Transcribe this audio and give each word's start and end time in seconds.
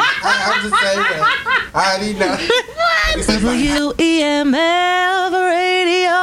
I, 0.00 0.52
I'm 0.54 0.62
just 0.68 0.82
saying, 0.82 1.00
man. 1.00 1.22
I 1.74 1.76
already 1.96 2.12
know. 2.18 2.36
WEMF 4.44 5.32
Radio. 5.50 6.20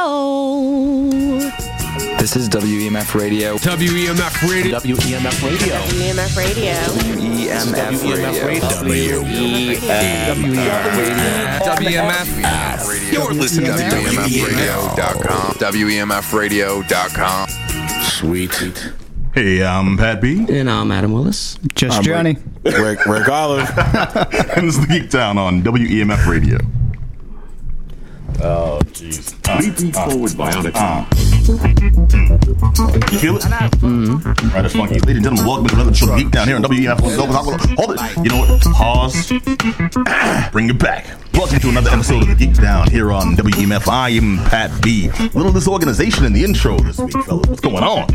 This 2.18 2.36
is 2.36 2.48
WEMF 2.48 3.14
Radio. 3.14 3.56
WEMF 3.56 4.42
Radio. 4.48 4.78
WEMF 4.78 5.42
Radio. 5.42 5.78
WMF 7.82 8.46
Radio. 8.46 8.74
WEMF 8.84 8.86
Radio. 8.86 9.22
WMF. 11.64 13.12
You're 13.12 13.34
listening 13.34 13.66
to 13.66 13.82
WMFradio.com. 13.82 15.54
WMFradio.com. 15.58 17.48
Sweet. 18.02 18.92
Hey, 19.34 19.64
I'm 19.64 19.96
Pat 19.96 20.20
B. 20.20 20.44
And 20.50 20.68
I'm 20.68 20.92
Adam 20.92 21.12
Willis. 21.12 21.58
Just 21.74 22.02
Johnny. 22.02 22.36
Rick, 22.64 23.06
Rick 23.06 23.28
Olive. 23.28 23.66
and 23.78 24.68
this 24.68 24.76
is 24.76 24.80
the 24.80 24.86
Geek 24.88 25.08
Down 25.10 25.38
on 25.38 25.62
WEMF 25.62 26.26
Radio. 26.26 26.58
Oh, 28.42 28.78
jeez. 28.84 29.32
Uh, 29.48 30.10
forward 30.10 30.32
bionic. 30.32 30.74
uh. 30.74 31.06
You 33.12 33.18
feel 33.18 33.36
it? 33.36 33.42
Mm-hmm. 33.42 34.48
Right, 34.48 34.62
that's 34.62 34.74
funky. 34.74 34.94
Ladies 35.00 35.16
and 35.16 35.24
gentlemen, 35.24 35.46
welcome 35.46 35.68
to 35.68 35.74
another 35.76 35.94
show 35.94 36.14
Geek 36.16 36.30
Down 36.30 36.46
here 36.48 36.56
on 36.56 36.62
WEMF. 36.64 37.00
Hold 37.76 37.94
it. 37.98 38.16
You 38.18 38.30
know 38.30 38.40
what? 38.40 38.60
Pause. 38.74 39.32
Bring 40.52 40.68
it 40.68 40.78
back. 40.78 41.06
Welcome 41.34 41.60
to 41.60 41.68
another 41.70 41.90
episode 41.90 42.22
of 42.22 42.28
the 42.28 42.34
Geek 42.34 42.54
Down 42.54 42.88
here 42.90 43.10
on 43.10 43.34
WEMF. 43.36 43.88
I 43.88 44.10
am 44.10 44.38
Pat 44.48 44.70
B. 44.82 45.10
Little 45.34 45.50
disorganization 45.52 46.24
in 46.24 46.32
the 46.32 46.44
intro 46.44 46.78
this 46.78 46.98
week, 46.98 47.12
fellas. 47.24 47.48
What's 47.48 47.60
going 47.60 47.82
on? 47.82 48.06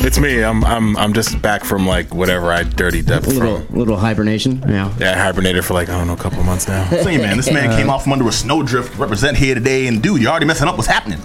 It's 0.00 0.18
me. 0.18 0.42
I'm 0.42 0.64
I'm 0.64 0.96
I'm 0.96 1.12
just 1.12 1.40
back 1.42 1.64
from 1.64 1.86
like 1.86 2.14
whatever 2.14 2.52
I 2.52 2.62
dirty 2.62 3.00
up 3.12 3.26
Little 3.26 3.60
from. 3.60 3.76
little 3.76 3.96
hibernation. 3.96 4.62
Yeah. 4.66 4.92
Yeah, 4.98 5.12
I 5.12 5.14
hibernated 5.18 5.64
for 5.64 5.74
like 5.74 5.88
I 5.88 5.98
don't 5.98 6.06
know 6.06 6.14
a 6.14 6.16
couple 6.16 6.42
months 6.42 6.66
now. 6.68 6.88
Say, 7.02 7.18
man, 7.18 7.36
this 7.36 7.52
man 7.52 7.76
came 7.76 7.90
out 7.90 8.02
from 8.02 8.12
under 8.12 8.26
a 8.28 8.32
snowdrift 8.32 8.92
to 8.92 8.98
represent 8.98 9.36
here 9.36 9.54
today, 9.54 9.86
and 9.86 10.02
dude, 10.02 10.22
you're 10.22 10.30
already 10.30 10.46
messing 10.46 10.68
up 10.68 10.76
what's 10.76 10.88
happening. 10.88 11.20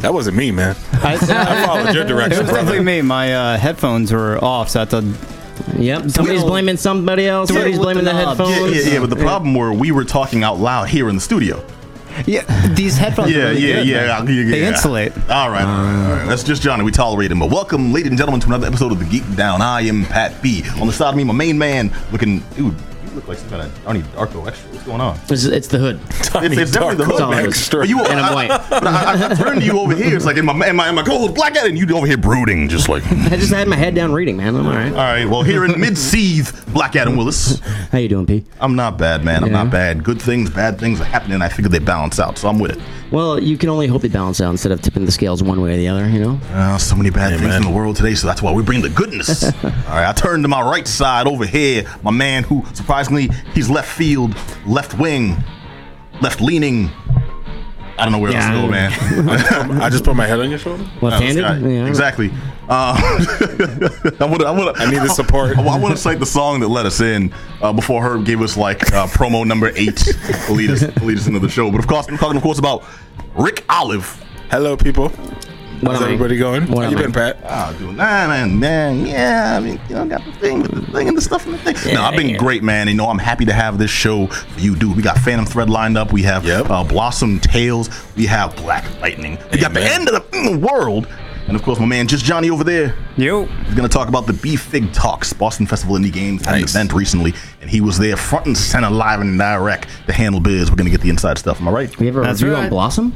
That 0.00 0.12
wasn't 0.14 0.36
me, 0.36 0.50
man. 0.52 0.76
I, 0.94 1.14
I 1.20 1.66
followed 1.66 1.94
your 1.94 2.04
direction. 2.04 2.04
it 2.04 2.08
direction, 2.08 2.28
was 2.28 2.50
brother. 2.50 2.54
definitely 2.66 2.84
me. 2.84 3.02
My 3.02 3.34
uh, 3.34 3.58
headphones 3.58 4.12
were 4.12 4.42
off, 4.44 4.68
so 4.70 4.80
I 4.80 4.82
had 4.82 4.90
to. 4.90 5.14
Yep. 5.78 6.00
Somebody's 6.10 6.14
Twiddle- 6.14 6.48
blaming 6.48 6.76
somebody 6.76 7.26
else. 7.26 7.48
Somebody's 7.48 7.78
blaming 7.78 8.04
the 8.04 8.12
the 8.12 8.22
knob. 8.24 8.38
Yeah, 8.38 8.46
headphones. 8.46 8.86
yeah, 8.86 8.92
yeah, 8.94 9.00
but 9.00 9.10
the 9.10 9.16
problem 9.16 9.54
were 9.54 9.72
we 9.72 9.92
were 9.92 10.04
talking 10.04 10.42
out 10.42 10.58
loud 10.58 10.88
here 10.88 11.08
in 11.08 11.14
the 11.14 11.20
studio. 11.20 11.64
Yeah, 12.26 12.44
these 12.74 12.96
headphones. 12.96 13.32
Yeah, 13.32 13.38
are 13.38 13.48
really 13.48 13.60
yeah, 13.66 13.74
good, 13.76 13.86
yeah, 13.88 14.22
yeah, 14.22 14.30
yeah. 14.30 14.50
They 14.50 14.66
insulate. 14.66 15.12
All 15.28 15.50
right, 15.50 15.64
all 15.64 15.82
right, 15.82 16.06
all 16.10 16.16
right. 16.16 16.26
That's 16.28 16.44
just 16.44 16.62
Johnny. 16.62 16.84
We 16.84 16.92
tolerate 16.92 17.30
him. 17.32 17.40
But 17.40 17.50
welcome, 17.50 17.92
ladies 17.92 18.10
and 18.10 18.18
gentlemen, 18.18 18.40
to 18.42 18.46
another 18.46 18.68
episode 18.68 18.92
of 18.92 19.00
the 19.00 19.04
Geek 19.04 19.34
Down. 19.34 19.60
I 19.60 19.80
am 19.82 20.04
Pat 20.04 20.40
B. 20.40 20.62
On 20.80 20.86
the 20.86 20.92
side 20.92 21.08
of 21.10 21.16
me, 21.16 21.24
my 21.24 21.34
main 21.34 21.58
man, 21.58 21.92
looking, 22.12 22.38
dude. 22.56 22.74
You 23.14 23.20
look 23.20 23.28
like 23.28 23.38
some 23.38 23.48
kind 23.48 23.62
of 23.62 23.84
Johnny 23.84 24.02
Darko 24.02 24.44
extra. 24.48 24.68
What's 24.72 24.82
going 24.84 25.00
on? 25.00 25.16
It's, 25.28 25.44
it's 25.44 25.68
the 25.68 25.78
hood. 25.78 26.00
It's, 26.36 26.56
it's 26.58 26.72
definitely 26.72 26.96
the 26.96 27.04
hood, 27.04 27.22
all 27.22 27.32
it 27.32 27.36
man. 27.36 27.46
is. 27.46 27.72
You, 27.88 28.04
And 28.06 28.18
I'm 28.18 28.34
white. 28.34 28.48
But 28.68 28.88
I, 28.88 29.12
I, 29.12 29.26
I 29.30 29.34
turned 29.36 29.60
to 29.60 29.64
you 29.64 29.78
over 29.78 29.94
here. 29.94 30.16
It's 30.16 30.24
like 30.26 30.36
in 30.36 30.44
my 30.44 30.68
in 30.68 30.74
my, 30.74 30.88
in 30.88 30.96
my 30.96 31.04
co-host 31.04 31.32
Black 31.36 31.54
Adam, 31.54 31.70
and 31.70 31.78
you 31.78 31.96
over 31.96 32.08
here 32.08 32.16
brooding, 32.16 32.68
just 32.68 32.88
like. 32.88 33.06
I 33.12 33.36
just 33.36 33.52
had 33.52 33.68
my 33.68 33.76
head 33.76 33.94
down 33.94 34.12
reading, 34.12 34.36
man. 34.36 34.56
I'm 34.56 34.66
all 34.66 34.72
right. 34.72 34.90
All 34.90 34.96
right. 34.96 35.24
Well, 35.26 35.44
here 35.44 35.64
in 35.64 35.78
mid 35.80 35.96
seethe, 35.96 36.50
Black 36.72 36.96
Adam 36.96 37.16
Willis. 37.16 37.60
How 37.92 37.98
you 37.98 38.08
doing, 38.08 38.26
P? 38.26 38.44
I'm 38.60 38.74
not 38.74 38.98
bad, 38.98 39.24
man. 39.24 39.44
I'm 39.44 39.50
Yeah. 39.52 39.62
not 39.62 39.70
bad. 39.70 40.02
Good 40.02 40.20
things, 40.20 40.50
bad 40.50 40.80
things 40.80 41.00
are 41.00 41.04
happening. 41.04 41.40
I 41.40 41.48
figure 41.48 41.68
they 41.68 41.78
balance 41.78 42.18
out, 42.18 42.36
so 42.36 42.48
I'm 42.48 42.58
with 42.58 42.72
it. 42.72 42.82
Well, 43.14 43.40
you 43.40 43.56
can 43.56 43.68
only 43.68 43.86
hope 43.86 44.02
they 44.02 44.08
balance 44.08 44.40
out 44.40 44.50
instead 44.50 44.72
of 44.72 44.82
tipping 44.82 45.04
the 45.04 45.12
scales 45.12 45.40
one 45.40 45.60
way 45.60 45.74
or 45.74 45.76
the 45.76 45.86
other. 45.86 46.08
You 46.08 46.18
know. 46.18 46.40
Uh, 46.50 46.76
so 46.78 46.96
many 46.96 47.10
bad 47.10 47.30
things 47.30 47.42
man. 47.42 47.62
in 47.62 47.68
the 47.68 47.72
world 47.72 47.94
today, 47.94 48.16
so 48.16 48.26
that's 48.26 48.42
why 48.42 48.50
we 48.50 48.64
bring 48.64 48.82
the 48.82 48.88
goodness. 48.88 49.44
All 49.64 49.70
right, 49.70 50.08
I 50.08 50.12
turn 50.12 50.42
to 50.42 50.48
my 50.48 50.60
right 50.60 50.86
side 50.88 51.28
over 51.28 51.46
here, 51.46 51.88
my 52.02 52.10
man 52.10 52.42
who 52.42 52.64
surprisingly 52.72 53.28
he's 53.54 53.70
left 53.70 53.88
field, 53.88 54.34
left 54.66 54.98
wing, 54.98 55.36
left 56.20 56.40
leaning. 56.40 56.90
I 57.96 58.04
don't 58.04 58.10
know 58.10 58.18
where 58.18 58.34
else 58.34 58.46
to 58.46 58.50
Yeah. 58.52 58.62
go, 58.62 59.22
man. 59.22 59.80
I 59.80 59.88
just 59.88 60.02
put 60.02 60.16
my 60.16 60.26
head 60.26 60.40
on 60.40 60.50
your 60.50 60.58
shoulder. 60.58 60.84
Left-handed. 61.00 61.70
Yeah. 61.70 61.86
Exactly. 61.86 62.32
Uh, 62.68 62.96
I 62.98 64.24
want 64.24 64.40
to. 64.40 64.46
I, 64.46 64.50
wanna, 64.50 64.72
I 64.74 64.90
need 64.90 65.02
the 65.02 65.08
support. 65.08 65.56
I, 65.56 65.60
want 65.60 65.94
to 65.94 65.96
cite 65.96 66.18
the 66.18 66.26
song 66.26 66.60
that 66.60 66.68
let 66.68 66.86
us 66.86 67.00
in 67.00 67.32
uh, 67.60 67.72
before 67.72 68.02
Herb 68.02 68.24
gave 68.24 68.40
us 68.40 68.56
like 68.56 68.92
uh, 68.92 69.06
promo 69.06 69.46
number 69.46 69.70
eight 69.76 69.98
to 69.98 70.52
lead 70.52 70.70
us 70.70 70.80
to 70.80 71.04
lead 71.04 71.18
us 71.18 71.26
into 71.26 71.40
the 71.40 71.48
show. 71.48 71.70
But 71.70 71.80
of 71.80 71.86
course, 71.86 72.08
I'm 72.08 72.16
talking, 72.16 72.36
of 72.36 72.42
course, 72.42 72.58
about 72.58 72.84
Rick 73.34 73.64
Olive. 73.68 74.22
Hello, 74.50 74.76
people. 74.76 75.08
What 75.08 75.92
How's 75.96 76.02
everybody 76.02 76.36
going? 76.38 76.68
What 76.68 76.84
How 76.84 76.90
you 76.90 76.96
am 76.98 77.10
been, 77.12 77.22
I? 77.22 77.32
Pat? 77.32 77.42
Ah, 77.44 77.76
doing 77.78 77.96
that, 77.96 78.28
man, 78.28 78.58
man. 78.58 79.06
Yeah, 79.06 79.56
I 79.56 79.60
mean, 79.60 79.80
you 79.88 79.96
know, 79.96 80.06
got 80.06 80.24
the 80.24 80.32
thing 80.32 80.62
with 80.62 80.70
the 80.70 80.92
thing 80.92 81.08
and 81.08 81.16
the 81.16 81.20
stuff 81.20 81.44
and 81.46 81.56
the 81.56 81.72
thing. 81.72 81.94
no, 81.94 82.02
I've 82.02 82.16
been 82.16 82.28
yeah. 82.30 82.36
great, 82.36 82.62
man. 82.62 82.86
You 82.88 82.94
know, 82.94 83.08
I'm 83.08 83.18
happy 83.18 83.44
to 83.46 83.52
have 83.52 83.76
this 83.76 83.90
show 83.90 84.28
for 84.28 84.60
you, 84.60 84.76
dude. 84.76 84.96
We 84.96 85.02
got 85.02 85.18
Phantom 85.18 85.44
Thread 85.44 85.68
lined 85.68 85.98
up. 85.98 86.12
We 86.12 86.22
have 86.22 86.46
Yep. 86.46 86.70
uh, 86.70 86.84
Blossom 86.84 87.40
Tales. 87.40 87.90
We 88.16 88.24
have 88.26 88.54
Black 88.56 88.84
Lightning. 89.00 89.36
We 89.52 89.58
got 89.58 89.74
the 89.74 89.80
Amen. 89.80 89.92
end 90.00 90.08
of 90.08 90.14
the 90.30 90.38
mm, 90.38 90.60
world. 90.60 91.08
And 91.46 91.56
of 91.56 91.62
course, 91.62 91.78
my 91.78 91.86
man, 91.86 92.08
just 92.08 92.24
Johnny 92.24 92.48
over 92.48 92.64
there. 92.64 92.96
Yo. 93.16 93.44
He's 93.44 93.74
going 93.74 93.88
to 93.88 93.92
talk 93.92 94.08
about 94.08 94.26
the 94.26 94.32
BFIG 94.32 94.94
Talks, 94.94 95.32
Boston 95.34 95.66
Festival 95.66 95.96
Indie 95.96 96.12
Games, 96.12 96.44
had 96.44 96.54
an 96.56 96.62
event 96.64 96.92
recently, 96.94 97.34
and 97.60 97.68
he 97.68 97.82
was 97.82 97.98
there 97.98 98.16
front 98.16 98.46
and 98.46 98.56
center, 98.56 98.88
live 98.88 99.20
and 99.20 99.38
direct 99.38 99.88
to 100.06 100.12
handle 100.12 100.40
biz. 100.40 100.70
We're 100.70 100.76
going 100.76 100.86
to 100.86 100.90
get 100.90 101.02
the 101.02 101.10
inside 101.10 101.36
stuff. 101.36 101.60
Am 101.60 101.68
I 101.68 101.70
right? 101.70 101.98
We 101.98 102.06
have 102.06 102.16
a 102.16 102.20
That's 102.22 102.42
review 102.42 102.56
on. 102.56 102.70
Blossom. 102.70 103.14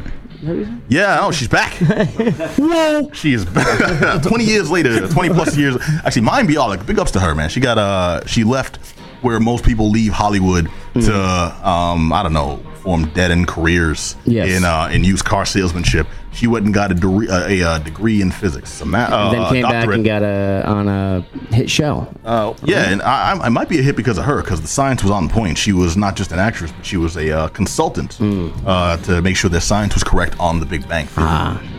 Yeah, 0.88 1.18
oh, 1.22 1.32
she's 1.32 1.48
back. 1.48 1.72
Whoa, 2.58 3.10
she 3.12 3.32
is 3.32 3.44
back. 3.44 4.22
Twenty 4.22 4.44
years 4.44 4.70
later, 4.70 5.08
twenty 5.08 5.30
plus 5.30 5.56
years. 5.56 5.76
Actually, 6.04 6.22
mine 6.22 6.46
be 6.46 6.56
all 6.56 6.68
like 6.68 6.86
big 6.86 7.00
ups 7.00 7.10
to 7.12 7.20
her, 7.20 7.34
man. 7.34 7.48
She 7.48 7.58
got 7.58 7.76
uh, 7.76 8.24
she 8.24 8.44
left 8.44 8.76
where 9.22 9.40
most 9.40 9.64
people 9.64 9.90
leave 9.90 10.12
Hollywood 10.12 10.70
to 10.94 11.68
um, 11.68 12.12
I 12.12 12.22
don't 12.22 12.32
know, 12.32 12.62
form 12.78 13.06
dead 13.10 13.30
end 13.30 13.46
careers 13.48 14.16
Yes. 14.24 14.48
in 14.56 14.64
uh, 14.64 14.88
in 14.92 15.04
used 15.04 15.24
car 15.24 15.44
salesmanship. 15.44 16.06
She 16.30 16.46
went 16.46 16.66
and 16.66 16.74
got 16.74 16.90
a 16.92 16.94
degree, 16.94 17.28
uh, 17.28 17.48
a, 17.48 17.62
uh 17.62 17.78
degree 17.78 18.20
in 18.22 18.30
physics. 18.30 18.80
A 18.80 18.84
ma- 18.84 18.98
uh, 18.98 19.32
then 19.32 19.52
came 19.52 19.62
back 19.62 19.88
and 19.88 20.04
got 20.04 20.22
a 20.22 20.62
on 20.66 20.86
a 20.86 21.20
hit 21.50 21.68
show. 21.70 22.06
Uh, 22.24 22.54
yeah, 22.64 22.90
and 22.90 23.02
I, 23.02 23.32
I- 23.32 23.48
might 23.48 23.68
be 23.68 23.78
a 23.78 23.82
hit 23.82 23.96
because 23.96 24.18
of 24.18 24.24
her, 24.24 24.40
because 24.42 24.60
the 24.60 24.68
science 24.68 25.02
was 25.02 25.10
on 25.10 25.28
point. 25.28 25.58
She 25.58 25.72
was 25.72 25.96
not 25.96 26.16
just 26.16 26.30
an 26.30 26.38
actress, 26.38 26.70
but 26.70 26.84
she 26.86 26.96
was 26.96 27.16
a 27.16 27.30
uh, 27.36 27.48
consultant 27.48 28.18
uh, 28.20 28.96
to 28.98 29.20
make 29.22 29.36
sure 29.36 29.48
their 29.50 29.60
science 29.60 29.94
was 29.94 30.04
correct 30.04 30.38
on 30.38 30.60
The 30.60 30.66
Big 30.66 30.86
Bang 30.88 31.06
Theory. 31.06 31.26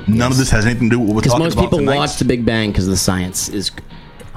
None 0.07 0.31
of 0.31 0.37
this 0.37 0.49
has 0.49 0.65
anything 0.65 0.89
to 0.89 0.95
do 0.95 0.99
with 0.99 1.09
what 1.09 1.15
we're 1.17 1.21
talking 1.21 1.31
about. 1.31 1.49
Because 1.49 1.55
most 1.55 1.63
people 1.65 1.79
tonight. 1.79 1.95
watch 1.97 2.17
The 2.17 2.25
Big 2.25 2.43
Bang 2.43 2.71
because 2.71 2.87
the 2.87 2.97
science 2.97 3.47
is 3.49 3.71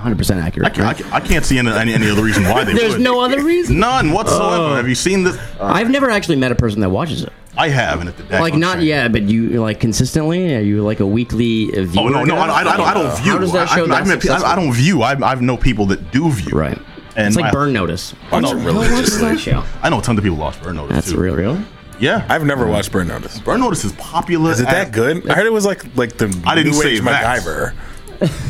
100 0.03 0.19
percent 0.19 0.41
I 0.41 0.47
accurate. 0.47 0.75
can't, 0.75 0.81
I, 0.85 0.89
right? 0.89 0.97
can't, 0.97 1.13
I 1.15 1.21
can't 1.21 1.45
see 1.45 1.59
any, 1.59 1.71
any, 1.71 1.95
any 1.95 2.11
other 2.11 2.23
reason 2.23 2.45
why 2.45 2.65
they 2.65 2.73
There's 2.75 2.95
would. 2.95 3.01
no 3.01 3.21
other 3.21 3.43
reason. 3.43 3.79
None 3.79 4.11
whatsoever. 4.13 4.77
Have 4.77 4.89
you 4.89 4.95
seen 4.95 5.23
this? 5.25 5.39
I've 5.61 5.91
never 5.91 6.11
actually 6.11 6.37
met 6.37 6.51
a 6.53 6.57
person 6.57 6.81
that 6.81 6.91
watches 6.91 7.23
it. 7.23 7.33
I 7.57 7.69
have, 7.69 8.01
and 8.01 8.09
it's 8.09 8.31
Like 8.31 8.55
not 8.55 8.81
yet, 8.83 9.13
but 9.13 9.23
you 9.23 9.61
like 9.61 9.79
consistently. 9.79 10.57
Are 10.57 10.61
you 10.61 10.83
like 10.83 11.01
a 11.01 11.07
weekly 11.07 11.69
uh, 11.77 11.83
viewer? 11.85 12.05
Oh 12.05 12.09
no, 12.09 12.25
no, 12.25 12.37
I, 12.37 12.47
I, 12.47 12.61
I 12.61 12.65
don't, 12.65 12.81
I 12.89 12.95
don't 12.95 13.17
view. 13.23 13.33
How 13.33 13.39
does 13.39 13.53
that 13.53 13.69
show 13.69 13.85
I, 13.85 13.89
that 13.89 14.03
I, 14.03 14.05
met 14.07 14.21
pe- 14.23 14.29
I, 14.31 14.53
I 14.53 14.57
don't 14.57 14.73
view. 14.73 15.03
I, 15.03 15.13
I 15.13 15.35
know 15.35 15.57
people 15.59 15.85
that 15.87 16.11
do 16.11 16.31
view. 16.31 16.59
Right. 16.59 16.79
And 17.15 17.27
it's 17.27 17.37
like 17.37 17.45
my- 17.45 17.51
Burn 17.53 17.75
Notice. 17.75 18.15
I 18.31 18.41
know, 18.41 18.57
Who 18.57 18.75
watches 18.75 19.21
that 19.21 19.39
show? 19.39 19.63
I 19.83 19.91
know 19.91 19.99
a 19.99 20.03
ton 20.03 20.17
of 20.17 20.25
people 20.25 20.39
watch 20.39 20.61
Burn 20.63 20.77
Notice. 20.77 20.95
That's 20.95 21.11
too. 21.13 21.21
real, 21.21 21.37
real. 21.37 21.63
Yeah, 22.01 22.27
I've 22.31 22.45
never 22.47 22.67
watched 22.67 22.91
Burn 22.91 23.09
Notice. 23.09 23.39
Burn 23.41 23.61
Notice 23.61 23.85
is 23.85 23.93
popular. 23.93 24.51
Is 24.53 24.61
it 24.61 24.67
as- 24.69 24.73
that 24.73 24.93
good? 24.93 25.29
I 25.29 25.35
heard 25.35 25.47
it 25.47 25.53
was 25.53 25.67
like 25.67 25.95
like 25.95 26.17
the 26.17 26.35
I 26.47 26.55
didn't 26.55 26.73
new 26.73 26.79
say 26.83 26.93
age 26.93 27.01
that. 27.03 27.43
MacGyver. 27.43 27.75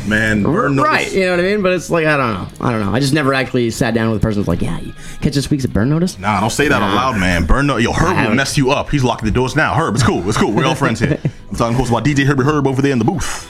Man, 0.07 0.43
Burn 0.43 0.75
Notice. 0.75 0.89
Right, 0.91 1.11
you 1.13 1.21
know 1.25 1.31
what 1.31 1.39
I 1.39 1.43
mean? 1.43 1.61
But 1.61 1.73
it's 1.73 1.89
like 1.89 2.05
I 2.05 2.17
don't 2.17 2.33
know, 2.33 2.47
I 2.65 2.71
don't 2.71 2.81
know. 2.81 2.93
I 2.93 2.99
just 2.99 3.13
never 3.13 3.33
actually 3.33 3.69
sat 3.71 3.93
down 3.93 4.09
with 4.11 4.17
a 4.17 4.21
person 4.21 4.41
who's 4.41 4.47
like, 4.47 4.61
yeah, 4.61 4.79
you 4.79 4.93
catch 5.21 5.33
this 5.35 5.49
week's 5.49 5.65
at 5.65 5.73
Burn 5.73 5.89
Notice. 5.89 6.17
Nah, 6.19 6.39
don't 6.39 6.49
say 6.49 6.67
that 6.67 6.81
out 6.81 6.89
Nah. 6.89 6.95
loud, 6.95 7.19
man. 7.19 7.45
Burn 7.45 7.67
no, 7.67 7.77
yo, 7.77 7.91
Herb 7.93 8.15
will 8.27 8.35
mess 8.35 8.57
you 8.57 8.71
up. 8.71 8.89
He's 8.89 9.03
locking 9.03 9.25
the 9.25 9.31
doors 9.31 9.55
now. 9.55 9.73
Herb, 9.73 9.95
it's 9.95 10.03
cool. 10.03 10.27
It's 10.27 10.37
cool. 10.37 10.51
We're 10.51 10.65
all 10.65 10.75
friends 10.75 10.99
here. 10.99 11.19
I'm 11.49 11.55
talking, 11.55 11.73
of 11.73 11.77
course, 11.77 11.89
about 11.89 12.03
DJ 12.05 12.25
Herbie 12.25 12.43
Herb 12.43 12.67
over 12.67 12.81
there 12.81 12.91
in 12.91 12.99
the 12.99 13.05
booth. 13.05 13.49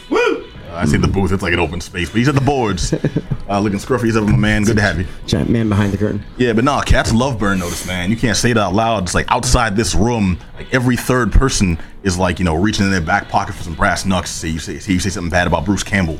I 0.73 0.85
see 0.85 0.97
the 0.97 1.07
booth. 1.07 1.31
It's 1.31 1.43
like 1.43 1.53
an 1.53 1.59
open 1.59 1.81
space, 1.81 2.09
but 2.09 2.17
he's 2.17 2.27
at 2.27 2.35
the 2.35 2.41
boards, 2.41 2.93
uh, 3.49 3.59
looking 3.59 3.79
scruffy 3.79 4.09
as 4.09 4.17
ever, 4.17 4.25
my 4.25 4.37
man. 4.37 4.63
Good 4.63 4.77
to 4.77 4.81
have 4.81 4.99
you. 4.99 5.05
Giant 5.27 5.49
man 5.49 5.69
behind 5.69 5.93
the 5.93 5.97
curtain. 5.97 6.23
Yeah, 6.37 6.53
but 6.53 6.63
nah, 6.63 6.81
cats 6.81 7.13
love 7.13 7.39
Burn 7.39 7.59
Notice, 7.59 7.85
man. 7.85 8.09
You 8.09 8.17
can't 8.17 8.37
say 8.37 8.51
it 8.51 8.57
out 8.57 8.73
loud. 8.73 9.03
It's 9.03 9.15
like 9.15 9.31
outside 9.31 9.75
this 9.75 9.95
room, 9.95 10.39
like 10.55 10.73
every 10.73 10.97
third 10.97 11.31
person 11.31 11.77
is 12.03 12.17
like, 12.17 12.39
you 12.39 12.45
know, 12.45 12.55
reaching 12.55 12.85
in 12.85 12.91
their 12.91 13.01
back 13.01 13.29
pocket 13.29 13.53
for 13.53 13.63
some 13.63 13.75
brass 13.75 14.05
knucks. 14.05 14.29
Say 14.29 14.49
you 14.49 14.59
say, 14.59 14.73
you 14.73 14.99
say 14.99 15.09
something 15.09 15.29
bad 15.29 15.47
about 15.47 15.65
Bruce 15.65 15.83
Campbell 15.83 16.19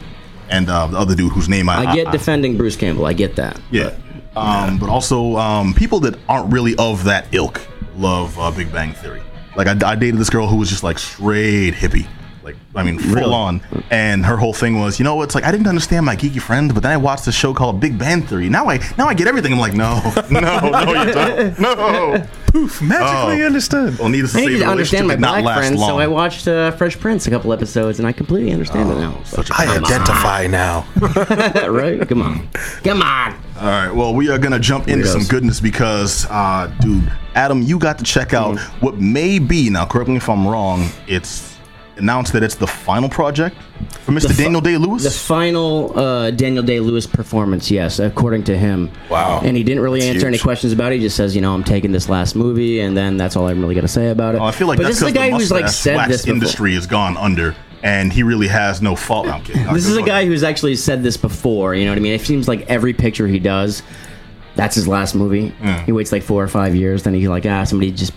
and 0.49 0.69
uh, 0.69 0.87
the 0.87 0.97
other 0.97 1.15
dude 1.15 1.31
whose 1.31 1.49
name 1.49 1.69
I, 1.69 1.85
I 1.85 1.95
get 1.95 2.11
defending 2.11 2.57
Bruce 2.57 2.75
Campbell. 2.75 3.05
I 3.05 3.13
get 3.13 3.35
that. 3.37 3.59
Yeah. 3.71 3.95
Um, 4.35 4.79
but 4.79 4.89
also, 4.89 5.35
um, 5.37 5.73
people 5.73 5.99
that 6.01 6.17
aren't 6.27 6.51
really 6.51 6.75
of 6.77 7.03
that 7.03 7.33
ilk 7.33 7.61
love 7.95 8.37
uh, 8.39 8.51
Big 8.51 8.71
Bang 8.71 8.93
Theory. 8.93 9.21
Like, 9.55 9.67
I, 9.67 9.91
I 9.91 9.95
dated 9.95 10.19
this 10.19 10.29
girl 10.29 10.47
who 10.47 10.55
was 10.57 10.69
just 10.69 10.83
like 10.83 10.97
straight 10.97 11.73
hippie. 11.73 12.07
Like, 12.43 12.55
I 12.75 12.83
mean, 12.83 12.99
full 12.99 13.33
on. 13.33 13.61
And 13.89 14.25
her 14.25 14.35
whole 14.37 14.53
thing 14.53 14.79
was, 14.79 14.99
you 14.99 15.05
know, 15.05 15.21
it's 15.21 15.33
like 15.35 15.43
I 15.45 15.51
didn't 15.51 15.67
understand 15.67 16.05
my 16.05 16.15
geeky 16.15 16.41
friend, 16.41 16.73
but 16.73 16.83
then 16.83 16.91
I 16.91 16.97
watched 16.97 17.25
a 17.27 17.31
show 17.31 17.53
called 17.53 17.79
Big 17.79 17.97
Bang 17.97 18.21
Theory. 18.23 18.49
Now 18.49 18.69
I 18.69 18.79
now 18.97 19.07
I 19.07 19.13
get 19.13 19.27
everything. 19.27 19.53
I'm 19.53 19.59
like, 19.59 19.73
no, 19.73 20.01
no, 20.29 20.39
no, 20.39 21.03
you 21.03 21.13
don't. 21.13 21.59
No. 21.59 22.27
Poof, 22.47 22.81
magically 22.81 23.41
Oh. 23.43 23.45
understood. 23.45 23.97
Well, 23.97 24.09
needless 24.09 24.33
to 24.33 24.39
I 24.39 24.41
say, 24.41 24.47
need 24.47 24.53
the 24.55 24.59
to 24.65 24.69
understand 24.71 25.07
my 25.07 25.13
relationship 25.15 25.35
did 25.37 25.43
black 25.43 25.45
last 25.45 25.57
friends, 25.59 25.79
long. 25.79 25.89
so 25.89 25.99
I 25.99 26.07
watched 26.07 26.47
uh, 26.47 26.71
Fresh 26.71 26.99
Prince 26.99 27.25
a 27.27 27.29
couple 27.31 27.51
episodes, 27.53 27.99
and 27.99 28.07
I 28.07 28.11
completely 28.11 28.51
understand 28.51 28.91
it 28.91 28.95
now. 28.95 29.21
Such 29.23 29.49
a 29.49 29.53
I 29.57 29.65
prince. 29.65 29.85
identify 29.89 30.47
now. 30.47 30.85
right? 31.69 32.07
Come 32.07 32.21
on, 32.21 32.47
come 32.83 33.01
on. 33.01 33.33
All 33.59 33.67
right. 33.67 33.91
Well, 33.91 34.13
we 34.13 34.29
are 34.29 34.37
gonna 34.37 34.59
jump 34.59 34.87
into 34.87 35.07
some 35.07 35.23
goodness 35.23 35.59
because, 35.59 36.25
uh, 36.29 36.71
dude, 36.81 37.11
Adam, 37.35 37.61
you 37.61 37.79
got 37.79 37.97
to 37.99 38.03
check 38.03 38.33
out 38.33 38.55
Mm-hmm. 38.57 38.85
what 38.85 38.97
may 38.99 39.39
be 39.39 39.69
now. 39.69 39.85
Correct 39.85 40.09
me 40.09 40.17
if 40.17 40.27
I'm 40.29 40.47
wrong. 40.47 40.89
It's 41.07 41.52
announced 41.97 42.33
that 42.33 42.43
it's 42.43 42.55
the 42.55 42.67
final 42.67 43.07
project 43.09 43.55
for 44.01 44.11
Mr. 44.11 44.33
fi- 44.33 44.43
Daniel 44.43 44.61
Day 44.61 44.77
Lewis. 44.77 45.03
The 45.03 45.11
final 45.11 45.97
uh, 45.97 46.31
Daniel 46.31 46.63
Day 46.63 46.79
Lewis 46.79 47.05
performance, 47.05 47.69
yes, 47.69 47.99
according 47.99 48.43
to 48.45 48.57
him. 48.57 48.91
Wow. 49.09 49.41
And 49.43 49.55
he 49.55 49.63
didn't 49.63 49.83
really 49.83 49.99
That's 49.99 50.15
answer 50.15 50.27
any 50.27 50.37
questions 50.39 50.73
about 50.73 50.91
it. 50.91 50.95
He 50.95 51.01
just 51.01 51.15
says, 51.15 51.35
you 51.35 51.41
know, 51.41 51.53
I'm 51.53 51.63
taking 51.63 51.91
this 51.91 52.09
last 52.09 52.35
movie, 52.35 52.79
and 52.79 52.97
then 52.97 53.17
that's 53.17 53.35
all 53.35 53.47
I'm 53.47 53.61
really 53.61 53.75
going 53.75 53.83
to 53.85 53.91
say 53.91 54.09
about 54.09 54.35
it. 54.35 54.41
Oh, 54.41 54.45
I 54.45 54.51
feel 54.51 54.67
like 54.67 54.77
but 54.77 54.83
that's 54.83 54.99
this 54.99 55.03
is 55.03 55.09
a 55.09 55.11
because 55.13 55.23
guy 55.23 55.29
the 55.29 55.37
who's 55.37 55.51
like 55.51 55.67
said 55.67 56.09
this 56.09 56.21
before. 56.23 56.33
industry 56.35 56.73
has 56.75 56.87
gone 56.87 57.15
under, 57.17 57.55
and 57.83 58.11
he 58.11 58.23
really 58.23 58.47
has 58.47 58.81
no 58.81 58.95
fault. 58.95 59.27
No, 59.27 59.33
I'm 59.33 59.43
kidding. 59.43 59.73
This 59.73 59.85
is 59.87 59.97
a 59.97 60.01
guy 60.03 60.25
who's 60.25 60.43
actually 60.43 60.75
said 60.75 61.03
this 61.03 61.17
before. 61.17 61.75
You 61.75 61.85
know 61.85 61.91
what 61.91 61.97
I 61.97 62.01
mean? 62.01 62.13
It 62.13 62.21
seems 62.21 62.47
like 62.47 62.61
every 62.69 62.93
picture 62.93 63.27
he 63.27 63.39
does, 63.39 63.83
that's 64.55 64.75
his 64.75 64.87
last 64.87 65.15
movie. 65.15 65.49
He 65.85 65.91
waits 65.91 66.11
like 66.11 66.23
four 66.23 66.43
or 66.43 66.47
five 66.47 66.75
years, 66.75 67.03
then 67.03 67.13
he 67.13 67.27
like 67.27 67.45
ah 67.45 67.63
somebody 67.65 67.91
just 67.91 68.13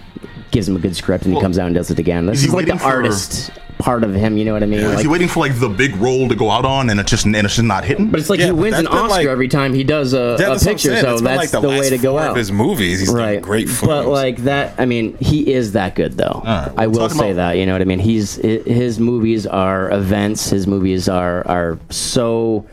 gives 0.56 0.69
him 0.69 0.76
a 0.76 0.79
good 0.81 0.97
script 0.97 1.25
and 1.25 1.35
he 1.35 1.41
comes 1.41 1.58
out 1.58 1.67
and 1.67 1.75
does 1.75 1.91
it 1.91 1.99
again. 1.99 2.26
This 2.26 2.38
is 2.38 2.43
he 2.44 2.49
is 2.49 2.55
like 2.55 2.67
the 2.67 2.73
waiting 2.73 2.79
for- 2.79 2.87
artist 2.97 3.50
part 3.79 4.03
of 4.05 4.14
him. 4.14 4.38
You 4.38 4.47
know 4.47 4.55
what 4.55 4.62
I 4.62 4.67
mean? 4.67 4.81
Is 4.81 4.94
Like- 4.94 5.03
he 5.03 5.06
waiting 5.06 5.29
for 5.29 5.41
like 5.41 5.58
the 5.61 5.69
big 5.69 5.94
role 5.97 6.29
to 6.31 6.35
go 6.35 6.50
out 6.50 6.64
on, 6.64 6.88
and 6.88 6.99
it's 6.99 7.11
just 7.11 7.26
and 7.26 7.37
it's 7.37 7.56
just 7.56 7.62
not 7.62 7.85
hitting? 7.85 8.08
but 8.11 8.19
it's 8.20 8.31
like 8.31 8.41
Yeah, 8.41 8.47
he 8.47 8.53
wins 8.53 8.79
an 8.79 8.87
Oscar 8.87 9.08
like- 9.08 9.26
every 9.26 9.49
time 9.49 9.75
he 9.75 9.85
does 9.85 10.14
a, 10.14 10.17
Yeah, 10.17 10.23
a 10.23 10.37
that's 10.37 10.49
what 10.49 10.53
I'm 10.62 10.75
picture, 10.76 10.97
so 11.00 11.19
that's 11.20 11.53
like, 11.53 11.62
the, 11.62 11.69
way 11.69 11.91
to 11.91 11.99
go 11.99 12.17
out. 12.19 12.31
Of 12.31 12.37
his 12.37 12.50
movies, 12.50 13.00
he's 13.00 13.11
right, 13.11 13.35
done 13.35 13.43
great 13.43 13.69
films. 13.69 13.87
but 13.87 14.06
like 14.08 14.38
that, 14.44 14.75
I 14.79 14.87
mean, 14.87 15.17
he 15.19 15.53
is 15.53 15.73
that 15.73 15.94
good 15.94 16.17
though. 16.17 16.41
right, 16.44 16.70
I 16.76 16.87
will 16.87 17.11
say 17.11 17.32
about- 17.32 17.37
that. 17.53 17.58
You 17.58 17.67
know 17.67 17.73
what 17.73 17.82
I 17.82 17.85
mean? 17.85 17.99
He's 17.99 18.37
his 18.37 18.99
movies 18.99 19.47
are 19.47 19.91
events. 19.93 20.49
His 20.50 20.67
movies 20.67 21.06
are 21.08 21.47
are 21.47 21.79
so 21.91 22.64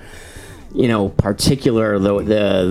you 0.74 0.88
know 0.88 1.10
particular 1.10 2.00
the 2.00 2.18
the 2.20 2.24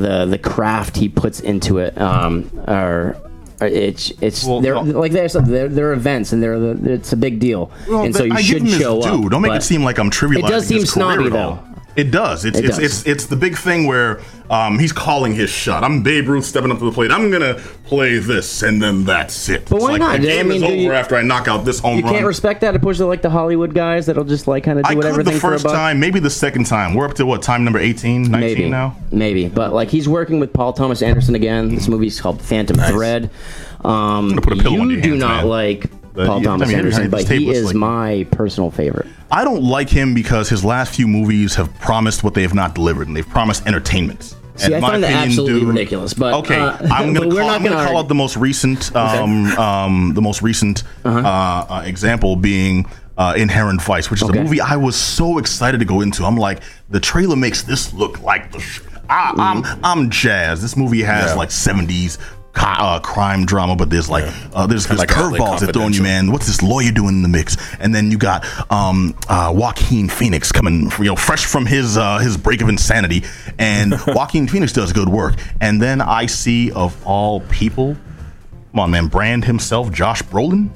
the, 0.09 0.27
the 0.31 0.39
craft 0.39 0.97
he 0.97 1.09
puts 1.09 1.39
into 1.39 1.79
it 1.79 1.97
um 2.01 2.51
are 2.67 2.75
are- 2.75 3.17
Uh, 3.63 3.67
it's 3.67 4.13
it's 4.21 4.45
Well, 4.45 4.61
they're 4.61 4.75
no. 4.75 4.99
like 4.99 5.13
there's 5.13 5.35
they're, 5.35 5.69
they're 5.69 5.93
events 5.93 6.33
and 6.33 6.43
they're 6.43 6.59
the, 6.59 6.93
it's 6.95 7.13
a 7.13 7.17
big 7.17 7.39
deal 7.39 7.71
Well, 7.89 8.03
and 8.05 8.15
so 8.15 8.25
you 8.25 8.33
I 8.35 8.43
should 8.43 8.69
show 8.69 9.01
due. 9.01 9.25
up. 9.25 9.31
Don't 9.31 9.43
make 9.43 9.53
it 9.53 9.63
seem 9.63 9.85
like 9.85 9.99
I'm 9.99 10.11
trivializing. 10.11 10.45
It 10.45 10.49
does 10.49 10.67
seem 10.67 10.85
snobby, 10.87 11.29
though. 11.29 11.59
It 11.95 12.11
does. 12.11 12.45
It's 12.45 12.59
It 12.59 12.65
it's, 12.65 12.77
does. 12.79 12.85
it's 12.85 13.07
it's 13.07 13.27
the 13.27 13.37
big 13.37 13.57
thing 13.57 13.87
where 13.87 14.21
um, 14.51 14.79
he's 14.79 14.93
calling 14.93 15.35
his 15.35 15.51
shot. 15.51 15.85
I'm 15.85 16.03
Babe 16.03 16.29
Ruth 16.29 16.45
stepping 16.45 16.71
up 16.71 16.79
to 16.79 16.85
the 16.85 16.93
plate. 16.93 17.11
I'm 17.11 17.31
gonna 17.31 17.55
play 17.85 18.19
this, 18.19 18.63
and 18.63 18.83
then 18.83 19.05
that's 19.05 19.49
it. 19.49 19.67
But 19.69 19.77
It's 19.77 19.83
why 19.85 19.91
like, 19.93 20.01
not? 20.01 20.21
The 20.21 20.31
I 20.31 20.37
game 20.37 20.49
mean, 20.49 20.57
is 20.59 20.63
over 20.63 20.75
you- 20.75 20.93
after 20.93 21.17
I 21.17 21.23
knock 21.23 21.49
out 21.49 21.65
this 21.65 21.79
home 21.81 21.99
You 21.99 22.05
run. 22.05 22.15
can't 22.15 22.27
respect 22.27 22.61
that 22.63 22.73
to 22.81 23.07
like 23.07 23.23
the 23.23 23.31
Hollywood 23.31 23.75
guys 23.75 24.07
that'll 24.07 24.25
just 24.25 24.47
like 24.47 24.65
kind 24.65 24.79
of 24.79 24.85
do 24.87 24.93
I 24.93 24.95
whatever 24.95 25.19
could 25.19 25.27
the 25.27 25.31
thing 25.33 25.41
for 25.41 25.49
a 25.55 25.59
first 25.61 25.67
time, 25.75 26.01
maybe 26.01 26.19
the 26.21 26.31
second 26.31 26.65
time. 26.67 26.95
We're 26.95 27.07
up 27.07 27.15
to 27.15 27.27
what 27.27 27.43
time 27.43 27.65
number 27.65 27.79
18, 27.79 28.23
19 28.23 28.41
maybe 28.41 28.69
now. 28.71 28.97
maybe 29.11 29.49
but 29.49 29.73
like 29.73 29.89
he's 29.91 30.09
working 30.09 30.41
with 30.41 30.53
paul 30.53 30.73
thomas 30.73 31.03
anderson 31.03 31.35
again 31.35 31.69
this 31.75 31.89
movie's 31.89 32.21
called 32.21 32.41
phantom 32.41 32.77
thread 32.77 33.31
um 33.85 34.29
gonna 34.31 34.41
put 34.41 34.53
a 34.53 34.57
pillow 34.63 34.85
you 34.85 35.01
do 35.01 35.09
hands, 35.11 35.21
not 35.21 35.37
man. 35.43 35.49
like 35.49 35.91
But 36.15 36.27
paul 36.27 36.39
yeah, 36.41 36.45
thomas 36.49 36.69
I 36.69 36.71
mean, 36.71 36.79
anderson 36.79 37.11
but 37.11 37.29
he 37.29 37.51
is 37.51 37.67
like- 37.67 37.75
my 37.77 38.27
personal 38.31 38.71
favorite 38.71 39.07
I 39.31 39.45
don't 39.45 39.63
like 39.63 39.89
him 39.89 40.13
because 40.13 40.49
his 40.51 40.63
last 40.63 40.95
few 40.95 41.09
movies 41.09 41.55
have 41.55 41.75
promised 41.81 42.23
what 42.23 42.35
they 42.35 42.43
have 42.43 42.53
not 42.55 42.75
delivered, 42.75 43.07
and 43.09 43.17
they've 43.17 43.27
promised 43.29 43.67
entertainment. 43.67 44.35
See, 44.57 44.67
And 44.67 44.75
I 44.75 44.81
my 44.81 44.91
find 44.91 45.03
that 45.05 45.09
opinion, 45.09 45.29
absolutely 45.31 45.61
dude- 45.61 45.69
ridiculous, 45.71 46.13
but, 46.13 46.35
okay, 46.35 46.59
uh, 46.61 46.77
I'm 46.93 47.15
gonna 47.15 47.29
we're 47.35 47.41
call, 47.41 47.49
I'm 47.49 47.63
gonna 47.65 47.83
call 47.87 47.97
out 47.97 48.09
the 48.09 48.15
most 48.15 48.37
recent, 48.37 48.95
um, 48.95 49.47
um, 49.59 50.13
the 50.15 50.21
most 50.21 50.43
recent 50.43 50.83
uh 51.07 51.09
uh, 51.09 51.83
example 51.87 52.37
being. 52.37 52.85
Uh, 53.17 53.35
Inherent 53.37 53.81
Vice, 53.83 54.11
which 54.11 54.23
is 54.23 54.29
Okay. 54.31 54.39
a 54.39 54.43
movie 54.43 54.61
I 54.63 54.77
was 54.77 54.97
so 54.97 55.37
excited 55.37 55.79
to 55.81 55.85
go 55.85 56.01
into. 56.01 56.25
I'm 56.25 56.37
like, 56.39 56.61
the 56.89 56.99
trailer 56.99 57.37
makes 57.37 57.63
this 57.63 57.93
look 57.93 58.23
like 58.23 58.51
the. 58.53 58.59
Sh- 58.59 58.81
I, 59.11 59.35
I'm 59.37 59.65
I'm 59.85 60.09
jazzed. 60.11 60.63
This 60.63 60.79
movie 60.79 61.03
has 61.03 61.27
Yeah. 61.31 61.35
like 61.35 61.51
70s 61.51 62.17
co- 62.17 62.25
uh, 62.55 63.01
crime 63.01 63.47
drama, 63.47 63.77
but 63.77 63.91
there's 63.91 64.11
like 64.11 64.25
uh, 64.53 64.67
there's, 64.67 64.87
there's 64.87 65.01
Like 65.01 65.09
curveballs 65.09 65.61
they're 65.61 65.73
throwing 65.73 65.95
you, 65.95 66.03
man. 66.03 66.33
What's 66.33 66.47
this 66.47 66.63
lawyer 66.63 66.91
doing 66.91 67.17
in 67.17 67.23
the 67.23 67.29
mix? 67.29 67.57
And 67.79 67.95
then 67.95 68.11
you 68.11 68.19
got 68.19 68.45
um, 68.71 69.15
uh, 69.29 69.53
Joaquin 69.55 70.09
Phoenix 70.09 70.53
coming, 70.53 70.91
you 70.99 71.05
know, 71.05 71.17
fresh 71.17 71.45
from 71.47 71.67
his 71.67 71.97
uh, 71.97 72.19
his 72.19 72.37
break 72.37 72.61
of 72.61 72.69
insanity, 72.69 73.25
and 73.59 73.95
Joaquin 74.07 74.49
Phoenix 74.49 74.73
does 74.73 74.93
good 74.93 75.09
work. 75.09 75.35
And 75.61 75.81
then 75.81 76.01
I 76.01 76.27
see 76.27 76.73
of 76.73 76.97
all 77.07 77.41
people, 77.41 77.97
come 78.73 78.81
on, 78.81 78.91
man, 78.91 79.07
Brand 79.07 79.45
himself, 79.45 79.91
Josh 79.93 80.23
Brolin. 80.23 80.71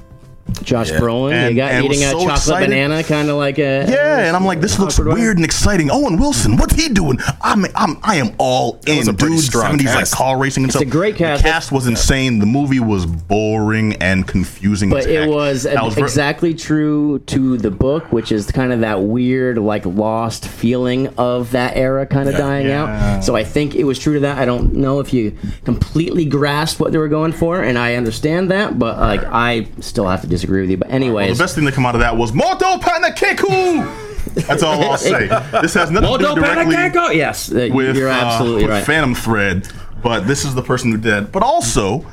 Josh 0.63 0.89
Yeah. 0.91 0.99
brolin 0.99 1.33
And- 1.33 1.55
you 1.55 1.61
got 1.61 1.71
and 1.71 1.85
eating 1.85 2.03
a 2.03 2.11
so 2.11 2.19
chocolate 2.19 2.31
excited. 2.37 2.69
banana 2.69 3.03
kind 3.03 3.29
of 3.29 3.37
like 3.37 3.57
a 3.59 3.85
Yeah, 3.87 3.95
uh, 3.95 4.19
and 4.27 4.35
I'm 4.35 4.45
like, 4.45 4.59
this 4.61 4.79
looks 4.79 4.95
awkward 4.99 5.13
way. 5.15 5.21
weird 5.21 5.37
and 5.37 5.45
exciting. 5.45 5.89
Owen 5.91 6.17
Wilson, 6.17 6.57
what's 6.57 6.75
he 6.75 6.89
doing? 6.89 7.19
I'm, 7.41 7.65
I'm, 7.75 7.97
I 8.03 8.15
am 8.17 8.31
all 8.37 8.79
in, 8.85 8.97
was 8.97 9.07
a 9.07 9.13
dude. 9.13 9.39
strong 9.39 9.77
70s 9.77 9.95
like 9.95 10.11
car 10.11 10.37
racing 10.37 10.63
and 10.63 10.69
It's 10.69 10.77
stuff. 10.77 10.87
a 10.87 10.91
great 10.91 11.15
cast. 11.15 11.43
The 11.43 11.49
cast 11.49 11.71
was 11.71 11.87
insane. 11.87 12.39
The 12.39 12.45
movie 12.45 12.79
was 12.79 13.05
boring 13.05 13.93
and 13.95 14.27
confusing. 14.27 14.89
but 14.89 14.99
as 14.99 15.05
it 15.05 15.19
heck. 15.21 15.29
was, 15.29 15.65
I 15.65 15.89
ver- 15.89 16.01
exactly 16.03 16.53
true 16.53 17.19
to 17.27 17.57
the 17.57 17.71
book, 17.71 18.11
which 18.11 18.31
is 18.31 18.49
kind 18.51 18.71
of 18.73 18.81
that 18.81 19.01
weird, 19.03 19.57
like 19.57 19.85
lost 19.85 20.47
feeling 20.47 21.07
of 21.17 21.51
that 21.51 21.77
era 21.77 22.05
kind 22.05 22.27
of 22.29 22.35
dying 22.35 22.67
Yeah. 22.67 23.17
out. 23.17 23.23
So 23.23 23.35
I 23.35 23.43
think 23.43 23.75
it 23.75 23.83
was 23.85 23.99
true 23.99 24.15
to 24.15 24.19
that. 24.21 24.37
I 24.37 24.45
don't 24.45 24.73
know 24.75 24.99
if 24.99 25.13
you 25.13 25.33
completely 25.65 26.25
grasped 26.25 26.79
what 26.79 26.91
they 26.91 26.97
were 26.97 27.07
going 27.07 27.31
for, 27.31 27.61
and 27.61 27.77
I 27.77 27.95
understand 27.95 28.51
that, 28.51 28.77
but 28.79 28.97
like 28.99 29.23
I 29.23 29.67
still 29.79 30.07
have 30.07 30.21
to 30.21 30.27
disagree 30.37 30.61
with 30.61 30.69
you. 30.69 30.77
But 30.77 30.89
Well, 30.89 31.27
the 31.27 31.35
best 31.35 31.55
thing 31.55 31.65
to 31.65 31.71
come 31.71 31.85
out 31.85 31.95
of 31.95 32.01
that 32.01 32.15
was 32.15 32.33
Moto 32.33 32.77
Panakeku. 32.77 34.05
That's 34.47 34.63
all 34.63 34.81
I'll 34.83 34.97
say. 34.97 35.27
This 35.61 35.73
has 35.73 35.89
nothing 35.91 36.11
to 36.19 36.35
do 36.35 36.35
directly 36.35 37.17
yes, 37.17 37.51
uh, 37.51 37.69
with, 37.71 37.95
you're 37.97 38.09
uh, 38.09 38.13
absolutely 38.13 38.63
with 38.63 38.71
right. 38.71 38.83
Phantom 38.83 39.15
Thread, 39.15 39.67
but 40.03 40.27
this 40.27 40.45
is 40.45 40.53
the 40.53 40.61
person 40.61 40.91
who 40.91 40.97
did. 40.97 41.31
But 41.31 41.41
also, 41.41 42.05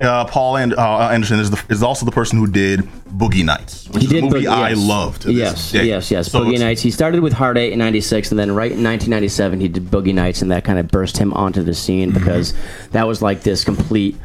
uh, 0.00 0.26
Paul 0.26 0.58
and, 0.58 0.74
uh, 0.74 1.08
Anderson 1.08 1.40
is, 1.40 1.50
the, 1.50 1.64
is 1.68 1.82
also 1.82 2.04
the 2.06 2.12
person 2.12 2.38
who 2.38 2.46
did 2.46 2.80
Boogie 3.08 3.44
Nights, 3.44 3.88
which 3.88 4.04
He 4.04 4.08
did 4.08 4.24
movie 4.24 4.42
Boogie- 4.44 4.48
I 4.52 4.68
yes. 4.70 4.78
love 4.78 5.18
to 5.20 5.32
yes, 5.32 5.72
this. 5.72 5.84
Yes, 5.86 6.10
yes, 6.10 6.30
So 6.30 6.40
Boogie 6.44 6.58
Nights. 6.60 6.82
He 6.82 6.90
started 6.92 7.20
with 7.20 7.32
Hard 7.32 7.58
Eight 7.58 7.72
in 7.72 7.78
'96, 7.80 8.30
and 8.30 8.38
then 8.38 8.52
right 8.52 8.70
in 8.70 8.84
1997 8.84 9.58
he 9.60 9.68
did 9.68 9.86
Boogie 9.86 10.14
Nights, 10.14 10.42
and 10.42 10.50
that 10.52 10.62
kind 10.64 10.78
of 10.78 10.86
burst 10.88 11.16
him 11.18 11.32
onto 11.32 11.62
the 11.62 11.74
scene 11.74 12.10
Mm-hmm. 12.12 12.18
because 12.18 12.54
that 12.92 13.08
was 13.08 13.22
like 13.22 13.42
this 13.42 13.64
complete 13.64 14.16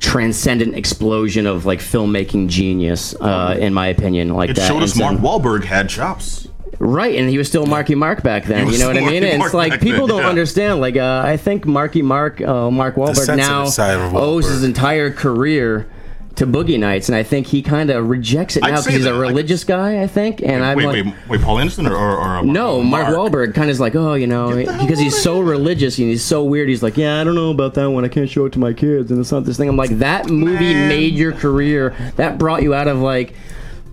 transcendent 0.00 0.74
explosion 0.74 1.46
of 1.46 1.66
like 1.66 1.78
filmmaking 1.78 2.48
genius, 2.48 3.14
uh, 3.20 3.56
in 3.58 3.72
my 3.72 3.86
opinion. 3.86 4.34
Like 4.34 4.50
It 4.50 4.56
that. 4.56 4.66
showed 4.66 4.76
And 4.76 4.84
us 4.84 4.94
so- 4.94 5.00
Mark 5.12 5.18
Wahlberg 5.18 5.64
had 5.64 5.88
chops. 5.88 6.48
Right, 6.82 7.14
and 7.16 7.28
he 7.28 7.36
was 7.36 7.46
still 7.46 7.66
Marky 7.66 7.94
Mark 7.94 8.22
back 8.22 8.44
then. 8.46 8.66
You 8.70 8.78
know 8.78 8.86
what 8.88 8.96
I 8.96 9.00
mean? 9.00 9.22
And 9.22 9.42
it's 9.42 9.52
like 9.52 9.82
people 9.82 10.06
then, 10.06 10.16
don't 10.16 10.22
yeah. 10.22 10.28
understand. 10.30 10.80
Like 10.80 10.96
uh, 10.96 11.22
I 11.22 11.36
think 11.36 11.66
Marky 11.66 12.00
Mark, 12.00 12.40
uh, 12.40 12.70
Mark 12.70 12.94
Wahlberg 12.94 13.36
now 13.36 13.66
side 13.66 14.00
of 14.00 14.14
owes 14.16 14.48
his 14.48 14.64
entire 14.64 15.10
career 15.10 15.86
to 16.36 16.46
Boogie 16.46 16.78
Nights, 16.78 17.08
and 17.08 17.16
I 17.16 17.22
think 17.22 17.46
he 17.46 17.60
kind 17.60 17.90
of 17.90 18.08
rejects 18.08 18.56
it 18.56 18.64
I'd 18.64 18.70
now 18.70 18.80
because 18.80 18.94
he's 18.94 19.04
that. 19.04 19.14
a 19.14 19.18
religious 19.18 19.64
guy. 19.64 20.02
I 20.02 20.06
think, 20.06 20.40
and 20.42 20.64
I'm 20.64 20.76
Wait, 20.76 20.86
like, 20.86 21.04
wait, 21.04 21.14
wait, 21.28 21.40
Paul 21.42 21.58
Anderson 21.58 21.86
or, 21.86 21.94
or, 21.94 22.16
or 22.16 22.22
uh, 22.38 22.42
no, 22.42 22.82
Mark, 22.82 23.08
Wahlberg 23.08 23.54
kind 23.54 23.68
of 23.68 23.72
is 23.72 23.80
like, 23.80 23.94
oh, 23.94 24.14
you 24.14 24.26
know, 24.26 24.54
because 24.56 24.98
he's 24.98 25.20
so 25.20 25.40
religious 25.40 25.98
and 25.98 26.08
he's 26.08 26.24
so 26.24 26.44
weird. 26.44 26.68
He's 26.68 26.82
like, 26.82 26.96
yeah, 26.96 27.20
I 27.20 27.24
don't 27.24 27.34
know 27.34 27.50
about 27.50 27.74
that 27.74 27.90
one. 27.90 28.04
I 28.04 28.08
can't 28.08 28.30
show 28.30 28.46
it 28.46 28.52
to 28.54 28.58
my 28.58 28.72
kids, 28.72 29.10
and 29.10 29.20
it's 29.20 29.32
not 29.32 29.44
this 29.44 29.56
thing. 29.56 29.68
I'm 29.68 29.76
like, 29.76 29.98
that 29.98 30.28
movie 30.28 30.72
Man. 30.72 30.88
made 30.88 31.14
your 31.14 31.32
career. 31.32 31.94
That 32.16 32.38
brought 32.38 32.62
you 32.62 32.74
out 32.74 32.88
of 32.88 32.98
like 32.98 33.34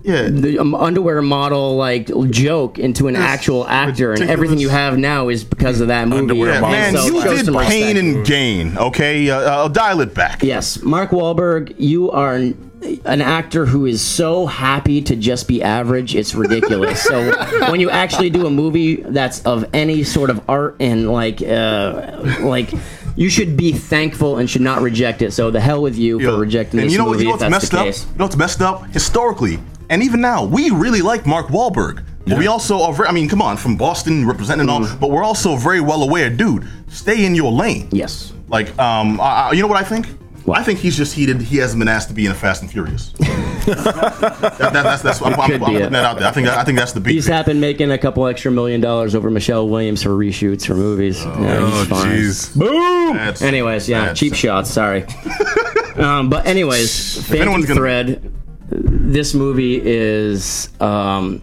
Yeah, 0.02 0.28
the 0.28 0.58
um, 0.58 0.74
underwear 0.74 1.20
model 1.22 1.76
like 1.76 2.10
joke 2.30 2.78
into 2.78 3.08
an 3.08 3.16
actual 3.16 3.66
actor, 3.66 4.12
and 4.12 4.22
everything 4.30 4.58
you 4.58 4.68
have 4.70 4.96
now 4.96 5.28
is 5.28 5.44
because 5.44 5.80
of 5.80 5.88
that 5.88 6.08
movie. 6.08 6.20
Underwear 6.20 6.52
And 6.52 6.62
man, 6.62 6.96
so 6.96 7.04
you 7.06 7.20
show 7.20 7.34
did 7.36 7.44
some 7.46 7.54
pain 7.54 7.96
respect. 7.96 7.98
and 8.16 8.26
gain. 8.26 8.78
Okay, 8.78 9.28
uh, 9.30 9.40
I'll 9.50 9.68
dial 9.68 10.00
it 10.00 10.14
back. 10.14 10.42
Yes, 10.42 10.82
Mark 10.82 11.10
Wahlberg, 11.10 11.74
you 11.78 12.10
are 12.10 12.36
an, 12.36 12.70
an 13.04 13.20
actor 13.20 13.66
who 13.66 13.84
is 13.86 14.00
so 14.00 14.46
happy 14.46 15.02
to 15.02 15.16
just 15.16 15.46
be 15.48 15.62
average. 15.62 16.14
It's 16.14 16.34
ridiculous. 16.34 17.02
so 17.02 17.32
when 17.70 17.80
you 17.80 17.90
actually 17.90 18.30
do 18.30 18.46
a 18.46 18.50
movie 18.50 18.96
that's 18.96 19.42
of 19.42 19.68
any 19.74 20.04
sort 20.04 20.30
of 20.30 20.40
art 20.48 20.76
and 20.80 21.10
like, 21.12 21.42
uh, 21.42 22.36
like. 22.40 22.70
You 23.16 23.28
should 23.30 23.56
be 23.56 23.72
thankful 23.72 24.36
and 24.38 24.48
should 24.48 24.62
not 24.62 24.80
reject 24.80 25.22
it. 25.22 25.32
So 25.32 25.50
the 25.50 25.58
hell 25.60 25.82
with 25.82 25.96
you 25.96 26.20
Yeah. 26.20 26.28
for 26.30 26.36
rejecting 26.38 26.78
and 26.78 26.86
this 26.86 26.92
you 26.92 26.98
know 26.98 27.06
what? 27.06 27.14
movie 27.14 27.24
You 27.24 27.30
know 27.30 27.34
if 27.34 27.40
what's 27.40 27.50
that's 27.50 27.62
messed 27.64 27.72
the 27.72 27.78
up? 27.80 27.84
case. 27.86 28.06
You 28.12 28.18
know 28.18 28.24
what's 28.26 28.36
messed 28.36 28.62
up 28.62 28.86
historically, 28.92 29.58
and 29.90 30.02
even 30.02 30.20
now, 30.20 30.44
we 30.44 30.70
really 30.70 31.02
like 31.02 31.26
Mark 31.26 31.46
Wahlberg. 31.48 32.04
But 32.26 32.36
we 32.38 32.46
also 32.46 32.82
are. 32.82 32.92
Very, 32.92 33.08
I 33.08 33.12
mean, 33.12 33.26
come 33.28 33.40
on, 33.40 33.56
from 33.56 33.76
Boston, 33.76 34.26
representing 34.26 34.68
all. 34.68 34.86
But 35.00 35.10
we're 35.10 35.24
also 35.24 35.56
very 35.56 35.80
well 35.80 36.02
aware, 36.02 36.28
dude. 36.28 36.68
Stay 36.88 37.24
in 37.24 37.34
your 37.34 37.50
lane. 37.50 37.88
Yes. 37.90 38.34
Like, 38.48 38.78
um, 38.78 39.18
uh, 39.18 39.50
you 39.52 39.62
know 39.62 39.68
what 39.68 39.78
I 39.78 39.84
think? 39.84 40.06
What? 40.44 40.58
I 40.58 40.62
think 40.62 40.78
he's 40.78 40.96
just 40.96 41.14
heated. 41.14 41.40
He 41.42 41.58
hasn't 41.58 41.78
been 41.78 41.88
asked 41.88 42.08
to 42.08 42.14
be 42.14 42.24
in 42.24 42.32
a 42.32 42.34
Fast 42.34 42.62
and 42.62 42.70
Furious. 42.70 43.12
that, 43.18 44.56
that, 44.58 44.72
that's 44.72 45.02
that's 45.02 45.20
I'm, 45.20 45.34
I'm, 45.34 45.40
I'm 45.40 45.58
putting 45.60 45.78
that 45.92 46.04
out 46.04 46.18
there. 46.18 46.26
I 46.26 46.30
think 46.32 46.48
I 46.48 46.64
think 46.64 46.78
that's 46.78 46.92
the 46.92 47.00
beat. 47.00 47.12
He's 47.12 47.26
happen 47.26 47.60
making 47.60 47.90
a 47.90 47.98
couple 47.98 48.26
extra 48.26 48.50
million 48.50 48.80
dollars 48.80 49.14
over 49.14 49.30
Michelle 49.30 49.68
Williams 49.68 50.02
for 50.02 50.10
reshoots 50.10 50.66
for 50.66 50.74
movies. 50.74 51.22
Oh, 51.24 51.78
he's 51.80 51.88
fine. 51.88 52.06
jeez. 52.06 52.58
Boom. 52.58 53.16
That's- 53.16 53.42
anyways, 53.42 53.88
yeah, 53.90 54.14
cheap 54.14 54.34
shots. 54.34 54.70
Sorry. 54.70 55.04
um, 55.96 56.30
but 56.30 56.46
anyways, 56.46 57.26
Phantom 57.26 57.60
gonna- 57.60 57.74
Thread. 57.74 58.32
This 58.70 59.34
movie 59.34 59.80
is. 59.82 60.68
Um, 60.80 61.42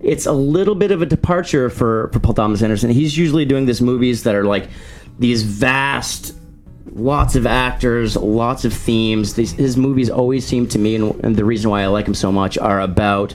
it's 0.00 0.26
a 0.26 0.32
little 0.32 0.74
bit 0.74 0.90
of 0.90 1.00
a 1.00 1.06
departure 1.06 1.70
for, 1.70 2.10
for 2.12 2.18
Paul 2.18 2.34
Thomas 2.34 2.62
Anderson. 2.62 2.90
He's 2.90 3.16
usually 3.16 3.44
doing 3.44 3.66
these 3.66 3.80
movies 3.80 4.24
that 4.24 4.34
are 4.34 4.44
like 4.44 4.68
these 5.18 5.44
vast, 5.44 6.34
lots 6.92 7.36
of 7.36 7.46
actors, 7.46 8.16
lots 8.16 8.64
of 8.64 8.72
themes. 8.72 9.34
These, 9.34 9.52
his 9.52 9.76
movies 9.76 10.10
always 10.10 10.44
seem 10.44 10.66
to 10.68 10.78
me, 10.78 10.96
and, 10.96 11.24
and 11.24 11.36
the 11.36 11.44
reason 11.44 11.70
why 11.70 11.82
I 11.82 11.86
like 11.86 12.08
him 12.08 12.14
so 12.14 12.32
much, 12.32 12.58
are 12.58 12.80
about 12.80 13.32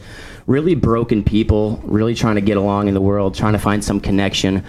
really 0.47 0.75
broken 0.75 1.23
people, 1.25 1.79
really 1.83 2.15
trying 2.15 2.35
to 2.35 2.41
get 2.41 2.55
along 2.55 2.87
in 2.87 2.93
the 2.93 3.01
world, 3.01 3.35
trying 3.35 3.51
to 3.51 3.59
find 3.59 3.83
some 3.83 3.99
connection. 3.99 4.63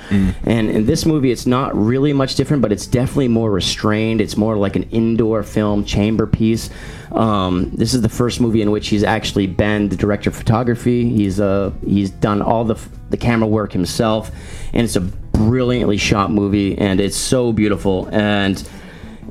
And 0.45 0.69
in 0.69 0.87
this 0.87 1.07
movie, 1.07 1.31
it's 1.31 1.47
not 1.47 1.75
really 1.77 2.13
much 2.13 2.35
different, 2.35 2.63
but 2.63 2.73
it's 2.73 2.87
definitely 2.87 3.29
more 3.29 3.51
restrained. 3.51 4.21
It's 4.21 4.37
more 4.37 4.57
like 4.57 4.75
an 4.75 4.83
indoor 4.91 5.45
film 5.45 5.85
chamber 5.85 6.27
piece. 6.27 6.69
Um, 7.13 7.71
this 7.71 7.95
is 7.95 8.03
the 8.03 8.09
first 8.09 8.41
movie 8.41 8.61
in 8.61 8.73
which 8.73 8.89
he's 8.89 9.05
actually 9.05 9.47
been 9.47 9.89
the 9.89 9.97
director 9.97 10.31
of 10.31 10.37
photography. 10.37 11.09
He's 11.09 11.39
uh, 11.39 11.73
he's 11.87 12.11
done 12.11 12.43
all 12.43 12.65
the 12.65 12.75
f- 12.75 12.89
the 13.11 13.17
camera 13.17 13.49
work 13.49 13.73
himself, 13.73 14.33
and 14.73 14.83
it's 14.83 14.97
a 14.97 15.01
brilliantly 15.01 15.97
shot 15.97 16.33
movie, 16.33 16.77
and 16.77 17.01
it's 17.01 17.17
so 17.17 17.53
beautiful 17.53 18.09
and 18.11 18.69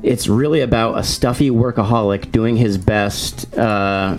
it's 0.02 0.28
really 0.28 0.60
about 0.60 0.96
a 0.96 1.02
stuffy 1.02 1.50
workaholic 1.50 2.30
doing 2.30 2.56
his 2.56 2.78
best 2.78 3.52
uh, 3.58 4.16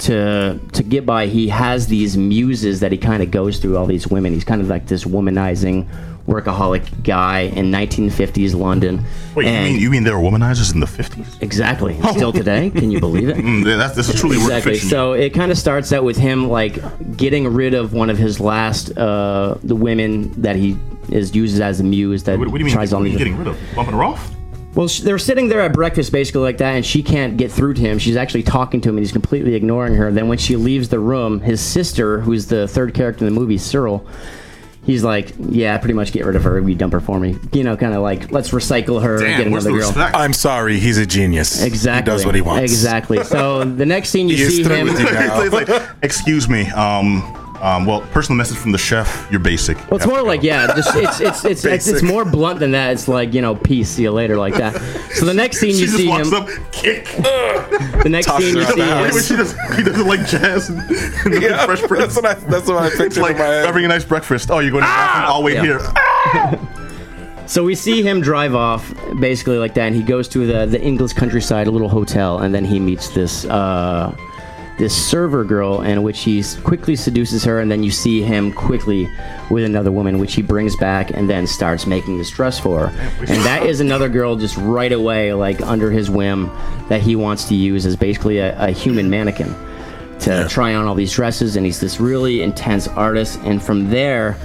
to 0.00 0.58
to 0.72 0.82
get 0.82 1.04
by. 1.06 1.26
He 1.26 1.48
has 1.48 1.86
these 1.88 2.16
muses 2.16 2.80
that 2.80 2.92
he 2.92 2.98
kind 2.98 3.22
of 3.22 3.30
goes 3.30 3.58
through 3.58 3.76
all 3.76 3.86
these 3.86 4.06
women. 4.08 4.32
He's 4.32 4.44
kind 4.44 4.60
of 4.60 4.68
like 4.68 4.86
this 4.86 5.04
womanizing 5.04 5.86
workaholic 6.26 7.02
guy 7.04 7.40
in 7.40 7.70
1950s 7.70 8.54
London. 8.54 9.02
Wait, 9.34 9.46
you 9.46 9.52
mean 9.52 9.80
you 9.80 9.90
mean 9.90 10.04
there 10.04 10.18
were 10.18 10.30
womanizers 10.30 10.74
in 10.74 10.80
the 10.80 10.86
fifties? 10.86 11.38
exactly 11.40 11.98
still 12.12 12.32
today? 12.32 12.68
Can 12.70 12.90
you 12.90 13.00
believe 13.00 13.28
it? 13.30 13.36
Mm, 13.48 13.64
that's 13.64 13.94
this 13.96 14.08
is 14.10 14.20
truly 14.20 14.36
Exactly. 14.36 14.72
fiction. 14.72 14.90
So 14.90 15.12
it 15.14 15.30
kind 15.30 15.50
of 15.50 15.56
starts 15.56 15.90
out 15.92 16.04
with 16.04 16.18
him 16.18 16.48
like 16.50 16.78
getting 17.16 17.48
rid 17.48 17.72
of 17.72 17.94
one 17.94 18.10
of 18.10 18.18
his 18.18 18.40
last 18.40 18.96
uh, 18.98 19.56
the 19.62 19.74
women 19.74 20.30
that 20.42 20.56
he 20.56 20.76
is 21.08 21.34
uses 21.34 21.60
as 21.60 21.80
a 21.80 21.84
muse 21.84 22.24
that 22.24 22.38
what, 22.38 22.48
what 22.48 22.54
do 22.54 22.58
you 22.58 22.64
mean? 22.66 22.74
tries 22.74 22.92
What 22.92 22.98
on 22.98 23.04
are 23.06 23.08
you 23.08 23.16
getting 23.16 23.38
rid 23.38 23.46
of? 23.46 23.58
Bumping 23.74 23.94
her 23.94 24.04
off? 24.04 24.30
Well, 24.78 24.86
they're 25.02 25.18
sitting 25.18 25.48
there 25.48 25.60
at 25.60 25.72
breakfast 25.72 26.12
basically 26.12 26.42
like 26.42 26.58
that, 26.58 26.76
and 26.76 26.86
she 26.86 27.02
can't 27.02 27.36
get 27.36 27.50
through 27.50 27.74
to 27.74 27.80
him. 27.80 27.98
She's 27.98 28.14
actually 28.14 28.44
talking 28.44 28.80
to 28.82 28.88
him, 28.88 28.96
and 28.96 29.04
he's 29.04 29.10
completely 29.10 29.56
ignoring 29.56 29.94
her. 29.96 30.12
Then 30.12 30.28
when 30.28 30.38
she 30.38 30.54
leaves 30.54 30.88
the 30.88 31.00
room, 31.00 31.40
his 31.40 31.60
sister, 31.60 32.20
who's 32.20 32.46
the 32.46 32.68
third 32.68 32.94
character 32.94 33.26
in 33.26 33.34
the 33.34 33.40
movie, 33.40 33.58
Cyril, 33.58 34.06
he's 34.84 35.02
like, 35.02 35.32
"Yeah, 35.36 35.76
pretty 35.78 35.94
much 35.94 36.12
get 36.12 36.24
rid 36.24 36.36
of 36.36 36.44
her. 36.44 36.60
You 36.60 36.76
dump 36.76 36.92
her 36.92 37.00
for 37.00 37.18
me. 37.18 37.36
You 37.52 37.64
know, 37.64 37.76
kind 37.76 37.92
of 37.92 38.02
like 38.02 38.30
let's 38.30 38.50
recycle 38.50 39.02
her, 39.02 39.18
Damn, 39.18 39.38
get 39.38 39.46
another 39.48 39.64
the 39.72 39.78
girl." 39.78 39.88
respect? 39.88 40.14
I'm 40.14 40.32
sorry, 40.32 40.78
he's 40.78 40.96
a 40.96 41.06
genius. 41.06 41.60
Exactly. 41.60 42.12
He 42.12 42.16
does 42.16 42.24
what 42.24 42.36
he 42.36 42.40
wants. 42.40 42.70
Exactly. 42.70 43.24
So 43.24 43.64
the 43.64 43.84
next 43.84 44.10
scene 44.10 44.28
you 44.28 44.36
He 44.36 44.48
see 44.48 44.62
him. 44.62 44.86
you 44.86 44.92
now. 44.92 45.44
like, 45.50 45.68
excuse 46.02 46.48
me. 46.48 46.70
Um, 46.70 47.47
um, 47.60 47.86
well, 47.86 48.00
personal 48.12 48.36
message 48.36 48.56
from 48.58 48.72
the 48.72 48.78
chef. 48.78 49.26
You're 49.30 49.40
basic. 49.40 49.76
Well, 49.90 49.96
it's 49.98 50.06
more 50.06 50.22
like 50.22 50.42
yeah, 50.42 50.66
just 50.74 50.94
it's 50.94 51.20
it's 51.20 51.44
it's, 51.44 51.44
it's 51.44 51.64
it's 51.64 51.90
Basic. 51.92 52.02
more 52.08 52.24
blunt 52.24 52.60
than 52.60 52.70
that. 52.72 52.92
It's 52.92 53.08
like 53.08 53.34
you 53.34 53.40
know, 53.42 53.54
peace, 53.54 53.88
see 53.90 54.02
you 54.02 54.10
later, 54.12 54.36
like 54.36 54.54
that. 54.54 54.74
So 55.14 55.24
the 55.24 55.34
next 55.34 55.58
scene 55.60 55.72
She 55.74 55.80
you 55.80 55.86
just 55.86 55.96
see 55.98 56.08
walks 56.08 56.28
him. 56.28 56.34
up, 56.34 56.48
kick. 56.72 57.04
The 57.06 58.08
next 58.08 58.26
Tosses 58.26 58.46
scene 58.52 58.56
you 58.56 58.64
her 58.64 58.72
see 58.72 58.80
out 58.82 58.88
him. 58.88 58.96
the 58.98 59.02
Wait, 59.02 59.14
wait, 59.14 59.24
she 59.24 59.36
does. 59.36 59.76
He 59.76 59.82
doesn't 59.82 60.06
like 60.06 60.26
jazz 60.26 60.68
and, 60.68 60.78
and 61.34 61.42
Yeah, 61.42 61.64
Fresh 61.66 61.82
Prince. 61.82 62.14
that's 62.14 62.16
what 62.16 62.24
I 62.26 62.34
that's 62.34 62.68
what 62.68 62.76
I 62.82 62.86
It's 62.88 62.96
pictured 62.96 63.22
like 63.22 63.32
in 63.32 63.38
my 63.38 63.44
head. 63.44 63.66
having 63.66 63.84
a 63.84 63.88
nice 63.88 64.04
breakfast. 64.04 64.50
Oh, 64.50 64.60
you're 64.60 64.70
going 64.70 64.84
to 64.84 64.88
the 64.88 64.94
bathroom? 64.94 65.32
I'll 65.34 65.42
wait 65.42 65.54
Yeah. 65.56 66.54
here. 66.58 66.58
So 67.46 67.64
we 67.64 67.74
see 67.74 68.02
him 68.02 68.20
drive 68.20 68.54
off, 68.54 68.92
basically 69.20 69.56
like 69.56 69.72
that, 69.72 69.86
and 69.86 69.96
he 69.96 70.02
goes 70.02 70.28
to 70.28 70.46
the 70.46 70.66
the 70.66 70.78
English 70.82 71.14
countryside, 71.14 71.66
a 71.66 71.70
little 71.70 71.88
hotel, 71.88 72.40
and 72.40 72.54
then 72.54 72.62
he 72.62 72.78
meets 72.78 73.08
this 73.08 73.46
uh, 73.46 74.14
this 74.78 74.94
server 74.94 75.44
girl, 75.44 75.82
in 75.82 76.02
which 76.02 76.20
he 76.20 76.42
quickly 76.62 76.96
seduces 76.96 77.44
her, 77.44 77.60
and 77.60 77.70
then 77.70 77.82
you 77.82 77.90
see 77.90 78.22
him 78.22 78.52
quickly 78.52 79.08
with 79.50 79.64
another 79.64 79.90
woman, 79.90 80.18
which 80.18 80.34
he 80.34 80.42
brings 80.42 80.76
back, 80.76 81.10
and 81.10 81.28
then 81.28 81.46
starts 81.46 81.86
making 81.86 82.16
this 82.16 82.30
dress 82.30 82.58
for 82.58 82.86
her, 82.86 83.10
and 83.20 83.44
that 83.44 83.66
is 83.66 83.80
another 83.80 84.08
girl 84.08 84.36
just 84.36 84.56
right 84.56 84.92
away, 84.92 85.32
like 85.32 85.60
under 85.62 85.90
his 85.90 86.08
whim, 86.08 86.50
that 86.88 87.00
he 87.00 87.16
wants 87.16 87.44
to 87.48 87.54
use 87.54 87.84
as 87.84 87.96
basically 87.96 88.38
a, 88.38 88.58
a 88.60 88.70
human 88.70 89.10
mannequin 89.10 89.54
to 90.20 90.46
try 90.48 90.74
on 90.74 90.86
all 90.86 90.94
these 90.94 91.12
dresses, 91.12 91.56
and 91.56 91.66
he's 91.66 91.80
this 91.80 92.00
really 92.00 92.42
intense 92.42 92.88
artist, 92.88 93.38
and 93.44 93.62
from 93.62 93.90
there 93.90 94.36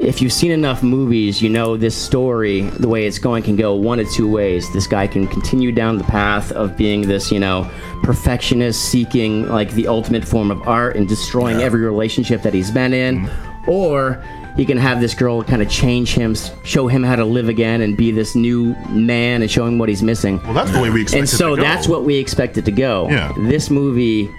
if 0.00 0.22
you've 0.22 0.32
seen 0.32 0.50
enough 0.50 0.82
movies, 0.82 1.42
you 1.42 1.50
know 1.50 1.76
this 1.76 1.94
story, 1.94 2.62
the 2.62 2.88
way 2.88 3.06
it's 3.06 3.18
going, 3.18 3.42
can 3.42 3.54
go 3.54 3.74
one 3.74 4.00
of 4.00 4.10
two 4.10 4.28
ways. 4.28 4.72
This 4.72 4.86
guy 4.86 5.06
can 5.06 5.26
continue 5.26 5.72
down 5.72 5.98
the 5.98 6.04
path 6.04 6.50
of 6.52 6.74
being 6.76 7.02
this, 7.02 7.30
you 7.30 7.38
know, 7.38 7.70
perfectionist, 8.02 8.90
seeking 8.90 9.46
like 9.48 9.70
the 9.72 9.86
ultimate 9.86 10.24
form 10.24 10.50
of 10.50 10.66
art 10.66 10.96
and 10.96 11.06
destroying 11.06 11.60
every 11.60 11.82
relationship 11.82 12.40
that 12.42 12.54
he's 12.54 12.70
been 12.70 12.94
in, 12.94 13.26
mm-hmm. 13.26 13.70
or 13.70 14.24
he 14.56 14.64
can 14.64 14.78
have 14.78 15.02
this 15.02 15.12
girl 15.12 15.42
kind 15.44 15.60
of 15.60 15.68
change 15.68 16.14
him, 16.14 16.34
show 16.64 16.88
him 16.88 17.02
how 17.02 17.16
to 17.16 17.24
live 17.24 17.50
again, 17.50 17.82
and 17.82 17.94
be 17.94 18.10
this 18.10 18.34
new 18.34 18.74
man 18.88 19.42
and 19.42 19.50
show 19.50 19.66
him 19.66 19.78
what 19.78 19.90
he's 19.90 20.02
missing. 20.02 20.42
Well, 20.44 20.54
that's 20.54 20.72
the 20.72 20.80
way 20.80 20.88
we 20.88 21.02
expect 21.02 21.18
and 21.18 21.28
it 21.28 21.36
so 21.36 21.50
to 21.50 21.56
go. 21.56 21.62
that's 21.62 21.86
what 21.86 22.04
we 22.04 22.16
expect 22.16 22.56
it 22.56 22.64
to 22.64 22.72
go. 22.72 23.06
Yeah. 23.10 23.34
This 23.36 23.68
movie 23.68 24.30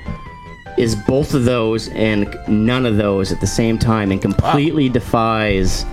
is 0.78 0.96
both 0.96 1.34
of 1.34 1.46
those 1.46 1.90
and 1.90 2.38
none 2.48 2.86
of 2.86 2.98
those 2.98 3.32
at 3.32 3.40
the 3.40 3.48
same 3.48 3.78
time 3.78 4.12
and 4.12 4.22
completely 4.22 4.90
defies 4.90 5.86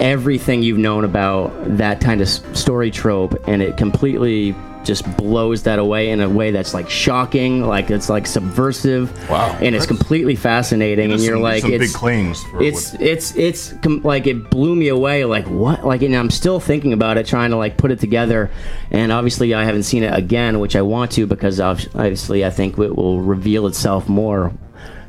everything 0.00 0.62
you've 0.62 0.78
known 0.78 1.04
about 1.04 1.52
that 1.76 2.00
kind 2.00 2.20
of 2.20 2.28
story 2.28 2.90
trope 2.90 3.34
and 3.48 3.62
it 3.62 3.76
completely 3.76 4.54
just 4.88 5.04
blows 5.18 5.64
that 5.64 5.78
away 5.78 6.08
in 6.08 6.20
a 6.20 6.28
way 6.28 6.50
that's 6.50 6.72
like 6.72 6.88
shocking 6.88 7.62
like 7.62 7.90
it's 7.90 8.08
like 8.08 8.26
subversive 8.26 9.12
Wow. 9.28 9.56
and 9.60 9.74
it's 9.74 9.84
completely 9.86 10.34
fascinating 10.34 11.12
and 11.12 11.20
you're 11.20 11.36
some, 11.36 11.42
like 11.42 11.60
some 11.60 11.72
it's 11.74 11.92
big 11.92 11.94
claims. 11.94 12.42
For 12.44 12.62
it's 12.62 12.94
it's 12.94 13.36
it's 13.36 13.74
com- 13.82 14.00
like 14.02 14.26
it 14.26 14.48
blew 14.50 14.74
me 14.74 14.88
away 14.88 15.26
like 15.26 15.46
what 15.46 15.84
like 15.84 16.00
and 16.00 16.16
i'm 16.16 16.30
still 16.30 16.58
thinking 16.58 16.94
about 16.94 17.18
it 17.18 17.26
trying 17.26 17.50
to 17.50 17.56
like 17.56 17.76
put 17.76 17.90
it 17.90 18.00
together 18.00 18.50
and 18.90 19.12
obviously 19.12 19.52
i 19.52 19.62
haven't 19.62 19.82
seen 19.82 20.02
it 20.02 20.16
again 20.16 20.58
which 20.58 20.74
i 20.74 20.80
want 20.80 21.10
to 21.12 21.26
because 21.26 21.60
obviously 21.60 22.42
i 22.44 22.50
think 22.50 22.78
it 22.78 22.96
will 22.96 23.20
reveal 23.20 23.66
itself 23.66 24.08
more 24.08 24.52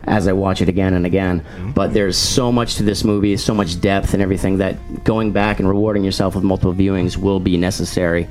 as 0.04 0.28
i 0.28 0.34
watch 0.34 0.62
it 0.62 0.68
again 0.68 0.94
and 0.94 1.06
again 1.06 1.40
mm-hmm. 1.40 1.72
but 1.72 1.94
there's 1.94 2.18
so 2.18 2.52
much 2.52 2.76
to 2.76 2.84
this 2.84 3.04
movie 3.06 3.38
so 3.38 3.54
much 3.54 3.80
depth 3.80 4.14
and 4.14 4.22
everything 4.22 4.58
that 4.58 4.76
going 5.06 5.32
back 5.32 5.60
and 5.60 5.70
rewarding 5.70 6.04
yourself 6.04 6.36
with 6.36 6.44
multiple 6.44 6.74
viewings 6.74 7.16
will 7.16 7.40
be 7.40 7.56
necessary 7.58 8.28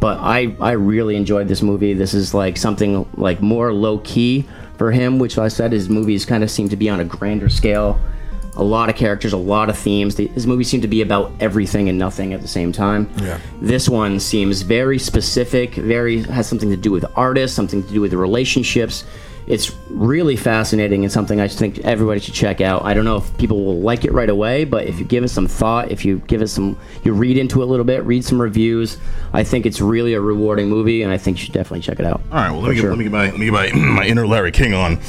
but 0.00 0.18
i 0.18 0.54
i 0.60 0.72
really 0.72 1.16
enjoyed 1.16 1.48
this 1.48 1.62
movie 1.62 1.92
this 1.92 2.14
is 2.14 2.34
like 2.34 2.56
something 2.56 3.08
like 3.14 3.40
more 3.40 3.72
low 3.72 3.98
key 3.98 4.46
for 4.76 4.90
him 4.90 5.18
which 5.18 5.38
i 5.38 5.48
said 5.48 5.72
his 5.72 5.88
movies 5.88 6.24
kind 6.24 6.42
of 6.42 6.50
seem 6.50 6.68
to 6.68 6.76
be 6.76 6.88
on 6.88 7.00
a 7.00 7.04
grander 7.04 7.48
scale 7.48 8.00
a 8.58 8.64
lot 8.64 8.88
of 8.88 8.96
characters, 8.96 9.32
a 9.32 9.36
lot 9.36 9.70
of 9.70 9.78
themes. 9.78 10.16
His 10.16 10.46
movies 10.46 10.68
seem 10.68 10.80
to 10.80 10.88
be 10.88 11.00
about 11.00 11.32
everything 11.38 11.88
and 11.88 11.96
nothing 11.96 12.34
at 12.34 12.42
the 12.42 12.48
same 12.48 12.72
time. 12.72 13.08
Yeah. 13.22 13.38
This 13.60 13.88
one 13.88 14.18
seems 14.18 14.62
very 14.62 14.98
specific, 14.98 15.74
very 15.74 16.22
has 16.24 16.48
something 16.48 16.68
to 16.70 16.76
do 16.76 16.90
with 16.90 17.04
artists, 17.14 17.54
something 17.54 17.84
to 17.84 17.92
do 17.92 18.00
with 18.00 18.12
relationships. 18.12 19.04
It's 19.48 19.74
really 19.88 20.36
fascinating 20.36 21.04
and 21.04 21.10
something 21.12 21.40
I 21.40 21.48
think 21.48 21.78
everybody 21.78 22.20
should 22.20 22.34
check 22.34 22.60
out. 22.60 22.84
I 22.84 22.92
don't 22.92 23.06
know 23.06 23.16
if 23.16 23.38
people 23.38 23.64
will 23.64 23.80
like 23.80 24.04
it 24.04 24.12
right 24.12 24.28
away, 24.28 24.64
but 24.64 24.84
if 24.86 24.98
you 24.98 25.06
give 25.06 25.24
it 25.24 25.28
some 25.28 25.46
thought, 25.46 25.90
if 25.90 26.04
you 26.04 26.18
give 26.26 26.42
it 26.42 26.48
some, 26.48 26.78
you 27.02 27.14
read 27.14 27.38
into 27.38 27.62
it 27.62 27.64
a 27.64 27.66
little 27.66 27.86
bit, 27.86 28.04
read 28.04 28.24
some 28.24 28.40
reviews, 28.40 28.98
I 29.32 29.44
think 29.44 29.64
it's 29.64 29.80
really 29.80 30.12
a 30.12 30.20
rewarding 30.20 30.68
movie, 30.68 31.02
and 31.02 31.10
I 31.10 31.16
think 31.16 31.38
you 31.38 31.44
should 31.46 31.54
definitely 31.54 31.80
check 31.80 31.98
it 31.98 32.04
out. 32.04 32.20
all 32.30 32.36
right, 32.38 32.50
well, 32.50 32.60
let 32.60 32.68
me, 32.68 32.68
For 32.68 32.74
get, 32.74 32.80
sure. 32.82 32.90
let 32.90 32.98
me 32.98 33.04
get 33.04 33.12
my 33.12 33.30
let 33.30 33.38
me 33.38 33.46
get 33.46 33.52
my, 33.52 33.72
my 33.74 34.06
inner 34.06 34.26
Larry 34.26 34.52
King 34.52 34.74
on. 34.74 35.00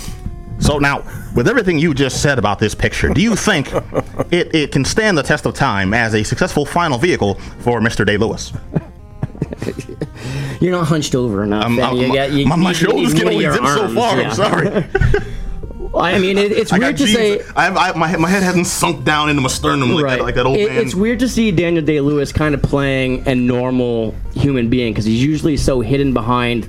So 0.59 0.77
now, 0.77 1.03
with 1.35 1.47
everything 1.47 1.77
you 1.79 1.93
just 1.93 2.21
said 2.21 2.37
about 2.39 2.59
this 2.59 2.73
picture, 2.75 3.09
do 3.09 3.21
you 3.21 3.35
think 3.35 3.73
it, 4.31 4.53
it 4.55 4.71
can 4.71 4.83
stand 4.85 5.17
the 5.17 5.23
test 5.23 5.45
of 5.45 5.53
time 5.53 5.93
as 5.93 6.13
a 6.13 6.23
successful 6.23 6.65
final 6.65 6.97
vehicle 6.97 7.35
for 7.59 7.79
Mr. 7.81 8.05
Day 8.05 8.17
Lewis? 8.17 8.53
You're 10.59 10.71
not 10.73 10.87
hunched 10.87 11.15
over 11.15 11.43
enough. 11.43 11.65
And 11.65 11.79
um, 11.79 11.97
you 11.97 12.07
my, 12.09 12.15
got- 12.15 12.31
you 12.31 12.45
my, 12.45 12.55
my 12.55 12.69
need- 12.71 12.75
shoulders 12.77 13.13
need 13.13 13.19
can 13.19 13.27
only 13.29 13.43
your 13.43 13.53
zip 13.53 13.63
so 13.63 13.81
arms, 13.83 13.95
far. 13.95 14.17
yeah. 14.19 14.29
I'm 14.29 14.35
sorry. 14.35 14.85
I 15.95 16.19
mean, 16.19 16.37
it, 16.37 16.51
it's 16.51 16.71
I 16.71 16.77
weird 16.77 16.97
to 16.97 17.07
say. 17.07 17.41
I 17.55 17.63
have, 17.63 17.75
I, 17.77 17.91
my, 17.93 18.15
my 18.17 18.29
head 18.29 18.43
hasn't 18.43 18.67
sunk 18.67 19.03
down 19.05 19.29
into 19.29 19.41
my 19.41 19.47
sternum 19.47 19.89
like, 19.91 20.05
that, 20.17 20.21
like 20.21 20.35
that 20.35 20.45
old 20.45 20.57
It- 20.57 20.69
man. 20.69 20.77
It's 20.85 20.93
weird 20.93 21.19
to 21.19 21.27
see 21.29 21.51
Daniel 21.51 21.83
Day 21.83 21.99
Lewis 21.99 22.31
kind 22.31 22.53
of 22.53 22.61
playing 22.61 23.27
a 23.27 23.33
normal 23.35 24.13
human 24.35 24.69
being 24.69 24.93
because 24.93 25.05
he's 25.05 25.23
usually 25.23 25.57
so 25.57 25.81
hidden 25.81 26.13
behind 26.13 26.65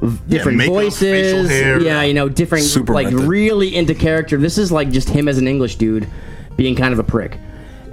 v- 0.00 0.18
different 0.28 0.56
makeup, 0.58 0.74
voices. 0.74 1.50
hair. 1.50 1.80
Yeah, 1.80 2.02
you 2.02 2.14
know, 2.14 2.28
different, 2.28 2.64
Super 2.64 2.94
like 2.94 3.10
method. 3.12 3.20
really 3.28 3.74
into 3.76 3.94
character. 3.94 4.38
This 4.38 4.56
is 4.56 4.72
like 4.72 4.90
just 4.90 5.10
him 5.10 5.28
as 5.28 5.36
an 5.38 5.46
English 5.46 5.76
dude 5.76 6.08
being 6.56 6.74
kind 6.74 6.92
of 6.94 6.98
a 6.98 7.04
prick. 7.04 7.38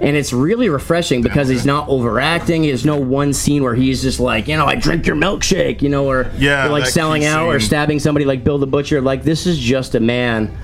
And 0.00 0.16
it's 0.16 0.32
really 0.32 0.68
refreshing 0.68 1.22
because 1.22 1.48
he's 1.48 1.64
not 1.64 1.88
overacting. 1.88 2.62
There's 2.62 2.84
no 2.84 2.96
one 2.98 3.32
scene 3.32 3.62
where 3.62 3.74
he's 3.74 4.02
just 4.02 4.20
like, 4.20 4.46
you 4.48 4.56
know, 4.56 4.66
I 4.66 4.74
drink 4.74 5.06
your 5.06 5.16
milkshake, 5.16 5.80
you 5.82 5.88
know, 5.88 6.06
or, 6.06 6.30
Yeah, 6.36 6.66
or 6.66 6.70
like 6.70 6.86
selling 6.86 7.24
out 7.24 7.46
or 7.48 7.60
stabbing 7.60 7.98
somebody 8.00 8.24
like 8.26 8.44
Bill 8.44 8.58
the 8.58 8.66
Butcher. 8.66 9.00
Like, 9.00 9.22
this 9.22 9.46
is 9.46 9.58
just 9.58 9.94
a 9.94 10.00
man 10.00 10.56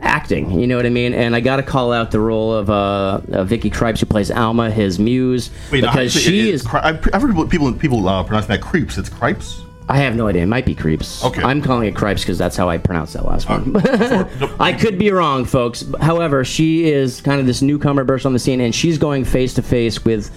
acting. 0.00 0.58
You 0.58 0.66
know 0.66 0.76
what 0.76 0.86
I 0.86 0.90
mean? 0.90 1.12
And 1.14 1.34
I 1.36 1.40
got 1.40 1.56
to 1.56 1.62
call 1.62 1.92
out 1.92 2.10
the 2.10 2.20
role 2.20 2.52
of 2.54 2.70
uh, 2.70 3.20
uh, 3.32 3.44
Vicky 3.44 3.70
Krieps, 3.70 4.00
who 4.00 4.06
plays 4.06 4.30
Alma, 4.30 4.70
his 4.70 4.98
muse, 4.98 5.50
Wait, 5.70 5.82
no, 5.82 5.88
because 5.90 6.16
I- 6.16 6.20
she 6.20 6.48
it- 6.48 6.54
is. 6.54 6.66
I've 6.66 7.02
heard 7.04 7.28
people 7.28 7.46
people, 7.46 7.72
people 7.74 8.08
uh, 8.08 8.22
pronounce 8.24 8.46
that 8.46 8.60
creeps. 8.62 8.98
It's 8.98 9.08
cripes. 9.08 9.62
I 9.88 9.98
have 9.98 10.16
no 10.16 10.26
idea. 10.26 10.42
It 10.42 10.46
might 10.46 10.66
be 10.66 10.74
Creeps. 10.74 11.24
Okay. 11.24 11.42
I'm 11.42 11.62
calling 11.62 11.86
it 11.86 11.94
Cripes 11.94 12.22
because 12.22 12.38
that's 12.38 12.56
how 12.56 12.68
I 12.68 12.78
pronounce 12.78 13.12
that 13.12 13.24
last 13.24 13.48
uh, 13.48 13.58
one. 13.60 14.56
I 14.60 14.72
could 14.72 14.98
be 14.98 15.10
wrong, 15.12 15.44
folks. 15.44 15.84
However, 16.00 16.44
she 16.44 16.90
is 16.90 17.20
kind 17.20 17.38
of 17.40 17.46
this 17.46 17.62
newcomer 17.62 18.02
burst 18.02 18.26
on 18.26 18.32
the 18.32 18.38
scene, 18.40 18.60
and 18.60 18.74
she's 18.74 18.98
going 18.98 19.24
face 19.24 19.54
to 19.54 19.62
face 19.62 20.04
with 20.04 20.30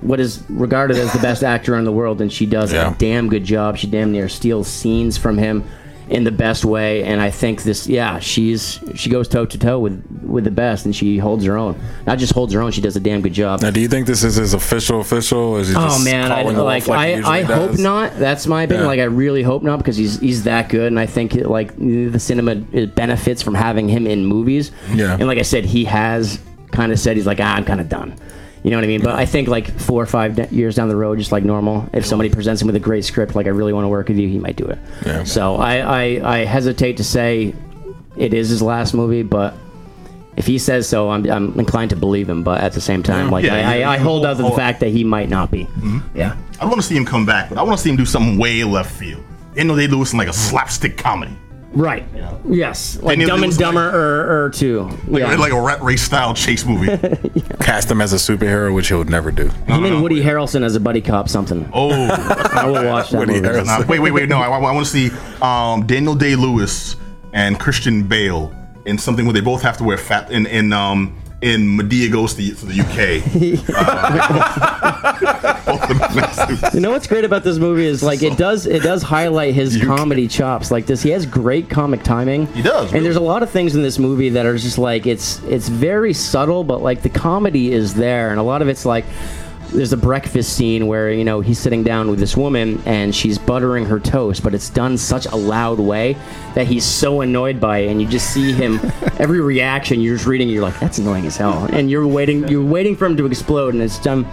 what 0.00 0.20
is 0.20 0.42
regarded 0.48 0.96
as 0.96 1.12
the 1.12 1.18
best 1.18 1.42
actor 1.54 1.76
in 1.76 1.84
the 1.84 1.92
world, 1.92 2.20
and 2.22 2.32
she 2.32 2.46
does 2.46 2.72
Yeah. 2.72 2.92
a 2.92 2.94
damn 2.96 3.28
good 3.28 3.44
job. 3.44 3.76
She 3.76 3.86
damn 3.88 4.10
near 4.12 4.28
steals 4.28 4.68
scenes 4.68 5.18
from 5.18 5.36
him 5.36 5.64
in 6.10 6.24
the 6.24 6.30
best 6.30 6.64
way, 6.64 7.04
and 7.04 7.20
I 7.20 7.30
think 7.30 7.62
this, 7.62 7.86
yeah, 7.86 8.18
she's 8.18 8.80
she 8.94 9.10
goes 9.10 9.28
toe 9.28 9.44
to 9.46 9.58
toe 9.58 9.78
with 9.78 10.02
with 10.22 10.44
the 10.44 10.50
best, 10.50 10.86
and 10.86 10.94
she 10.96 11.18
holds 11.18 11.44
her 11.44 11.56
own. 11.56 11.78
Not 12.06 12.18
just 12.18 12.32
holds 12.32 12.52
her 12.54 12.62
own, 12.62 12.72
she 12.72 12.80
does 12.80 12.96
a 12.96 13.00
damn 13.00 13.20
good 13.20 13.32
job. 13.32 13.60
Now, 13.60 13.70
do 13.70 13.80
you 13.80 13.88
think 13.88 14.06
this 14.06 14.24
is 14.24 14.36
his 14.36 14.54
official 14.54 15.00
official? 15.00 15.38
Or 15.38 15.60
is 15.60 15.68
he 15.68 15.74
Oh 15.76 16.02
man, 16.02 16.32
I, 16.32 16.42
like 16.42 16.84
he 16.84 16.92
I, 16.92 17.20
I 17.20 17.42
hope 17.42 17.78
not. 17.78 18.18
That's 18.18 18.46
my 18.46 18.62
opinion. 18.62 18.84
Yeah. 18.84 18.88
Like 18.88 19.00
I 19.00 19.04
really 19.04 19.42
hope 19.42 19.62
not 19.62 19.78
because 19.78 19.96
he's 19.96 20.18
he's 20.18 20.44
that 20.44 20.68
good, 20.68 20.86
and 20.86 20.98
I 20.98 21.06
think 21.06 21.34
like 21.34 21.76
the 21.76 22.18
cinema 22.18 22.62
it 22.72 22.94
benefits 22.94 23.42
from 23.42 23.54
having 23.54 23.88
him 23.88 24.06
in 24.06 24.24
movies. 24.24 24.70
Yeah. 24.92 25.14
And 25.14 25.26
like 25.26 25.38
I 25.38 25.42
said, 25.42 25.64
he 25.64 25.84
has 25.84 26.40
kind 26.72 26.92
of 26.92 26.98
said 26.98 27.16
he's 27.16 27.26
like 27.26 27.40
ah, 27.40 27.54
I'm 27.54 27.64
kind 27.64 27.80
of 27.80 27.88
done. 27.88 28.18
You 28.62 28.70
know 28.70 28.76
what 28.76 28.84
I 28.84 28.88
mean? 28.88 29.02
But 29.02 29.14
I 29.14 29.24
think 29.26 29.48
like 29.48 29.70
four 29.78 30.02
or 30.02 30.06
five 30.06 30.34
de- 30.36 30.48
years 30.50 30.74
down 30.74 30.88
the 30.88 30.96
road, 30.96 31.18
just 31.18 31.30
like 31.32 31.44
normal, 31.44 31.88
if 31.92 32.04
somebody 32.04 32.28
presents 32.28 32.60
him 32.60 32.66
with 32.66 32.76
a 32.76 32.80
great 32.80 33.04
script, 33.04 33.34
like 33.34 33.46
I 33.46 33.50
really 33.50 33.72
want 33.72 33.84
to 33.84 33.88
work 33.88 34.08
with 34.08 34.18
you, 34.18 34.28
he 34.28 34.38
might 34.38 34.56
do 34.56 34.66
it. 34.66 34.78
Yeah. 35.06 35.24
So 35.24 35.56
I, 35.56 35.78
I 35.78 36.38
I 36.40 36.44
hesitate 36.44 36.96
to 36.96 37.04
say 37.04 37.54
it 38.16 38.34
is 38.34 38.48
his 38.48 38.62
last 38.62 38.94
movie, 38.94 39.22
but. 39.22 39.54
If 40.36 40.46
he 40.46 40.58
says 40.58 40.88
so, 40.88 41.10
I'm, 41.10 41.28
I'm 41.28 41.58
inclined 41.58 41.90
to 41.90 41.96
believe 41.96 42.28
him, 42.28 42.44
but 42.44 42.60
at 42.60 42.72
the 42.72 42.80
same 42.80 43.02
time, 43.02 43.28
like 43.28 43.44
Yeah, 43.44 43.56
I, 43.56 43.76
yeah, 43.78 43.90
I, 43.90 43.94
I 43.94 43.96
hold 43.98 44.24
out 44.24 44.36
to 44.36 44.44
the 44.44 44.52
fact 44.52 44.78
that 44.80 44.90
he 44.90 45.02
might 45.02 45.28
not 45.28 45.50
be. 45.50 45.64
Mm-hmm. 45.64 46.16
Yeah. 46.16 46.36
I 46.60 46.64
want 46.66 46.76
to 46.76 46.82
see 46.86 46.96
him 46.96 47.04
come 47.04 47.26
back, 47.26 47.48
but 47.48 47.58
I 47.58 47.64
want 47.64 47.76
to 47.76 47.82
see 47.82 47.90
him 47.90 47.96
do 47.96 48.06
something 48.06 48.38
way 48.38 48.62
left 48.62 48.92
field. 48.96 49.20
Daniel 49.56 49.74
Day 49.74 49.88
Lewis 49.88 50.12
in 50.12 50.18
like 50.18 50.28
a 50.28 50.32
slapstick 50.32 50.96
comedy, 50.96 51.32
Right. 51.72 52.04
Yes. 52.48 52.96
Like 53.02 53.18
Daniel 53.18 53.28
Dumb 53.28 53.44
and 53.44 53.52
Day-Lewis, 53.52 53.58
Dumber 53.58 53.90
or, 53.90 54.44
or 54.44 54.50
two. 54.50 54.88
like, 55.06 55.20
yeah. 55.20 55.36
like 55.36 55.52
a 55.52 55.60
rat 55.60 55.82
race 55.82 56.02
style 56.02 56.34
chase 56.34 56.64
movie. 56.64 56.96
Cast 57.60 57.90
him 57.90 58.00
as 58.00 58.12
a 58.12 58.16
superhero, 58.16 58.74
which 58.74 58.88
he 58.88 58.94
would 58.94 59.10
never 59.10 59.30
do. 59.30 59.48
Him 59.66 59.84
and 59.84 60.02
Woody 60.02 60.22
Harrelson 60.22 60.62
as 60.64 60.76
a 60.76 60.80
buddy 60.80 61.00
cop 61.00 61.28
something. 61.28 61.68
Oh, 61.72 61.90
I 62.52 62.66
will 62.66 62.84
watch 62.84 63.10
that 63.10 63.18
Woody 63.18 63.34
movie. 63.34 63.48
Harrelson. 63.48 63.66
nah, 63.66 63.86
wait, 63.86 63.98
wait, 63.98 64.12
wait! 64.12 64.28
No, 64.28 64.38
I, 64.38 64.58
want 64.58 64.86
to 64.86 64.90
see 64.90 65.10
um, 65.42 65.86
Daniel 65.86 66.14
Day 66.14 66.36
Lewis 66.36 66.96
and 67.32 67.60
Christian 67.60 68.02
Bale 68.02 68.54
in 68.86 68.96
something 68.96 69.26
where 69.26 69.34
they 69.34 69.40
both 69.40 69.62
have 69.62 69.76
to 69.76 69.84
wear 69.84 69.98
fat 69.98 70.30
in 70.30 70.46
in 70.46 70.72
um, 70.72 71.16
in 71.40 71.78
Madea 71.78 72.10
goes 72.10 72.34
to, 72.34 72.54
to 72.54 72.66
the 72.66 72.80
UK. 72.80 73.64
Uh, 73.78 75.64
both 75.64 75.90
of 75.90 75.98
them 75.98 76.24
in 76.24 76.58
suits. 76.58 76.74
You 76.74 76.80
know 76.80 76.90
what's 76.90 77.06
great 77.06 77.24
about 77.24 77.44
this 77.44 77.58
movie 77.58 77.86
is 77.86 78.02
like 78.02 78.22
it 78.22 78.36
does 78.38 78.66
it 78.66 78.82
does 78.82 79.02
highlight 79.02 79.54
his 79.54 79.82
comedy 79.82 80.26
chops. 80.26 80.70
Like 80.70 80.86
this, 80.86 81.02
he 81.02 81.10
has 81.10 81.26
great 81.26 81.68
comic 81.68 82.02
timing. 82.02 82.46
He 82.48 82.62
does, 82.62 82.92
And 82.92 83.04
there's 83.04 83.16
a 83.16 83.20
lot 83.20 83.42
of 83.42 83.50
things 83.50 83.76
in 83.76 83.82
this 83.82 83.98
movie 83.98 84.30
that 84.30 84.46
are 84.46 84.56
just 84.56 84.78
like 84.78 85.06
it's 85.06 85.42
it's 85.44 85.68
very 85.68 86.12
subtle, 86.14 86.64
but 86.64 86.82
like 86.82 87.02
the 87.02 87.10
comedy 87.10 87.72
is 87.72 87.94
there, 87.94 88.30
and 88.30 88.40
a 88.40 88.42
lot 88.42 88.62
of 88.62 88.68
it's 88.68 88.84
like. 88.84 89.04
There's 89.72 89.92
a 89.92 89.96
breakfast 89.96 90.54
scene 90.54 90.86
where 90.86 91.10
you 91.12 91.24
know 91.24 91.40
he's 91.40 91.58
sitting 91.58 91.82
down 91.82 92.08
with 92.10 92.18
this 92.18 92.36
woman 92.36 92.82
and 92.86 93.14
she's 93.14 93.38
buttering 93.38 93.84
her 93.86 94.00
toast, 94.00 94.42
but 94.42 94.54
it's 94.54 94.70
done 94.70 94.96
such 94.96 95.26
a 95.26 95.36
loud 95.36 95.78
way 95.78 96.16
that 96.54 96.66
he's 96.66 96.84
so 96.84 97.20
annoyed 97.20 97.60
by 97.60 97.78
it, 97.78 97.88
and 97.90 98.00
you 98.00 98.08
just 98.08 98.32
see 98.32 98.52
him 98.52 98.80
every 99.18 99.40
reaction. 99.40 100.00
You're 100.00 100.16
just 100.16 100.26
reading, 100.26 100.48
you're 100.48 100.62
like, 100.62 100.78
that's 100.80 100.98
annoying 100.98 101.26
as 101.26 101.36
hell, 101.36 101.68
and 101.72 101.90
you're 101.90 102.06
waiting, 102.06 102.48
you're 102.48 102.64
waiting 102.64 102.96
for 102.96 103.06
him 103.06 103.16
to 103.18 103.26
explode, 103.26 103.74
and 103.74 103.82
it's 103.82 103.98
done, 103.98 104.26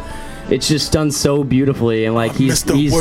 it's 0.49 0.67
just 0.67 0.91
done 0.93 1.11
so 1.11 1.43
beautifully, 1.43 2.05
and 2.05 2.15
like 2.15 2.33
he's 2.33 2.63
he's, 2.63 2.91
he's 2.91 2.93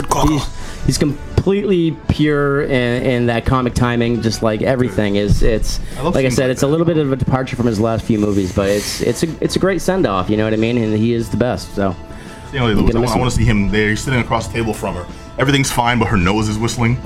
he's 0.87 0.99
completely 0.99 1.97
pure 2.09 2.63
in, 2.65 3.03
in 3.03 3.27
that 3.27 3.45
comic 3.47 3.75
timing. 3.75 4.23
Just 4.23 4.43
like 4.43 4.63
everything 4.63 5.17
is, 5.17 5.43
it's 5.43 5.79
love 6.03 6.15
like 6.15 6.27
I 6.27 6.31
said, 6.31 6.45
like 6.45 6.53
it's 6.53 6.63
a 6.63 6.67
little 6.67 6.87
bit 6.87 6.97
of 6.99 7.13
a 7.13 7.17
departure 7.17 7.55
from 7.55 7.67
his 7.67 7.79
last 7.79 8.05
few 8.05 8.19
movies, 8.19 8.55
but 8.55 8.69
it's 8.69 9.01
it's 9.03 9.23
a 9.23 9.45
it's 9.45 9.57
a 9.57 9.59
great 9.59 9.81
send 9.83 10.07
off. 10.07 10.29
You 10.31 10.37
know 10.37 10.45
what 10.45 10.53
I 10.53 10.57
mean? 10.57 10.79
And 10.79 10.93
he 10.95 11.13
is 11.13 11.31
the 11.31 11.37
best. 11.37 11.75
So 11.75 11.95
Lewis, 12.63 12.93
gonna 12.93 13.07
I, 13.07 13.17
want, 13.19 13.31
to 13.31 13.37
see 13.37 13.45
him 13.45 13.69
there. 13.71 13.91
He's 13.91 14.03
sitting 14.03 14.21
across 14.21 14.47
the 14.47 14.53
table 14.55 14.73
from 14.75 14.95
her. 14.95 15.07
Everything's 15.39 15.71
fine, 15.71 15.99
but 15.99 16.07
her 16.09 16.17
nose 16.17 16.49
is 16.49 16.57
whistling, 16.59 16.97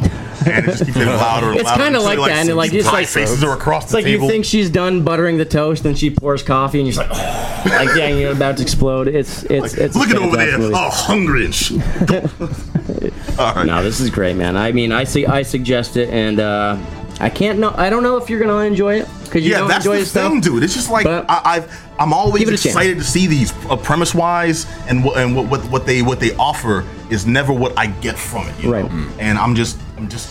and 0.47 0.65
it 0.65 0.65
just 0.67 0.85
keeps 0.85 0.97
getting 0.97 1.15
louder 1.15 1.47
and 1.51 1.57
It's 1.57 1.65
louder. 1.65 1.81
It's 1.83 1.85
kinda 1.87 2.01
So, 2.01 2.07
like 2.07 2.19
that, 2.19 2.47
and 2.47 2.57
like, 2.57 2.71
just, 2.73 2.93
like- 2.93 3.07
faces 3.07 3.43
are 3.43 3.55
across 3.55 3.85
it's 3.85 3.93
the 3.93 3.99
like 3.99 4.05
table. 4.05 4.25
you 4.27 4.31
think 4.31 4.45
she's 4.45 4.69
done 4.69 5.03
buttering 5.03 5.39
the 5.39 5.47
toast, 5.47 5.83
then 5.83 5.95
she 5.95 6.11
pours 6.11 6.43
coffee, 6.43 6.81
and 6.81 6.87
you're 6.89 6.95
just 7.03 7.11
like, 7.11 7.65
like 7.89 7.95
dang, 7.97 8.19
you're 8.19 8.33
about 8.33 8.57
to 8.59 8.63
explode. 8.63 9.09
It's 9.09 9.45
it's 9.45 9.75
it's 9.75 9.97
a 9.97 9.99
Look 9.99 10.11
at 10.11 10.17
over 10.17 10.37
fantastic 10.37 10.51
there, 10.51 10.59
movie. 10.59 10.75
oh, 10.77 10.91
hungry 10.91 11.45
and 11.47 11.55
sh- 11.55 11.73
All 13.39 13.55
right. 13.55 13.67
No, 13.67 13.83
this 13.83 14.01
is 14.01 14.11
great, 14.11 14.37
man. 14.37 14.57
I 14.57 14.73
mean, 14.73 14.93
I 14.93 15.05
see, 15.05 15.25
I 15.27 15.43
suggest 15.43 15.97
it, 15.97 16.11
and 16.11 16.41
uh, 16.41 16.77
I 17.21 17.29
can't 17.31 17.59
know. 17.59 17.75
I 17.77 17.91
don't 17.91 18.03
know 18.03 18.17
if 18.17 18.31
you're 18.31 18.41
gonna 18.41 18.59
enjoy 18.65 19.01
it 19.01 19.09
because 19.25 19.45
you 19.45 19.51
yeah, 19.53 19.59
don't 19.59 19.69
that's 19.69 19.85
enjoy 19.85 19.95
the 19.95 19.99
his 20.01 20.11
stuff. 20.11 20.31
thing, 20.31 20.41
dude. 20.41 20.63
It's 20.63 20.75
just 20.75 20.91
like 20.91 21.05
But- 21.05 21.27
I, 21.29 21.41
I've 21.45 21.85
I'm 21.99 22.13
always 22.13 22.45
chance. 22.45 22.65
excited 22.67 22.99
to 22.99 23.05
see 23.05 23.27
these 23.27 23.53
uh, 23.69 23.77
premise 23.77 24.15
wise 24.15 24.67
and 24.89 25.05
what 25.05 25.17
and 25.19 25.35
what, 25.35 25.47
what 25.49 25.61
what 25.71 25.87
they 25.87 26.01
what 26.03 26.21
they 26.21 26.35
offer 26.37 26.85
is 27.11 27.27
never 27.27 27.53
what 27.53 27.77
I 27.77 27.87
get 27.89 28.17
from 28.19 28.47
it. 28.49 28.59
You 28.61 28.73
Right. 28.73 28.91
Know? 28.93 29.09
And 29.19 29.37
I'm 29.39 29.55
just 29.55 29.79
I'm 29.97 30.09
just. 30.09 30.29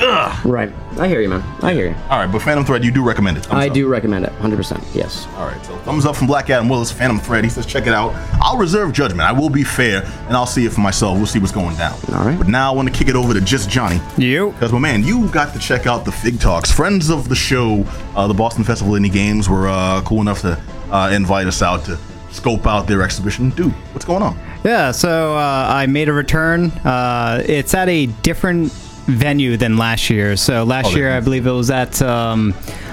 Ugh. 0.00 0.46
Right. 0.46 0.72
I 0.98 1.08
hear 1.08 1.20
you, 1.20 1.28
man. 1.28 1.42
I 1.62 1.72
hear 1.74 1.88
you. 1.88 1.94
All 2.08 2.18
right, 2.18 2.30
but 2.30 2.40
Phantom 2.42 2.64
Thread, 2.64 2.84
you 2.84 2.90
do 2.90 3.02
recommend 3.04 3.36
it. 3.36 3.46
Thumbs 3.46 3.62
I 3.64 3.68
up. 3.68 3.74
do 3.74 3.88
recommend 3.88 4.24
it, 4.24 4.32
100%. 4.38 4.94
Yes. 4.94 5.26
All 5.36 5.46
right, 5.46 5.64
so 5.64 5.76
thumbs 5.78 6.06
up 6.06 6.16
from 6.16 6.26
Black 6.26 6.50
Adam 6.50 6.68
Willis, 6.68 6.90
Phantom 6.92 7.18
Thread. 7.18 7.44
He 7.44 7.50
says, 7.50 7.66
check 7.66 7.86
it 7.86 7.92
out. 7.92 8.12
I'll 8.40 8.56
reserve 8.56 8.92
judgment. 8.92 9.22
I 9.22 9.32
will 9.32 9.50
be 9.50 9.64
fair, 9.64 10.04
and 10.26 10.36
I'll 10.36 10.46
see 10.46 10.64
it 10.66 10.72
for 10.72 10.80
myself. 10.80 11.16
We'll 11.16 11.26
see 11.26 11.38
what's 11.38 11.52
going 11.52 11.76
down. 11.76 11.98
All 12.12 12.24
right. 12.24 12.38
But 12.38 12.48
now 12.48 12.72
I 12.72 12.76
want 12.76 12.88
to 12.88 12.94
kick 12.94 13.08
it 13.08 13.16
over 13.16 13.34
to 13.34 13.40
Just 13.40 13.68
Johnny. 13.70 14.00
You. 14.16 14.52
Because, 14.52 14.72
my 14.72 14.78
man, 14.78 15.02
you 15.04 15.28
got 15.30 15.52
to 15.54 15.58
check 15.58 15.86
out 15.86 16.04
the 16.04 16.12
FIG 16.12 16.40
Talks. 16.40 16.70
Friends 16.70 17.10
of 17.10 17.28
the 17.28 17.34
show, 17.36 17.84
uh, 18.14 18.26
the 18.28 18.34
Boston 18.34 18.64
Festival 18.64 18.94
Indie 18.94 19.12
Games, 19.12 19.48
were 19.48 19.68
uh, 19.68 20.00
cool 20.02 20.20
enough 20.20 20.40
to 20.42 20.60
uh, 20.90 21.10
invite 21.12 21.46
us 21.46 21.60
out 21.62 21.84
to 21.86 21.98
scope 22.30 22.66
out 22.66 22.86
their 22.86 23.02
exhibition. 23.02 23.50
Dude, 23.50 23.72
what's 23.92 24.04
going 24.04 24.22
on? 24.22 24.38
Yeah, 24.64 24.90
so 24.90 25.36
uh, 25.36 25.66
I 25.68 25.86
made 25.86 26.08
a 26.08 26.12
return. 26.12 26.66
Uh, 26.84 27.42
it's 27.46 27.74
at 27.74 27.88
a 27.88 28.06
different 28.06 28.72
venue 29.08 29.56
than 29.56 29.76
last 29.78 30.10
year. 30.10 30.36
So 30.36 30.64
last 30.64 30.88
Oh, 30.92 30.96
year, 30.96 31.10
I 31.16 31.20
believe 31.20 31.46
it 31.46 31.50
was 31.52 31.70
at 31.70 32.00
um, 32.02 32.50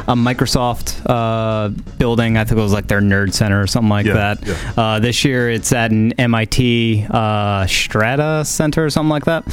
a 0.07 0.15
Microsoft 0.15 1.01
uh, 1.09 1.69
building. 1.97 2.37
I 2.37 2.45
think 2.45 2.57
it 2.57 2.61
was 2.63 2.73
like 2.73 2.87
their 2.87 3.01
Nerd 3.01 3.33
Center 3.33 3.61
or 3.61 3.67
something 3.67 3.89
like 3.89 4.05
Yeah, 4.05 4.13
that. 4.35 4.45
yeah. 4.47 4.73
Uh, 4.77 4.99
this 4.99 5.25
year, 5.25 5.49
it's 5.49 5.71
at 5.73 5.91
an 5.91 6.13
MIT 6.13 7.05
uh, 7.09 7.65
Strata 7.67 8.43
Center 8.45 8.85
or 8.85 8.89
something 8.89 9.09
like 9.09 9.25
that. 9.25 9.43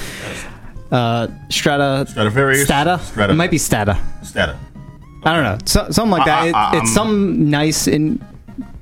Uh, 0.90 1.29
Strata. 1.51 2.07
Stradivarius? 2.09 2.64
Stata. 2.64 2.98
Strata. 3.01 3.33
It 3.33 3.37
might 3.37 3.51
be 3.51 3.59
Stata. 3.59 3.98
Stata. 4.22 4.59
I 5.25 5.35
don't 5.35 5.44
know. 5.44 5.59
So, 5.66 5.88
something 5.90 6.11
like 6.11 6.27
that. 6.27 6.55
I- 6.55 6.77
It- 6.77 6.83
it's 6.83 6.92
some 6.94 7.51
nice 7.51 7.87
in 7.88 8.25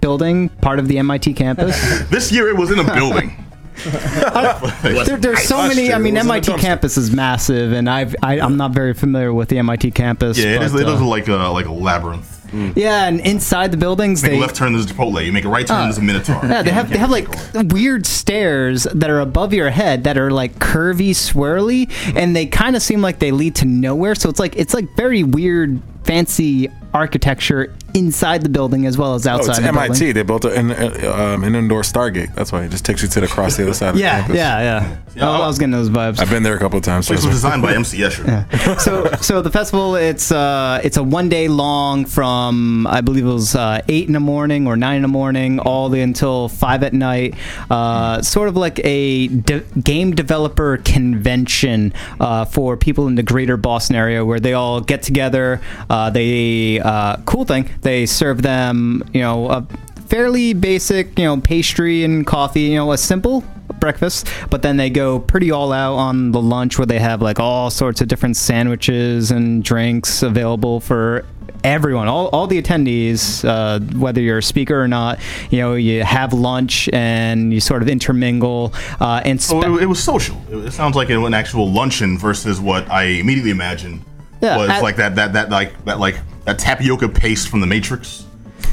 building, 0.00 0.48
part 0.48 0.78
of 0.78 0.88
the 0.88 0.98
MIT 0.98 1.34
campus. 1.34 1.76
This 2.10 2.32
year 2.32 2.48
it 2.48 2.56
was 2.56 2.70
in 2.70 2.78
a 2.78 2.84
building. 2.94 3.44
There, 4.80 5.16
there's 5.16 5.42
so 5.44 5.66
many. 5.66 5.86
year 5.86 5.94
I 5.94 5.98
mean, 5.98 6.14
was 6.14 6.24
in 6.24 6.30
a 6.30 6.34
MIT 6.34 6.58
campus 6.58 6.96
is 6.96 7.10
massive, 7.12 7.72
and 7.72 7.88
I've 7.88 8.14
I, 8.22 8.40
I'm 8.40 8.56
not 8.56 8.72
very 8.72 8.94
familiar 8.94 9.32
with 9.32 9.48
the 9.48 9.58
MIT 9.58 9.92
campus. 9.92 10.38
Yeah, 10.38 10.56
it 10.56 10.62
is, 10.62 10.72
but, 10.72 10.82
it 10.82 10.88
is 10.88 11.00
uh, 11.00 11.04
like 11.04 11.28
a, 11.28 11.36
like 11.36 11.66
a 11.66 11.72
labyrinth. 11.72 12.38
yeah, 12.76 13.06
and 13.06 13.20
inside 13.20 13.70
the 13.70 13.76
buildings, 13.76 14.22
Make 14.22 14.32
they 14.32 14.38
a 14.38 14.40
left 14.40 14.56
turn, 14.56 14.72
there's 14.72 14.86
Chipotle. 14.86 15.24
You 15.24 15.32
make 15.32 15.44
a 15.44 15.48
right 15.48 15.66
turn, 15.66 15.84
there's 15.84 15.98
a 15.98 16.00
uh, 16.00 16.04
Minotaur. 16.04 16.40
yeah, 16.42 16.62
they 16.62 16.70
You 16.70 16.74
have 16.74 16.90
they 16.90 16.98
have 16.98 17.10
like 17.10 17.28
go 17.52 17.62
weird 17.74 18.06
stairs 18.06 18.84
that 18.94 19.08
are 19.08 19.20
above 19.20 19.54
your 19.54 19.70
head 19.70 20.04
that 20.04 20.18
are 20.18 20.30
like 20.30 20.58
curvy, 20.58 21.10
swirly, 21.10 21.86
mm-hmm. 21.86 22.18
and 22.18 22.34
they 22.34 22.46
kind 22.46 22.76
of 22.76 22.82
seem 22.82 23.00
like 23.00 23.18
they 23.18 23.30
lead 23.30 23.54
to 23.56 23.64
nowhere. 23.64 24.14
So 24.14 24.28
it's 24.28 24.40
like 24.40 24.56
it's 24.56 24.74
like 24.74 24.94
very 24.96 25.22
weird, 25.22 25.80
fancy 26.04 26.68
architecture 26.92 27.74
inside 27.94 28.42
the 28.42 28.48
building 28.48 28.87
as 28.87 28.96
well 28.98 29.14
as 29.14 29.26
Oh, 29.26 29.31
outside 29.33 29.50
it's 29.50 29.59
the 29.61 29.68
MIT. 29.68 29.88
building. 29.88 30.14
They 30.14 30.22
built 30.22 30.44
an, 30.44 30.70
uh, 30.70 31.35
um, 31.35 31.44
an 31.44 31.55
indoor 31.55 31.83
Stargate. 31.83 32.35
That's 32.35 32.53
why 32.53 32.64
it 32.64 32.70
just 32.70 32.85
takes 32.85 33.03
you 33.03 33.09
to 33.09 33.20
the 33.20 33.26
across 33.26 33.57
the 33.57 33.62
other 33.64 33.74
side 33.74 33.90
of 33.90 33.94
the 33.96 34.00
Yeah, 34.03 34.20
campus. 34.20 34.37
yeah, 34.37 34.96
yeah. 35.16 35.29
I 35.29 35.46
was 35.46 35.59
getting 35.59 35.72
those 35.72 35.90
vibes. 35.90 36.20
I've 36.20 36.31
been 36.31 36.42
there 36.44 36.55
a 36.55 36.59
couple 36.59 36.79
of 36.79 36.85
times. 36.85 37.09
This 37.09 37.20
trust 37.22 37.26
was 37.26 37.37
designed 37.37 37.62
by 37.62 37.74
MC 37.74 37.98
Escher. 37.98 38.81
so 38.81 39.11
so 39.20 39.42
the 39.42 39.50
festival 39.50 39.96
it's 39.96 40.31
uh 40.31 40.81
it's 40.85 40.96
a 40.96 41.03
one 41.03 41.29
day 41.29 41.48
long 41.48 42.05
from 42.05 42.87
I 42.87 43.00
believe 43.00 43.24
it 43.24 43.29
was 43.33 43.55
uh, 43.57 43.81
eight 43.88 44.07
in 44.07 44.12
the 44.12 44.20
morning 44.20 44.66
or 44.66 44.76
nine 44.76 44.96
in 44.96 45.03
the 45.03 45.09
morning 45.09 45.59
all 45.59 45.88
the 45.88 46.00
until 46.00 46.48
five 46.48 46.83
at 46.85 46.92
night. 46.92 47.35
Uh, 47.70 48.22
sort 48.22 48.48
of 48.48 48.57
like 48.57 48.79
a 48.85 49.26
de- 49.29 49.61
game 49.83 50.12
developer 50.14 50.76
convention 50.79 51.92
uh, 52.20 52.44
for 52.44 52.76
people 52.76 53.07
in 53.09 53.14
the 53.16 53.22
greater 53.22 53.57
Boston 53.57 53.96
area 53.96 54.24
where 54.24 54.40
they 54.40 54.53
all 54.55 54.81
get 54.81 55.03
together. 55.03 55.61
Uh, 55.88 56.09
they 56.11 56.81
uh, 56.81 57.16
cool 57.26 57.44
thing 57.44 57.68
they 57.82 58.06
serve 58.06 58.42
them 58.42 59.02
you 59.12 59.20
know. 59.20 59.48
A, 59.50 59.66
fairly 60.10 60.52
basic, 60.52 61.16
you 61.16 61.24
know, 61.24 61.40
pastry 61.40 62.02
and 62.02 62.26
coffee, 62.26 62.62
you 62.62 62.74
know, 62.74 62.90
a 62.90 62.98
simple 62.98 63.44
breakfast, 63.78 64.28
but 64.50 64.60
then 64.60 64.76
they 64.76 64.90
go 64.90 65.20
pretty 65.20 65.52
all 65.52 65.72
out 65.72 65.94
on 65.94 66.32
the 66.32 66.42
lunch 66.42 66.78
where 66.78 66.86
they 66.86 66.98
have 66.98 67.22
like 67.22 67.38
all 67.38 67.70
sorts 67.70 68.00
of 68.00 68.08
different 68.08 68.36
sandwiches 68.36 69.30
and 69.30 69.62
drinks 69.62 70.22
available 70.22 70.80
for 70.80 71.24
everyone 71.62 72.08
all, 72.08 72.28
all 72.28 72.46
the 72.46 72.60
attendees 72.60 73.44
uh, 73.46 73.78
whether 73.98 74.22
you're 74.22 74.38
a 74.38 74.42
speaker 74.42 74.80
or 74.80 74.88
not 74.88 75.18
you 75.50 75.58
know 75.58 75.74
you 75.74 76.02
have 76.02 76.32
lunch 76.32 76.88
and 76.94 77.52
you 77.52 77.60
sort 77.60 77.82
of 77.82 77.88
intermingle 77.88 78.72
uh, 78.98 79.20
and 79.26 79.42
So 79.42 79.60
spe- 79.60 79.68
it, 79.68 79.82
it 79.82 79.86
was 79.86 80.02
social. 80.02 80.40
It, 80.50 80.68
it 80.68 80.72
sounds 80.72 80.96
like 80.96 81.10
an 81.10 81.34
actual 81.34 81.70
luncheon 81.70 82.16
versus 82.16 82.58
what 82.58 82.90
I 82.90 83.02
immediately 83.04 83.50
imagined 83.50 84.02
Yeah, 84.40 84.57
was 84.59 84.70
at- 84.70 84.83
like 84.83 84.96
that 84.96 85.16
that 85.16 85.33
that 85.35 85.50
like 85.50 85.85
that 85.85 85.98
like 86.00 86.16
that 86.44 86.59
tapioca 86.59 87.09
paste 87.09 87.48
from 87.48 87.61
the 87.61 87.66
Matrix. 87.66 88.26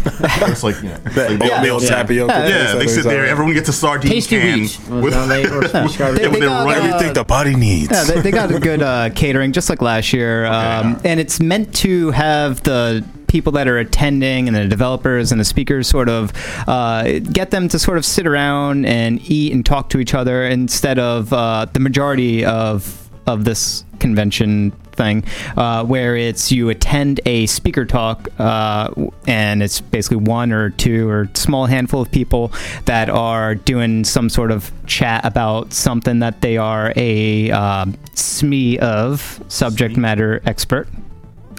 it's 0.05 0.63
like 0.63 0.75
you 0.81 0.89
know, 0.89 0.93
like 1.03 1.13
The, 1.15 1.37
they- 1.39 1.61
the 1.63 1.69
old 1.69 1.83
yeah. 1.83 1.89
tapioca. 1.89 2.33
Yeah, 2.33 2.75
they 2.75 2.87
sit 2.87 3.03
there. 3.03 3.25
Everyone 3.25 3.53
gets 3.53 3.67
a 3.67 3.73
sardine 3.73 4.11
Tasty 4.11 4.39
can 4.39 4.59
Reach. 4.61 4.79
was 4.87 5.03
with, 5.03 5.13
how 5.13 5.25
they 5.25 5.47
were 5.49 5.61
described 5.61 6.17
it. 6.19 6.21
yeah, 6.23 6.27
with 6.29 6.33
They 6.33 6.39
their 6.39 6.49
got, 6.49 6.65
right- 6.65 6.77
uh, 6.81 6.85
Everything 6.95 7.13
the 7.13 7.23
body 7.23 7.55
needs. 7.55 7.91
Yeah, 7.91 8.03
they, 8.03 8.21
they 8.21 8.31
got 8.31 8.51
a 8.51 8.59
good 8.59 8.81
uh, 8.81 9.09
catering, 9.15 9.51
just 9.51 9.69
like 9.69 9.81
last 9.81 10.13
year, 10.13 10.45
um, 10.45 10.99
and 11.03 11.19
it's 11.19 11.39
meant 11.39 11.73
to 11.77 12.11
have 12.11 12.63
the 12.63 13.03
people 13.27 13.51
that 13.53 13.67
are 13.67 13.77
attending 13.77 14.47
and 14.47 14.55
the 14.55 14.65
developers 14.67 15.33
and 15.33 15.41
the 15.41 15.45
speakers 15.45 15.85
sort 15.89 16.07
of 16.07 16.31
uh, 16.69 17.19
get 17.33 17.51
them 17.51 17.67
to 17.67 17.77
sort 17.77 17.97
of 17.97 18.05
sit 18.05 18.25
around 18.25 18.85
and 18.85 19.19
eat 19.29 19.51
and 19.51 19.65
talk 19.65 19.89
to 19.89 19.99
each 19.99 20.13
other 20.13 20.45
instead 20.45 20.97
of 20.97 21.33
uh, 21.33 21.65
the 21.73 21.79
majority 21.81 22.45
of 22.45 23.09
of 23.25 23.43
this 23.43 23.83
convention 23.99 24.71
thing 24.97 25.23
uh, 25.55 25.85
where 25.85 26.17
it's 26.17 26.51
you 26.51 26.69
attend 26.69 27.21
a 27.25 27.45
speaker 27.45 27.85
talk 27.85 28.27
uh, 28.39 28.91
and 29.27 29.63
it's 29.63 29.79
basically 29.79 30.17
one 30.17 30.51
or 30.51 30.71
two 30.71 31.07
or 31.07 31.29
small 31.35 31.67
handful 31.67 32.01
of 32.01 32.11
people 32.11 32.51
that 32.85 33.09
are 33.09 33.55
doing 33.55 34.03
some 34.03 34.29
sort 34.29 34.51
of 34.51 34.71
chat 34.87 35.23
about 35.23 35.71
something 35.71 36.19
that 36.19 36.41
they 36.41 36.57
are 36.57 36.91
a 36.97 37.49
um, 37.51 37.93
SME 38.15 38.77
of 38.79 39.41
subject 39.47 39.95
matter 39.95 40.41
expert. 40.45 40.87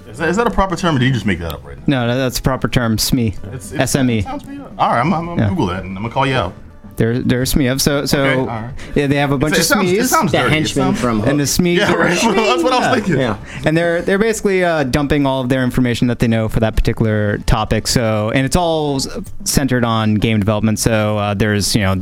Is 0.09 0.19
that, 0.19 0.29
is 0.31 0.37
that 0.37 0.47
a 0.47 0.51
proper 0.51 0.75
term, 0.75 0.97
or 0.97 0.99
did 0.99 1.07
you 1.07 1.13
just 1.13 1.27
make 1.27 1.39
that 1.39 1.53
up 1.53 1.65
right 1.65 1.77
now? 1.87 2.07
No, 2.07 2.17
that's 2.19 2.39
a 2.39 2.43
proper 2.43 2.67
term, 2.67 2.97
SME. 2.97 3.35
It's, 3.55 3.73
it's, 3.73 3.93
SME. 3.95 4.19
it 4.21 4.25
sounds 4.25 4.43
pretty- 4.43 4.61
All 4.61 4.69
right, 4.91 5.01
I'm, 5.01 5.13
I'm 5.15 5.27
gonna 5.27 5.43
Yeah. 5.43 5.49
Google 5.51 5.67
that, 5.67 5.85
and 5.85 5.97
I'm 5.97 6.03
gonna 6.03 6.13
call 6.13 6.27
you 6.27 6.35
out. 6.35 6.55
They're 6.99 7.21
they're 7.21 7.43
SME 7.45 7.73
of 7.73 7.81
so 7.81 8.05
so 8.05 8.23
Okay, 8.23 8.41
all 8.41 8.47
right. 8.47 8.75
yeah 8.95 9.07
they 9.07 9.17
have 9.17 9.33
a 9.33 9.39
bunch 9.39 9.55
It, 9.55 9.61
of 9.61 9.65
sounds, 9.65 9.91
it 9.91 9.99
SMEs 10.01 10.07
sounds 10.09 10.33
The 10.33 10.39
dirty. 10.39 10.49
It 10.51 10.53
henchman 10.59 10.85
sounds- 10.89 11.01
from 11.01 11.21
and 11.23 11.41
the 11.41 11.45
Hook. 11.47 11.65
Yeah, 11.79 11.93
right. 11.95 12.11
That's 12.37 12.63
what 12.63 12.73
I 12.75 12.91
was 12.93 12.99
thinking. 12.99 13.21
Yeah. 13.21 13.39
and 13.65 13.75
they're 13.77 14.03
they're 14.03 14.19
basically 14.19 14.63
uh, 14.65 14.85
dumping 14.85 15.25
all 15.25 15.41
of 15.41 15.49
their 15.49 15.65
information 15.65 16.09
that 16.09 16.19
they 16.19 16.29
know 16.29 16.49
for 16.49 16.61
that 16.61 16.77
particular 16.77 17.39
topic. 17.47 17.87
So, 17.89 18.31
and 18.35 18.45
it's 18.45 18.57
all 18.57 19.01
centered 19.45 19.85
on 19.85 20.17
game 20.17 20.39
development. 20.39 20.79
So, 20.79 21.17
uh, 21.19 21.35
there's 21.35 21.75
you 21.75 21.81
know 21.83 21.95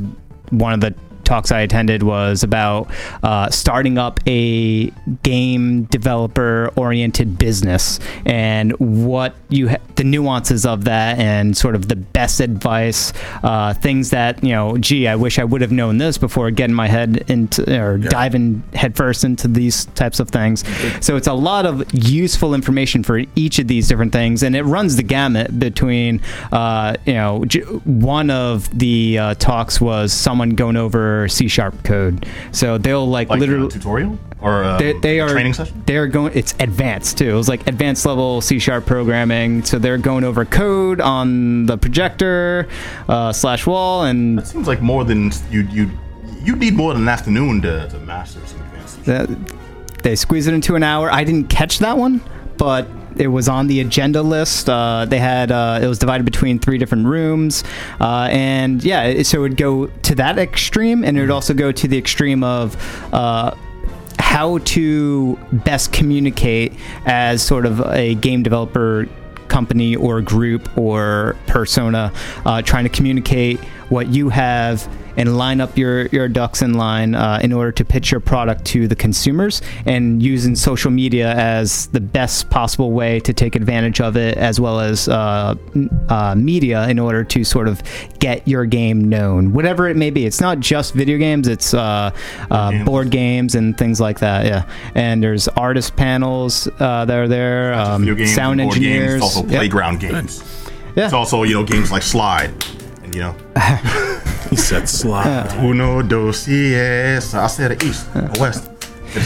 one 0.51 0.73
of 0.73 0.81
the 0.81 0.95
talks 1.27 1.53
I 1.53 1.61
attended 1.61 2.03
was 2.03 2.43
about 2.43 2.91
uh, 3.23 3.51
starting 3.51 3.99
up 3.99 4.21
a 4.27 4.91
game 5.23 5.85
developer 5.85 6.73
oriented 6.77 7.37
business 7.37 8.01
and 8.25 8.73
what 8.79 9.35
you 9.49 9.71
ha- 9.71 9.77
the 9.97 10.05
nuances 10.05 10.65
of 10.65 10.85
that 10.85 11.19
and 11.19 11.57
sort 11.57 11.75
of 11.75 11.89
the 11.89 11.97
best 11.97 12.41
advice 12.41 13.13
uh, 13.43 13.75
things 13.75 14.11
that 14.11 14.43
you 14.43 14.53
know 14.53 14.79
gee 14.79 15.09
I 15.09 15.17
wish 15.17 15.39
I 15.39 15.45
would 15.45 15.61
have 15.61 15.73
known 15.73 15.99
this 15.99 16.17
before 16.17 16.51
getting 16.51 16.75
my 16.75 16.89
head 16.89 17.25
into 17.29 17.65
or 17.83 17.99
diving 17.99 18.63
headfirst 18.75 19.25
into 19.25 19.49
these 19.49 19.87
types 19.87 20.21
of 20.21 20.31
things. 20.31 20.65
So 21.05 21.17
it's 21.17 21.27
a 21.27 21.35
lot 21.35 21.67
of 21.67 21.85
useful 21.93 22.55
information 22.55 23.03
for 23.03 23.23
each 23.35 23.59
of 23.59 23.67
these 23.67 23.89
different 23.89 24.13
things 24.13 24.43
and 24.43 24.55
it 24.55 24.63
runs 24.63 24.97
the 24.97 25.03
gamut 25.03 25.59
between 25.59 26.21
uh, 26.53 26.95
you 27.05 27.15
know 27.15 27.45
one 27.85 28.31
of 28.31 28.71
the 28.79 29.19
uh, 29.19 29.35
talks 29.35 29.81
was 29.81 30.13
someone 30.13 30.51
going 30.51 30.77
over 30.77 31.16
C 31.29 31.49
sharp 31.49 31.83
code 31.85 32.27
so 32.53 32.79
they'll 32.79 33.09
like, 33.09 33.29
Like 33.29 33.41
literally 33.41 33.69
tutorial 33.69 34.19
or 34.41 34.65
um, 34.65 34.79
they, 34.79 34.93
they 34.93 35.21
are 35.21 35.31
training 35.31 35.55
session. 35.55 35.83
They 35.87 35.97
are 35.97 36.07
going. 36.07 36.33
It's 36.35 36.55
advanced 36.61 37.19
too. 37.19 37.31
It 37.31 37.35
was 37.35 37.49
like 37.49 37.67
advanced 37.67 38.05
level 38.05 38.41
C 38.41 38.59
sharp 38.59 38.87
programming. 38.87 39.65
So 39.65 39.79
they're 39.79 39.99
going 39.99 40.25
over 40.25 40.45
code 40.45 41.01
on 41.01 41.67
the 41.67 41.79
projector 41.79 42.69
uh, 43.09 43.33
slash 43.33 43.67
wall, 43.67 44.05
and 44.05 44.39
That 44.39 44.47
seems 44.47 44.69
like 44.69 44.83
more 44.83 45.05
than 45.05 45.33
you 45.51 45.63
you 45.63 45.91
you 46.43 46.55
need 46.55 46.75
more 46.75 46.93
than 46.93 47.03
an 47.03 47.09
afternoon 47.09 47.63
to, 47.63 47.89
to 47.89 47.99
master 48.01 48.41
some 48.47 48.61
advanced. 48.61 49.05
that, 49.07 49.29
they 50.03 50.15
squeeze 50.15 50.47
it 50.47 50.55
into 50.55 50.77
an 50.77 50.83
hour. 50.83 51.11
I 51.11 51.25
didn't 51.25 51.49
catch 51.49 51.81
that 51.81 51.97
one, 51.97 52.21
but 52.59 52.87
it 53.17 53.29
was 53.29 53.49
on 53.49 53.67
the 53.67 53.81
agenda 53.81 54.21
list. 54.23 54.69
Uh, 54.69 55.07
they 55.07 55.19
had 55.19 55.51
uh, 55.51 55.81
it 55.83 55.87
was 55.87 55.99
divided 55.99 56.25
between 56.25 56.59
three 56.59 56.77
different 56.79 57.07
rooms, 57.07 57.65
uh, 58.01 58.29
and 58.31 58.83
yeah, 58.85 59.05
it- 59.05 59.25
so 59.27 59.39
it 59.39 59.41
would 59.43 59.57
go 59.57 59.87
to 59.87 60.15
that 60.17 60.39
extreme, 60.39 61.03
and 61.05 61.17
it 61.17 61.21
would 61.23 61.31
also 61.31 61.55
go 61.55 61.73
to 61.73 61.89
the 61.89 61.99
extreme 61.99 62.43
of. 62.45 62.77
Uh, 63.13 63.55
how 64.19 64.59
to 64.59 65.37
best 65.53 65.93
communicate 65.93 66.73
as 67.05 67.43
sort 67.43 67.67
of 67.67 67.81
a 67.93 68.15
game 68.17 68.43
developer 68.43 69.07
company 69.49 69.95
or 69.95 70.21
group 70.23 70.77
or 70.77 71.37
persona 71.47 72.11
uh, 72.47 72.61
trying 72.63 72.85
to 72.85 72.89
communicate 72.91 73.61
what 73.91 74.09
you 74.09 74.31
have 74.31 74.89
and 75.17 75.37
line 75.39 75.61
up 75.61 75.77
your, 75.79 76.07
your 76.07 76.29
ducks 76.29 76.63
in 76.63 76.75
line 76.75 77.15
uh, 77.15 77.39
in 77.43 77.53
order 77.53 77.73
to 77.73 77.85
pitch 77.85 78.11
your 78.11 78.21
product 78.21 78.65
to 78.67 78.87
the 78.89 78.97
consumers 78.97 79.63
and 79.85 80.23
using 80.23 80.55
social 80.57 80.91
media 80.91 81.33
as 81.35 81.87
the 81.89 82.01
best 82.01 82.51
possible 82.51 82.93
way 82.93 83.21
to 83.21 83.33
take 83.33 83.57
advantage 83.57 84.01
of 84.01 84.17
it 84.17 84.37
as 84.37 84.61
well 84.61 84.81
as 84.81 85.09
uh, 85.09 85.55
uh, 86.09 86.35
media 86.37 86.89
in 86.89 86.99
order 86.99 87.25
to 87.25 87.45
sort 87.45 87.69
of 87.69 87.83
get 88.19 88.47
your 88.49 88.65
game 88.65 89.09
known 89.09 89.53
whatever 89.53 89.89
it 89.89 89.97
may 89.97 90.11
be 90.11 90.27
it's 90.27 90.41
not 90.41 90.61
just 90.61 90.95
video 90.95 91.19
games 91.19 91.49
it's 91.49 91.75
uh, 91.75 92.11
uh, 92.51 92.71
games. 92.71 92.85
board 92.85 93.11
games 93.11 93.55
and 93.55 93.77
things 93.79 94.01
like 94.01 94.19
that 94.21 94.45
yeah 94.47 94.69
and 94.95 95.23
there's 95.23 95.49
artist 95.49 95.97
panels 95.97 96.69
uh, 96.81 97.05
that 97.05 97.19
are 97.19 97.29
there 97.29 97.75
um, 97.75 98.05
games, 98.05 98.35
sound 98.35 98.61
engineers 98.61 99.21
games, 99.21 99.23
also 99.23 99.41
Yep. 99.47 99.49
playground 99.59 100.01
games. 100.01 100.43
Yeah. 100.97 101.05
It's 101.05 101.13
also 101.13 101.43
you 101.45 101.55
know 101.55 101.63
games 101.65 101.93
like 101.93 102.03
Slide, 102.03 102.53
and 103.07 103.15
you 103.15 103.23
know 103.23 103.35
He 104.51 104.57
said 104.57 104.89
slide. 104.89 105.53
Uno, 105.65 106.03
dos, 106.03 106.47
yes. 106.47 107.35
I 107.35 107.47
said 107.49 107.83
east, 107.83 108.07
west. 108.39 108.71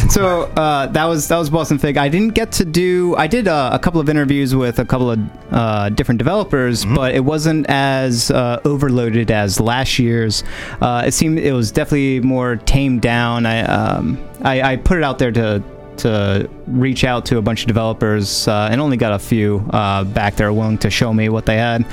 So 0.09 0.43
uh, 0.57 0.87
that 0.89 1.05
was 1.05 1.27
that 1.29 1.37
was 1.37 1.51
Boston 1.51 1.79
FIG. 1.79 1.97
I 1.97 2.09
didn't 2.09 2.35
get 2.35 2.53
to 2.53 2.65
do. 2.65 3.17
I 3.17 3.27
did 3.27 3.49
uh, 3.49 3.71
a 3.73 3.79
couple 3.79 4.01
of 4.01 4.09
interviews 4.09 4.55
with 4.55 4.79
a 4.79 4.85
couple 4.85 5.11
of 5.11 5.19
uh, 5.51 5.89
different 5.91 6.19
developers, 6.19 6.85
but 6.85 7.15
it 7.15 7.25
wasn't 7.25 7.67
as 7.69 8.31
uh, 8.31 8.61
overloaded 8.65 9.31
as 9.31 9.59
last 9.59 9.99
year's. 9.99 10.45
Uh, 10.81 11.03
it 11.07 11.13
seemed 11.13 11.39
it 11.39 11.53
was 11.53 11.73
definitely 11.73 12.21
more 12.21 12.57
tamed 12.57 13.03
down. 13.03 13.47
I 13.47 13.63
um, 13.63 14.19
I, 14.43 14.63
I 14.63 14.77
put 14.77 14.97
it 14.99 15.05
out 15.05 15.19
there 15.19 15.33
to 15.33 15.63
to 16.01 16.49
reach 16.67 17.05
out 17.05 17.27
to 17.27 17.39
a 17.39 17.43
bunch 17.43 17.63
of 17.63 17.69
developers 17.69 18.49
uh, 18.49 18.69
and 18.71 18.81
only 18.81 18.97
got 18.97 19.13
a 19.13 19.19
few 19.19 19.59
uh, 19.71 20.05
back 20.05 20.37
there 20.37 20.53
willing 20.53 20.79
to 20.79 20.91
show 20.91 21.13
me 21.13 21.29
what 21.29 21.47
they 21.47 21.57
had. 21.57 21.87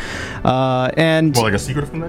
Uh, 0.43 0.89
and 0.98 1.36
More 1.36 1.52
like 1.52 1.54
a 1.54 2.08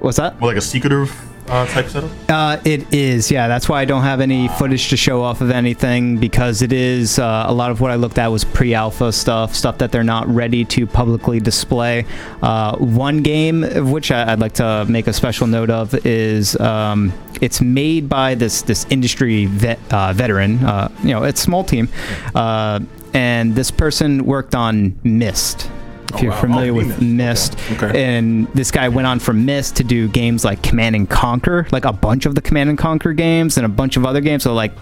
what's 0.00 0.16
that? 0.16 0.38
More 0.40 0.50
like 0.50 0.56
a 0.56 0.60
secretive 0.60 1.29
uh, 1.50 1.66
type 1.66 1.88
setup. 1.88 2.10
Uh, 2.28 2.60
it 2.64 2.92
is, 2.94 3.30
yeah. 3.30 3.48
That's 3.48 3.68
why 3.68 3.80
I 3.80 3.84
don't 3.84 4.02
have 4.02 4.20
any 4.20 4.48
footage 4.48 4.88
to 4.90 4.96
show 4.96 5.22
off 5.22 5.40
of 5.40 5.50
anything 5.50 6.18
because 6.18 6.62
it 6.62 6.72
is 6.72 7.18
uh, 7.18 7.44
a 7.46 7.52
lot 7.52 7.70
of 7.70 7.80
what 7.80 7.90
I 7.90 7.96
looked 7.96 8.18
at 8.18 8.28
was 8.28 8.44
pre-alpha 8.44 9.12
stuff, 9.12 9.54
stuff 9.54 9.78
that 9.78 9.92
they're 9.92 10.04
not 10.04 10.28
ready 10.28 10.64
to 10.66 10.86
publicly 10.86 11.40
display. 11.40 12.06
Uh, 12.40 12.76
one 12.76 13.22
game 13.22 13.64
of 13.64 13.90
which 13.90 14.10
I, 14.10 14.32
I'd 14.32 14.38
like 14.38 14.54
to 14.54 14.86
make 14.88 15.06
a 15.06 15.12
special 15.12 15.46
note 15.46 15.70
of 15.70 15.94
is 16.06 16.58
um, 16.60 17.12
it's 17.40 17.60
made 17.60 18.08
by 18.08 18.34
this 18.34 18.62
this 18.62 18.86
industry 18.90 19.46
vet, 19.46 19.78
uh, 19.92 20.12
veteran. 20.12 20.64
Uh, 20.64 20.88
you 21.02 21.10
know, 21.10 21.24
it's 21.24 21.40
small 21.40 21.64
team, 21.64 21.88
and 22.34 23.54
this 23.54 23.70
person 23.70 24.24
worked 24.24 24.54
on 24.54 24.98
Myst. 25.02 25.68
If 26.14 26.22
you're 26.22 26.32
wow. 26.32 26.40
familiar 26.40 26.72
Oh, 26.72 26.76
with 26.76 27.00
Myst. 27.00 27.54
Myst, 27.56 27.56
Okay. 27.82 28.04
and 28.04 28.46
this 28.54 28.70
guy 28.70 28.88
went 28.88 29.06
on 29.06 29.18
from 29.18 29.44
Myst 29.44 29.76
to 29.76 29.84
do 29.84 30.08
games 30.08 30.44
like 30.44 30.62
Command 30.62 30.96
and 30.96 31.08
Conquer, 31.08 31.66
like 31.72 31.84
a 31.84 31.92
bunch 31.92 32.26
of 32.26 32.34
the 32.34 32.40
Command 32.42 32.68
and 32.70 32.78
Conquer 32.78 33.12
games, 33.12 33.56
and 33.56 33.64
a 33.64 33.68
bunch 33.68 33.96
of 33.96 34.04
other 34.04 34.20
games. 34.20 34.42
So 34.42 34.54
like 34.54 34.72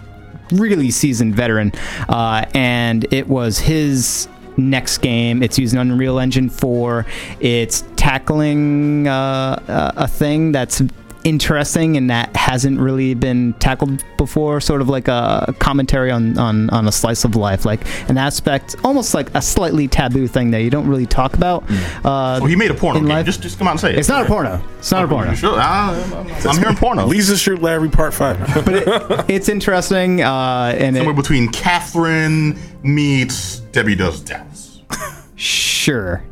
really 0.52 0.90
seasoned 0.90 1.34
veteran, 1.34 1.72
uh, 2.08 2.44
and 2.54 3.06
it 3.12 3.28
was 3.28 3.58
his 3.58 4.28
next 4.56 4.98
game. 4.98 5.42
It's 5.42 5.58
using 5.58 5.78
Unreal 5.78 6.18
Engine 6.18 6.48
4. 6.48 7.06
It's 7.40 7.84
tackling 7.96 9.06
uh, 9.06 9.92
a 9.96 10.08
thing 10.08 10.50
that's 10.52 10.82
interesting 11.24 11.96
and 11.96 12.10
that 12.10 12.34
hasn't 12.36 12.78
really 12.80 13.12
been 13.14 13.52
tackled 13.54 14.02
before 14.16 14.60
sort 14.60 14.80
of 14.80 14.88
like 14.88 15.08
a 15.08 15.54
commentary 15.58 16.10
on, 16.10 16.38
on, 16.38 16.70
on 16.70 16.86
a 16.88 16.92
slice 16.92 17.24
of 17.24 17.34
life 17.36 17.64
like 17.64 17.80
an 18.08 18.16
aspect 18.16 18.76
almost 18.84 19.14
like 19.14 19.32
a 19.34 19.42
slightly 19.42 19.86
taboo 19.88 20.26
thing 20.26 20.50
that 20.52 20.62
you 20.62 20.70
don't 20.70 20.86
really 20.88 21.06
talk 21.06 21.34
about 21.34 21.62
uh, 22.04 22.38
Oh, 22.42 22.46
he 22.46 22.56
made 22.56 22.70
a 22.70 22.74
porno 22.74 23.00
game. 23.00 23.08
life. 23.08 23.26
Just, 23.26 23.42
just 23.42 23.58
come 23.58 23.66
out 23.66 23.72
and 23.72 23.80
say 23.80 23.90
it. 23.92 23.98
it's 23.98 24.08
not 24.08 24.24
a 24.24 24.28
porno 24.28 24.62
it's 24.78 24.90
not 24.90 25.04
a 25.04 25.08
porno 25.08 25.34
Sure. 25.34 25.58
I, 25.58 25.92
I'm, 26.14 26.48
I'm 26.48 26.56
hearing 26.58 26.76
porno. 26.76 27.06
Leisure 27.06 27.36
Suit 27.36 27.60
Larry 27.62 27.88
Part 27.90 28.14
5. 28.14 28.64
But 28.64 29.30
it's 29.30 29.48
interesting 29.48 30.22
uh, 30.22 30.74
and 30.78 30.96
Somewhere 30.96 31.12
it, 31.14 31.16
between 31.16 31.48
Catherine 31.48 32.58
meets 32.82 33.60
Debbie 33.72 33.94
Does 33.96 34.20
Dallas. 34.20 34.82
sure 35.36 36.24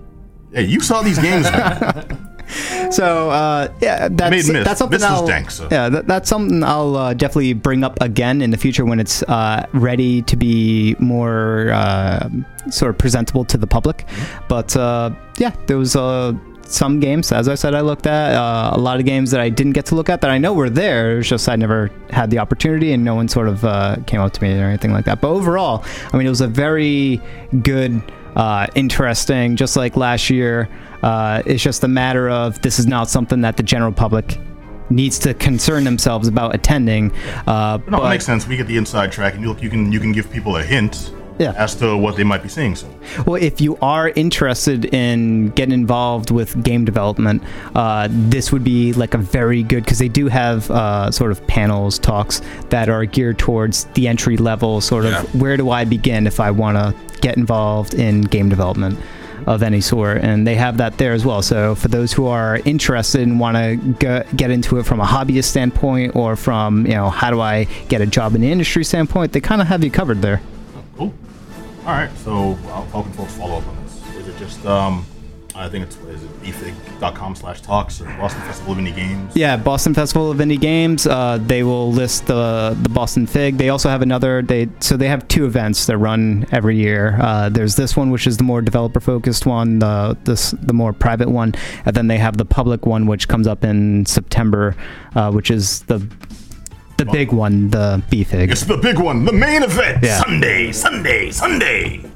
Hey, 0.53 0.63
you 0.65 0.81
saw 0.81 1.03
these 1.03 1.19
games, 1.19 1.45
man. 1.51 2.23
So 2.91 3.31
uh, 3.31 3.73
yeah, 3.81 4.09
that's 4.11 4.49
that's 4.49 4.79
something 4.79 5.03
I'll 5.03 5.29
yeah 5.71 5.89
that, 5.89 6.07
that's 6.07 6.29
something 6.29 6.63
I'll 6.63 6.97
uh, 6.97 7.15
definitely 7.15 7.55
bring 7.55 7.85
up 7.85 8.01
again 8.01 8.43
in 8.43 8.51
the 8.51 8.57
future 8.57 8.85
when 8.85 9.01
it's 9.01 9.23
uh, 9.25 9.67
ready 9.73 10.23
to 10.23 10.37
be 10.37 10.97
more 10.99 11.71
uh, 11.73 12.29
sort 12.71 12.91
of 12.91 12.99
presentable 12.99 13.45
to 13.47 13.59
the 13.59 13.67
public. 13.67 14.07
But 14.49 14.77
uh, 14.77 15.11
yeah, 15.39 15.55
there 15.67 15.79
was 15.79 15.97
uh, 15.97 16.35
some 16.69 17.01
games, 17.01 17.33
as 17.33 17.49
I 17.49 17.55
said, 17.55 17.75
I 17.75 17.81
looked 17.81 18.07
at 18.07 18.35
uh, 18.35 18.71
a 18.75 18.79
lot 18.79 18.99
of 18.99 19.07
games 19.07 19.31
that 19.31 19.41
I 19.41 19.49
didn't 19.49 19.73
get 19.73 19.87
to 19.87 19.95
look 19.95 20.09
at 20.09 20.21
that 20.21 20.31
I 20.31 20.39
know 20.39 20.53
were 20.53 20.71
there. 20.71 21.13
It 21.13 21.17
was 21.17 21.29
just 21.29 21.49
I 21.49 21.57
never 21.57 21.91
had 22.11 22.31
the 22.31 22.39
opportunity, 22.39 22.93
and 22.93 23.05
no 23.05 23.15
one 23.15 23.29
sort 23.29 23.49
of 23.49 23.65
uh, 23.65 23.97
came 24.07 24.21
up 24.21 24.33
to 24.33 24.43
me 24.43 24.59
or 24.59 24.65
anything 24.67 24.93
like 24.93 25.05
that. 25.07 25.21
But 25.21 25.31
overall, 25.31 25.85
I 26.13 26.17
mean, 26.17 26.27
it 26.27 26.31
was 26.31 26.41
a 26.41 26.49
very 26.49 27.21
good, 27.63 28.01
uh, 28.35 28.67
interesting. 28.75 29.57
Just 29.57 29.77
like 29.77 29.97
last 29.97 30.31
year, 30.31 30.69
uh, 31.03 31.43
it's 31.47 31.63
just 31.63 31.85
a 31.85 31.89
matter 31.89 32.29
of 32.31 32.61
this 32.63 32.79
is 32.79 32.87
not 32.87 33.09
something 33.09 33.41
that 33.43 33.57
the 33.57 33.63
general 33.63 33.93
public 33.93 34.39
needs 34.89 35.19
to 35.19 35.35
concern 35.35 35.85
themselves 35.85 36.29
about 36.29 36.55
attending. 36.55 37.11
Uh, 37.47 37.79
No, 37.89 37.99
but 37.99 38.07
it 38.07 38.09
makes 38.11 38.25
sense. 38.27 38.47
We 38.47 38.57
get 38.57 38.67
the 38.69 38.77
inside 38.77 39.11
track, 39.13 39.35
and 39.35 39.43
you 39.43 39.49
look, 39.49 39.63
you 39.63 39.71
can 39.71 39.91
you 39.93 40.01
can 40.01 40.13
give 40.13 40.31
people 40.31 40.57
a 40.57 40.63
hint 40.63 41.13
Yeah. 41.39 41.53
as 41.59 41.75
to 41.77 41.97
what 41.99 42.17
they 42.17 42.23
might 42.25 42.43
be 42.43 42.49
seeing. 42.49 42.77
So 42.77 42.87
Well, 43.27 43.43
if 43.43 43.61
you 43.61 43.77
are 43.83 44.11
interested 44.15 44.85
in 44.95 45.49
getting 45.51 45.75
involved 45.75 46.31
with 46.31 46.63
game 46.63 46.85
development, 46.85 47.43
uh, 47.75 48.07
this 48.11 48.53
would 48.53 48.63
be 48.65 48.93
like 48.93 49.13
a 49.15 49.19
very 49.19 49.63
good 49.65 49.85
because 49.85 49.99
they 49.99 50.09
do 50.09 50.29
have 50.29 50.71
uh, 50.71 51.11
sort 51.11 51.33
of 51.33 51.45
panels, 51.49 51.99
talks 51.99 52.41
that 52.71 52.89
are 52.89 53.05
geared 53.05 53.39
towards 53.39 53.85
the 53.95 54.07
entry 54.07 54.37
level. 54.37 54.81
Sort 54.81 55.05
of 55.05 55.11
Yeah. 55.13 55.23
where 55.41 55.57
do 55.57 55.71
I 55.71 55.85
begin 55.85 56.27
if 56.29 56.39
I 56.39 56.51
want 56.53 56.77
to 56.79 56.95
get 57.21 57.37
involved 57.37 57.93
in 57.95 58.21
game 58.23 58.49
development 58.49 58.99
of 59.47 59.63
any 59.63 59.81
sort, 59.81 60.19
and 60.19 60.47
they 60.47 60.57
have 60.57 60.79
that 60.79 60.99
there 60.99 61.13
as 61.13 61.25
well. 61.25 61.41
So 61.41 61.75
for 61.75 61.89
those 61.89 62.13
who 62.13 62.27
are 62.27 62.61
interested 62.65 63.23
and 63.23 63.39
want 63.39 63.57
to 63.57 64.25
get 64.35 64.51
into 64.51 64.79
it 64.79 64.85
from 64.85 65.01
a 65.01 65.05
hobbyist 65.05 65.45
standpoint 65.45 66.17
or 66.17 66.37
from 66.37 66.85
you 66.87 66.95
know 66.95 67.09
how 67.11 67.31
do 67.31 67.41
I 67.41 67.65
get 67.89 68.01
a 68.01 68.07
job 68.07 68.35
in 68.35 68.41
the 68.41 68.51
industry 68.51 68.85
standpoint, 68.85 69.33
they 69.33 69.41
kind 69.41 69.61
of 69.61 69.69
have 69.69 69.85
you 69.85 69.91
covered 69.91 70.21
there. 70.21 70.43
cool. 70.97 71.15
All 71.87 71.93
right. 71.93 72.11
So 72.19 72.55
how 72.55 73.03
can 73.03 73.13
folks 73.13 73.37
follow 73.37 73.59
up 73.59 73.67
on 73.67 73.77
this? 73.85 74.17
Is 74.17 74.29
it 74.29 74.37
just 74.39 74.67
um, 74.67 75.07
I 75.59 75.69
think 75.71 75.87
it's 75.87 75.97
is 75.97 76.23
it 76.23 76.43
bfig.com 76.43 77.35
slash 77.35 77.63
talks 77.63 78.01
or 78.01 78.05
Boston 78.19 78.43
Festival 78.43 78.73
of 78.73 78.79
Indie 78.79 78.95
Games? 78.95 79.35
Yeah, 79.35 79.57
Boston 79.57 79.95
Festival 79.95 80.31
of 80.31 80.37
Indie 80.39 80.61
Games. 80.61 81.07
Uh, 81.07 81.39
they 81.41 81.63
will 81.63 81.91
list 81.91 82.27
the 82.27 82.77
the 82.83 82.91
Boston 82.91 83.27
FIG. 83.27 83.57
They 83.57 83.71
also 83.71 83.89
have 83.89 84.03
another. 84.03 84.43
They 84.43 84.69
so 84.81 84.97
they 84.97 85.09
have 85.09 85.27
two 85.29 85.47
events 85.47 85.87
that 85.87 85.97
run 85.97 86.47
every 86.53 86.77
year. 86.77 87.19
Uh, 87.21 87.49
there's 87.49 87.75
this 87.75 87.97
one, 87.97 88.11
which 88.11 88.27
is 88.27 88.37
the 88.37 88.45
more 88.45 88.61
developer 88.61 89.01
focused 89.01 89.47
one, 89.47 89.79
the 89.79 90.17
this 90.25 90.51
the 90.51 90.75
more 90.75 90.93
private 90.93 91.31
one, 91.31 91.55
and 91.87 91.97
then 91.97 92.07
they 92.07 92.19
have 92.19 92.37
the 92.37 92.45
public 92.45 92.85
one, 92.85 93.07
which 93.07 93.27
comes 93.27 93.47
up 93.47 93.65
in 93.65 94.05
September, 94.05 94.77
uh, 95.15 95.31
which 95.33 95.51
is 95.51 95.81
the 95.83 96.07
the 96.99 97.07
big 97.07 97.33
one, 97.33 97.71
the 97.71 98.03
BFIG. 98.11 98.51
It's 98.51 98.65
the 98.65 98.77
big 98.77 98.99
one, 98.99 99.25
the 99.25 99.33
main 99.33 99.63
event. 99.63 100.05
Yeah. 100.05 100.21
Sunday, 100.23 100.73
Sunday, 100.73 101.31
Sunday. 101.31 102.11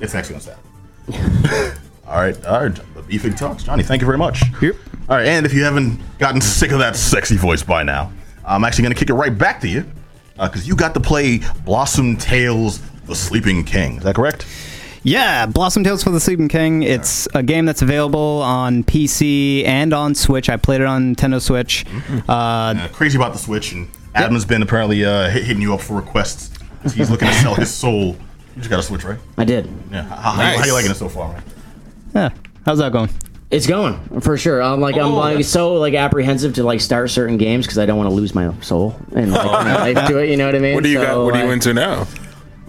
It's 0.00 0.14
actually 0.14 0.36
on 0.36 0.40
Saturday. 0.40 1.80
all 2.06 2.20
right, 2.20 2.46
all 2.46 2.62
right. 2.62 2.74
The 2.94 3.02
BFIG 3.18 3.36
Talks. 3.38 3.62
Johnny, 3.64 3.82
thank 3.82 4.00
you 4.02 4.06
very 4.06 4.18
much. 4.18 4.42
Yep. 4.62 4.74
All 5.08 5.16
right, 5.16 5.26
and 5.26 5.46
if 5.46 5.52
you 5.52 5.62
haven't 5.64 6.00
gotten 6.18 6.40
sick 6.40 6.72
of 6.72 6.78
that 6.80 6.96
sexy 6.96 7.36
voice 7.36 7.62
by 7.62 7.82
now, 7.82 8.12
I'm 8.44 8.64
actually 8.64 8.82
going 8.82 8.94
to 8.94 8.98
kick 8.98 9.10
it 9.10 9.14
right 9.14 9.36
back 9.36 9.60
to 9.60 9.68
you 9.68 9.84
because 10.40 10.66
you 10.68 10.76
got 10.76 10.94
to 10.94 11.00
play 11.00 11.40
Blossom 11.64 12.16
Tales 12.16 12.80
The 13.06 13.14
Sleeping 13.14 13.64
King. 13.64 13.96
Is 13.98 14.02
that 14.04 14.14
correct? 14.16 14.46
Yeah, 15.02 15.46
Blossom 15.46 15.84
Tales 15.84 16.02
for 16.02 16.10
the 16.10 16.18
Sleeping 16.18 16.48
King. 16.48 16.82
It's 16.82 17.28
a 17.34 17.42
game 17.42 17.64
that's 17.64 17.82
available 17.82 18.42
on 18.42 18.82
PC 18.82 19.64
and 19.64 19.92
on 19.92 20.16
Switch. 20.16 20.48
I 20.48 20.56
played 20.56 20.80
it 20.80 20.86
on 20.88 21.14
Nintendo 21.14 21.40
Switch. 21.40 21.84
Uh, 22.28 22.32
Uh, 22.32 22.88
crazy 22.88 23.16
about 23.16 23.32
the 23.32 23.38
Switch, 23.38 23.70
and 23.72 23.88
Adam's 24.16 24.44
been 24.44 24.62
apparently 24.62 25.04
uh, 25.04 25.28
hitting 25.30 25.62
you 25.62 25.74
up 25.74 25.80
for 25.80 25.94
requests 25.94 26.50
'cause 26.82 26.92
he's 26.94 27.08
looking 27.10 27.28
to 27.28 27.34
sell 27.34 27.54
his 27.54 27.72
soul. 27.82 28.16
You 28.56 28.62
just 28.62 28.70
got 28.70 28.80
a 28.80 28.82
Switch, 28.82 29.04
right? 29.04 29.18
I 29.38 29.44
did. 29.44 29.68
Yeah. 29.92 30.02
How, 30.02 30.16
how, 30.32 30.36
Nice. 30.42 30.58
how 30.58 30.66
you 30.66 30.72
liking 30.72 30.90
it 30.90 30.96
so 30.96 31.08
far, 31.08 31.32
man? 31.32 31.42
Yeah, 32.16 32.30
how's 32.64 32.78
that 32.78 32.92
going? 32.92 33.10
It's 33.50 33.66
going 33.68 34.20
for 34.20 34.36
sure. 34.36 34.60
I'm 34.60 34.80
like 34.80 34.96
I'm 34.96 35.06
Oh, 35.12 35.14
like 35.16 35.34
that's- 35.34 35.48
so 35.48 35.74
like 35.74 35.94
apprehensive 35.94 36.54
to 36.54 36.64
like 36.64 36.80
start 36.80 37.10
certain 37.10 37.36
games 37.36 37.64
because 37.64 37.78
I 37.78 37.86
don't 37.86 37.96
want 37.96 38.10
to 38.10 38.14
lose 38.14 38.34
my 38.34 38.52
soul 38.60 38.96
and 39.14 39.30
like, 39.32 39.44
my 39.46 39.92
life 39.94 40.08
to 40.08 40.18
it. 40.18 40.30
You 40.30 40.36
know 40.36 40.46
what 40.46 40.56
I 40.56 40.58
mean? 40.58 40.74
What 40.74 40.82
do 40.82 40.90
you 40.90 40.98
So, 40.98 41.04
got? 41.06 41.24
What 41.24 41.34
are 41.34 41.38
you 41.38 41.44
like, 41.44 41.52
into 41.52 41.72
now? 41.74 42.08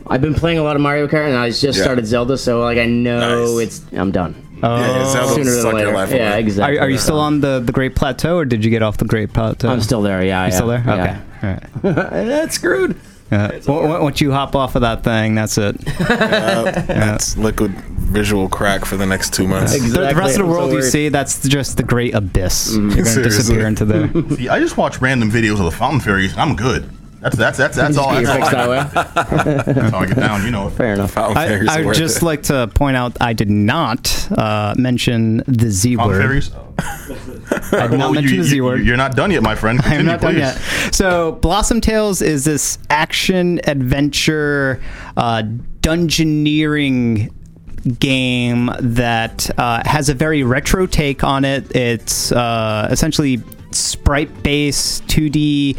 I've 0.10 0.22
been 0.22 0.36
playing 0.36 0.60
a 0.60 0.64
lot 0.64 0.76
of 0.76 0.82
Mario 0.84 1.08
Kart 1.08 1.28
and 1.28 1.36
I 1.36 1.50
just 1.50 1.64
Yeah. 1.64 1.84
started 1.84 2.06
Zelda, 2.06 2.38
so 2.38 2.62
like 2.62 2.78
I 2.78 2.86
know 2.86 3.56
Nice. 3.58 3.82
it's 3.82 3.86
I'm 3.94 4.12
done. 4.12 4.36
Oh. 4.64 4.76
yeah, 4.80 5.02
it 5.04 5.06
sounds 5.08 5.34
Sooner 5.34 5.52
suck 5.52 5.64
than 5.72 5.80
your 5.82 5.88
later. 5.88 5.94
life 5.94 6.12
Yeah, 6.12 6.30
away. 6.30 6.40
exactly. 6.42 6.78
Are, 6.78 6.82
are 6.84 6.90
you 6.90 6.98
still 6.98 7.20
on 7.20 7.42
the, 7.42 7.60
the 7.60 7.72
Great 7.72 7.96
Plateau, 7.96 8.38
or 8.38 8.46
did 8.46 8.64
you 8.66 8.72
get 8.72 8.82
off 8.84 8.98
the 8.98 9.06
Great 9.06 9.34
Plateau? 9.34 9.70
I'm 9.70 9.82
still 9.82 10.02
there. 10.02 10.24
Yeah, 10.24 10.46
You 10.46 10.50
yeah. 10.52 10.56
still 10.56 10.68
there? 10.68 10.80
Okay. 10.80 11.18
Yeah. 11.44 11.60
All 11.84 11.92
right. 11.94 12.04
That's 12.28 12.56
screwed. 12.56 12.96
Uh, 13.30 13.48
w- 13.60 14.02
once 14.02 14.22
you 14.22 14.32
hop 14.32 14.56
off 14.56 14.76
of 14.76 14.82
that 14.82 15.04
thing, 15.04 15.36
that's 15.36 15.58
it. 15.58 15.78
That's 15.86 17.38
liquid 17.38 17.72
visual 17.72 18.48
crack 18.48 18.86
for 18.86 18.96
the 18.96 19.06
next 19.06 19.34
two 19.34 19.48
months. 19.48 19.74
The, 19.74 19.80
the 19.80 19.86
Exactly. 19.86 20.20
rest 20.20 20.40
of 20.40 20.46
the 20.46 20.46
I'm 20.46 20.50
so 20.54 20.58
world 20.60 20.72
you 20.72 20.78
worried. 20.80 20.92
see, 20.92 21.10
that's 21.10 21.48
just 21.48 21.76
the 21.78 21.84
great 21.84 22.13
abyss. 22.16 22.74
You're 22.74 22.82
going 22.90 22.96
to 23.04 23.06
Seriously. 23.06 23.24
disappear 23.24 23.68
into 23.68 23.84
there. 23.86 24.10
See, 24.38 24.48
I 24.48 24.60
just 24.60 24.78
watch 24.78 25.02
random 25.02 25.30
videos 25.30 25.60
of 25.60 25.66
the 25.66 25.72
fountain 25.72 26.00
fairies, 26.00 26.32
and 26.32 26.42
I'm 26.42 26.56
good. 26.56 26.90
That's 27.36 27.58
that's 27.58 27.76
that's 27.76 27.76
that's 27.78 27.98
all. 27.98 28.13
That's, 28.22 28.54
all, 28.54 28.70
that 28.70 29.66
that's 29.66 29.92
how 29.92 30.00
I 30.00 30.06
get 30.06 30.18
down. 30.18 30.44
You 30.46 30.52
know. 30.52 30.68
it. 30.68 30.72
Fair 30.72 30.94
enough. 30.94 31.12
Fountain 31.12 31.38
I, 31.70 31.80
I 31.82 31.86
would 31.86 31.96
just 31.96 32.18
it. 32.18 32.26
like 32.26 32.44
to 32.44 32.68
point 32.74 32.98
out 32.98 33.18
I 33.22 33.34
did 33.34 33.50
not 33.50 34.32
uh, 34.32 34.74
mention 34.78 35.44
the 35.48 35.70
Z 35.70 35.96
Fountain 35.96 36.18
word. 36.18 36.22
fairies. 36.22 36.52
I 36.80 37.88
did 37.88 37.98
not 37.98 38.00
Well, 38.00 38.13
mention 38.13 38.36
you, 38.36 38.44
the 38.44 38.48
Z 38.50 38.56
you, 38.58 38.63
word. 38.63 38.86
You're 38.86 38.98
not 38.98 39.16
done 39.16 39.32
yet, 39.32 39.44
my 39.44 39.56
friend. 39.56 39.80
I'm 39.80 39.84
Continue, 39.84 40.12
not 40.12 40.22
done 40.22 40.38
yet. 40.38 40.56
So, 40.94 41.34
Blossom 41.34 41.82
Tales 41.82 42.22
is 42.22 42.46
this 42.46 42.78
action 42.90 43.60
adventure 43.66 44.82
uh, 45.16 45.44
dungeoneering 45.82 47.32
game 48.00 48.70
that 48.80 49.50
uh, 49.58 49.82
has 49.86 50.10
a 50.10 50.13
very 50.13 50.44
retro 50.44 50.86
take 50.86 51.24
on 51.24 51.46
it. 51.46 51.76
It's 51.76 52.32
uh, 52.32 52.88
essentially 52.92 53.42
sprite 53.72 54.44
based 54.44 55.06
2D. 55.08 55.78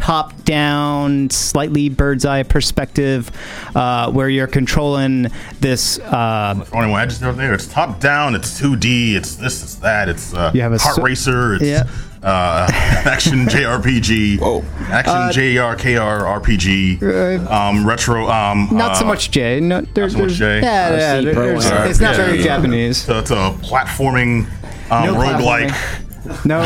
Top 0.00 0.44
down, 0.44 1.28
slightly 1.30 1.88
bird's 1.90 2.24
eye 2.24 2.42
perspective, 2.42 3.30
uh, 3.76 4.10
where 4.10 4.28
you're 4.28 4.46
controlling 4.46 5.28
this 5.60 5.98
uh, 6.00 6.54
Throwing 6.66 6.90
my 6.90 7.02
edges 7.02 7.22
over 7.22 7.36
there. 7.36 7.52
It's 7.54 7.66
top 7.66 8.00
down. 8.00 8.34
It's 8.34 8.58
2D. 8.60 9.14
It's 9.14 9.36
this. 9.36 9.62
It's 9.62 9.74
that. 9.76 10.08
It's 10.08 10.32
uh, 10.34 10.50
You 10.54 10.62
have 10.62 10.72
a 10.72 10.78
heart 10.78 10.96
so- 10.96 11.02
racer. 11.02 11.54
It's 11.54 11.64
Yeah. 11.64 11.84
uh, 12.22 12.66
action 12.72 13.44
JRPG. 13.46 14.40
Whoa. 14.40 14.64
Action 14.88 15.14
Uh, 15.14 15.30
JRKR 15.32 16.22
RPG. 16.42 17.46
Um, 17.50 17.86
retro. 17.86 18.26
Um, 18.28 18.68
not 18.72 18.96
so 18.96 19.04
uh, 19.04 19.08
much 19.08 19.30
J. 19.30 19.60
No, 19.60 19.82
there, 19.82 20.08
so 20.08 20.16
much 20.18 20.26
there's, 20.28 20.38
J. 20.38 20.60
Yeah, 20.62 20.90
yeah, 20.90 21.20
RC 21.20 21.24
there- 21.24 21.34
there's- 21.34 21.90
it's 21.90 22.00
not 22.00 22.16
Yeah. 22.16 22.24
very 22.26 22.42
Japanese. 22.42 22.96
So 22.96 23.18
it's 23.18 23.30
a 23.30 23.54
platforming 23.62 24.46
um, 24.90 25.04
No 25.04 25.14
roguelike 25.14 26.44
No, 26.46 26.62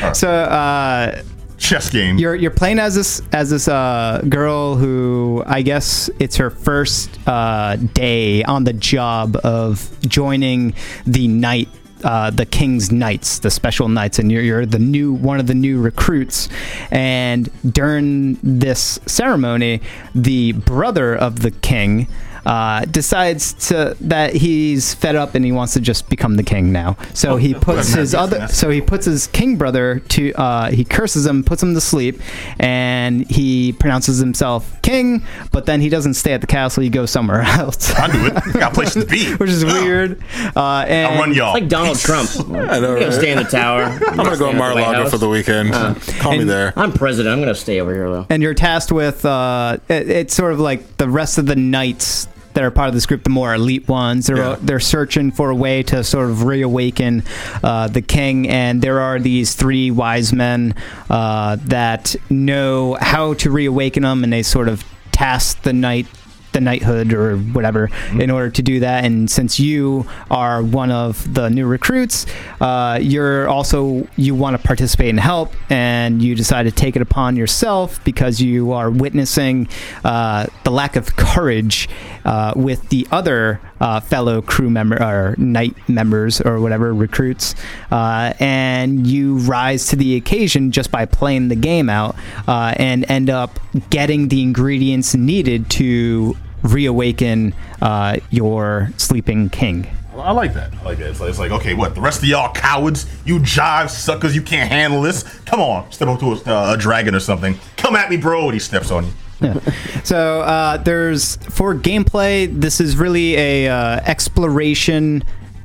no. 0.00 0.12
so 0.12 0.30
uh, 0.30 1.22
chess 1.58 1.90
game. 1.90 2.18
you're 2.18 2.34
you're 2.34 2.50
playing 2.50 2.78
as 2.78 2.94
this 2.94 3.20
as 3.32 3.50
this 3.50 3.68
uh, 3.68 4.22
girl 4.28 4.76
who 4.76 5.42
I 5.46 5.62
guess 5.62 6.08
it's 6.18 6.36
her 6.36 6.50
first 6.50 7.18
uh, 7.28 7.76
day 7.76 8.42
on 8.44 8.64
the 8.64 8.72
job 8.72 9.36
of 9.44 9.90
joining 10.02 10.74
the 11.06 11.28
knight. 11.28 11.68
Uh, 12.04 12.30
the 12.30 12.46
king's 12.46 12.92
knights, 12.92 13.40
the 13.40 13.50
special 13.50 13.88
knights, 13.88 14.20
and 14.20 14.30
you're, 14.30 14.40
you're 14.40 14.64
the 14.64 14.78
new 14.78 15.12
one 15.12 15.40
of 15.40 15.48
the 15.48 15.54
new 15.54 15.80
recruits. 15.80 16.48
And 16.92 17.50
during 17.74 18.34
this 18.40 19.00
ceremony, 19.06 19.80
the 20.14 20.52
brother 20.52 21.16
of 21.16 21.40
the 21.40 21.50
king 21.50 22.06
uh, 22.48 22.86
decides 22.86 23.52
to 23.68 23.94
that 24.00 24.32
he's 24.32 24.94
fed 24.94 25.14
up 25.14 25.34
and 25.34 25.44
he 25.44 25.52
wants 25.52 25.74
to 25.74 25.80
just 25.80 26.08
become 26.08 26.36
the 26.36 26.42
king 26.42 26.72
now. 26.72 26.96
So 27.12 27.36
he 27.36 27.52
puts 27.52 27.92
his 27.92 28.14
other, 28.14 28.48
so 28.48 28.70
he 28.70 28.80
puts 28.80 29.04
his 29.04 29.26
king 29.26 29.56
brother 29.56 30.00
to, 30.00 30.32
uh, 30.32 30.70
he 30.70 30.82
curses 30.82 31.26
him, 31.26 31.44
puts 31.44 31.62
him 31.62 31.74
to 31.74 31.80
sleep, 31.80 32.22
and 32.58 33.30
he 33.30 33.74
pronounces 33.74 34.16
himself 34.16 34.80
king. 34.80 35.22
But 35.52 35.66
then 35.66 35.82
he 35.82 35.90
doesn't 35.90 36.14
stay 36.14 36.32
at 36.32 36.40
the 36.40 36.46
castle; 36.46 36.82
he 36.82 36.88
goes 36.88 37.10
somewhere 37.10 37.42
else, 37.46 37.94
I 37.94 38.10
do 38.10 38.26
it. 38.26 38.54
Got 38.54 38.72
places 38.72 39.04
to 39.04 39.10
be. 39.10 39.34
which 39.36 39.50
is 39.50 39.62
weird. 39.62 40.22
Uh, 40.56 40.86
and 40.88 41.12
I'll 41.12 41.20
run 41.20 41.34
y'all. 41.34 41.52
Like 41.52 41.68
Donald 41.68 41.98
Trump. 41.98 42.30
I 42.38 42.40
know, 42.40 42.54
I'm 42.54 42.80
gonna 42.80 42.94
right? 42.94 43.12
stay 43.12 43.30
in 43.30 43.36
the 43.36 43.44
tower. 43.44 43.82
I'm 43.82 44.08
I'm 44.08 44.16
gonna 44.16 44.38
go 44.38 44.50
to 44.50 44.56
Mar-a-Lago 44.56 45.10
for 45.10 45.18
the 45.18 45.28
weekend. 45.28 45.72
Call 46.20 46.32
me 46.32 46.44
there. 46.44 46.72
I'm 46.76 46.94
president. 46.94 47.34
I'm 47.34 47.40
gonna 47.40 47.54
stay 47.54 47.78
over 47.78 47.92
here 47.92 48.10
though. 48.10 48.26
and 48.30 48.42
you're 48.42 48.54
tasked 48.54 48.90
with 48.90 49.26
uh, 49.26 49.76
it, 49.90 50.08
it's 50.08 50.34
sort 50.34 50.54
of 50.54 50.60
like 50.60 50.96
the 50.96 51.10
rest 51.10 51.36
of 51.36 51.44
the 51.44 51.56
knights 51.56 52.26
that 52.54 52.64
are 52.64 52.70
part 52.70 52.88
of 52.88 52.94
this 52.94 53.06
group, 53.06 53.22
the 53.24 53.30
more 53.30 53.54
elite 53.54 53.86
ones. 53.88 54.26
They're 54.26 54.36
Yeah. 54.36 54.56
they're 54.60 54.80
searching 54.80 55.30
for 55.30 55.50
a 55.50 55.54
way 55.54 55.82
to 55.84 56.02
sort 56.04 56.30
of 56.30 56.44
reawaken 56.44 57.22
uh, 57.62 57.88
the 57.88 58.02
king, 58.02 58.48
and 58.48 58.82
there 58.82 59.00
are 59.00 59.18
these 59.18 59.54
three 59.54 59.90
wise 59.90 60.32
men 60.32 60.74
uh, 61.10 61.56
that 61.66 62.16
know 62.30 62.96
how 63.00 63.34
to 63.34 63.50
reawaken 63.50 64.04
him, 64.04 64.24
and 64.24 64.32
they 64.32 64.42
sort 64.42 64.68
of 64.68 64.84
task 65.12 65.62
the 65.62 65.72
knight 65.72 66.06
the 66.52 66.60
knighthood 66.60 67.12
or 67.12 67.36
whatever 67.38 67.90
in 68.12 68.30
order 68.30 68.50
to 68.50 68.62
do 68.62 68.80
that. 68.80 69.04
And 69.04 69.30
since 69.30 69.60
you 69.60 70.06
are 70.30 70.62
one 70.62 70.90
of 70.90 71.32
the 71.34 71.48
new 71.48 71.66
recruits, 71.66 72.26
uh, 72.60 72.98
you're 73.00 73.48
also 73.48 74.06
you 74.16 74.34
want 74.34 74.60
to 74.60 74.66
participate 74.66 75.10
and 75.10 75.20
help, 75.20 75.52
and 75.70 76.22
you 76.22 76.34
decide 76.34 76.64
to 76.64 76.72
take 76.72 76.96
it 76.96 77.02
upon 77.02 77.36
yourself 77.36 78.02
because 78.04 78.40
you 78.40 78.72
are 78.72 78.90
witnessing 78.90 79.68
uh, 80.04 80.46
the 80.64 80.70
lack 80.70 80.96
of 80.96 81.16
courage 81.16 81.88
uh, 82.24 82.52
with 82.56 82.88
the 82.88 83.06
other 83.10 83.60
uh, 83.80 84.00
fellow 84.00 84.42
crew 84.42 84.70
member 84.70 85.02
or 85.02 85.34
knight 85.38 85.76
members 85.88 86.40
or 86.40 86.60
whatever 86.60 86.94
recruits, 86.94 87.54
uh, 87.90 88.32
and 88.40 89.06
you 89.06 89.38
rise 89.38 89.86
to 89.88 89.96
the 89.96 90.16
occasion 90.16 90.70
just 90.70 90.90
by 90.90 91.04
playing 91.04 91.48
the 91.48 91.56
game 91.56 91.88
out 91.88 92.16
uh, 92.46 92.74
and 92.76 93.08
end 93.10 93.30
up 93.30 93.58
getting 93.90 94.28
the 94.28 94.42
ingredients 94.42 95.14
needed 95.14 95.70
to 95.70 96.36
reawaken 96.62 97.54
uh, 97.80 98.16
your 98.30 98.90
sleeping 98.96 99.48
king. 99.48 99.86
I 100.16 100.32
like 100.32 100.54
that. 100.54 100.74
I 100.74 100.82
like 100.82 100.98
that. 100.98 101.10
It's 101.10 101.20
like, 101.20 101.30
it's 101.30 101.38
like, 101.38 101.52
okay, 101.52 101.74
what? 101.74 101.94
The 101.94 102.00
rest 102.00 102.22
of 102.22 102.28
y'all 102.28 102.52
cowards, 102.52 103.06
you 103.24 103.38
jive 103.38 103.88
suckers, 103.88 104.34
you 104.34 104.42
can't 104.42 104.68
handle 104.68 105.00
this. 105.00 105.22
Come 105.40 105.60
on, 105.60 105.90
step 105.92 106.08
up 106.08 106.18
to 106.20 106.32
a, 106.32 106.72
a 106.74 106.76
dragon 106.76 107.14
or 107.14 107.20
something. 107.20 107.56
Come 107.76 107.94
at 107.94 108.10
me, 108.10 108.16
bro. 108.16 108.46
And 108.46 108.54
he 108.54 108.58
steps 108.58 108.90
on 108.90 109.04
you. 109.06 109.12
So 110.04 110.40
uh, 110.40 110.78
there's 110.78 111.36
for 111.36 111.74
gameplay. 111.74 112.52
This 112.52 112.80
is 112.80 112.96
really 112.96 113.36
a 113.36 113.68
uh, 113.68 114.00
exploration, 114.06 115.22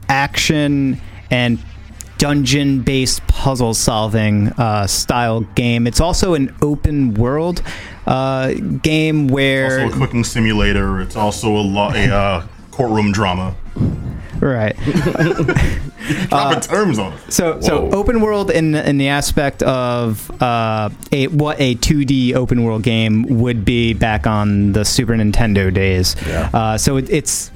action, 0.10 1.00
and 1.32 1.60
dungeon-based 2.18 3.26
puzzle 3.28 3.74
solving 3.74 4.50
uh, 4.54 4.88
style 4.88 5.42
game. 5.56 5.88
It's 5.88 6.00
also 6.00 6.34
an 6.34 6.56
open 6.62 7.14
world 7.16 7.62
uh, 8.06 8.54
game 8.82 9.28
where 9.28 9.82
Also 9.82 9.96
a 9.96 10.00
cooking 10.00 10.24
simulator. 10.24 11.02
It's 11.02 11.16
also 11.16 11.56
a, 11.56 11.60
lo- 11.62 11.92
a 11.94 12.10
uh, 12.10 12.48
courtroom 12.72 13.12
drama. 13.12 13.56
Right. 14.48 14.76
Dropping 16.30 16.62
terms 16.62 17.00
on 17.00 17.14
it. 17.14 17.32
So, 17.32 17.62
so 17.62 17.90
open 17.92 18.22
world 18.22 18.52
in 18.52 18.76
in 18.76 18.98
the 18.98 19.08
aspect 19.08 19.64
of 19.64 20.30
uh, 20.42 20.90
a 21.12 21.28
what 21.28 21.60
a 21.60 21.76
2D 21.76 22.34
open 22.36 22.64
world 22.64 22.84
game 22.84 23.24
would 23.40 23.64
be 23.64 23.94
back 23.94 24.28
on 24.28 24.74
the 24.74 24.84
Super 24.84 25.14
Nintendo 25.14 25.74
days. 25.74 26.16
Uh, 26.54 26.78
so 26.78 26.98
it, 26.98 27.10
it's 27.10 27.52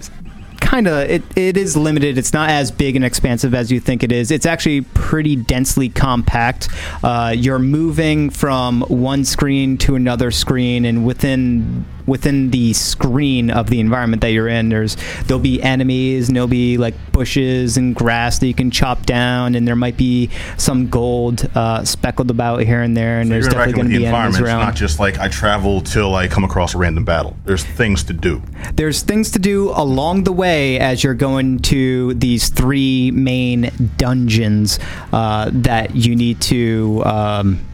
kind 0.68 0.88
of 0.88 1.10
it, 1.10 1.24
it 1.38 1.56
is 1.56 1.78
limited. 1.78 2.18
It's 2.18 2.34
not 2.34 2.50
as 2.50 2.72
big 2.72 2.98
and 2.98 3.06
expansive 3.06 3.54
as 3.54 3.72
you 3.72 3.80
think 3.80 4.04
it 4.04 4.12
is. 4.12 4.32
It's 4.32 4.46
actually 4.46 4.82
pretty 4.82 5.38
densely 5.38 5.88
compact. 5.88 6.68
Uh, 7.02 7.34
you're 7.36 7.58
moving 7.60 8.30
from 8.30 8.82
one 8.82 9.24
screen 9.24 9.78
to 9.80 9.96
another 9.96 10.30
screen, 10.30 10.84
and 10.84 11.06
within 11.06 11.86
within 12.06 12.52
the 12.52 12.72
screen 12.72 13.52
of 13.52 13.70
the 13.70 13.82
environment 13.82 14.22
that 14.22 14.32
you're 14.32 14.48
in, 14.48 14.70
there's 14.70 14.98
there'll 15.26 15.42
be 15.42 15.62
enemies, 15.64 16.28
and 16.28 16.36
there'll 16.36 16.48
be 16.48 16.78
like 16.78 16.96
bushes 17.14 17.78
and 17.78 17.96
grass 17.96 18.40
that 18.40 18.48
you 18.48 18.54
can 18.54 18.70
chop 18.70 19.06
down, 19.06 19.56
and 19.56 19.66
there 19.66 19.76
might 19.76 19.96
be 19.98 20.30
some 20.58 20.90
gold 20.90 21.50
uh, 21.56 21.84
speckled 21.86 22.30
about 22.30 22.62
here 22.64 22.82
and 22.82 22.96
there, 22.96 23.22
and 23.22 23.30
You're 23.30 23.42
there's 23.42 23.54
definitely 23.54 23.74
going 23.74 23.86
to 23.88 23.98
be 24.00 24.06
enemies 24.06 24.08
environment. 24.08 24.42
It's 24.42 24.50
around. 24.50 24.60
not 24.66 24.76
just 24.76 25.00
like 25.00 25.18
I 25.18 25.30
travel 25.30 25.80
till 25.80 26.14
I 26.14 26.28
come 26.28 26.44
across 26.44 26.76
a 26.76 26.78
random 26.78 27.06
battle. 27.06 27.38
There's 27.46 27.64
things 27.64 28.04
to 28.04 28.14
do. 28.14 28.42
there's 28.74 29.02
things 29.02 29.32
to 29.32 29.40
do 29.40 29.72
along 29.72 30.26
the 30.26 30.34
way 30.34 30.57
as 30.58 31.04
you're 31.04 31.14
going 31.14 31.60
to 31.60 32.14
these 32.16 32.50
three 32.50 33.12
main 33.12 33.72
dungeons 33.98 34.80
uh, 35.14 35.50
that 35.54 35.96
you 35.96 36.16
need 36.16 36.42
to 36.42 37.04
um, 37.06 37.66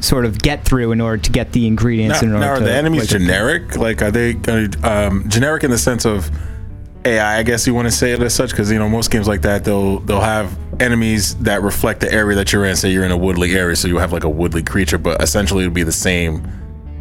sort 0.00 0.24
of 0.24 0.38
get 0.40 0.64
through 0.64 0.92
in 0.92 1.00
order 1.00 1.22
to 1.22 1.30
get 1.30 1.52
the 1.52 1.66
ingredients. 1.66 2.22
Now, 2.22 2.28
in 2.28 2.34
order 2.34 2.46
now 2.46 2.52
are 2.52 2.58
to 2.58 2.64
the 2.64 2.72
enemies 2.72 3.02
like, 3.02 3.08
generic? 3.20 3.76
Like, 3.76 4.02
are 4.02 4.10
they 4.10 4.34
um, 4.82 5.28
generic 5.28 5.64
in 5.64 5.70
the 5.70 5.78
sense 5.78 6.04
of 6.04 6.30
AI? 7.04 7.38
I 7.38 7.42
guess 7.42 7.66
you 7.66 7.74
want 7.74 7.86
to 7.86 7.92
say 7.92 8.12
it 8.12 8.20
as 8.20 8.34
such, 8.34 8.50
because 8.50 8.70
you 8.70 8.78
know 8.78 8.88
most 8.88 9.10
games 9.10 9.28
like 9.28 9.42
that 9.42 9.64
they'll 9.64 10.00
they'll 10.00 10.20
have 10.20 10.56
enemies 10.80 11.36
that 11.36 11.62
reflect 11.62 12.00
the 12.00 12.12
area 12.12 12.36
that 12.36 12.52
you're 12.52 12.64
in. 12.66 12.76
Say 12.76 12.92
you're 12.92 13.04
in 13.04 13.12
a 13.12 13.18
woodly 13.18 13.54
area, 13.54 13.76
so 13.76 13.88
you 13.88 13.98
have 13.98 14.12
like 14.12 14.24
a 14.24 14.30
woodly 14.30 14.62
creature, 14.62 14.98
but 14.98 15.22
essentially 15.22 15.64
it'll 15.64 15.74
be 15.74 15.82
the 15.82 15.92
same 15.92 16.46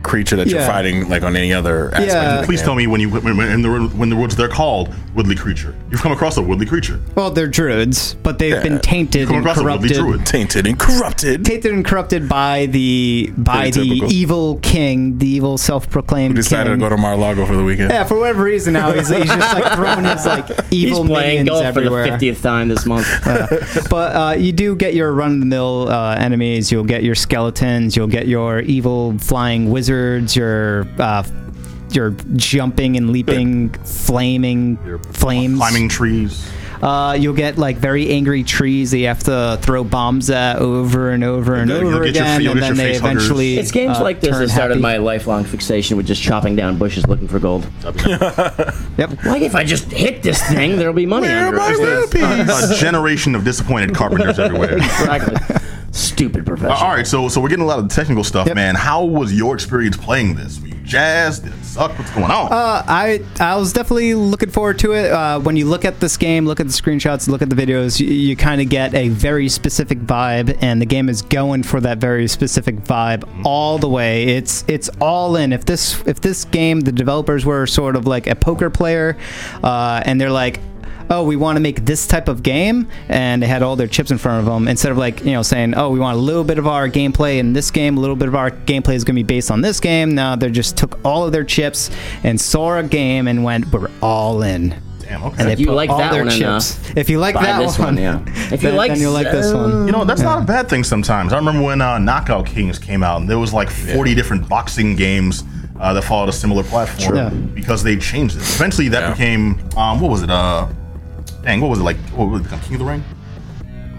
creature 0.04 0.36
that 0.36 0.48
you're 0.48 0.62
fighting 0.62 1.08
like 1.10 1.24
on 1.24 1.36
any 1.36 1.54
other 1.54 1.90
aspect. 1.90 2.12
Yeah. 2.12 2.36
of 2.36 2.42
the 2.42 2.46
Please 2.48 2.60
game. 2.60 2.66
tell 2.66 2.76
me 2.76 2.88
when 2.88 3.02
you 3.02 3.10
when, 3.10 3.38
when 3.38 3.50
in 3.50 3.62
the 3.62 3.70
when 3.96 4.10
the 4.10 4.16
woods 4.16 4.36
they're 4.36 4.48
called 4.48 4.94
woodly 5.16 5.36
creature. 5.38 5.76
You've 5.90 6.02
come 6.02 6.12
across 6.12 6.38
a 6.38 6.42
woodly 6.42 6.66
creature. 6.66 7.00
Well, 7.16 7.32
they're 7.32 7.48
druids, 7.48 8.14
but 8.24 8.40
they've 8.40 8.54
Yeah. 8.54 8.64
been 8.64 8.80
tainted 8.80 9.28
Come 9.28 9.38
and 9.38 9.46
across 9.46 9.58
a 9.58 9.64
woodly 9.64 9.90
corrupted. 9.90 9.98
druid. 9.98 10.26
tainted 10.26 10.68
and 10.68 10.80
corrupted. 10.80 11.44
Tainted 11.46 11.74
and 11.74 11.84
corrupted 11.86 12.30
by 12.30 12.68
the 12.68 13.32
by 13.38 13.64
Pretty 13.72 13.80
the 13.80 13.86
typical. 13.96 14.12
evil 14.14 14.56
king, 14.62 15.18
the 15.18 15.28
evil 15.28 15.58
self-proclaimed 15.58 16.36
Decided 16.36 16.68
king. 16.72 16.80
to 16.80 16.86
go 16.86 16.90
to 16.90 16.98
Mar-a-Lago 16.98 17.46
for 17.46 17.56
the 17.56 17.64
weekend. 17.64 17.90
yeah, 17.92 18.04
for 18.06 18.18
whatever 18.20 18.44
reason 18.44 18.74
now 18.74 18.92
he's, 18.92 19.10
he's 19.10 19.26
just 19.26 19.54
like 19.54 19.74
throwing 19.74 20.06
his 20.06 20.26
like 20.26 20.48
He's 20.70 20.86
evil 20.86 21.06
playing 21.06 21.40
minions 21.46 21.50
golf 21.50 21.64
everywhere. 21.66 22.06
for 22.12 22.18
the 22.18 22.30
50th 22.32 22.42
time 22.42 22.68
this 22.70 22.86
month. 22.86 23.08
but 23.90 24.16
uh, 24.16 24.36
you 24.38 24.52
do 24.54 24.76
get 24.76 24.94
your 24.96 25.12
run-of-the-mill 25.14 25.90
uh, 25.90 26.16
enemies. 26.16 26.72
You'll 26.72 26.84
get 26.86 27.04
your 27.04 27.16
skeletons. 27.16 27.96
You'll 27.98 28.08
get 28.08 28.28
your 28.28 28.60
evil 28.62 29.18
flying 29.20 29.70
wizards. 29.72 30.36
Your 30.36 30.88
uh, 31.92 31.96
your 31.96 32.12
jumping 32.36 32.98
and 32.98 33.12
leaping, 33.12 33.70
flaming 33.84 34.78
flames. 35.14 35.58
Climbing 35.58 35.90
trees. 35.90 36.50
Uh, 36.82 37.14
you'll 37.14 37.36
get 37.36 37.60
like 37.60 37.78
very 37.78 38.10
angry 38.10 38.44
trees 38.44 38.90
that 38.90 38.98
you 38.98 39.06
have 39.06 39.22
to 39.22 39.60
throw 39.62 39.84
bombs 39.84 40.32
at 40.32 40.56
over 40.58 41.12
and 41.12 41.24
over 41.24 41.54
and 41.54 41.70
You'll 41.70 41.78
over 41.94 42.06
get 42.06 42.16
your- 42.16 42.24
again, 42.24 42.42
you'll 42.42 42.52
and 42.54 42.62
then 42.64 42.76
they 42.76 42.94
face 42.94 43.00
huggers. 43.00 43.18
eventually. 43.26 43.58
It's 43.60 43.70
games 43.72 43.98
uh, 43.98 44.02
like 44.04 44.20
this 44.20 44.32
turn 44.32 44.40
that 44.42 44.50
started 44.50 44.74
happy. 44.76 44.82
my 44.82 44.98
lifelong 44.98 45.44
fixation 45.44 45.96
with 45.96 46.08
just 46.08 46.24
chopping 46.24 46.56
down 46.56 46.80
bushes 46.80 47.06
looking 47.06 47.28
for 47.28 47.38
gold. 47.38 47.68
Yep. 48.98 49.24
Like 49.26 49.42
if 49.44 49.56
I 49.56 49.64
just 49.64 49.86
hit 49.92 50.22
this 50.24 50.42
thing, 50.50 50.78
there'll 50.78 50.94
be 50.94 51.06
money 51.06 51.28
Where 51.28 51.48
under 51.48 51.60
are 51.60 51.72
it. 51.74 52.14
my 52.14 52.36
rupees? 52.38 52.72
A 52.72 52.76
generation 52.76 53.36
of 53.36 53.44
disappointed 53.44 53.94
carpenters 53.96 54.40
everywhere. 54.40 54.78
Exactly. 54.78 55.38
Stupid 55.92 56.46
profession. 56.46 56.72
All 56.72 56.94
right, 56.94 57.06
so 57.06 57.28
so 57.28 57.42
we're 57.42 57.50
getting 57.50 57.64
a 57.64 57.68
lot 57.68 57.78
of 57.80 57.90
the 57.90 57.94
technical 57.94 58.24
stuff, 58.24 58.48
Yep. 58.48 58.56
man. 58.56 58.76
How 58.76 59.04
was 59.04 59.34
your 59.34 59.54
experience 59.54 59.98
playing 59.98 60.36
this? 60.36 60.60
Jazzed? 60.84 61.44
Did 61.44 61.54
it 61.54 61.64
suck? 61.64 61.98
What's 61.98 62.12
going 62.12 62.32
on? 62.32 62.52
Uh, 62.52 62.84
I 62.88 63.24
I 63.40 63.56
was 63.56 63.74
definitely 63.74 64.14
looking 64.14 64.50
forward 64.50 64.80
to 64.80 64.94
it. 64.94 65.12
Uh, 65.12 65.40
when 65.40 65.56
you 65.56 65.66
look 65.66 65.86
at 65.86 66.00
this 66.00 66.18
game, 66.18 66.46
look 66.46 66.60
at 66.60 66.68
the 66.68 66.74
screenshots, 66.74 67.28
look 67.28 67.42
at 67.42 67.50
the 67.50 67.56
videos, 67.56 68.00
you, 68.00 68.08
you 68.08 68.36
kind 68.36 68.62
of 68.62 68.70
get 68.70 68.94
a 68.94 69.10
very 69.10 69.50
specific 69.50 70.00
vibe, 70.00 70.58
and 70.62 70.82
the 70.82 70.86
game 70.86 71.10
is 71.10 71.22
going 71.22 71.64
for 71.64 71.80
that 71.82 71.98
very 71.98 72.28
specific 72.28 72.76
vibe 72.78 73.30
all 73.46 73.78
the 73.78 73.90
way. 73.90 74.24
It's 74.24 74.66
it's 74.68 74.90
all 75.00 75.36
in. 75.36 75.54
If 75.54 75.66
this 75.66 76.02
if 76.06 76.22
this 76.22 76.46
game, 76.46 76.82
the 76.82 76.92
developers 76.92 77.46
were 77.46 77.68
sort 77.68 77.96
of 77.96 78.08
like 78.08 78.28
a 78.28 78.36
poker 78.36 78.70
player, 78.70 79.18
uh, 79.64 80.02
and 80.06 80.20
they're 80.20 80.32
like. 80.32 80.60
Oh, 81.14 81.24
we 81.24 81.36
want 81.36 81.58
to 81.58 81.60
make 81.60 81.84
this 81.86 82.08
type 82.08 82.30
of 82.30 82.42
game, 82.42 82.88
and 83.10 83.44
they 83.44 83.48
had 83.48 83.62
all 83.62 83.76
their 83.76 83.88
chips 83.88 84.12
in 84.12 84.18
front 84.18 84.40
of 84.40 84.46
them. 84.52 84.68
Instead 84.70 84.94
of 84.94 84.98
like 84.98 85.24
you 85.26 85.34
know 85.34 85.42
saying, 85.42 85.76
"Oh, 85.76 85.90
we 85.90 86.00
want 86.00 86.16
a 86.18 86.20
little 86.22 86.46
bit 86.46 86.58
of 86.58 86.68
our 86.68 86.88
gameplay 86.90 87.38
in 87.38 87.52
this 87.52 87.70
game, 87.70 87.98
a 87.98 88.00
little 88.00 88.16
bit 88.16 88.30
of 88.30 88.36
our 88.36 88.50
gameplay 88.50 88.94
is 88.96 89.04
going 89.04 89.16
to 89.16 89.20
be 89.20 89.24
based 89.24 89.52
on 89.52 89.60
this 89.60 89.80
game." 89.82 90.16
Now 90.16 90.38
they 90.38 90.50
just 90.50 90.78
took 90.78 90.98
all 91.04 91.26
of 91.26 91.34
their 91.34 91.44
chips 91.44 91.92
and 92.24 92.40
saw 92.40 92.78
a 92.78 92.84
game 92.84 93.28
and 93.28 93.44
went, 93.44 93.72
"We're 93.74 93.90
all 94.02 94.42
in." 94.42 94.74
Damn, 95.02 95.24
And 95.24 95.34
okay. 95.34 95.44
they 95.44 95.52
If 95.54 95.60
you 95.60 95.74
like 95.74 95.90
all 95.90 95.98
that 95.98 96.14
their 96.14 96.24
one 96.24 96.32
chips. 96.32 96.40
enough, 96.40 96.98
if 96.98 97.10
you 97.10 97.20
like 97.20 97.36
that 97.36 97.60
this 97.60 97.78
one, 97.78 97.96
one, 97.96 97.98
yeah. 97.98 98.20
If 98.54 98.64
you 98.64 98.70
then, 98.70 98.76
like 98.78 98.92
then 98.92 99.02
you'll 99.02 99.12
like 99.12 99.30
this 99.32 99.52
one. 99.54 99.86
You 99.86 99.92
know, 99.92 100.06
that's 100.06 100.22
not 100.22 100.44
a 100.44 100.46
bad 100.46 100.70
thing 100.70 100.86
sometimes. 100.86 101.34
I 101.34 101.38
remember 101.38 101.62
when 101.62 101.82
uh, 101.82 101.98
Knockout 102.00 102.46
Kings 102.46 102.80
came 102.80 103.04
out, 103.04 103.20
and 103.20 103.30
there 103.30 103.38
was 103.40 103.52
like 103.54 103.70
40 103.70 104.16
different 104.16 104.48
boxing 104.48 104.96
games 104.96 105.44
uh, 105.82 105.92
that 105.94 106.04
followed 106.04 106.30
a 106.30 106.32
similar 106.32 106.64
platform 106.64 107.16
Yeah. 107.18 107.30
because 107.30 107.84
they 107.84 107.98
changed 107.98 108.36
it. 108.38 108.42
Eventually, 108.44 108.88
that 108.90 109.02
Yeah. 109.02 109.12
became, 109.12 109.60
um, 109.76 110.00
what 110.00 110.10
was 110.12 110.22
it? 110.24 110.30
Uh, 110.30 110.68
dang, 111.44 111.62
what 111.62 111.70
was 111.70 111.80
it 111.80 111.84
like? 111.84 111.98
What 112.10 112.26
was 112.30 112.42
it, 112.42 112.50
King 112.64 112.74
of 112.74 112.80
the 112.80 112.86
Ring? 112.86 113.04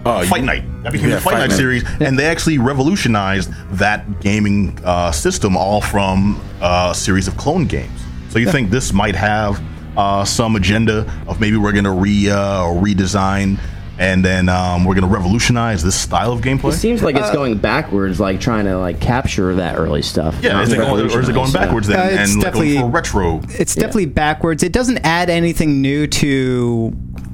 You- 0.05 0.25
Fight 0.25 0.43
Night. 0.43 0.63
That 0.83 0.91
became 0.91 1.09
Yeah, 1.09 1.15
the 1.15 1.21
Fight, 1.21 1.31
Fight 1.33 1.39
Night 1.39 1.49
Night. 1.51 1.55
series, 1.57 1.83
and 2.01 2.19
they 2.19 2.25
actually 2.25 2.57
revolutionized 2.57 3.49
that 3.77 4.19
gaming 4.19 4.77
uh, 4.83 5.11
system 5.13 5.55
all 5.55 5.79
from 5.79 6.41
uh, 6.61 6.89
a 6.91 6.95
series 6.95 7.27
of 7.29 7.37
clone 7.37 7.65
games. 7.65 8.01
So 8.29 8.37
you 8.39 8.51
think 8.51 8.69
this 8.69 8.91
might 8.91 9.15
have 9.15 9.61
uh, 9.95 10.25
some 10.25 10.55
agenda 10.57 11.09
of 11.27 11.39
maybe 11.39 11.55
we're 11.55 11.71
going 11.71 11.83
to 11.85 11.91
re 11.91 12.29
uh, 12.29 12.63
redesign? 12.65 13.59
and 13.99 14.25
then 14.25 14.49
um, 14.49 14.83
we're 14.85 14.95
going 14.95 15.07
to 15.07 15.13
revolutionize 15.15 15.83
this 15.83 15.93
style 15.93 16.31
of 16.33 16.41
gameplay? 16.41 16.73
It 16.73 16.77
seems 16.77 17.03
like 17.03 17.15
it's 17.15 17.29
going 17.29 17.59
backwards, 17.59 18.19
like 18.19 18.41
trying 18.41 18.65
to 18.65 18.75
like 18.79 18.99
capture 18.99 19.53
that 19.53 19.77
early 19.77 20.01
stuff. 20.01 20.35
yeah, 20.41 20.59
is 20.63 20.73
it 20.73 20.77
going, 20.77 20.99
or 21.11 21.19
is 21.21 21.29
it 21.29 21.33
going 21.33 21.51
revolutionize, 21.51 21.53
yeah. 21.53 21.59
backwards 21.61 21.87
then 21.87 21.99
Uh, 21.99 22.03
it's 22.21 22.33
and 22.33 22.43
like, 22.43 22.53
going 22.53 22.69
definitely- 22.69 22.77
for 22.79 22.89
retro? 22.89 23.41
it's 23.59 23.75
definitely 23.75 24.07
backwards. 24.07 24.63
It 24.63 24.71
doesn't 24.73 24.97
add 25.05 25.29
anything 25.29 25.79
new 25.83 26.07
to 26.07 26.91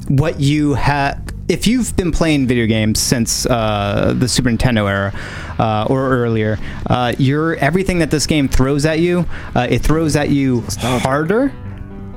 what 0.09 0.39
you 0.39 0.73
have. 0.73 1.23
If 1.47 1.65
you've 1.65 1.95
been 1.95 2.11
playing 2.11 2.45
video 2.45 2.67
games 2.67 2.99
since 2.99 3.45
uh, 3.47 4.13
the 4.15 4.27
Super 4.27 4.49
Nintendo 4.49 4.87
era 4.87 5.13
uh, 5.57 5.87
or 5.89 6.09
earlier, 6.09 6.59
uh, 6.85 7.15
you're 7.17 7.55
everything 7.55 7.99
that 7.99 8.11
this 8.11 8.27
game 8.27 8.47
throws 8.47 8.85
at 8.85 8.99
you. 8.99 9.25
Uh, 9.55 9.67
it 9.69 9.79
throws 9.79 10.15
at 10.15 10.29
you 10.29 10.63
harder 10.79 11.51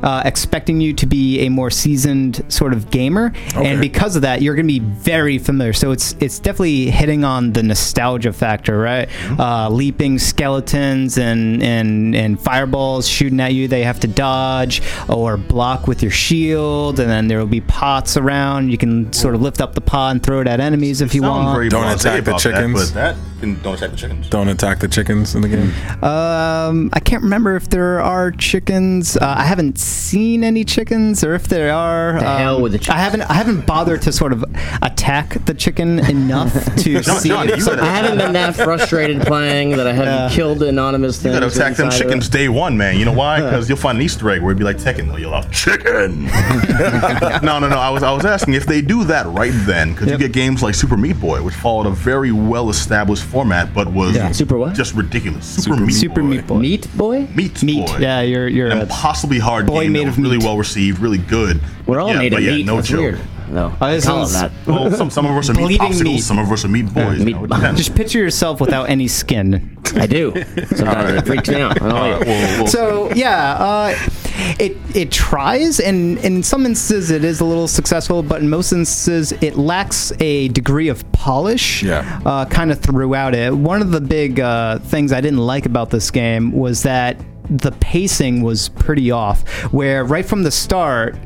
uh, 0.02 0.22
expecting 0.24 0.80
you 0.80 0.92
to 0.94 1.06
be 1.06 1.40
a 1.40 1.48
more 1.48 1.70
seasoned 1.70 2.42
sort 2.48 2.72
of 2.72 2.90
gamer, 2.90 3.32
Okay. 3.57 3.66
and 3.66 3.80
because 3.80 4.16
of 4.16 4.22
that, 4.22 4.42
you're 4.42 4.55
going 4.55 4.66
to 4.66 4.72
be 4.72 4.80
very 4.80 5.38
familiar. 5.38 5.72
So 5.72 5.90
it's 5.92 6.14
it's 6.20 6.38
definitely 6.38 6.90
hitting 6.90 7.24
on 7.24 7.53
the 7.53 7.62
nostalgia 7.62 8.32
factor, 8.32 8.78
right? 8.78 9.09
Uh, 9.38 9.68
leaping 9.68 10.18
skeletons 10.18 11.18
and 11.18 11.62
and 11.62 12.14
and 12.14 12.40
fireballs 12.40 13.09
shooting 13.09 13.40
at 13.40 13.55
you. 13.55 13.68
They 13.68 13.84
have 13.84 14.00
to 14.00 14.09
dodge 14.09 14.82
or 15.09 15.36
block 15.36 15.86
with 15.86 16.03
your 16.03 16.11
shield, 16.11 16.98
and 17.00 17.09
then 17.09 17.28
there 17.28 17.38
will 17.38 17.46
be 17.46 17.61
pots 17.61 18.16
around. 18.16 18.70
You 18.70 18.78
can 18.78 19.12
sort 19.12 19.34
of 19.34 19.42
lift 19.42 19.61
up 19.61 19.74
the 19.74 19.80
pot 19.80 20.12
and 20.12 20.22
throw 20.22 20.40
it 20.40 20.46
at 20.46 20.61
enemies 20.61 21.00
if 21.00 21.14
you 21.14 21.22
want. 21.22 21.55
very 21.55 21.68
Don't 21.68 21.84
blasé 21.84 22.18
attack 22.18 22.24
the 22.24 22.36
chickens. 22.36 22.92
That, 22.92 23.16
that 23.16 23.62
don't 23.62 23.74
attack 23.74 23.90
the 23.90 23.96
chickens. 23.96 24.28
Don't 24.28 24.48
attack 24.48 24.78
the 24.80 24.88
chickens 24.88 25.34
in 25.34 25.42
the 25.42 25.48
game. 25.48 25.72
Um, 26.03 26.90
I 26.92 27.00
can't 27.00 27.22
remember 27.22 27.57
if 27.57 27.68
there 27.70 28.00
are 28.00 28.30
chickens. 28.30 29.16
Uh, 29.16 29.34
I 29.38 29.44
haven't 29.44 29.78
seen 29.93 30.43
any 30.45 30.64
chickens, 30.64 31.22
or 31.24 31.34
if 31.34 31.49
there 31.49 31.72
are. 31.72 32.18
The 32.18 32.30
um, 32.30 32.38
hell 32.38 32.61
with 32.62 32.72
the 32.72 32.93
I 32.93 32.99
haven't. 32.99 33.22
I 33.22 33.34
haven't 33.34 33.66
bothered 33.66 34.03
to 34.03 34.12
sort 34.12 34.32
of 34.32 34.45
attack 34.82 35.45
the 35.45 35.55
chicken 35.55 35.99
enough 36.01 36.53
to 36.76 37.01
John- 37.01 37.20
see. 37.20 37.28
John, 37.28 37.49
if 37.49 37.57
you 37.57 37.62
sort 37.62 37.76
gotta- 37.78 37.88
of- 37.88 37.95
I 37.95 37.97
haven't 37.99 38.18
been 38.18 38.32
that 38.34 38.55
frustrated 38.64 39.22
playing 39.22 39.70
that 39.70 39.86
I 39.86 39.93
haven't 39.93 40.12
Yeah. 40.14 40.30
killed 40.30 40.62
anonymous 40.62 41.16
You 41.18 41.30
things. 41.30 41.34
gotta 41.40 41.47
attack 41.47 41.76
them 41.76 41.86
inside 41.86 41.97
of 41.97 42.01
it. 42.01 42.05
chickens 42.11 42.28
day 42.28 42.49
one, 42.49 42.76
man. 42.76 42.99
You 42.99 43.05
know 43.05 43.12
why? 43.12 43.40
Because 43.40 43.68
you'll 43.68 43.78
find 43.78 43.99
an 43.99 44.03
Easter 44.03 44.28
egg 44.30 44.40
where 44.43 44.51
it'd 44.51 44.59
be 44.59 44.64
like 44.64 44.78
Tekken. 44.78 45.07
They'll 45.09 45.18
yell 45.18 45.34
out 45.34 45.51
chicken. 45.53 46.26
no, 47.43 47.59
no, 47.59 47.68
no. 47.68 47.78
I 47.78 47.90
was 47.90 48.03
I 48.03 48.12
was 48.12 48.24
asking 48.24 48.55
if 48.55 48.66
they 48.66 48.80
do 48.82 49.05
that 49.05 49.26
right 49.26 49.53
then, 49.66 49.93
because 49.93 50.09
Yep. 50.09 50.20
you 50.20 50.26
get 50.28 50.32
games 50.32 50.62
like 50.62 50.74
Super 50.74 50.97
Meat 50.97 51.20
Boy, 51.20 51.43
which 51.43 51.55
followed 51.55 51.86
a 51.86 51.90
very 51.90 52.32
well 52.32 52.70
established 52.70 53.24
format, 53.24 53.72
but 53.74 53.88
was 53.93 54.14
Yeah. 54.16 54.32
Super 54.32 54.59
what? 54.59 54.74
Just 54.74 54.95
ridiculous. 54.95 55.47
Super, 55.47 55.76
Meat 55.80 55.93
Super 55.93 56.20
Boy. 56.22 56.26
Meat 56.28 56.47
Boy. 56.47 56.59
Meat 56.59 56.97
boy? 56.97 57.26
Meat, 57.34 57.62
Meat. 57.62 57.86
Boy. 57.86 57.99
Yeah, 57.99 58.20
you're 58.22 58.49
you're. 58.49 58.70
Impossibly 58.70 59.38
hard 59.38 59.66
boy 59.66 59.82
game 59.85 59.93
made 59.93 60.07
that 60.07 60.11
of 60.11 60.18
really 60.18 60.39
meat. 60.39 60.45
well 60.45 60.57
received, 60.59 60.99
really 61.01 61.18
good. 61.18 61.61
We're 61.87 62.01
all 62.01 62.09
yeah, 62.11 62.18
made 62.18 62.33
of 62.33 62.37
but 62.39 62.43
yeah, 62.43 62.53
meat. 62.57 62.66
No 62.66 62.76
That's 62.76 62.89
joke. 62.89 63.01
weird. 63.01 63.20
No, 63.51 63.68
this 63.80 64.07
I 64.07 64.09
call 64.09 64.20
it 64.20 64.24
is- 64.24 64.33
that. 64.33 64.51
Well, 64.66 64.91
some, 64.93 65.11
some 65.11 65.26
of 65.26 65.33
us 65.37 65.51
are 65.51 65.55
meat 65.55 65.78
Bleeding 65.78 65.89
popsicles, 65.89 66.05
meat. 66.05 66.20
some 66.22 66.39
of 66.39 66.51
us 66.51 66.64
are 66.64 66.68
meat 66.68 66.87
boys. 66.95 67.18
meat 67.18 67.28
you 67.28 67.35
know, 67.35 67.45
it 67.45 67.49
bo- 67.51 67.57
depends. 67.57 67.78
just 67.85 67.95
picture 67.95 68.18
yourself 68.18 68.61
without 68.62 68.89
any 68.89 69.09
skin. 69.09 69.76
I 69.95 70.07
do. 70.07 70.33
Sometimes 70.74 71.11
it 71.20 71.26
freaks 71.26 71.49
me 71.51 71.61
out. 71.61 71.72
I 71.83 71.89
don't 71.89 71.91
like 71.91 72.12
right, 72.12 72.22
it. 72.22 72.26
well, 72.28 72.59
well, 72.62 72.66
So 72.68 73.12
yeah, 73.14 73.53
uh, 73.59 73.95
it 74.59 74.78
it 74.97 75.11
tries, 75.12 75.80
and 75.80 76.16
in 76.20 76.43
some 76.43 76.64
instances 76.64 77.11
it 77.11 77.24
is 77.24 77.41
a 77.41 77.45
little 77.45 77.68
successful, 77.68 78.22
but 78.22 78.41
in 78.41 78.49
most 78.49 78.72
instances 78.72 79.33
it 79.43 79.59
lacks 79.59 80.12
a 80.20 80.49
degree 80.49 80.89
of 80.89 81.11
polish. 81.12 81.83
Yeah. 81.83 82.20
Uh, 82.24 82.47
kind 82.47 82.72
of 82.72 82.80
throughout 82.80 83.35
it. 83.35 83.55
One 83.55 83.83
of 83.83 83.91
the 83.91 84.01
big 84.01 84.41
uh, 84.41 84.78
things 84.78 85.12
I 85.12 85.20
didn't 85.20 85.41
like 85.41 85.66
about 85.66 85.91
this 85.91 86.11
game 86.11 86.53
was 86.53 86.85
that 86.85 87.18
the 87.59 87.72
pacing 87.72 88.42
was 88.42 88.68
pretty 88.70 89.11
off. 89.11 89.46
Where 89.72 90.05
right 90.05 90.24
from 90.24 90.42
the 90.42 90.50
start, 90.50 91.16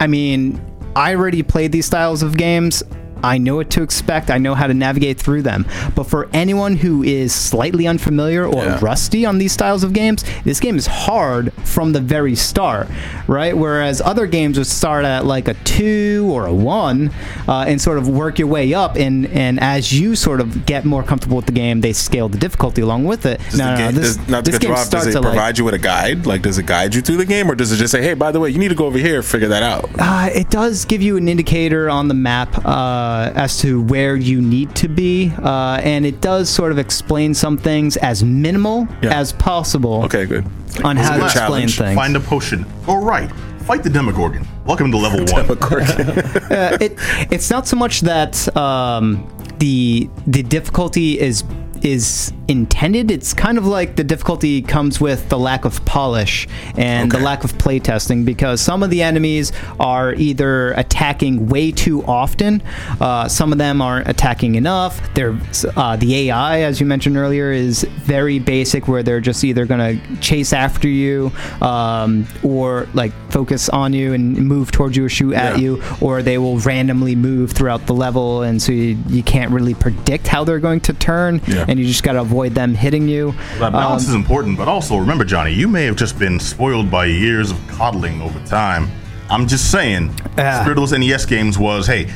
I 0.00 0.06
mean, 0.06 0.60
I 0.96 1.14
already 1.14 1.42
played 1.42 1.72
these 1.72 1.86
styles 1.86 2.22
of 2.22 2.36
games. 2.36 2.82
I 3.22 3.38
know 3.38 3.56
what 3.56 3.70
to 3.70 3.82
expect. 3.82 4.30
I 4.30 4.38
know 4.38 4.54
how 4.54 4.66
to 4.66 4.74
navigate 4.74 5.18
through 5.18 5.42
them. 5.42 5.66
But 5.94 6.04
for 6.04 6.28
anyone 6.32 6.76
who 6.76 7.02
is 7.02 7.32
slightly 7.32 7.86
unfamiliar 7.86 8.46
or 8.46 8.64
Yeah. 8.64 8.78
rusty 8.80 9.24
on 9.26 9.38
these 9.38 9.52
styles 9.52 9.84
of 9.84 9.92
games, 9.92 10.24
this 10.44 10.60
game 10.60 10.76
is 10.76 10.86
hard 10.86 11.52
from 11.64 11.92
the 11.92 12.00
very 12.00 12.34
start, 12.34 12.88
right? 13.26 13.56
Whereas 13.56 14.00
other 14.00 14.26
games 14.26 14.58
would 14.58 14.66
start 14.66 15.04
at 15.04 15.24
like 15.26 15.48
a 15.48 15.54
two 15.64 16.28
or 16.30 16.46
a 16.46 16.54
one 16.54 17.10
uh, 17.48 17.64
and 17.68 17.80
sort 17.80 17.98
of 17.98 18.08
work 18.08 18.38
your 18.38 18.48
way 18.48 18.74
up. 18.74 18.96
And, 18.96 19.26
and 19.26 19.60
as 19.60 19.92
you 19.92 20.16
sort 20.16 20.40
of 20.40 20.66
get 20.66 20.84
more 20.84 21.02
comfortable 21.02 21.36
with 21.36 21.46
the 21.46 21.52
game, 21.52 21.80
they 21.80 21.92
scale 21.92 22.28
the 22.28 22.38
difficulty 22.38 22.82
along 22.82 23.04
with 23.04 23.26
it. 23.26 23.40
Does 23.50 23.58
the 23.58 23.74
game, 23.76 23.94
does, 23.94 24.28
not 24.28 24.44
this 24.44 24.58
game 24.58 24.72
off, 24.72 24.90
does 24.90 25.06
it 25.06 25.14
at 25.16 25.22
like 25.22 25.32
provide 25.32 25.58
you 25.58 25.64
with 25.64 25.74
a 25.74 25.78
guide? 25.78 26.26
Like, 26.26 26.42
does 26.42 26.58
it 26.58 26.66
guide 26.66 26.94
you 26.94 27.00
through 27.02 27.16
the 27.18 27.24
game, 27.24 27.50
or 27.50 27.54
does 27.54 27.72
it 27.72 27.76
just 27.76 27.92
say, 27.92 28.02
"Hey, 28.02 28.14
by 28.14 28.32
the 28.32 28.40
way, 28.40 28.50
you 28.50 28.58
need 28.58 28.68
to 28.68 28.74
go 28.74 28.86
over 28.86 28.98
here, 28.98 29.16
and 29.16 29.24
figure 29.24 29.48
that 29.48 29.62
out"? 29.62 29.88
Uh, 29.98 30.30
it 30.34 30.50
does 30.50 30.84
give 30.84 31.02
you 31.02 31.16
an 31.16 31.28
indicator 31.28 31.88
on 31.90 32.08
the 32.08 32.14
map 32.14 32.64
uh, 32.64 33.11
as 33.34 33.58
to 33.58 33.82
where 33.82 34.16
you 34.16 34.40
need 34.40 34.74
to 34.76 34.88
be, 34.88 35.32
uh, 35.42 35.80
and 35.82 36.04
it 36.06 36.20
does 36.20 36.48
sort 36.50 36.72
of 36.72 36.78
explain 36.78 37.34
some 37.34 37.56
things 37.58 37.96
as 37.98 38.22
minimal 38.24 38.86
Yeah. 39.02 39.18
as 39.20 39.32
possible 39.32 40.02
Okay, 40.04 40.26
good. 40.26 40.44
on 40.84 40.98
It's 40.98 41.08
a 41.08 41.12
how 41.12 41.18
to 41.18 41.24
explain 41.24 41.46
challenge. 41.68 41.78
things. 41.78 41.94
Find 41.94 42.16
a 42.16 42.20
potion. 42.20 42.66
All 42.86 43.02
right. 43.04 43.30
Fight 43.66 43.82
the 43.84 43.90
Demogorgon. 43.90 44.46
Welcome 44.66 44.90
to 44.90 44.98
level 44.98 45.20
one. 45.32 45.46
Uh, 46.52 46.76
it, 46.80 46.92
it's 47.30 47.48
not 47.50 47.66
so 47.66 47.76
much 47.76 48.00
that 48.02 48.34
um, 48.56 49.26
the 49.58 50.08
the 50.26 50.42
difficulty 50.42 51.18
is 51.18 51.44
is 51.82 52.32
intended. 52.52 53.10
It's 53.10 53.34
kind 53.34 53.58
of 53.58 53.66
like 53.66 53.96
the 53.96 54.04
difficulty 54.04 54.62
comes 54.62 55.00
with 55.00 55.28
the 55.28 55.38
lack 55.38 55.64
of 55.64 55.84
polish 55.84 56.46
and 56.76 57.10
the 57.10 57.18
lack 57.18 57.42
of 57.44 57.52
playtesting 57.54 58.24
because 58.24 58.60
some 58.60 58.82
of 58.82 58.90
the 58.90 59.02
enemies 59.02 59.50
are 59.80 60.14
either 60.14 60.72
attacking 60.72 61.48
way 61.48 61.72
too 61.72 62.04
often. 62.04 62.62
Uh, 63.00 63.26
some 63.26 63.50
of 63.52 63.58
them 63.58 63.82
aren't 63.82 64.06
attacking 64.08 64.54
enough. 64.54 65.00
They're 65.14 65.36
uh, 65.76 65.96
the 65.96 66.28
AI, 66.30 66.60
as 66.60 66.78
you 66.78 66.86
mentioned 66.86 67.16
earlier, 67.16 67.50
is 67.50 67.82
very 67.82 68.38
basic 68.38 68.86
where 68.86 69.02
they're 69.02 69.20
just 69.20 69.42
either 69.42 69.66
going 69.66 69.98
to 69.98 70.16
chase 70.20 70.52
after 70.52 70.88
you 70.88 71.32
um, 71.60 72.26
or 72.42 72.86
like 72.94 73.12
focus 73.30 73.68
on 73.70 73.92
you 73.94 74.12
and 74.12 74.36
move 74.36 74.70
towards 74.70 74.96
you 74.96 75.06
or 75.06 75.08
shoot 75.08 75.32
at 75.34 75.58
you, 75.58 75.82
or 76.00 76.22
they 76.22 76.36
will 76.36 76.58
randomly 76.58 77.16
move 77.16 77.50
throughout 77.52 77.86
the 77.86 77.94
level, 77.94 78.42
and 78.42 78.60
so 78.60 78.72
you, 78.72 78.98
you 79.08 79.22
can't 79.22 79.50
really 79.50 79.72
predict 79.74 80.26
how 80.28 80.44
they're 80.44 80.58
going 80.60 80.80
to 80.80 80.92
turn, 80.92 81.40
Yeah. 81.46 81.64
and 81.66 81.78
you 81.78 81.86
just 81.86 82.02
got 82.02 82.12
to 82.12 82.20
avoid 82.20 82.41
them 82.48 82.74
hitting 82.74 83.08
you. 83.08 83.34
That 83.58 83.72
balance 83.72 84.04
Um, 84.04 84.08
is 84.10 84.14
important, 84.14 84.58
but 84.58 84.68
also 84.68 84.96
remember, 84.96 85.24
Johnny, 85.24 85.52
you 85.52 85.68
may 85.68 85.84
have 85.84 85.96
just 85.96 86.18
been 86.18 86.38
spoiled 86.40 86.90
by 86.90 87.06
years 87.06 87.50
of 87.50 87.58
coddling 87.68 88.20
over 88.22 88.38
time. 88.46 88.90
I'm 89.30 89.46
just 89.46 89.70
saying, 89.70 90.10
Ah. 90.38 90.60
Spirit 90.62 90.78
of 90.78 90.82
those 90.88 90.92
NES 90.98 91.24
games 91.26 91.58
was, 91.58 91.86
hey, 91.86 92.06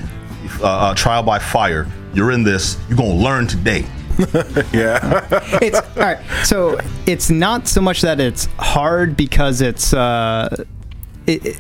uh, 0.61 0.67
uh, 0.67 0.95
trial 0.95 1.23
by 1.23 1.39
fire. 1.39 1.87
You're 2.15 2.31
in 2.33 2.43
this. 2.45 2.77
You're 2.89 2.99
gonna 2.99 3.15
learn 3.15 3.47
today. 3.47 3.85
Yeah. 4.73 5.27
it's 5.63 5.79
all 5.79 5.87
right. 5.97 6.19
So 6.45 6.79
it's 7.07 7.29
not 7.31 7.69
so 7.69 7.81
much 7.81 8.01
that 8.03 8.21
it's 8.21 8.47
hard 8.59 9.17
because 9.17 9.61
it's 9.61 9.93
uh, 9.93 10.49
it, 11.27 11.45
it- 11.47 11.59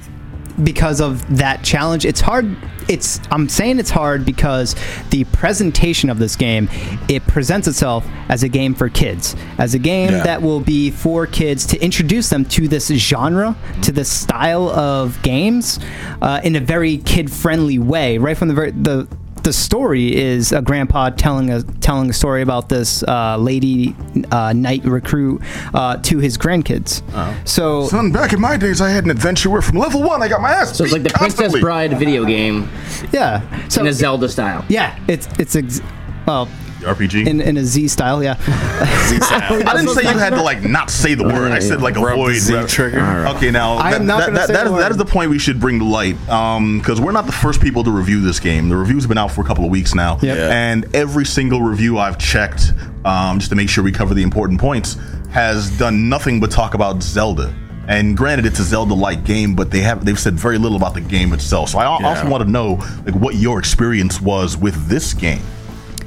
because 0.63 1.01
of 1.01 1.37
that 1.37 1.63
challenge. 1.63 2.05
It's 2.05 2.21
hard. 2.21 2.57
It's 2.89 3.21
I'm 3.33 3.49
saying 3.49 3.79
it's 3.81 3.91
hard 3.91 4.25
because 4.25 4.77
the 5.11 5.25
presentation 5.25 6.09
of 6.09 6.19
this 6.19 6.37
game 6.37 6.69
it 7.09 7.27
presents 7.27 7.67
itself 7.67 8.07
as 8.29 8.43
a 8.45 8.49
game 8.49 8.75
for 8.75 8.89
kids, 8.89 9.35
as 9.59 9.75
a 9.75 9.79
game 9.79 10.11
Yeah. 10.11 10.23
that 10.23 10.43
will 10.43 10.61
be 10.61 10.91
for 10.91 11.27
kids 11.27 11.67
to 11.67 11.79
introduce 11.85 12.29
them 12.29 12.45
to 12.47 12.69
this 12.69 12.87
genre, 12.89 13.57
to 13.83 13.93
this 13.93 14.09
style 14.09 14.69
of 14.71 15.21
games, 15.23 15.81
uh, 16.23 16.41
in 16.45 16.55
a 16.57 16.61
very 16.61 16.99
kid 16.99 17.31
friendly 17.31 17.79
way. 17.79 18.19
Right 18.19 18.37
from 18.37 18.49
the 18.49 18.55
very 18.55 18.71
the 18.71 19.09
the 19.47 19.53
story 19.53 20.13
is 20.13 20.51
a 20.51 20.61
grandpa 20.61 21.09
telling 21.09 21.53
a 21.53 21.63
telling 21.63 22.11
a 22.11 22.13
story 22.13 22.43
about 22.43 22.69
this 22.69 23.05
uh, 23.05 23.37
lady 23.37 23.95
uh, 24.33 24.53
knight 24.53 24.85
recruit 24.85 25.41
uh, 25.73 25.97
to 25.99 26.19
his 26.19 26.37
grandkids. 26.37 27.01
So 27.47 27.87
Son, 27.87 28.11
back 28.11 28.33
in 28.33 28.41
my 28.41 28.57
days, 28.57 28.81
I 28.81 28.91
had 28.91 29.05
an 29.05 29.11
adventure 29.11 29.49
where 29.49 29.63
from 29.63 29.79
level 29.79 30.03
one 30.03 30.21
I 30.21 30.27
got 30.27 30.41
my 30.41 30.51
ass 30.51 30.77
So 30.77 30.83
it's 30.83 30.93
like 30.93 31.05
the 31.05 31.11
beat 31.11 31.37
Princess. 31.37 31.61
Bride 31.61 31.97
video 31.97 32.25
game 32.25 32.69
yeah, 33.13 33.41
so 33.69 33.83
in 33.83 33.87
a 33.87 33.93
Zelda 33.93 34.29
style. 34.29 34.65
yeah, 34.69 34.99
it's 35.07 35.29
it's 35.39 35.55
ex- 35.55 35.81
well 36.27 36.49
RPG. 36.87 37.27
in 37.27 37.41
in 37.41 37.57
a 37.57 37.65
Z 37.65 37.89
style. 37.89 38.23
Yeah, 38.23 38.37
I 38.47 39.73
didn't 39.77 39.95
say 39.95 40.03
you 40.03 40.19
had 40.19 40.31
to 40.35 40.43
like 40.43 40.63
not 40.63 40.91
say 40.91 41.15
the 41.15 41.25
word. 41.25 41.53
I 41.53 41.59
said 41.59 41.81
like 41.83 41.95
Rub 41.97 42.05
the 42.05 42.13
avoid 42.13 42.35
Z 42.37 42.55
rep- 42.55 42.69
trigger. 42.69 43.27
Okay, 43.37 43.51
now 43.51 43.77
I'm 43.79 44.07
not 44.07 44.21
that, 44.21 44.35
that, 44.35 44.47
say 44.49 44.53
that 44.55 44.65
the 44.65 44.71
is, 44.71 44.73
word. 44.83 44.91
is 44.93 44.97
the 44.97 45.05
point 45.05 45.31
we 45.31 45.39
should 45.39 45.61
bring 45.61 45.79
to 45.79 45.85
light 45.85 46.17
because 46.79 47.01
we're 47.01 47.13
not 47.13 47.27
the 47.27 47.33
first 47.33 47.61
people 47.61 47.85
to 47.85 47.91
review 47.91 48.21
this 48.21 48.41
game. 48.41 48.69
The 48.69 48.77
reviews 48.77 49.03
have 49.05 49.09
been 49.09 49.19
out 49.19 49.31
for 49.33 49.41
a 49.41 49.45
couple 49.45 49.65
of 49.65 49.71
weeks 49.71 49.95
now, 49.95 50.19
Yep. 50.23 50.37
Yeah. 50.37 50.51
and 50.51 50.95
every 50.95 51.25
single 51.27 51.63
review 51.63 51.99
I've 51.99 52.19
checked 52.19 52.73
um, 53.05 53.39
just 53.39 53.51
to 53.51 53.57
make 53.57 53.69
sure 53.69 53.85
we 53.85 53.93
cover 53.93 54.15
the 54.15 54.23
important 54.23 54.61
points 54.61 54.97
has 55.31 55.71
done 55.79 56.09
nothing 56.09 56.41
but 56.41 56.51
talk 56.51 56.75
about 56.75 57.03
Zelda. 57.03 57.55
And 57.89 58.17
granted, 58.17 58.47
it's 58.47 58.59
a 58.59 58.65
Zelda-like 58.65 59.23
game, 59.25 59.55
but 59.55 59.71
they 59.71 59.81
have 59.83 60.05
they've 60.05 60.19
said 60.19 60.35
very 60.35 60.59
little 60.59 60.77
about 60.77 60.95
the 60.95 61.01
game 61.01 61.33
itself. 61.33 61.69
So 61.71 61.79
I 61.79 61.85
Yeah. 62.01 62.09
also 62.09 62.29
want 62.29 62.43
to 62.45 62.51
know 62.51 62.75
like 63.05 63.15
what 63.15 63.37
your 63.37 63.59
experience 63.61 64.21
was 64.21 64.57
with 64.57 64.89
this 64.89 65.15
game. 65.15 65.43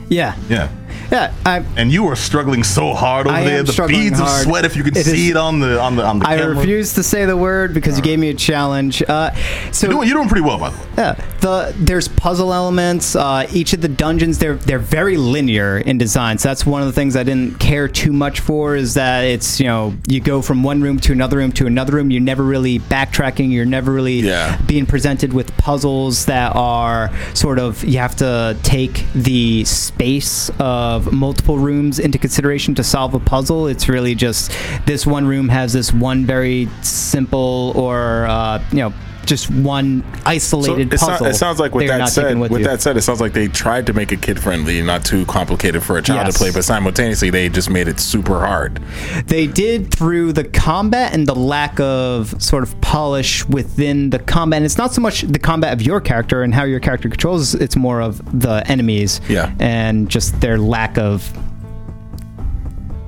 Yeah, 0.10 0.36
Yeah. 0.49 0.70
Yeah. 1.12 1.34
I 1.45 1.64
And 1.78 1.91
you 1.91 2.03
were 2.03 2.16
struggling 2.16 2.64
so 2.64 2.93
hard 2.93 3.28
over 3.28 3.36
I 3.36 3.43
there. 3.43 3.64
The 3.64 3.86
beads 3.88 4.20
hard. 4.20 4.41
of 4.41 4.43
sweat, 4.47 4.66
if 4.66 4.76
you 4.76 4.84
could 4.84 4.95
It 4.97 5.05
see 5.05 5.26
is- 5.26 5.30
it 5.32 5.38
on 5.38 5.60
the 5.60 5.80
on 5.80 5.95
the 5.95 6.05
on 6.05 6.20
the 6.20 6.28
I 6.28 6.38
camera. 6.38 6.55
refuse 6.55 6.93
to 6.93 7.03
say 7.03 7.26
the 7.26 7.38
word 7.38 7.74
because 7.74 7.97
you 7.97 8.03
gave 8.03 8.20
me 8.20 8.30
a 8.30 8.34
challenge. 8.34 9.01
Uh, 9.07 9.32
so 9.72 9.88
You're 9.88 9.95
doing, 9.95 10.07
you're 10.07 10.18
doing 10.18 10.28
pretty 10.30 10.45
well, 10.45 10.57
by 10.60 10.70
the 10.70 10.78
way. 10.78 10.84
Yeah, 10.97 11.14
the 11.41 11.74
there's 11.78 12.07
puzzle 12.07 12.53
elements. 12.53 13.16
Uh, 13.16 13.47
each 13.53 13.74
of 13.74 13.82
the 13.82 13.88
dungeons 13.88 14.38
they're 14.39 14.55
they're 14.55 14.80
very 14.80 15.18
linear 15.18 15.78
in 15.78 15.97
design. 15.97 16.38
So 16.38 16.49
that's 16.49 16.66
one 16.66 16.82
of 16.82 16.88
the 16.88 16.93
things 16.93 17.16
I 17.16 17.24
didn't 17.24 17.60
care 17.60 17.88
too 17.88 18.12
much 18.14 18.39
for. 18.39 18.76
Is 18.76 18.93
that 18.95 19.24
it's 19.26 19.60
you 19.60 19.66
know 19.68 19.93
you 20.07 20.20
go 20.20 20.41
from 20.41 20.64
one 20.64 20.82
room 20.82 20.99
to 21.01 21.12
another 21.14 21.38
room 21.38 21.51
to 21.53 21.66
another 21.68 21.93
room. 21.93 22.12
You're 22.12 22.22
never 22.22 22.43
really 22.43 22.80
backtracking. 22.80 23.51
You're 23.51 23.66
never 23.66 23.91
really 23.91 24.20
Yeah. 24.20 24.57
being 24.68 24.86
presented 24.86 25.34
with 25.34 25.55
puzzles 25.57 26.26
that 26.26 26.55
are 26.55 27.10
sort 27.34 27.60
of 27.60 27.84
you 27.84 27.97
have 27.99 28.16
to 28.18 28.57
take 28.64 29.05
the 29.14 29.64
space 29.66 30.49
of 30.60 30.99
of 31.08 31.14
multiple 31.14 31.58
rooms 31.58 32.00
into 32.00 32.18
consideration 32.18 32.76
to 32.76 32.84
solve 32.84 33.14
a 33.14 33.20
puzzle. 33.20 33.68
It's 33.68 33.89
really 33.89 34.16
just 34.16 34.52
this 34.86 35.06
one 35.06 35.26
room 35.26 35.50
has 35.50 35.74
this 35.74 35.93
one 35.93 36.26
very 36.26 36.68
simple 36.82 37.74
or 37.76 38.26
uh, 38.28 38.64
you 38.72 38.80
know 38.80 38.93
just 39.30 39.49
one 39.49 40.03
isolated 40.25 40.93
it, 40.93 40.99
so- 40.99 41.07
puzzle. 41.07 41.27
it 41.27 41.36
sounds 41.36 41.59
like 41.59 41.73
with 41.73 41.88
that 41.88 42.09
said, 42.09 42.38
with, 42.38 42.51
with, 42.51 42.63
that 42.63 42.82
said, 42.82 42.97
it 42.97 43.01
sounds 43.03 43.21
like 43.21 43.32
they 43.34 43.47
tried 43.47 43.86
to 43.86 43.93
make 43.93 44.11
it 44.11 44.21
kid 44.21 44.39
friendly, 44.39 44.82
not 44.82 45.05
too 45.05 45.25
complicated 45.27 45.82
for 45.84 45.97
a 45.97 46.01
child 46.01 46.25
Yes. 46.25 46.34
to 46.34 46.39
play, 46.39 46.51
but 46.51 46.63
simultaneously 46.65 47.30
they 47.30 47.47
just 47.47 47.69
made 47.69 47.88
it 47.88 47.99
super 47.99 48.39
hard. 48.45 48.82
They 49.27 49.47
did 49.47 49.93
through 49.93 50.34
the 50.34 50.43
combat 50.43 51.13
and 51.13 51.25
the 51.27 51.36
lack 51.36 51.80
of 51.80 52.41
sort 52.41 52.63
of 52.63 52.80
polish 52.82 53.47
within 53.47 54.09
the 54.09 54.19
combat. 54.19 54.57
And 54.57 54.65
it's 54.65 54.77
not 54.77 54.93
so 54.93 55.01
much 55.01 55.21
the 55.21 55.39
combat 55.39 55.71
of 55.71 55.82
your 55.82 56.01
character 56.01 56.43
and 56.43 56.53
how 56.53 56.63
your 56.65 56.80
character 56.82 57.07
controls, 57.09 57.53
it's 57.55 57.75
more 57.75 58.01
of 58.01 58.17
the 58.41 58.63
enemies. 58.67 59.21
Yeah. 59.30 59.53
And 59.59 60.09
just 60.09 60.41
their 60.41 60.57
lack 60.57 60.97
of 60.97 61.32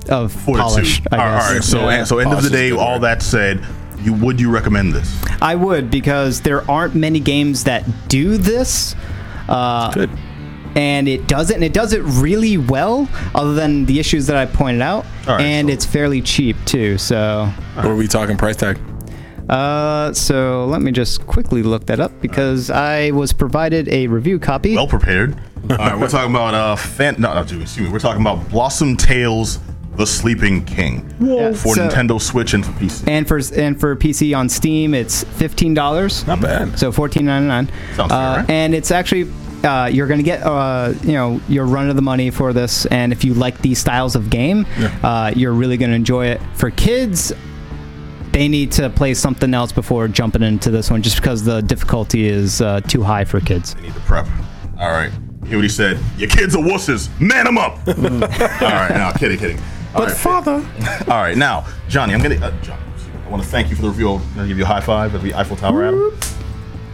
of 0.08 0.34
polish. 0.44 1.00
Fortitude. 1.00 1.06
I 1.12 1.16
All 1.16 1.24
right, 1.24 1.34
guess. 1.36 1.48
all 1.48 1.54
right. 1.54 1.64
So, 1.64 1.78
Yeah. 1.90 2.04
so 2.04 2.18
end 2.18 2.32
of 2.32 2.42
the 2.42 2.50
day, 2.50 2.72
all 2.72 2.94
word. 2.94 3.02
that 3.02 3.22
said, 3.22 3.64
you 4.04 4.12
would 4.14 4.40
you 4.40 4.50
recommend 4.50 4.92
this? 4.92 5.22
I 5.40 5.54
would 5.54 5.90
because 5.90 6.40
there 6.40 6.68
aren't 6.70 6.94
many 6.94 7.20
games 7.20 7.64
that 7.64 7.84
do 8.08 8.36
this. 8.36 8.94
Uh, 9.48 9.90
Good. 9.92 10.10
and 10.76 11.08
it 11.08 11.26
does 11.26 11.50
it, 11.50 11.54
and 11.54 11.64
it 11.64 11.72
does 11.72 11.92
it 11.92 12.00
really 12.02 12.56
well. 12.58 13.08
Other 13.34 13.54
than 13.54 13.84
the 13.86 13.98
issues 14.00 14.26
that 14.28 14.36
I 14.36 14.46
pointed 14.46 14.82
out, 14.82 15.04
All 15.28 15.36
right, 15.36 15.42
and 15.44 15.68
so- 15.68 15.72
it's 15.74 15.84
fairly 15.86 16.20
cheap 16.22 16.56
too. 16.64 16.98
So, 16.98 17.52
What 17.74 17.84
are 17.86 17.94
we 17.96 18.06
talking 18.08 18.36
price 18.36 18.56
tag? 18.56 18.78
uh, 19.48 20.12
so 20.12 20.66
let 20.66 20.80
me 20.80 20.92
just 20.92 21.26
quickly 21.26 21.62
look 21.62 21.86
that 21.86 22.00
up 22.00 22.12
because 22.22 22.70
I 22.70 23.10
was 23.10 23.32
provided 23.32 23.88
a 23.88 24.06
review 24.06 24.38
copy. 24.38 24.74
Well 24.76 24.86
prepared. 24.86 25.36
All 25.70 25.76
right, 25.76 25.98
we're 25.98 26.08
talking 26.08 26.30
about 26.30 26.54
uh, 26.54 26.76
fan. 26.76 27.16
No, 27.18 27.34
no, 27.34 27.40
excuse 27.42 27.78
me. 27.78 27.88
We're 27.88 27.98
talking 27.98 28.20
about 28.20 28.48
Blossom 28.50 28.96
Tales: 28.96 29.58
The 29.96 30.06
Sleeping 30.06 30.64
King 30.64 31.14
Yeah, 31.20 31.52
for 31.52 31.74
so- 31.76 31.88
Nintendo 31.88 32.20
Switch 32.20 32.54
and 32.54 32.64
for 32.64 32.72
PC. 32.72 33.04
and 33.06 33.28
for 33.28 33.40
and 33.54 33.78
for 33.78 33.94
PC 33.94 34.36
on 34.36 34.48
Steam, 34.48 34.94
it's 34.94 35.22
fifteen 35.24 35.74
dollars. 35.74 36.26
Not 36.26 36.40
bad. 36.40 36.78
So 36.78 36.90
fourteen 36.92 37.26
ninety 37.26 37.48
nine. 37.48 37.68
Sounds 37.94 38.10
fair, 38.10 38.18
uh, 38.18 38.36
right? 38.38 38.50
And 38.50 38.74
it's 38.74 38.90
actually 38.90 39.30
uh, 39.64 39.86
you're 39.92 40.06
going 40.06 40.18
to 40.18 40.24
get 40.24 40.42
uh, 40.42 40.94
you 41.02 41.12
know 41.12 41.40
your 41.48 41.66
run 41.66 41.90
of 41.90 41.96
the 41.96 42.02
money 42.02 42.30
for 42.30 42.52
this, 42.52 42.86
and 42.86 43.12
if 43.12 43.22
you 43.24 43.34
like 43.34 43.58
these 43.60 43.78
styles 43.78 44.16
of 44.16 44.30
game, 44.30 44.66
uh, 45.02 45.32
you're 45.36 45.52
really 45.52 45.76
going 45.76 45.90
to 45.90 45.96
enjoy 45.96 46.26
it. 46.26 46.40
For 46.54 46.70
kids, 46.70 47.32
they 48.32 48.48
need 48.48 48.72
to 48.72 48.88
play 48.90 49.12
something 49.14 49.52
else 49.52 49.72
before 49.72 50.08
jumping 50.08 50.42
into 50.42 50.70
this 50.70 50.90
one, 50.90 51.02
just 51.02 51.16
because 51.16 51.44
the 51.44 51.60
difficulty 51.60 52.26
is 52.26 52.62
uh, 52.62 52.80
too 52.80 53.02
high 53.02 53.24
for 53.26 53.40
kids. 53.40 53.76
Need 53.76 53.92
to 53.94 54.00
prep. 54.00 54.26
All 54.78 54.90
right. 54.90 55.12
Hear 55.46 55.58
what 55.58 55.64
he 55.64 55.68
said. 55.68 56.00
Your 56.16 56.30
kids 56.30 56.56
are 56.56 56.62
wusses. 56.62 57.08
Man 57.20 57.44
them 57.44 57.58
up. 57.58 57.76
all 57.86 57.94
right. 57.94 58.90
Now, 58.90 59.12
kidding, 59.12 59.38
kidding. 59.38 59.60
All 59.94 60.06
right. 60.06 60.16
father. 60.16 60.64
All 61.08 61.22
right. 61.22 61.36
Now, 61.36 61.66
Johnny, 61.88 62.14
I'm 62.14 62.22
gonna. 62.22 62.36
Uh, 62.36 62.50
Johnny, 62.62 62.82
I 63.26 63.30
want 63.30 63.42
to 63.42 63.48
thank 63.48 63.70
you 63.70 63.76
for 63.76 63.82
the 63.82 63.88
review. 63.88 64.10
I'm 64.14 64.34
gonna 64.34 64.48
give 64.48 64.58
you 64.58 64.64
a 64.64 64.66
high 64.66 64.80
five 64.80 65.14
at 65.14 65.22
the 65.22 65.34
Eiffel 65.34 65.56
Tower, 65.56 65.84
Adam. 65.84 66.18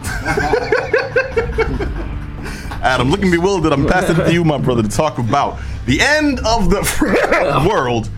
Adam, 2.81 3.09
looking 3.11 3.29
bewildered, 3.29 3.73
I'm 3.73 3.85
passing 3.85 4.15
it 4.17 4.23
to 4.25 4.33
you, 4.33 4.43
my 4.45 4.57
brother, 4.57 4.81
to 4.81 4.87
talk 4.89 5.17
about 5.17 5.59
the 5.85 5.99
end 6.01 6.39
of 6.45 6.69
the 6.69 7.65
world. 7.69 8.09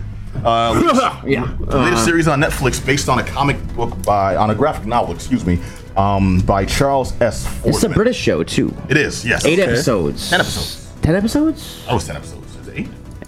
Uh, 0.44 0.72
latest- 0.72 1.02
Yeah. 1.26 1.52
the 1.60 1.78
latest 1.78 2.04
series 2.04 2.28
on 2.28 2.40
Netflix 2.40 2.84
based 2.84 3.08
on 3.08 3.18
a 3.18 3.24
comic 3.24 3.56
book 3.74 4.00
by 4.04 4.36
on 4.36 4.50
a 4.50 4.54
graphic 4.54 4.86
novel, 4.86 5.14
excuse 5.14 5.44
me, 5.44 5.58
um, 5.96 6.38
by 6.40 6.64
Charles 6.64 7.12
Forsman. 7.12 7.66
It's 7.66 7.82
a 7.82 7.88
British 7.88 8.16
show 8.16 8.42
too. 8.44 8.74
It 8.88 8.96
is, 8.96 9.24
yes. 9.26 9.44
Eight 9.44 9.58
Okay. 9.58 9.70
episodes. 9.70 10.30
Ten 10.30 10.40
episodes. 10.40 10.90
Ten 11.02 11.16
episodes? 11.16 11.84
Oh, 11.88 11.96
it's 11.96 12.06
ten 12.06 12.16
episodes. 12.16 12.41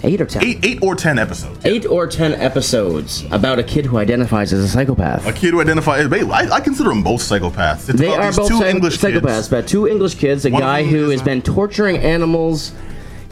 Eight? 0.05 0.21
Or 0.21 0.27
ten? 0.27 0.45
Eight, 0.45 0.65
eight 0.65 0.79
or 0.83 0.95
ten 0.95 1.19
episodes. 1.19 1.65
Eight 1.65 1.87
or 1.87 2.07
ten 2.07 2.33
episodes 2.35 3.25
about 3.31 3.59
a 3.59 3.63
kid 3.63 3.87
who 3.87 3.99
identifies 3.99 4.53
as 4.53 4.61
a 4.63 4.69
psychopath. 4.69 5.27
A 5.27 5.33
kid 5.33 5.51
who 5.51 5.61
identifies. 5.61 6.07
I, 6.13 6.51
I 6.51 6.61
consider 6.61 6.91
them 6.91 7.03
both 7.03 7.21
psychopaths. 7.23 7.89
It's 7.89 7.99
They 7.99 8.09
about 8.13 8.21
are 8.21 8.33
both 8.33 8.49
two 8.49 8.59
psych- 8.59 8.75
English 8.75 8.99
psychopaths, 8.99 9.23
kids. 9.37 9.49
but 9.49 9.67
two 9.67 9.89
English 9.89 10.15
kids, 10.17 10.45
a 10.47 10.51
One 10.51 10.61
guy 10.61 10.85
who 10.85 11.09
has 11.11 11.23
been 11.23 11.43
torturing 11.43 11.97
animals, 11.99 12.73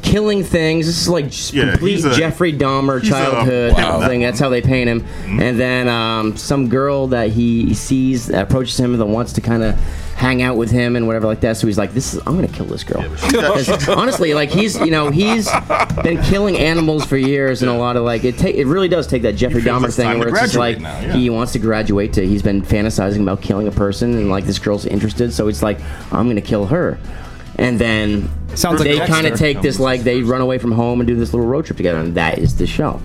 killing 0.02 0.42
things. 0.42 0.86
This 0.86 1.00
is 1.02 1.08
like 1.08 1.52
Yeah, 1.52 1.72
complete 1.72 2.04
a- 2.04 2.10
Jeffrey 2.14 2.52
Dahmer 2.52 3.02
childhood 3.02 3.74
Wow. 3.74 4.06
thing. 4.08 4.20
That's 4.22 4.40
how 4.40 4.48
they 4.48 4.62
paint 4.62 4.88
him. 4.88 5.04
And 5.40 5.60
then 5.60 5.88
um, 5.88 6.36
some 6.36 6.68
girl 6.68 7.06
that 7.08 7.30
he 7.30 7.74
sees 7.74 8.28
approaches 8.30 8.78
him 8.80 8.96
that 8.96 9.06
wants 9.06 9.32
to 9.34 9.40
kind 9.40 9.62
of 9.62 9.78
hang 10.14 10.42
out 10.42 10.56
with 10.56 10.70
him 10.70 10.94
and 10.96 11.06
whatever 11.06 11.26
like 11.26 11.40
that. 11.40 11.56
So 11.56 11.66
he's 11.66 11.78
like, 11.78 11.92
"This 11.94 12.14
is 12.14 12.20
I'm 12.26 12.34
gonna 12.36 12.48
kill 12.48 12.66
this 12.66 12.84
girl." 12.84 13.02
but 13.08 13.18
she 13.18 13.30
got- 13.32 13.54
'Cause 13.66 13.88
honestly, 13.88 14.34
like 14.34 14.50
he's 14.50 14.78
you 14.80 14.90
know 14.90 15.10
he's 15.10 15.48
been 16.02 16.22
killing 16.24 16.56
animals 16.58 17.04
for 17.04 17.16
years 17.16 17.62
and 17.62 17.70
a 17.70 17.74
lot 17.74 17.96
of 17.96 18.04
like 18.04 18.24
it. 18.24 18.38
Ta- 18.38 18.48
it 18.48 18.66
really 18.66 18.88
does 18.88 19.06
take 19.06 19.22
that 19.22 19.34
Jeffrey 19.36 19.62
Dahmer 19.62 19.86
it's 19.86 19.96
thing 19.96 20.18
where 20.18 20.28
it's 20.28 20.40
just 20.40 20.56
like 20.56 20.80
now, 20.80 21.00
yeah. 21.00 21.12
he 21.14 21.30
wants 21.30 21.52
to 21.52 21.58
graduate 21.58 22.12
to. 22.14 22.26
He's 22.26 22.42
been 22.42 22.62
fantasizing 22.62 23.22
about 23.22 23.42
killing 23.42 23.68
a 23.68 23.72
person 23.72 24.12
and 24.16 24.30
like 24.30 24.44
this 24.44 24.58
girl's 24.58 24.86
interested, 24.86 25.32
so 25.32 25.48
it's 25.48 25.62
like 25.62 25.80
I'm 26.12 26.28
gonna 26.28 26.40
kill 26.40 26.66
her. 26.66 26.98
And 27.56 27.78
then 27.78 28.30
Sounds 28.54 28.80
like 28.80 28.88
they 28.88 28.96
Dexter. 28.96 29.12
kind 29.14 29.26
of 29.26 29.38
take 29.38 29.60
this 29.60 29.78
like 29.78 30.02
they 30.02 30.22
run 30.22 30.40
away 30.40 30.58
from 30.58 30.72
home 30.72 31.00
and 31.00 31.06
do 31.06 31.14
this 31.16 31.34
little 31.34 31.46
road 31.46 31.66
trip 31.66 31.76
together, 31.76 31.98
and 31.98 32.14
that 32.14 32.38
is 32.38 32.56
the 32.56 32.66
show. 32.66 33.00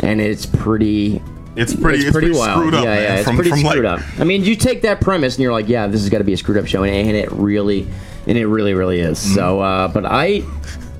And 0.00 0.20
it's 0.20 0.44
pretty. 0.44 1.22
It's 1.54 1.74
pretty- 1.74 2.04
it's 2.04 2.12
pretty 2.12 2.32
screwed 2.32 2.74
up, 2.74 2.84
Yeah, 2.84 2.90
man, 2.94 3.02
yeah, 3.02 3.14
it's 3.16 3.24
from- 3.26 3.36
pretty 3.36 3.50
from, 3.50 3.58
screwed 3.60 3.84
like- 3.84 4.00
up. 4.00 4.06
I 4.20 4.24
mean, 4.24 4.42
you 4.44 4.56
take 4.56 4.82
that 4.82 5.00
premise 5.00 5.34
and 5.36 5.42
you're 5.42 5.52
like, 5.52 5.68
yeah, 5.68 5.86
this 5.86 6.00
has 6.00 6.08
got 6.10 6.18
to 6.18 6.24
be 6.24 6.32
a 6.32 6.36
screwed 6.36 6.56
up 6.58 6.66
show, 6.66 6.82
and, 6.82 6.94
and 7.08 7.16
it 7.16 7.30
really, 7.32 7.86
and 8.26 8.38
it 8.38 8.46
really, 8.46 8.72
really 8.74 9.00
is. 9.00 9.18
Mm-hmm. 9.18 9.34
So, 9.34 9.60
uh, 9.60 9.88
but 9.88 10.06
I 10.06 10.42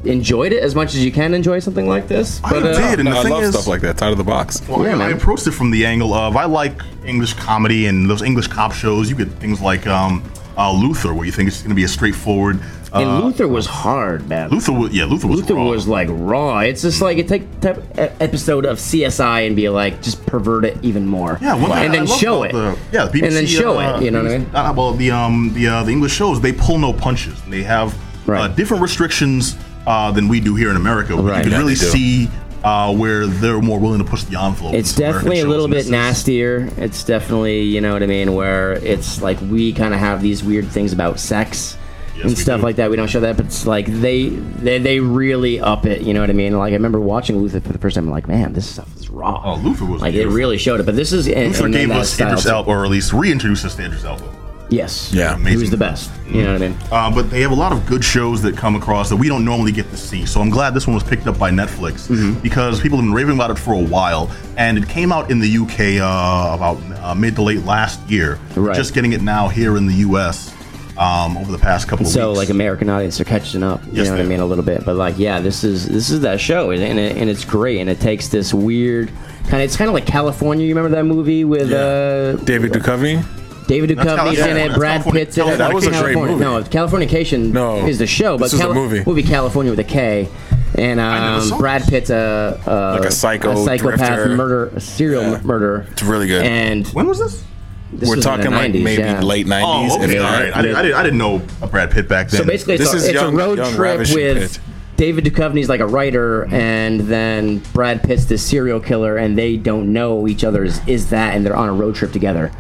enjoyed 0.05 0.53
it 0.53 0.63
as 0.63 0.75
much 0.75 0.95
as 0.95 1.05
you 1.05 1.13
can 1.13 1.33
enjoy 1.33 1.59
something 1.61 1.87
like 1.89 2.09
this. 2.09 2.41
I 2.45 2.57
uh, 2.57 2.61
did, 2.61 3.01
and 3.01 3.05
No, 3.09 3.23
the 3.23 3.29
I 3.29 3.31
love 3.31 3.43
is, 3.45 3.55
stuff 3.55 3.67
like 3.69 3.81
that. 3.83 3.91
It's 3.93 4.03
out 4.03 4.13
of 4.13 4.19
the 4.19 4.25
box. 4.25 4.61
Well, 4.69 4.85
Yeah, 4.85 4.99
I, 4.99 5.07
I 5.07 5.11
approached 5.11 5.47
it 5.47 5.53
from 5.53 5.71
the 5.71 5.87
angle 5.87 6.13
of 6.13 6.37
I 6.37 6.45
like 6.45 6.75
English 7.05 7.35
comedy 7.35 7.87
and 7.87 8.11
those 8.11 8.21
English 8.23 8.49
cop 8.49 8.73
shows. 8.73 9.09
You 9.09 9.17
get 9.17 9.29
things 9.35 9.61
like 9.61 9.87
um, 9.87 10.23
uh, 10.59 10.73
Luther, 10.73 11.15
where 11.15 11.25
you 11.25 11.33
think 11.33 11.49
it's 11.49 11.61
going 11.63 11.71
to 11.71 11.75
be 11.77 11.85
a 11.85 11.89
straightforward. 11.89 12.61
Uh, 12.95 13.01
and 13.01 13.25
Luther 13.25 13.49
was 13.49 13.65
hard, 13.65 14.29
man. 14.29 14.51
Luther 14.51 14.73
was 14.73 14.93
yeah, 14.93 15.07
Luther 15.07 15.27
was 15.27 15.41
Luther 15.41 15.55
raw. 15.55 15.65
was 15.65 15.89
like 15.89 16.09
raw. 16.11 16.59
It's 16.59 16.83
just 16.83 17.01
like 17.01 17.17
it 17.17 17.27
take 17.27 17.61
type 17.61 17.83
episode 17.97 18.67
of 18.67 18.77
CSI 18.77 19.47
and 19.47 19.57
be 19.57 19.69
like 19.71 20.03
just 20.03 20.27
pervert 20.27 20.67
it 20.67 20.77
even 20.83 21.07
more. 21.07 21.39
Yeah, 21.41 21.55
one 21.55 21.71
thing 21.71 21.85
and 21.85 21.93
I 21.93 21.97
then 21.97 22.05
love 22.07 22.19
show 22.21 22.43
it. 22.43 22.53
The, 22.53 22.79
yeah, 22.93 23.07
the 23.07 23.19
BBC, 23.19 23.27
and 23.27 23.33
then 23.37 23.47
show 23.47 23.79
uh, 23.81 23.99
it. 23.99 24.05
You 24.05 24.11
know 24.11 24.23
what 24.23 24.33
I 24.33 24.39
mean? 24.39 24.51
Uh, 24.55 24.75
well, 24.77 24.93
the 24.93 25.11
um 25.11 25.53
the 25.55 25.69
uh, 25.69 25.83
the 25.85 25.91
English 25.93 26.13
shows 26.13 26.41
they 26.41 26.53
pull 26.53 26.79
no 26.79 26.93
punches. 26.93 27.41
They 27.49 27.63
have 27.63 27.95
uh, 27.95 27.99
Right. 28.27 28.55
different 28.57 28.83
restrictions 28.83 29.57
uh, 29.87 30.13
than 30.13 30.29
we 30.29 30.41
do 30.41 30.55
here 30.55 30.71
in 30.71 30.77
America. 30.77 31.17
where 31.17 31.33
Right. 31.33 31.39
You 31.39 31.43
can 31.45 31.53
Yeah, 31.53 31.59
really 31.59 31.75
see 31.75 32.29
uh, 32.63 32.95
where 32.95 33.27
they're 33.27 33.61
more 33.61 33.81
willing 33.81 33.99
to 33.99 34.05
push 34.05 34.23
the 34.25 34.39
envelope. 34.39 34.75
It's 34.75 34.95
definitely 34.95 35.41
a 35.41 35.47
little 35.47 35.67
shows, 35.67 35.75
bit 35.75 35.83
and 35.87 35.93
nastier. 35.93 36.69
It's 36.77 37.03
definitely, 37.05 37.63
you 37.63 37.81
know 37.81 37.93
what 37.93 38.03
I 38.03 38.07
mean, 38.07 38.35
where 38.35 38.73
it's 38.75 39.21
like 39.23 39.41
we 39.41 39.73
kind 39.73 39.95
of 39.95 40.01
have 40.01 40.23
these 40.23 40.45
weird 40.45 40.69
things 40.69 40.93
about 40.93 41.19
sex 41.19 41.77
Yes, 42.17 42.25
and 42.27 42.39
stuff 42.39 42.61
do. 42.61 42.65
like 42.67 42.77
that. 42.77 42.91
We 42.91 42.97
don't 42.97 43.09
show 43.09 43.21
that, 43.21 43.37
but 43.37 43.47
it's 43.47 43.67
like 43.67 43.87
they, 43.87 44.29
they 44.29 44.79
they 44.79 45.01
really 45.01 45.61
up 45.61 45.87
it. 45.87 46.03
You 46.03 46.13
know 46.15 46.21
what 46.21 46.31
I 46.31 46.35
mean? 46.35 46.57
Like 46.59 46.71
I 46.71 46.75
remember 46.75 47.01
watching 47.01 47.39
Luther 47.39 47.61
for 47.61 47.73
the 47.73 47.79
first 47.79 47.95
time. 47.97 48.05
I'm 48.07 48.11
like, 48.11 48.29
man, 48.29 48.53
this 48.53 48.69
stuff 48.69 48.95
is 48.97 49.09
raw. 49.09 49.41
Oh, 49.45 49.57
Luther 49.57 49.85
was 49.87 50.03
like 50.03 50.13
beautiful. 50.13 50.33
it 50.33 50.37
really 50.37 50.59
showed 50.59 50.81
it. 50.81 50.87
But 50.87 50.97
this 50.97 51.13
is 51.13 51.27
and, 51.29 51.49
Luther 51.49 51.65
and 51.67 51.75
then 51.75 51.89
gave 51.89 51.97
us 51.97 52.13
style 52.13 52.29
Idris. 52.29 52.47
Elba, 52.47 52.71
or 52.71 52.85
at 52.85 52.91
least 52.91 53.13
reintroduced 53.13 53.65
us 53.65 53.75
to 53.77 53.85
Idris 53.85 54.05
Elba. 54.05 54.39
Yes. 54.71 55.13
Yeah. 55.13 55.37
He 55.47 55.57
was 55.59 55.71
the 55.71 55.77
best. 55.77 56.11
You 56.27 56.45
know 56.45 56.55
what 56.55 56.63
I 56.63 56.69
mean? 56.69 56.79
Uh, 56.91 57.15
but 57.15 57.29
they 57.31 57.43
have 57.43 57.51
a 57.51 57.55
lot 57.55 57.73
of 57.73 57.85
good 57.85 58.03
shows 58.03 58.41
that 58.41 58.57
come 58.57 58.75
across 58.75 59.11
that 59.11 59.17
we 59.17 59.29
don't 59.29 59.45
normally 59.45 59.71
get 59.71 59.91
to 59.91 59.99
see. 59.99 60.25
So 60.25 60.41
I'm 60.41 60.49
glad 60.49 60.73
this 60.73 60.87
one 60.87 60.95
was 60.95 61.03
picked 61.05 61.27
up 61.27 61.39
by 61.39 61.51
Netflix 61.51 62.09
Mm-hmm. 62.09 62.41
because 62.41 62.81
people 62.81 62.97
have 62.97 63.05
been 63.05 63.13
raving 63.13 63.35
about 63.35 63.51
it 63.51 63.59
for 63.59 63.75
a 63.75 63.79
while, 63.79 64.31
and 64.57 64.79
it 64.79 64.89
came 64.89 65.13
out 65.13 65.31
in 65.31 65.41
the 65.41 65.59
UK 65.59 66.01
uh, 66.01 66.55
about 66.55 66.79
uh, 67.05 67.15
mid 67.15 67.35
to 67.37 67.43
late 67.43 67.65
last 67.67 68.01
year. 68.11 68.39
Right. 68.57 68.75
just 68.75 68.95
getting 68.95 69.13
it 69.13 69.21
now 69.21 69.47
here 69.49 69.77
in 69.77 69.87
the 69.87 69.97
US 69.97 70.55
um, 70.99 71.37
over 71.39 71.51
the 71.53 71.59
past 71.59 71.89
couple 71.89 72.07
of 72.07 72.13
So 72.13 72.29
weeks. 72.31 72.39
like 72.39 72.49
American 72.51 72.89
audience 72.91 73.21
are 73.21 73.25
catching 73.25 73.63
up. 73.63 73.83
You 73.87 73.93
Yes, 73.95 74.07
know 74.07 74.13
what 74.13 74.21
I 74.21 74.25
mean? 74.25 74.41
are. 74.41 74.43
A 74.45 74.47
little 74.47 74.65
bit, 74.65 74.85
but 74.85 74.97
like 74.97 75.19
yeah, 75.19 75.41
this 75.41 75.65
is 75.65 75.89
this 75.89 76.11
is 76.11 76.21
that 76.21 76.41
show, 76.41 76.71
and 76.71 76.83
and, 76.83 76.99
it, 76.99 77.17
and 77.17 77.29
it's 77.31 77.45
great, 77.45 77.81
and 77.81 77.89
it 77.91 78.01
takes 78.01 78.29
this 78.29 78.53
weird 78.55 79.09
kind 79.49 79.55
of. 79.55 79.61
It's 79.63 79.77
kind 79.77 79.89
of 79.89 79.95
like 79.95 80.07
Kalifornia. 80.07 80.63
You 80.67 80.75
remember 80.75 80.95
that 80.97 81.05
movie 81.05 81.45
with 81.45 81.73
uh, 81.73 82.35
David 82.45 82.73
Duchovny. 82.73 83.25
David 83.69 83.97
That's 83.97 84.11
Duchovny's 84.11 84.39
in 84.41 84.57
it, 84.57 84.75
Brad 84.75 85.03
Kalifornia. 85.03 85.13
Pitt's 85.13 85.39
in 85.39 85.49
it. 85.49 85.57
That 85.59 85.73
was 85.73 85.87
a 85.87 85.91
great 85.91 86.17
movie. 86.17 86.35
No, 86.43 86.63
Californication 86.63 87.53
No, 87.53 87.87
is 87.87 87.99
the 87.99 88.07
show, 88.09 88.37
but 88.37 88.47
this 88.47 88.55
is 88.55 88.61
the 88.61 88.75
movie. 88.75 89.03
movie 89.07 89.23
Kalifornia 89.23 89.71
with 89.71 89.79
a 89.79 89.85
K. 89.85 90.29
And 90.75 90.99
um, 90.99 91.59
Brad 91.59 91.83
this. 91.83 91.91
Pitt's 91.91 92.11
a, 92.11 92.61
a 92.67 92.99
Like 92.99 93.09
a 93.09 93.13
psycho 93.13 93.53
a 93.53 93.65
psychopath 93.65 93.99
drifter. 93.99 94.37
murder, 94.37 94.67
a 94.75 94.81
serial 94.81 95.23
Yeah. 95.23 95.41
murderer. 95.43 95.87
It's 95.93 96.03
really 96.03 96.27
good. 96.27 96.45
And 96.45 96.87
when 96.89 97.07
was 97.07 97.19
this? 97.19 97.45
This 97.93 98.09
We're 98.09 98.17
was 98.17 98.25
in 98.27 98.31
talking 98.33 98.51
like 98.53 98.73
90s, 98.73 98.83
maybe 98.83 99.03
yeah. 99.03 99.21
late 99.21 99.47
'90s. 99.47 99.63
Oh, 99.65 100.03
okay. 100.05 100.17
if 100.17 100.21
All 100.23 100.27
I, 100.27 100.39
didn't, 100.43 100.55
I, 100.55 100.63
didn't, 100.83 100.97
I 100.97 101.03
didn't 101.03 101.19
know 101.19 101.39
Brad 101.71 101.91
Pitt 101.91 102.09
back 102.09 102.29
then. 102.31 102.41
So 102.41 102.47
basically, 102.47 102.75
it's, 102.75 102.85
This 102.85 102.95
a, 102.95 102.97
is 102.97 103.05
it's 103.09 103.15
young- 103.15 103.35
a 103.35 103.37
road 103.37 103.59
young 103.59 103.69
trip 103.69 103.79
ravishing 103.81 104.17
with 104.17 104.53
Pitt. 104.55 104.61
David 104.97 105.25
Duchovny's 105.25 105.69
like 105.69 105.81
a 105.81 105.87
writer, 105.87 106.45
and 106.53 107.01
then 107.01 107.59
Brad 107.73 108.03
Pitt's 108.03 108.27
the 108.27 108.39
serial 108.39 108.79
killer, 108.81 109.17
and 109.17 109.37
they 109.37 109.57
don't 109.57 109.93
know 109.93 110.27
each 110.29 110.45
other 110.45 110.65
is, 110.65 110.81
is 110.87 111.11
that, 111.11 111.35
and 111.35 111.45
they're 111.45 111.57
on 111.57 111.69
a 111.69 111.73
road 111.73 111.95
trip 111.97 112.13
together. 112.13 112.51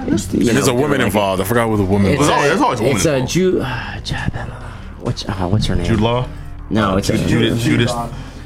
It's, 0.00 0.32
you 0.34 0.44
There's 0.44 0.66
know, 0.66 0.72
a 0.72 0.76
woman 0.76 0.98
like- 0.98 1.06
involved. 1.06 1.40
I 1.40 1.44
forgot 1.44 1.68
who 1.68 1.76
the 1.76 1.84
woman 1.84 2.10
It's 2.12 2.18
was. 2.18 2.28
There's 2.28 2.36
always- 2.36 2.48
there's 2.50 2.60
always 2.60 2.80
a 2.80 2.82
woman 2.82 2.96
It's 2.96 3.06
a 3.06 3.14
involved. 3.16 3.32
Ju. 3.32 3.62
Uh, 4.34 4.64
what's 5.00 5.24
uh, 5.28 5.48
what's 5.48 5.66
her 5.66 5.74
name? 5.76 5.86
Jude 5.86 6.00
Law, 6.00 6.28
No, 6.70 6.96
it's 6.96 7.08
a, 7.08 7.16
Judas, 7.26 7.62
Judas. 7.62 7.92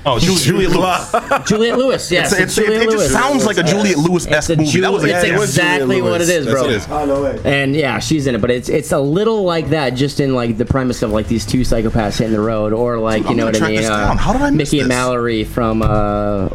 Oh, 0.05 0.19
Ju- 0.19 0.37
Juliette 0.37 0.71
Lewis. 0.73 1.15
Juliette 1.47 1.79
Lewis. 1.79 2.11
Yes, 2.11 2.33
It's- 2.33 2.57
it's, 2.57 2.59
it's- 2.59 2.59
it- 2.59 2.65
Juliette 2.65 2.83
it 2.83 2.85
just 2.87 2.97
Lewis. 2.99 3.13
sounds 3.13 3.47
like 3.47 3.59
a 3.59 3.63
Juliette 3.63 3.99
Lewis 3.99 4.27
It's 4.27 4.35
esque 4.35 4.51
movie. 4.59 4.65
Ju- 4.71 4.81
That 4.81 4.93
was 4.93 5.05
it's 5.05 5.13
yeah, 5.13 5.23
yeah. 5.33 5.39
was 5.39 5.49
exactly 5.51 6.03
what 6.03 6.21
it 6.21 6.29
is, 6.29 6.47
bro. 6.47 6.55
That's 6.69 6.69
it 6.69 6.77
is. 6.77 6.89
Oh 6.91 7.05
no. 7.07 7.27
And 7.45 7.77
yeah, 7.77 7.99
she's 8.01 8.27
in 8.27 8.35
it, 8.35 8.41
but 8.41 8.51
it's 8.51 8.69
it's 8.69 8.91
a 8.93 8.99
little 8.99 9.45
like 9.45 9.69
that, 9.69 9.91
just 9.91 10.19
in 10.19 10.35
like 10.35 10.59
the 10.59 10.65
premise 10.65 11.03
of 11.03 11.11
like 11.13 11.29
these 11.29 11.47
two 11.47 11.61
psychopaths 11.61 12.19
hitting 12.19 12.33
the 12.33 12.41
road, 12.41 12.73
or 12.73 12.99
like 12.99 13.23
Dude, 13.23 13.31
you 13.31 13.37
know 13.37 13.47
I'm 13.47 13.53
what 13.53 13.63
I 13.63 13.67
mean? 13.69 13.79
track 13.79 13.83
this 13.83 13.89
down. 13.89 14.19
How 14.19 14.33
did 14.33 14.43
I 14.43 14.51
miss 14.51 14.73
Mickey 14.73 14.81
and? 14.81 14.89
Mallory 14.89 15.45
from 15.45 15.83
uh, 15.83 16.49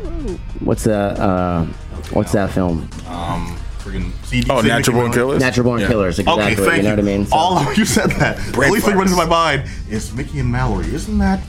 what's 0.59 0.83
that? 0.83 1.17
Uh, 1.19 1.63
what's 2.11 2.33
that 2.33 2.51
film? 2.51 2.89
Um, 3.07 3.57
friggin' 3.79 4.11
Oh, 4.49 4.59
Natural 4.61 4.97
Born 4.97 5.13
Killers. 5.13 5.39
Natural 5.39 5.63
Born 5.63 5.79
Yeah. 5.79 5.87
Killers. 5.87 6.19
Exactly. 6.19 6.43
Okay, 6.43 6.55
thank 6.55 6.77
you 6.77 6.83
know 6.83 6.89
what 6.89 6.99
I 6.99 7.01
mean? 7.01 7.25
So- 7.25 7.35
All 7.37 7.73
you 7.75 7.85
said 7.85 8.09
that. 8.11 8.35
the 8.37 8.51
Brain 8.51 8.69
only 8.71 8.81
thing 8.81 8.91
farts. 8.91 8.95
running 8.97 9.07
through 9.13 9.23
my 9.23 9.25
mind 9.25 9.69
is 9.89 10.13
Mickey 10.13 10.39
and 10.41 10.51
Mallory. 10.51 10.93
Isn't 10.93 11.17
that? 11.19 11.39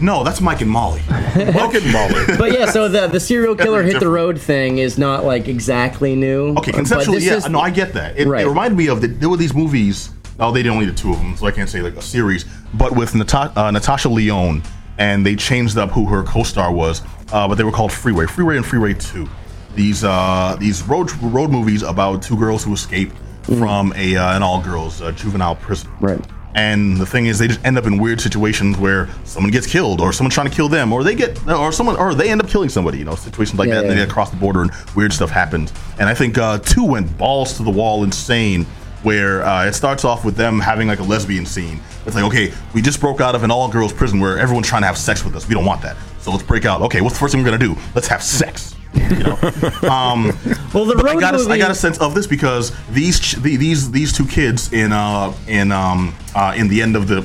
No, 0.00 0.24
that's 0.24 0.40
Mike 0.40 0.60
and 0.60 0.70
Molly. 0.70 1.00
Mike 1.08 1.74
and 1.74 1.92
Molly. 1.92 2.24
but 2.36 2.52
yeah, 2.52 2.66
so 2.70 2.88
the 2.88 3.06
the 3.06 3.20
serial 3.20 3.54
killer 3.54 3.82
hit 3.82 4.00
the 4.00 4.08
road 4.08 4.40
thing 4.40 4.78
is 4.78 4.98
not 4.98 5.24
like 5.24 5.46
exactly 5.48 6.16
new. 6.16 6.54
Okay, 6.58 6.72
conceptually, 6.72 7.22
yeah. 7.24 7.34
is- 7.36 7.48
no, 7.48 7.60
I 7.60 7.70
get 7.70 7.92
that. 7.94 8.18
It, 8.18 8.26
Right. 8.26 8.44
it 8.44 8.48
reminded 8.48 8.76
me 8.76 8.88
of 8.88 9.00
the, 9.00 9.06
there 9.08 9.28
were 9.28 9.36
these 9.36 9.54
movies. 9.54 10.10
Oh, 10.40 10.50
they 10.50 10.62
did 10.64 10.70
only 10.70 10.86
did 10.86 10.96
two 10.96 11.10
of 11.12 11.18
them, 11.18 11.36
so 11.36 11.46
I 11.46 11.52
can't 11.52 11.68
say 11.70 11.80
like 11.80 11.94
a 11.96 12.02
series. 12.02 12.44
But 12.74 12.92
with 12.96 13.14
Nata- 13.14 13.52
uh, 13.56 13.70
Natasha 13.70 14.08
Lyonne, 14.08 14.62
and 14.98 15.24
they 15.24 15.36
changed 15.36 15.78
up 15.78 15.90
who 15.90 16.06
her 16.06 16.24
co-star 16.24 16.72
was. 16.72 17.02
Uh, 17.32 17.46
but 17.46 17.54
they 17.56 17.62
were 17.64 17.70
called 17.72 17.92
Freeway, 17.92 18.26
Freeway, 18.26 18.56
and 18.56 18.66
Freeway 18.66 18.94
Two. 18.94 19.28
These 19.76 20.02
uh, 20.02 20.56
these 20.58 20.82
road 20.82 21.12
road 21.22 21.50
movies 21.50 21.82
about 21.82 22.20
two 22.22 22.36
girls 22.36 22.64
who 22.64 22.72
escape 22.74 23.12
from 23.44 23.92
a 23.96 24.16
uh, 24.16 24.34
an 24.36 24.42
all 24.42 24.60
girls 24.60 25.00
uh, 25.02 25.12
juvenile 25.12 25.54
prison. 25.56 25.88
Right. 26.00 26.20
And 26.54 26.96
the 26.96 27.06
thing 27.06 27.26
is, 27.26 27.38
they 27.38 27.48
just 27.48 27.64
end 27.64 27.76
up 27.78 27.86
in 27.86 27.98
weird 27.98 28.20
situations 28.20 28.78
where 28.78 29.08
someone 29.24 29.50
gets 29.50 29.66
killed, 29.66 30.00
or 30.00 30.12
someone's 30.12 30.34
trying 30.34 30.48
to 30.48 30.54
kill 30.54 30.68
them, 30.68 30.92
or 30.92 31.02
they 31.02 31.14
get, 31.14 31.44
or 31.48 31.72
someone, 31.72 31.96
or 31.96 32.14
they 32.14 32.30
end 32.30 32.40
up 32.40 32.48
killing 32.48 32.68
somebody. 32.68 32.98
You 32.98 33.04
know, 33.04 33.16
situations 33.16 33.58
like 33.58 33.68
Yeah, 33.68 33.74
that. 33.76 33.80
And 33.84 33.88
yeah. 33.88 33.94
they 33.94 34.00
get 34.02 34.10
across 34.10 34.30
the 34.30 34.36
border, 34.36 34.62
and 34.62 34.70
weird 34.94 35.12
stuff 35.12 35.30
happens. 35.30 35.72
And 35.98 36.08
I 36.08 36.14
think 36.14 36.38
uh, 36.38 36.58
two 36.58 36.84
went 36.84 37.16
balls 37.18 37.56
to 37.56 37.62
the 37.64 37.70
wall, 37.70 38.04
insane. 38.04 38.66
Where 39.02 39.44
uh, 39.44 39.66
it 39.66 39.74
starts 39.74 40.02
off 40.02 40.24
with 40.24 40.34
them 40.34 40.58
having 40.58 40.88
like 40.88 40.98
a 40.98 41.02
lesbian 41.02 41.44
scene. 41.44 41.78
It's 42.06 42.14
like, 42.14 42.24
okay, 42.24 42.54
we 42.72 42.80
just 42.80 43.00
broke 43.00 43.20
out 43.20 43.34
of 43.34 43.42
an 43.42 43.50
all 43.50 43.68
girls 43.70 43.92
prison 43.92 44.18
where 44.18 44.38
everyone's 44.38 44.66
trying 44.66 44.80
to 44.80 44.86
have 44.86 44.96
sex 44.96 45.22
with 45.22 45.36
us. 45.36 45.46
We 45.46 45.54
don't 45.54 45.66
want 45.66 45.82
that. 45.82 45.98
So 46.20 46.30
let's 46.30 46.42
break 46.42 46.64
out. 46.64 46.80
Okay, 46.80 47.02
what's 47.02 47.14
the 47.14 47.20
first 47.20 47.32
thing 47.34 47.44
we're 47.44 47.50
gonna 47.50 47.58
do? 47.74 47.76
Let's 47.94 48.06
have 48.08 48.22
sex. 48.22 48.74
You 48.94 49.18
know. 49.24 49.88
um, 49.90 50.24
Well, 50.72 50.84
the 50.86 50.96
road 50.96 51.16
I 51.16 51.20
got, 51.20 51.34
a, 51.34 51.50
I 51.50 51.58
got 51.58 51.70
a 51.70 51.74
sense 51.74 51.98
of 52.00 52.14
this 52.14 52.26
because 52.26 52.72
these 52.90 53.20
ch- 53.20 53.36
the- 53.36 53.56
these 53.56 53.90
these 53.90 54.12
two 54.12 54.26
kids 54.26 54.72
in 54.72 54.92
uh 54.92 55.32
in 55.46 55.72
um 55.72 56.14
uh, 56.34 56.54
in 56.56 56.68
the 56.68 56.82
end 56.82 56.96
of 56.96 57.06
the 57.08 57.20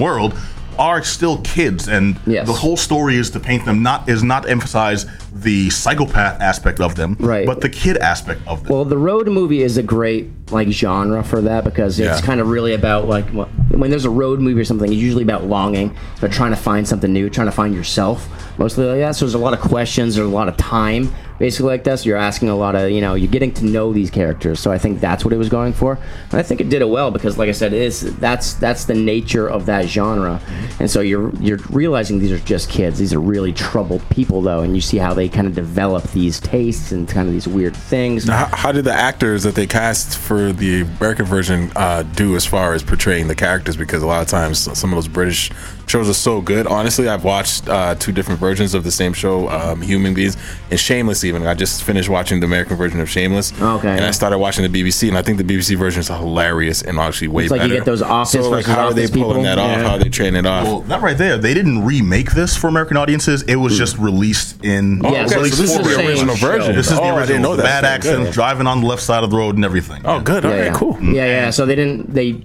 world 0.00 0.34
are 0.78 1.02
still 1.02 1.38
kids, 1.38 1.88
and 1.88 2.16
Yes. 2.26 2.46
the 2.46 2.52
whole 2.52 2.76
story 2.76 3.16
is 3.16 3.30
to 3.30 3.40
paint 3.40 3.64
them 3.64 3.82
not 3.82 4.08
is 4.08 4.22
not 4.22 4.48
emphasize 4.48 5.06
the 5.34 5.70
psychopath 5.70 6.40
aspect 6.40 6.80
of 6.80 6.94
them, 6.94 7.16
Right. 7.18 7.46
but 7.46 7.60
the 7.60 7.68
kid 7.68 7.96
aspect 7.98 8.40
of 8.46 8.62
them. 8.64 8.72
Well, 8.74 8.84
the 8.84 8.98
road 8.98 9.28
movie 9.28 9.62
is 9.62 9.76
a 9.78 9.82
great 9.82 10.30
like 10.50 10.68
genre 10.68 11.22
for 11.24 11.40
that 11.40 11.64
because 11.64 11.98
it's 11.98 12.20
Yeah. 12.20 12.26
kind 12.26 12.40
of 12.40 12.48
really 12.48 12.74
about 12.74 13.08
like 13.08 13.24
when 13.70 13.90
there's 13.90 14.04
a 14.04 14.10
road 14.10 14.40
movie 14.40 14.60
or 14.60 14.64
something. 14.64 14.92
It's 14.92 15.00
usually 15.00 15.22
about 15.22 15.46
longing, 15.46 15.94
about 16.18 16.32
trying 16.32 16.50
to 16.50 16.56
find 16.56 16.86
something 16.86 17.12
new, 17.12 17.30
trying 17.30 17.46
to 17.48 17.52
find 17.52 17.74
yourself. 17.74 18.28
Mostly 18.58 18.84
like 18.84 18.98
that. 18.98 19.16
So 19.16 19.24
there's 19.24 19.34
a 19.34 19.38
lot 19.38 19.54
of 19.54 19.60
questions, 19.60 20.14
there's 20.16 20.26
a 20.28 20.30
lot 20.30 20.48
of 20.48 20.56
time, 20.58 21.10
basically 21.42 21.66
like 21.66 21.82
this. 21.82 22.06
You're 22.06 22.16
asking 22.16 22.50
a 22.50 22.54
lot 22.54 22.76
of 22.76 22.92
you 22.92 23.00
know 23.00 23.14
you're 23.14 23.30
getting 23.30 23.52
to 23.54 23.64
know 23.64 23.92
these 23.92 24.10
characters. 24.10 24.60
So 24.60 24.70
I 24.70 24.78
think 24.78 25.00
that's 25.00 25.24
what 25.24 25.34
it 25.34 25.38
was 25.38 25.48
going 25.48 25.72
for, 25.72 25.98
and 26.30 26.34
I 26.34 26.42
think 26.44 26.60
it 26.60 26.68
did 26.68 26.82
it 26.82 26.88
well 26.88 27.10
because 27.10 27.36
like 27.36 27.48
I 27.48 27.52
said, 27.52 27.72
is 27.72 28.16
that's 28.18 28.54
that's 28.54 28.84
the 28.84 28.94
nature 28.94 29.48
of 29.48 29.66
that 29.66 29.86
genre, 29.86 30.40
and 30.78 30.88
so 30.88 31.00
you're 31.00 31.34
you're 31.40 31.58
realizing 31.70 32.20
these 32.20 32.30
are 32.30 32.38
just 32.38 32.70
kids. 32.70 33.00
These 33.00 33.12
are 33.12 33.20
really 33.20 33.52
troubled 33.52 34.08
people 34.08 34.40
though, 34.40 34.60
and 34.60 34.76
you 34.76 34.80
see 34.80 34.98
how 34.98 35.14
they 35.14 35.28
kind 35.28 35.48
of 35.48 35.54
develop 35.56 36.04
these 36.12 36.38
tastes 36.38 36.92
and 36.92 37.08
kind 37.08 37.26
of 37.26 37.34
these 37.34 37.48
weird 37.48 37.74
things. 37.74 38.28
How, 38.28 38.46
how 38.52 38.70
did 38.70 38.84
the 38.84 38.94
actors 38.94 39.42
that 39.42 39.56
they 39.56 39.66
cast 39.66 40.16
for 40.16 40.52
the 40.52 40.82
American 40.82 41.26
version 41.26 41.72
uh, 41.74 42.04
do 42.04 42.36
as 42.36 42.46
far 42.46 42.72
as 42.72 42.84
portraying 42.84 43.26
the 43.26 43.34
characters? 43.34 43.76
Because 43.76 44.04
a 44.04 44.06
lot 44.06 44.22
of 44.22 44.28
times 44.28 44.60
some 44.78 44.92
of 44.92 44.96
those 44.96 45.08
British 45.08 45.50
shows 45.86 46.08
are 46.08 46.14
so 46.14 46.40
good. 46.40 46.66
Honestly, 46.66 47.08
I've 47.08 47.24
watched 47.24 47.68
uh, 47.68 47.94
two 47.96 48.12
different 48.12 48.40
versions 48.40 48.74
of 48.74 48.84
the 48.84 48.90
same 48.90 49.12
show, 49.12 49.48
um, 49.50 49.82
Human 49.82 50.14
Beings 50.14 50.36
and 50.70 50.78
Shameless. 50.80 51.24
Even 51.24 51.46
I 51.46 51.54
just 51.54 51.82
finished 51.82 52.08
watching 52.08 52.40
the 52.40 52.46
American 52.46 52.76
version 52.76 53.00
of 53.00 53.08
Shameless. 53.10 53.52
Okay. 53.60 53.88
and 53.90 54.04
I 54.04 54.10
started 54.10 54.38
watching 54.38 54.70
the 54.70 54.82
BBC, 54.82 55.08
and 55.08 55.18
I 55.18 55.22
think 55.22 55.38
the 55.38 55.44
BBC 55.44 55.76
version 55.76 56.00
is 56.00 56.08
hilarious 56.08 56.82
and 56.82 56.98
actually 56.98 57.28
way 57.28 57.44
It's 57.44 57.50
like 57.50 57.62
you 57.62 57.68
better. 57.68 57.80
get 57.80 57.84
those 57.84 58.02
Office 58.02 58.32
So, 58.32 58.48
like, 58.50 58.64
how 58.66 58.86
are 58.86 58.94
they 58.94 59.06
pulling 59.08 59.28
people. 59.28 59.42
that 59.42 59.58
off? 59.58 59.76
Yeah. 59.78 59.82
How 59.82 59.90
are 59.94 59.98
they 59.98 60.08
training 60.08 60.36
it 60.40 60.46
off? 60.46 60.64
Well, 60.64 60.80
that 60.82 61.02
right 61.02 61.16
there, 61.18 61.36
they 61.38 61.54
didn't 61.54 61.84
remake 61.84 62.32
this 62.32 62.56
for 62.56 62.68
American 62.68 62.96
audiences. 62.96 63.42
It 63.42 63.56
was 63.56 63.76
just 63.76 63.98
released 63.98 64.64
in. 64.64 64.98
Hmm. 65.00 65.06
Yeah, 65.12 65.26
so 65.26 65.36
released 65.36 65.58
this 65.58 65.70
is 65.76 65.78
the 65.78 66.06
original 66.06 66.34
show. 66.36 66.46
version. 66.46 66.74
This 66.74 66.86
is 66.90 66.96
the 66.96 67.00
Oh, 67.02 67.04
I 67.04 67.08
original. 67.10 67.26
didn't 67.26 67.42
know 67.42 67.56
that. 67.56 67.62
Bad 67.64 67.84
Okay, 67.84 67.94
accidents, 67.94 68.28
good. 68.30 68.34
driving 68.34 68.66
on 68.66 68.80
the 68.80 68.86
left 68.86 69.02
side 69.02 69.24
of 69.24 69.30
the 69.30 69.36
road, 69.36 69.56
and 69.56 69.64
everything. 69.64 70.02
oh, 70.04 70.20
good. 70.20 70.44
yeah, 70.44 70.50
okay, 70.50 70.64
yeah. 70.66 70.72
cool. 70.72 70.98
Yeah, 71.02 71.24
yeah. 71.26 71.50
So 71.50 71.66
they 71.66 71.74
didn't 71.74 72.12
they 72.14 72.44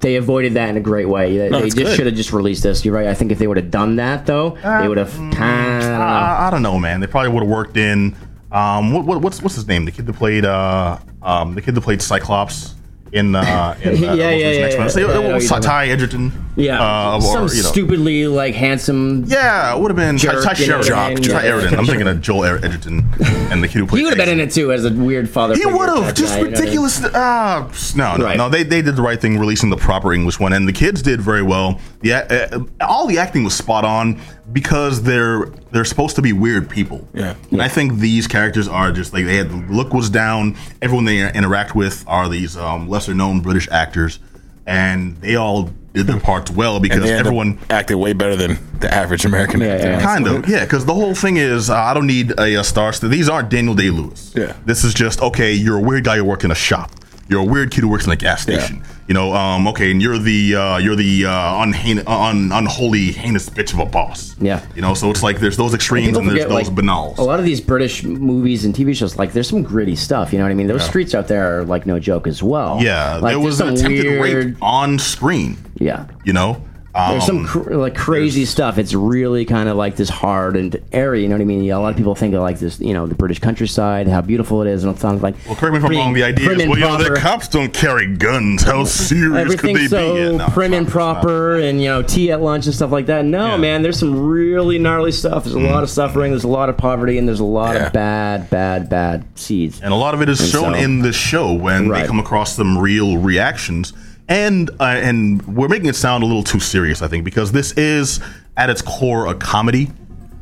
they 0.00 0.16
avoided 0.16 0.54
that 0.54 0.68
in 0.68 0.76
a 0.76 0.80
great 0.80 1.08
way. 1.08 1.36
They, 1.36 1.48
they 1.48 1.70
just 1.70 1.96
should 1.96 2.06
have 2.06 2.14
just 2.14 2.32
released 2.32 2.62
this. 2.62 2.84
You're 2.84 2.94
right. 2.94 3.08
I 3.08 3.14
think 3.14 3.32
if 3.32 3.38
they 3.38 3.46
would 3.46 3.56
have 3.56 3.70
done 3.70 3.96
that 3.96 4.26
though, 4.26 4.50
they 4.50 4.88
would 4.88 4.98
have 4.98 5.14
of. 5.18 6.00
I, 6.00 6.46
I 6.46 6.50
don't 6.50 6.62
know, 6.62 6.78
man. 6.78 7.00
They 7.00 7.06
probably 7.06 7.30
would 7.30 7.42
have 7.42 7.50
worked 7.50 7.76
in. 7.76 8.14
Um, 8.50 8.92
what, 8.92 9.04
what, 9.04 9.20
what's 9.20 9.42
what's 9.42 9.56
his 9.56 9.66
name? 9.66 9.84
The 9.84 9.90
kid 9.90 10.06
that 10.06 10.14
played 10.14 10.44
uh, 10.44 10.98
um, 11.22 11.54
the 11.54 11.62
kid 11.62 11.74
that 11.74 11.80
played 11.82 12.00
Cyclops 12.00 12.74
in 13.12 13.34
uh, 13.34 13.76
in 13.82 14.04
uh, 14.04 14.14
Yeah, 14.14 14.14
yeah, 14.14 14.30
yeah, 14.30 14.60
Next 14.60 14.96
yeah. 14.96 15.02
Yeah, 15.02 15.06
I 15.06 15.14
know 15.14 15.18
uh, 15.18 15.32
what 15.32 15.42
you're 15.42 15.48
talking 15.48 15.62
Ty 15.62 15.88
Edgerton. 15.88 16.47
Yeah, 16.58 16.80
uh, 16.82 17.16
or, 17.16 17.20
some 17.22 17.56
you 17.56 17.62
know. 17.62 17.68
stupidly 17.70 18.26
like 18.26 18.54
handsome. 18.54 19.24
Yeah, 19.26 19.74
it 19.74 19.80
would 19.80 19.90
have 19.92 19.96
been 19.96 20.18
Ty, 20.18 20.32
Jerk, 20.32 20.44
Ty 20.44 20.50
you 20.50 20.56
Sheridan. 20.56 20.92
what 20.92 21.00
I 21.00 21.08
mean? 21.14 21.22
Ty 21.22 21.30
Yeah. 21.32 21.40
Sheridan. 21.40 21.78
I'm 21.78 21.86
thinking 21.86 22.08
of 22.08 22.20
Joel 22.20 22.44
Ed- 22.46 22.64
Edgerton 22.64 23.08
and 23.52 23.62
the 23.62 23.68
kid 23.68 23.78
who 23.78 23.86
played. 23.86 23.98
He 24.00 24.04
would 24.04 24.10
have 24.18 24.26
been 24.26 24.40
in 24.40 24.40
it 24.46 24.50
too 24.52 24.72
as 24.72 24.84
a 24.84 24.92
weird 24.92 25.30
father. 25.30 25.54
He 25.54 25.64
would 25.64 25.88
have 25.88 26.14
just 26.14 26.34
guy, 26.34 26.40
you 26.40 26.44
know 26.46 26.50
what 26.50 26.58
I 26.58 26.60
mean? 26.60 26.60
ridiculous. 26.60 27.04
Ah, 27.14 27.70
no, 27.94 28.16
no, 28.16 28.24
Right. 28.24 28.36
no. 28.36 28.48
They 28.48 28.64
they 28.64 28.82
did 28.82 28.96
the 28.96 29.02
right 29.02 29.20
thing, 29.20 29.38
releasing 29.38 29.70
the 29.70 29.76
proper 29.76 30.12
English 30.12 30.40
one, 30.40 30.52
and 30.52 30.66
the 30.66 30.72
kids 30.72 31.00
did 31.00 31.20
very 31.20 31.42
well. 31.42 31.78
Yeah, 32.02 32.48
uh, 32.52 32.60
all 32.80 33.06
the 33.06 33.18
acting 33.18 33.44
was 33.44 33.54
spot 33.54 33.84
on 33.84 34.20
because 34.52 35.02
they're 35.02 35.46
they're 35.70 35.84
supposed 35.84 36.16
to 36.16 36.22
be 36.22 36.32
weird 36.32 36.68
people. 36.68 37.06
Yeah. 37.14 37.34
and 37.52 37.62
I 37.62 37.68
think 37.68 37.98
these 38.00 38.26
characters 38.26 38.66
are 38.66 38.90
just 38.90 39.12
like 39.12 39.26
they 39.26 39.36
had 39.36 39.50
the 39.50 39.72
look 39.72 39.92
was 39.94 40.10
down. 40.10 40.56
Everyone 40.82 41.04
they 41.04 41.20
interact 41.32 41.76
with 41.76 42.04
are 42.08 42.28
these 42.28 42.56
um, 42.56 42.88
lesser 42.88 43.14
known 43.14 43.40
British 43.40 43.68
actors, 43.70 44.18
and 44.66 45.16
they 45.20 45.36
all 45.36 45.70
did 45.98 46.06
their 46.06 46.20
parts 46.20 46.50
well 46.50 46.74
And 46.76 46.82
because 46.82 47.02
they 47.02 47.10
end 47.10 47.20
up 47.20 47.26
everyone. 47.26 47.58
acted 47.70 47.96
way 47.96 48.12
better 48.14 48.36
than 48.36 48.58
the 48.80 48.92
average 48.92 49.24
American 49.24 49.60
Yeah, 49.60 49.66
actor. 49.74 49.88
yeah. 49.90 50.00
Kind 50.02 50.26
of, 50.26 50.48
yeah. 50.48 50.64
Because 50.64 50.86
the 50.86 50.94
whole 50.94 51.14
thing 51.14 51.36
is, 51.36 51.68
uh, 51.70 51.76
I 51.76 51.92
don't 51.94 52.06
need 52.06 52.32
a, 52.38 52.54
a 52.60 52.64
star. 52.64 52.92
These 52.92 53.28
aren't 53.28 53.48
Daniel 53.50 53.74
Day 53.74 53.90
Lewis. 53.90 54.32
Yeah. 54.36 54.54
This 54.64 54.84
is 54.84 54.94
just 54.94 55.20
okay. 55.20 55.52
You're 55.52 55.76
a 55.78 55.82
weird 55.82 56.04
guy 56.04 56.16
You 56.16 56.24
work 56.24 56.44
in 56.44 56.50
a 56.50 56.54
shop. 56.54 56.90
You're 57.28 57.40
a 57.40 57.44
weird 57.44 57.70
kid 57.70 57.82
who 57.82 57.88
works 57.88 58.06
in 58.06 58.12
a 58.12 58.16
gas 58.16 58.46
Yeah. 58.48 58.58
station. 58.58 58.82
You 59.06 59.14
know, 59.14 59.32
um, 59.34 59.66
okay, 59.68 59.90
and 59.90 60.02
you're 60.02 60.18
the 60.18 60.54
uh, 60.54 60.76
you're 60.78 60.96
the 60.96 61.24
uh, 61.26 61.62
unhain- 61.62 62.02
un- 62.06 62.50
unholy 62.52 63.12
heinous 63.12 63.48
bitch 63.48 63.72
of 63.72 63.78
a 63.80 63.86
boss. 63.86 64.34
Yeah. 64.40 64.60
You 64.74 64.82
know, 64.82 64.92
so 64.94 65.10
it's 65.10 65.22
like 65.22 65.38
there's 65.40 65.56
those 65.56 65.72
extremes 65.74 66.08
People 66.08 66.20
and 66.20 66.30
there's 66.30 66.42
forget, 66.44 66.48
those 66.66 66.68
like, 66.70 66.84
banals. 66.84 67.16
A 67.18 67.22
lot 67.22 67.38
of 67.38 67.44
these 67.46 67.60
British 67.60 68.02
movies 68.04 68.64
and 68.66 68.74
TV 68.74 68.94
shows, 68.94 69.16
like 69.16 69.32
there's 69.32 69.48
some 69.48 69.62
gritty 69.62 69.96
stuff. 69.96 70.32
You 70.32 70.38
know 70.38 70.44
what 70.44 70.50
I 70.50 70.54
mean? 70.54 70.66
Those 70.66 70.84
streets 70.84 71.14
out 71.14 71.26
there 71.28 71.60
are 71.60 71.64
like 71.64 71.86
no 71.86 71.98
joke 71.98 72.26
as 72.26 72.42
well. 72.42 72.80
yeah, 72.82 73.16
like, 73.16 73.30
there 73.32 73.40
was 73.40 73.60
an 73.60 73.68
attempted 73.74 74.04
weird, 74.20 74.44
rape 74.46 74.56
on 74.62 74.98
screen. 74.98 75.56
Yeah. 75.78 76.06
You 76.24 76.34
know, 76.34 76.62
um, 76.98 77.10
There's 77.12 77.26
some 77.26 77.46
cr- 77.46 77.74
like 77.74 77.94
crazy 77.94 78.44
stuff. 78.44 78.76
It's 78.78 78.92
really 78.94 79.44
kind 79.44 79.68
of 79.68 79.76
like 79.76 79.96
this 79.96 80.08
hard 80.08 80.56
and 80.56 80.76
airy. 80.92 81.22
You 81.22 81.28
know 81.28 81.36
what 81.36 81.42
I 81.42 81.44
mean? 81.44 81.62
Yeah, 81.62 81.76
a 81.76 81.80
lot 81.80 81.90
of 81.90 81.96
people 81.96 82.14
think 82.14 82.34
of 82.34 82.42
like 82.42 82.58
this, 82.58 82.80
you 82.80 82.92
know, 82.92 83.06
the 83.06 83.14
British 83.14 83.38
countryside, 83.38 84.08
how 84.08 84.20
beautiful 84.20 84.62
it 84.62 84.68
is, 84.68 84.84
and 84.84 84.94
it 84.94 84.98
sounds 85.00 85.22
like. 85.22 85.34
Well, 85.46 85.54
correct 85.56 85.72
me 85.74 85.78
if 85.78 85.84
I'm 85.84 85.92
wrong. 85.92 86.12
The 86.14 86.24
idea 86.24 86.50
is, 86.50 86.66
well, 86.68 86.78
you 86.78 86.84
know, 86.84 86.96
the 86.98 87.16
cops 87.20 87.48
don't 87.48 87.72
carry 87.72 88.06
guns. 88.16 88.62
How 88.62 88.84
serious 88.84 89.28
could 89.30 89.36
Everything's 89.70 89.90
they 89.90 89.96
so 89.98 90.14
be? 90.14 90.20
Yeah, 90.20 90.36
no, 90.38 90.46
prim 90.48 90.74
and 90.74 90.88
proper, 90.88 91.58
and 91.60 91.80
you 91.80 91.88
know, 91.88 92.02
tea 92.02 92.32
at 92.32 92.40
lunch 92.42 92.66
and 92.66 92.74
stuff 92.74 92.90
like 92.90 93.06
that. 93.06 93.24
No, 93.24 93.48
Yeah. 93.50 93.56
man, 93.58 93.82
there's 93.82 93.98
some 93.98 94.28
really 94.28 94.78
gnarly 94.78 95.12
stuff. 95.12 95.44
There's 95.44 95.54
a 95.54 95.60
lot 95.60 95.82
of 95.82 95.90
suffering. 95.90 96.32
There's 96.32 96.44
a 96.44 96.48
lot 96.48 96.68
of 96.68 96.76
poverty, 96.76 97.18
and 97.18 97.28
there's 97.28 97.40
a 97.40 97.44
lot 97.44 97.76
Yeah. 97.76 97.86
of 97.86 97.92
bad, 97.92 98.50
bad, 98.50 98.88
bad 98.88 99.24
seeds. 99.36 99.80
and 99.80 99.92
a 99.92 99.96
lot 99.96 100.14
of 100.14 100.22
it 100.22 100.28
is 100.28 100.40
And 100.40 100.48
shown 100.48 100.72
so- 100.74 100.78
in 100.80 101.00
the 101.02 101.12
show 101.12 101.52
when 101.52 101.88
Right. 101.88 102.02
they 102.02 102.06
come 102.06 102.18
across 102.18 102.56
some 102.56 102.76
real 102.78 103.18
reactions 103.18 103.92
and 104.28 104.70
uh, 104.80 104.84
and 104.84 105.42
we're 105.46 105.68
making 105.68 105.88
it 105.88 105.96
sound 105.96 106.22
a 106.22 106.26
little 106.26 106.42
too 106.44 106.60
serious 106.60 107.02
i 107.02 107.08
think 107.08 107.24
because 107.24 107.52
this 107.52 107.72
is 107.72 108.20
at 108.56 108.68
its 108.70 108.82
core 108.82 109.26
a 109.26 109.34
comedy 109.34 109.90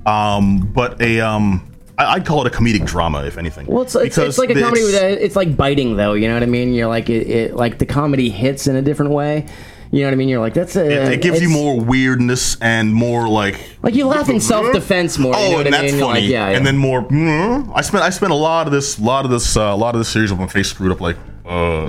um, 0.07 0.59
but 0.61 1.01
a 1.03 1.20
um, 1.20 1.68
I- 1.99 2.14
I'd 2.14 2.26
call 2.26 2.47
it 2.47 2.55
a 2.55 2.57
comedic 2.57 2.87
drama, 2.87 3.24
if 3.24 3.39
anything. 3.39 3.66
Well, 3.66 3.82
it's, 3.82 3.97
it's, 3.97 4.16
it's 4.18 4.39
like 4.39 4.51
a 4.51 4.53
it's- 4.53 4.64
comedy. 4.64 4.84
With 4.84 4.95
a, 4.95 5.24
it's 5.24 5.34
like 5.34 5.57
biting, 5.57 5.97
though. 5.97 6.12
You 6.12 6.28
know 6.28 6.34
what 6.34 6.45
I 6.45 6.47
mean? 6.47 6.72
You're 6.74 6.87
like 6.87 7.11
it, 7.11 7.26
it. 7.28 7.57
Like 7.57 7.78
the 7.78 7.87
comedy 7.87 8.30
hits 8.30 8.68
in 8.68 8.76
a 8.76 8.82
different 8.82 9.11
way. 9.11 9.47
You 9.91 10.03
know 10.03 10.07
what 10.07 10.12
I 10.12 10.16
mean? 10.16 10.28
You're 10.28 10.39
like 10.41 10.55
that's 10.55 10.76
a. 10.76 10.84
It, 11.07 11.12
it 11.14 11.22
gives 11.22 11.43
you 11.43 11.49
more 11.49 11.80
weirdness 11.80 12.57
and 12.61 12.95
more 12.95 13.28
like 13.28 13.59
Like 13.82 13.97
you 13.97 14.07
laugh 14.07 14.28
in 14.28 14.41
self-defense 14.41 15.18
more. 15.18 15.34
Oh, 15.34 15.43
you 15.45 15.51
know 15.51 15.57
what 15.57 15.66
and 15.66 15.74
I 15.74 15.80
that's 15.80 15.93
mean? 15.93 15.99
You're 16.01 16.09
funny. 16.09 16.20
Like, 16.20 16.30
yeah, 16.30 16.51
yeah. 16.51 16.57
And 16.57 16.64
then 16.64 16.76
more. 16.76 17.03
mm, 17.03 17.72
I 17.74 17.80
spent 17.80 18.05
I 18.05 18.11
spent 18.11 18.30
a 18.30 18.37
lot 18.37 18.68
of 18.68 18.72
this, 18.72 19.01
lot 19.01 19.24
of 19.24 19.32
this, 19.32 19.57
uh, 19.57 19.62
a 19.62 19.74
lot 19.76 19.97
of 19.97 19.99
this 20.01 20.09
series 20.09 20.30
with 20.30 20.39
my 20.39 20.47
face 20.47 20.68
screwed 20.68 20.93
up. 20.93 21.01
Like, 21.01 21.16
uh, 21.45 21.87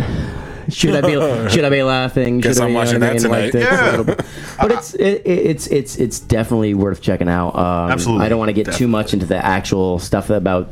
should 0.69 0.95
I 0.95 1.01
be 1.01 1.49
should 1.49 1.63
I 1.65 1.69
be 1.69 1.83
laughing? 1.83 2.39
Guess 2.39 2.55
should 2.55 2.61
I 2.63 2.65
I'm 2.65 2.69
be, 2.69 2.73
you 2.73 2.77
watching 2.77 2.99
what 2.99 3.09
I 3.09 3.13
that 3.13 3.21
mean? 3.23 3.31
Like, 3.31 3.51
tonight. 3.51 3.55
it's 3.55 3.55
a 3.55 3.59
Yeah. 3.75 3.89
little 3.91 4.05
bit- 4.05 4.25
but 4.61 4.71
it's 4.71 4.93
it, 4.95 5.21
it- 5.25 5.45
it's 5.45 5.67
it's 5.67 5.95
it's 5.97 6.19
definitely 6.19 6.73
worth 6.73 7.01
checking 7.01 7.29
out. 7.29 7.55
Um, 7.55 7.91
Absolutely. 7.91 8.25
I 8.25 8.29
don't 8.29 8.39
want 8.39 8.49
to 8.49 8.53
get 8.63 8.73
too 8.73 8.87
much 8.87 9.13
into 9.13 9.25
the 9.25 9.43
actual 9.43 9.99
stuff 9.99 10.29
about 10.29 10.69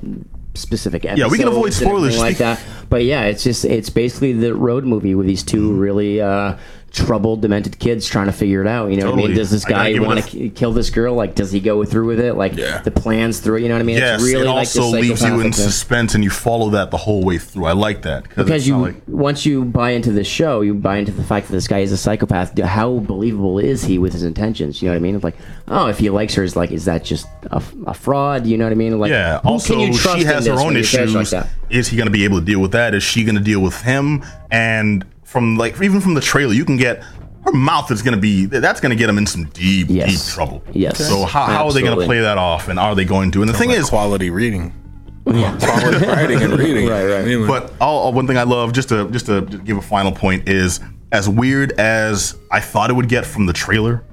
specific 0.53 1.03
episodes. 1.05 1.19
Yeah, 1.19 1.27
we 1.27 1.37
can 1.37 1.47
avoid 1.47 1.73
spoilers. 1.73 2.17
like 2.17 2.37
that. 2.37 2.61
But 2.89 3.03
yeah, 3.03 3.23
it's 3.23 3.43
just 3.43 3.65
it's 3.65 3.89
basically 3.89 4.33
the 4.33 4.53
road 4.55 4.85
movie 4.85 5.15
with 5.15 5.27
these 5.27 5.43
two 5.43 5.69
Mm-hmm. 5.71 5.79
really 5.79 6.21
uh, 6.21 6.55
troubled, 6.95 7.41
demented 7.41 7.77
kids 7.79 8.07
trying 8.07 8.25
to 8.27 8.31
figure 8.31 8.61
it 8.61 8.67
out. 8.67 8.89
You 8.91 8.97
know 8.97 9.11
what 9.11 9.19
I 9.19 9.27
mean? 9.27 9.35
Does 9.35 9.51
this 9.51 9.65
guy 9.65 9.97
want 9.99 10.23
to 10.25 10.49
kill 10.49 10.71
this 10.71 10.89
girl? 10.89 11.13
Like, 11.15 11.35
does 11.35 11.51
he 11.51 11.59
go 11.59 11.83
through 11.85 12.07
with 12.07 12.19
it? 12.19 12.33
Like, 12.33 12.55
Yeah. 12.55 12.81
the 12.81 12.91
plans 12.91 13.39
through. 13.39 13.57
You 13.57 13.67
know 13.67 13.75
what 13.75 13.81
I 13.81 13.83
mean? 13.83 13.97
Yes, 13.97 14.21
it's 14.21 14.31
really 14.31 14.45
it 14.45 14.49
like 14.49 14.57
also 14.57 14.91
this 14.91 15.01
leaves 15.01 15.21
you 15.21 15.39
in 15.41 15.53
suspense, 15.53 16.15
and 16.15 16.23
you 16.23 16.29
follow 16.29 16.69
that 16.71 16.91
the 16.91 16.97
whole 16.97 17.23
way 17.23 17.37
through. 17.37 17.65
I 17.65 17.73
like 17.73 18.01
that 18.03 18.23
because 18.35 18.67
you 18.67 18.77
like- 18.77 19.01
once 19.07 19.45
you 19.45 19.65
buy 19.65 19.91
into 19.91 20.11
the 20.11 20.23
show, 20.23 20.61
you 20.61 20.73
buy 20.73 20.97
into 20.97 21.11
the 21.11 21.23
fact 21.23 21.47
that 21.47 21.53
this 21.53 21.67
guy 21.67 21.79
is 21.79 21.91
a 21.91 21.97
psychopath. 21.97 22.57
How 22.59 22.99
believable 22.99 23.59
is 23.59 23.83
he 23.83 23.97
with 23.97 24.13
his 24.13 24.23
intentions? 24.23 24.81
You 24.81 24.87
know 24.87 24.93
what 24.93 24.99
I 24.99 25.01
mean? 25.01 25.15
It's 25.15 25.23
like, 25.23 25.35
oh, 25.67 25.87
if 25.87 25.99
he 25.99 26.09
likes 26.09 26.33
her, 26.35 26.43
is 26.43 26.55
like, 26.55 26.71
is 26.71 26.85
that 26.85 27.03
just 27.03 27.27
a, 27.51 27.61
a 27.87 27.93
fraud? 27.93 28.45
You 28.47 28.57
know 28.57 28.65
what 28.65 28.71
I 28.71 28.75
mean? 28.75 28.99
Like, 28.99 29.11
Yeah. 29.11 29.41
Also, 29.43 29.73
can 29.73 29.91
you 29.91 29.97
trust 29.97 30.19
she 30.19 30.23
has 30.25 30.45
her 30.45 30.53
own 30.53 30.67
when 30.67 30.75
you 30.77 30.83
catch 30.83 31.09
issues. 31.09 31.33
Like? 31.33 31.45
Is 31.69 31.87
he 31.87 31.97
going 31.97 32.07
to 32.07 32.11
be 32.11 32.23
able 32.25 32.39
to 32.39 32.45
deal 32.45 32.59
with 32.59 32.71
that? 32.73 32.93
Is 32.93 33.03
she 33.03 33.23
going 33.23 33.35
to 33.35 33.41
deal 33.41 33.59
with 33.59 33.81
him? 33.81 34.23
And 34.51 35.03
from 35.25 35.57
like 35.57 35.81
even 35.81 35.99
from 35.99 36.13
the 36.13 36.21
trailer, 36.21 36.53
you 36.53 36.63
can 36.63 36.77
get 36.77 37.03
her 37.43 37.51
mouth 37.51 37.91
is 37.91 38.01
going 38.01 38.15
to 38.15 38.19
be 38.21 38.45
that's 38.45 38.79
going 38.79 38.89
to 38.91 38.95
get 38.95 39.07
them 39.07 39.17
in 39.17 39.27
some 39.27 39.45
deep, 39.49 39.87
Yes. 39.89 40.09
deep 40.25 40.33
trouble. 40.33 40.63
Yes. 40.71 40.97
So 40.97 41.25
how, 41.25 41.45
how 41.45 41.65
are 41.67 41.73
they 41.73 41.81
going 41.81 41.99
to 41.99 42.05
play 42.05 42.21
that 42.21 42.37
off? 42.37 42.69
And 42.69 42.79
are 42.79 42.95
they 42.95 43.05
going 43.05 43.31
to? 43.31 43.41
And 43.41 43.49
the 43.49 43.53
thing 43.53 43.69
Like 43.69 43.79
is, 43.79 43.89
quality 43.89 44.29
reading. 44.29 44.73
Quality 45.25 46.05
writing 46.05 46.41
and 46.43 46.53
reading. 46.57 46.87
Right, 46.89 47.05
right. 47.05 47.21
I 47.21 47.25
mean, 47.25 47.47
But 47.47 47.73
all, 47.81 48.13
one 48.13 48.27
thing 48.27 48.37
I 48.37 48.43
love, 48.43 48.73
just 48.73 48.89
to 48.89 49.09
just 49.09 49.25
to 49.25 49.41
give 49.41 49.75
a 49.77 49.81
final 49.81 50.11
point, 50.11 50.47
is 50.47 50.79
as 51.11 51.27
weird 51.27 51.71
as 51.79 52.37
I 52.51 52.59
thought 52.59 52.89
it 52.91 52.93
would 52.93 53.09
get 53.09 53.25
from 53.25 53.47
the 53.47 53.53
trailer, 53.53 54.03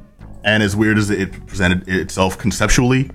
and 0.45 0.63
as 0.63 0.75
weird 0.75 0.97
as 0.97 1.11
it 1.11 1.47
presented 1.47 1.87
itself 1.87 2.39
conceptually, 2.39 3.11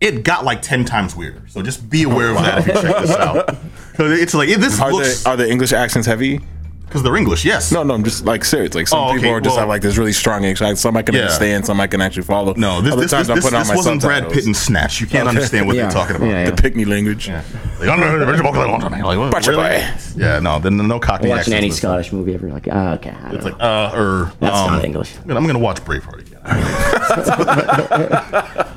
it 0.00 0.24
got 0.24 0.44
like 0.46 0.62
ten 0.62 0.86
times 0.86 1.14
weirder. 1.14 1.46
So 1.48 1.60
just 1.62 1.88
be 1.90 2.04
aware 2.04 2.30
of 2.30 2.36
that 2.36 2.58
if 2.60 2.66
you 2.66 2.72
check 2.72 3.02
this 3.02 3.10
out. 3.16 3.46
Because 3.92 4.18
it's 4.20 4.32
like 4.34 4.48
this 4.48 4.80
are 4.80 4.90
looks 4.92 5.22
the 5.24 5.28
are 5.30 5.36
the 5.36 5.48
English 5.50 5.74
accents 5.74 6.06
heavy? 6.06 6.40
Because 6.86 7.02
they're 7.02 7.16
English. 7.16 7.44
Yes. 7.44 7.72
No, 7.72 7.82
no, 7.82 7.94
I'm 7.94 8.04
just 8.04 8.24
like 8.24 8.44
serious. 8.44 8.74
Like 8.74 8.86
some 8.86 8.98
Oh, 9.00 9.08
okay, 9.10 9.16
people 9.18 9.30
are 9.30 9.40
just 9.40 9.54
well- 9.54 9.60
have 9.62 9.68
like 9.68 9.82
this 9.82 9.96
really 9.96 10.12
strong 10.12 10.44
accent. 10.46 10.78
Some 10.78 10.96
I 10.96 11.02
can 11.02 11.14
Yeah. 11.14 11.22
understand, 11.22 11.66
some 11.66 11.80
I 11.80 11.86
can 11.88 12.00
actually 12.00 12.22
follow. 12.22 12.54
No, 12.56 12.80
this 12.80 12.92
Other 12.92 13.02
this, 13.02 13.10
times 13.10 13.26
this, 13.26 13.30
I'm 13.30 13.36
this, 13.36 13.44
putting 13.44 13.56
on 13.56 13.60
this 13.62 13.68
my 13.70 13.76
wasn't 13.76 14.00
Brad. 14.02 14.30
Pitt 14.30 14.46
and 14.46 14.56
Snatch. 14.56 15.00
You 15.00 15.06
can't 15.06 15.26
Okay. 15.28 15.36
understand 15.36 15.66
what 15.66 15.74
Yeah. 15.76 15.82
they're 15.82 15.90
talking 15.92 16.16
about. 16.16 16.28
Yeah, 16.28 16.44
the 16.50 16.56
Pickney 16.56 16.84
language. 16.84 17.28
Yeah. 17.28 17.42
Like, 17.80 17.88
I'm 17.88 18.00
like, 18.00 19.32
Watch 19.32 19.48
it, 19.48 19.54
boy. 19.56 19.84
Yeah, 20.16 20.38
no, 20.38 20.58
then 20.60 20.76
no 20.76 21.00
Cockney 21.00 21.28
Watching 21.30 21.38
accents 21.40 21.56
any 21.56 21.68
this 21.70 21.80
time. 21.80 21.90
Scottish 21.90 22.12
movie 22.12 22.34
ever, 22.34 22.48
like, 22.48 22.68
ah, 22.70 22.92
okay, 22.94 23.10
I 23.10 23.12
don't 23.28 23.34
It's 23.34 23.44
know. 23.44 23.50
like, 23.52 23.62
uh, 23.62 23.90
or 23.96 24.32
That's 24.40 24.56
um, 24.56 24.72
not 24.74 24.84
English. 24.84 25.12
I'm 25.28 25.46
gonna 25.46 25.58
watch 25.58 25.82
Braveheart 25.84 26.20
again. 26.20 26.38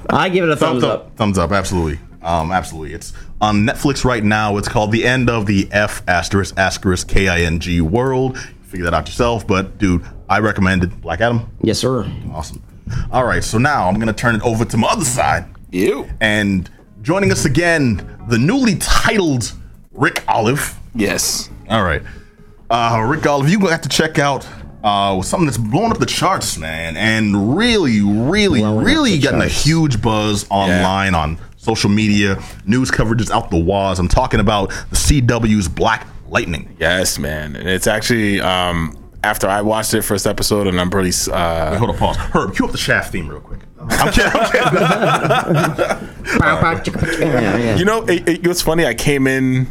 I 0.10 0.30
give 0.30 0.43
it 0.43 0.49
a 0.49 0.55
thumbs, 0.55 0.82
thumbs 0.82 0.84
up. 0.84 0.99
up. 1.08 1.16
Thumbs 1.18 1.38
up. 1.38 1.51
Absolutely. 1.51 1.99
Um, 2.22 2.51
absolutely. 2.51 2.93
It's 2.93 3.14
on 3.41 3.65
Netflix 3.65 4.03
right 4.03 4.23
now. 4.23 4.57
It's 4.57 4.67
called 4.67 4.91
The 4.91 5.05
End 5.05 5.29
of 5.29 5.45
the 5.45 5.67
F 5.71 6.03
asterisk 6.07 6.57
asterisk 6.57 7.07
K 7.07 7.27
I 7.27 7.41
N 7.41 7.59
G 7.59 7.81
World. 7.81 8.38
Figure 8.63 8.85
that 8.85 8.93
out 8.93 9.07
yourself. 9.07 9.47
But 9.47 9.77
dude, 9.77 10.03
I 10.29 10.39
recommend 10.39 10.83
it. 10.83 11.01
Black 11.01 11.21
Adam. 11.21 11.49
Yes, 11.61 11.79
sir. 11.79 12.09
Awesome. 12.31 12.61
All 13.11 13.25
right. 13.25 13.43
So 13.43 13.57
now 13.57 13.88
I'm 13.88 13.99
gonna 13.99 14.13
turn 14.13 14.35
it 14.35 14.41
over 14.41 14.65
to 14.65 14.77
my 14.77 14.88
other 14.88 15.05
side. 15.05 15.45
You. 15.71 16.07
And 16.19 16.69
joining 17.01 17.31
us 17.31 17.45
again, 17.45 18.25
the 18.27 18.38
newly 18.38 18.75
titled 18.75 19.53
Rick 19.91 20.23
Olive. 20.27 20.75
Yes. 20.95 21.49
All 21.69 21.83
right. 21.83 22.01
Uh, 22.69 23.05
Rick 23.07 23.25
Olive, 23.25 23.49
you 23.49 23.59
got 23.59 23.83
to 23.83 23.89
check 23.89 24.19
out 24.19 24.47
uh, 24.83 25.21
something 25.21 25.45
that's 25.45 25.57
blowing 25.57 25.91
up 25.91 25.99
the 25.99 26.05
charts, 26.05 26.57
man, 26.57 26.97
and 26.97 27.57
really, 27.57 28.01
really, 28.01 28.59
Blowing 28.59 28.85
really 28.85 29.11
the 29.11 29.19
getting 29.19 29.41
a 29.41 29.47
huge 29.47 30.01
buzz 30.01 30.45
online 30.49 31.15
on 31.15 31.38
social 31.68 31.89
media. 31.89 32.41
News 32.65 32.89
coverage 32.89 33.20
is 33.22 33.30
out 33.30 33.51
the 33.51 33.57
waz. 33.57 33.99
I'm 33.99 34.07
talking 34.07 34.39
about 34.39 34.70
the 34.70 34.95
CW's 34.95 35.68
Black 35.68 36.07
Lightning. 36.30 36.76
Yes, 36.80 37.20
man. 37.20 37.55
And 37.57 37.68
it's 37.68 37.88
actually 37.88 38.39
um 38.39 38.97
after 39.24 39.47
I 39.47 39.61
watched 39.61 39.93
it 39.93 40.01
first 40.03 40.26
episode 40.26 40.68
and 40.68 40.80
I'm 40.80 40.89
pretty 40.89 41.11
uh 41.32 41.78
Hold 41.78 41.89
on, 41.91 41.97
pause. 41.97 42.15
Herb, 42.18 42.55
cue 42.55 42.65
up 42.65 42.72
the 42.72 42.78
Shaft 42.78 43.11
theme 43.11 43.28
real 43.28 43.41
quick. 43.41 43.59
I'm 43.89 44.11
kidding. 44.13 44.32
I'm 44.34 44.51
kidding. 44.51 46.07
Yeah, 47.20 47.57
yeah. 47.57 47.76
you 47.78 47.86
know, 47.86 48.03
it, 48.05 48.28
it, 48.28 48.47
what's 48.47 48.61
funny? 48.61 48.86
I 48.86 48.93
came 48.93 49.28
in, 49.28 49.65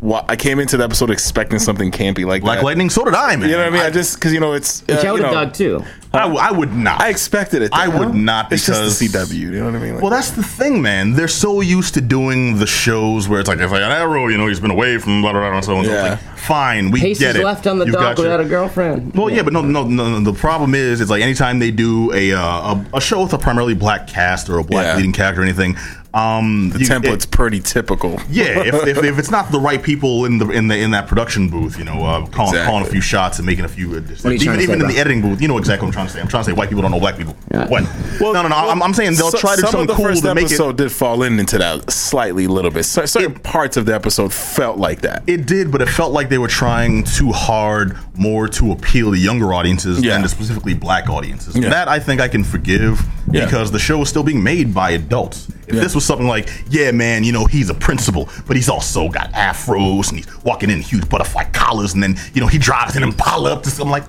wa- 0.00 0.24
I 0.28 0.36
came 0.36 0.58
into 0.60 0.76
the 0.76 0.84
episode 0.84 1.10
expecting 1.10 1.58
something 1.58 1.90
campy 1.90 2.24
like 2.26 2.42
Black 2.42 2.58
that. 2.58 2.64
Lightning, 2.64 2.90
so 2.90 3.04
did 3.04 3.14
I, 3.14 3.36
man. 3.36 3.48
You 3.48 3.56
know 3.56 3.64
what 3.64 3.66
I 3.68 3.70
mean? 3.70 3.82
I, 3.82 3.90
just 3.90 4.14
because 4.16 4.32
you 4.32 4.40
know 4.40 4.52
it's. 4.52 4.82
Which 4.82 4.96
uh, 4.98 5.00
I 5.00 5.04
you 5.04 5.12
would 5.12 5.22
have 5.22 5.32
know, 5.32 5.44
dug 5.44 5.54
too. 5.54 5.84
I 6.12 6.50
would 6.50 6.72
not. 6.72 7.00
I 7.00 7.08
expected 7.08 7.62
it. 7.62 7.70
I 7.72 7.88
though. 7.88 8.00
would 8.00 8.14
not 8.16 8.52
It's 8.52 8.66
just 8.66 8.98
the 8.98 9.06
because- 9.06 9.30
CW. 9.30 9.38
You 9.38 9.50
know 9.52 9.66
what 9.66 9.76
I 9.76 9.78
mean? 9.78 9.94
Like, 9.94 10.02
Well, 10.02 10.10
that's 10.10 10.32
the 10.32 10.42
thing, 10.42 10.82
man. 10.82 11.12
They're 11.12 11.28
so 11.28 11.60
used 11.60 11.94
to 11.94 12.00
doing 12.00 12.58
the 12.58 12.66
shows 12.66 13.28
where 13.28 13.38
it's 13.38 13.48
like, 13.48 13.60
if 13.60 13.70
like 13.70 13.82
an 13.82 13.92
arrow, 13.92 14.26
you 14.26 14.36
know, 14.36 14.48
he's 14.48 14.58
been 14.58 14.72
away 14.72 14.98
from 14.98 15.22
blah 15.22 15.30
blah 15.32 15.40
blah, 15.48 15.54
and 15.56 15.64
so 15.64 15.76
on. 15.76 15.84
So 15.84 15.92
Yeah. 15.92 16.02
like, 16.10 16.18
fine, 16.36 16.90
we 16.90 17.00
Pace 17.00 17.20
get 17.20 17.36
is 17.36 17.42
it. 17.42 17.44
left 17.44 17.66
on 17.68 17.78
the 17.78 17.84
You've 17.84 17.94
dog 17.94 18.16
got 18.16 18.18
your- 18.18 18.24
without 18.32 18.40
a 18.40 18.48
girlfriend. 18.48 19.14
Well, 19.14 19.30
yeah, 19.30 19.42
but 19.42 19.52
no, 19.52 19.60
no, 19.62 19.84
no, 19.86 20.18
no. 20.18 20.32
The 20.32 20.36
problem 20.36 20.74
is, 20.74 21.00
it's 21.00 21.10
like 21.10 21.22
anytime 21.22 21.60
they 21.60 21.70
do 21.70 22.12
a 22.12 22.32
uh, 22.32 22.40
a, 22.74 22.84
a 22.94 23.00
show 23.00 23.22
with 23.22 23.32
a 23.32 23.38
primarily 23.38 23.74
black 23.74 24.08
cast 24.08 24.48
or 24.48 24.58
a 24.58 24.64
black 24.64 24.86
Yeah. 24.86 24.96
leading 24.96 25.12
character 25.12 25.42
or 25.42 25.44
anything, 25.44 25.76
um, 26.12 26.70
the 26.70 26.80
you- 26.80 26.86
template's 26.86 27.24
it- 27.24 27.30
pretty 27.30 27.60
typical. 27.60 28.20
yeah, 28.30 28.62
if, 28.64 28.74
if, 28.86 29.04
if 29.04 29.18
it's 29.18 29.30
not 29.30 29.50
the 29.52 29.60
right 29.60 29.82
people 29.82 30.24
in 30.24 30.38
the 30.38 30.48
in 30.50 30.68
the 30.68 30.76
in 30.78 30.90
that 30.90 31.06
production 31.06 31.48
booth, 31.48 31.78
you 31.78 31.84
know, 31.84 32.04
uh, 32.04 32.26
calling 32.26 32.50
Exactly. 32.54 32.66
calling 32.66 32.86
a 32.86 32.90
few 32.90 33.00
shots 33.00 33.38
and 33.38 33.46
making 33.46 33.64
a 33.64 33.68
few, 33.68 33.92
uh, 33.94 33.98
are 34.28 34.32
even 34.32 34.60
even 34.60 34.70
in 34.74 34.78
bro? 34.80 34.88
the 34.88 34.98
editing 34.98 35.20
booth, 35.22 35.40
you 35.40 35.48
know 35.48 35.58
exactly 35.58 35.86
what 35.86 35.90
I'm 35.90 35.92
trying 35.94 36.06
to 36.08 36.12
say. 36.12 36.20
I'm 36.20 36.28
trying 36.28 36.44
to 36.44 36.50
say 36.50 36.52
white 36.52 36.68
people 36.68 36.82
don't 36.82 36.90
know 36.90 37.00
black 37.00 37.16
people. 37.16 37.36
Yeah. 37.52 37.68
What? 37.68 37.84
no, 38.20 38.32
no, 38.32 38.48
no. 38.48 38.54
I'm, 38.56 38.82
I'm 38.82 38.92
saying 38.94 39.14
they'll 39.14 39.30
So- 39.30 39.38
try 39.38 39.54
to 39.56 39.62
do 39.62 39.68
something 39.68 39.86
the 39.86 39.94
cool 39.94 40.06
first 40.06 40.22
to 40.22 40.34
make 40.34 40.44
it. 40.44 40.52
episode 40.52 40.76
did 40.76 40.90
fall 40.90 41.22
in 41.22 41.38
into 41.38 41.58
that 41.58 41.90
slightly, 41.90 42.46
little 42.46 42.70
bit. 42.70 42.84
Cer- 42.84 43.06
Certain 43.06 43.34
parts 43.34 43.76
of 43.76 43.86
the 43.86 43.94
episode 43.94 44.32
felt 44.32 44.78
like 44.78 45.02
that. 45.02 45.22
It 45.26 45.46
did, 45.46 45.70
but 45.70 45.80
it 45.80 45.88
felt 45.88 46.12
like 46.12 46.28
they 46.28 46.38
were 46.38 46.48
trying 46.48 47.04
too 47.04 47.30
hard 47.32 47.96
more 48.16 48.48
to 48.48 48.72
appeal 48.72 49.12
to 49.12 49.18
younger 49.18 49.54
audiences 49.54 50.00
Yeah. 50.02 50.12
than 50.14 50.22
to 50.22 50.28
specifically 50.28 50.74
black 50.74 51.08
audiences. 51.08 51.56
Yeah. 51.56 51.70
That 51.70 51.88
I 51.88 51.98
think 52.00 52.20
I 52.20 52.28
can 52.28 52.42
forgive 52.44 53.00
Yeah. 53.30 53.44
because 53.44 53.70
the 53.70 53.78
show 53.78 54.00
is 54.02 54.08
still 54.08 54.22
being 54.24 54.42
made 54.42 54.74
by 54.74 54.90
adults. 54.90 55.48
If 55.70 55.76
Yeah. 55.76 55.80
this 55.82 55.94
was 55.94 56.04
something 56.04 56.26
like, 56.26 56.48
yeah, 56.68 56.90
man, 56.90 57.24
you 57.24 57.32
know, 57.32 57.46
he's 57.46 57.70
a 57.70 57.74
principal, 57.74 58.28
but 58.46 58.56
he's 58.56 58.68
also 58.68 59.08
got 59.08 59.32
afros 59.32 60.10
and 60.10 60.18
he's 60.18 60.44
walking 60.44 60.68
in 60.70 60.80
huge 60.82 61.08
butterfly 61.08 61.44
collars, 61.52 61.94
and 61.94 62.02
then 62.02 62.16
you 62.34 62.40
know 62.40 62.46
he 62.46 62.58
drives 62.58 62.96
an 62.96 63.02
Impala 63.02 63.52
up 63.54 63.62
to 63.62 63.70
something 63.70 63.90
like, 63.90 64.04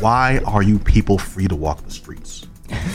why 0.00 0.40
are 0.46 0.62
you 0.62 0.78
people 0.78 1.18
free 1.18 1.48
to 1.48 1.56
walk 1.56 1.82
the 1.84 1.90
streets? 1.90 2.46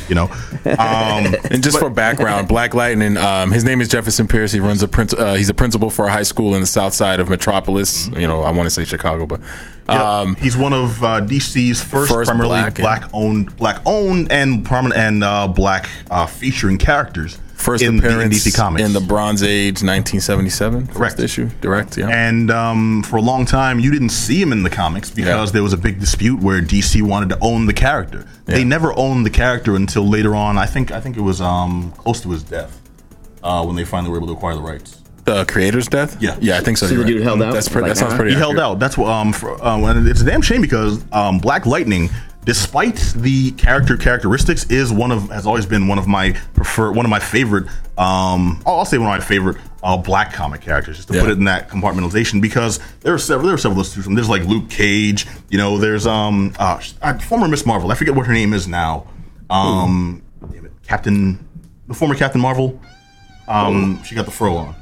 You 0.09 0.15
know, 0.15 0.25
um, 0.65 1.33
And 1.49 1.63
just 1.63 1.79
for 1.79 1.89
background, 1.89 2.49
Black 2.49 2.73
Lightning, 2.73 3.15
um, 3.15 3.51
his 3.53 3.63
name 3.63 3.79
is 3.79 3.87
Jefferson 3.87 4.27
Pierce. 4.27 4.51
He 4.51 4.59
runs 4.59 4.83
a 4.83 4.87
prin- 4.87 5.07
uh, 5.17 5.35
he's 5.35 5.47
a 5.47 5.53
principal 5.53 5.89
for 5.89 6.07
a 6.07 6.11
high 6.11 6.23
school 6.23 6.55
in 6.55 6.61
the 6.61 6.67
south 6.67 6.93
side 6.93 7.21
of 7.21 7.29
Metropolis. 7.29 8.07
You 8.09 8.27
know, 8.27 8.41
I 8.43 8.51
want 8.51 8.65
to 8.67 8.69
say 8.69 8.83
Chicago, 8.83 9.25
but 9.25 9.39
um, 9.87 10.35
he's 10.35 10.57
one 10.57 10.73
of 10.73 11.01
uh, 11.01 11.21
DC's 11.21 11.81
first, 11.81 12.11
First 12.11 12.27
primarily 12.29 12.59
black 12.59 12.75
black, 12.75 13.03
owned, 13.13 13.55
black 13.55 13.81
owned, 13.85 14.29
and 14.29 14.65
prominent 14.65 14.99
and 14.99 15.23
uh, 15.23 15.47
black 15.47 15.89
uh, 16.09 16.25
featuring 16.25 16.77
characters. 16.77 17.37
First 17.61 17.83
in, 17.83 17.97
the- 17.97 18.03
in 18.05 18.13
appearance 18.13 18.45
DC 18.45 18.55
Comics. 18.55 18.85
in 18.85 18.93
the 18.93 18.99
Bronze 18.99 19.43
Age, 19.43 19.81
1977. 19.83 20.87
Correct. 20.87 20.97
First 20.97 21.19
issue, 21.19 21.49
direct. 21.61 21.97
Yeah. 21.97 22.09
and 22.09 22.49
um, 22.51 23.03
for 23.03 23.17
a 23.17 23.21
long 23.21 23.45
time, 23.45 23.79
you 23.79 23.91
didn't 23.91 24.09
see 24.09 24.41
him 24.41 24.51
in 24.51 24.63
the 24.63 24.69
comics 24.69 25.09
because 25.09 25.49
Yeah. 25.49 25.53
there 25.53 25.63
was 25.63 25.73
a 25.73 25.77
big 25.77 25.99
dispute 25.99 26.39
where 26.41 26.61
DC 26.61 27.01
wanted 27.01 27.29
to 27.29 27.37
own 27.41 27.65
the 27.65 27.73
character. 27.73 28.25
They 28.45 28.63
never 28.65 28.97
owned 28.97 29.25
the 29.25 29.29
character 29.29 29.75
until 29.77 30.07
later 30.07 30.35
on. 30.35 30.57
I 30.57 30.65
think 30.65 30.91
I 30.91 30.99
think 30.99 31.15
it 31.15 31.21
was 31.21 31.39
um, 31.39 31.93
close 31.97 32.19
to 32.21 32.29
his 32.31 32.43
death 32.43 32.81
uh, 33.43 33.63
when 33.63 33.75
they 33.77 33.85
finally 33.85 34.11
were 34.11 34.17
able 34.17 34.27
to 34.27 34.33
acquire 34.33 34.55
the 34.55 34.61
rights. 34.61 34.99
the 35.23 35.45
creator's 35.45 35.87
death. 35.87 36.17
Yeah. 36.21 36.35
yeah, 36.41 36.57
I 36.57 36.61
think 36.61 36.77
so. 36.77 36.87
So 36.87 36.93
you're 36.95 37.03
the 37.03 37.11
dude 37.11 37.19
right. 37.19 37.25
held 37.25 37.41
out? 37.41 37.53
That's 37.53 37.69
pretty. 37.69 37.87
Like, 37.87 37.91
that 37.91 37.97
sounds 37.99 38.13
uh-huh. 38.13 38.21
pretty. 38.21 38.33
He 38.33 38.39
held 38.39 38.59
out. 38.59 38.79
That's 38.79 38.97
what. 38.97 39.07
Um, 39.09 39.31
for, 39.31 39.63
um, 39.65 39.83
and 39.85 40.05
it's 40.07 40.21
a 40.21 40.25
damn 40.25 40.41
shame 40.41 40.61
because 40.61 41.01
um, 41.13 41.37
Black 41.37 41.65
Lightning, 41.65 42.09
despite 42.45 42.95
the 43.15 43.51
character 43.51 43.97
characteristics, 43.97 44.65
is 44.69 44.91
one 44.91 45.11
of 45.11 45.29
has 45.29 45.45
always 45.45 45.65
been 45.65 45.87
one 45.87 45.97
of 45.99 46.07
my 46.07 46.31
prefer 46.53 46.91
one 46.91 47.05
of 47.05 47.09
my 47.09 47.19
favorite. 47.19 47.67
Um, 47.97 48.61
I'll 48.65 48.79
I'll 48.79 48.85
say 48.85 48.97
one 48.97 49.11
of 49.13 49.19
my 49.19 49.25
favorite 49.25 49.57
uh, 49.83 49.97
black 49.97 50.33
comic 50.33 50.61
characters, 50.61 50.97
just 50.97 51.07
to 51.09 51.15
Yeah. 51.15 51.21
put 51.21 51.29
it 51.31 51.37
in 51.37 51.45
that 51.45 51.69
compartmentalization. 51.69 52.41
Because 52.41 52.79
there 53.01 53.13
are 53.13 53.17
several. 53.19 53.47
There 53.47 53.55
are 53.55 53.59
several 53.59 53.79
of 53.81 53.93
those 53.93 54.05
two. 54.05 54.15
There's 54.15 54.29
like 54.29 54.43
Luke 54.43 54.69
Cage. 54.69 55.27
You 55.49 55.57
know, 55.57 55.77
there's 55.77 56.05
um 56.07 56.53
uh, 56.59 56.81
uh, 57.01 57.17
former 57.19 57.47
Miss 57.47 57.65
Marvel. 57.65 57.91
I 57.91 57.95
forget 57.95 58.15
what 58.15 58.25
her 58.27 58.33
name 58.33 58.53
is 58.53 58.67
now. 58.67 59.07
Um, 59.49 60.21
damn 60.51 60.65
it, 60.65 60.71
Captain, 60.87 61.45
the 61.87 61.93
former 61.93 62.15
Captain 62.15 62.39
Marvel. 62.41 62.79
Um, 63.47 64.01
she 64.03 64.15
got 64.15 64.25
the 64.25 64.31
fro 64.31 64.55
on. 64.55 64.75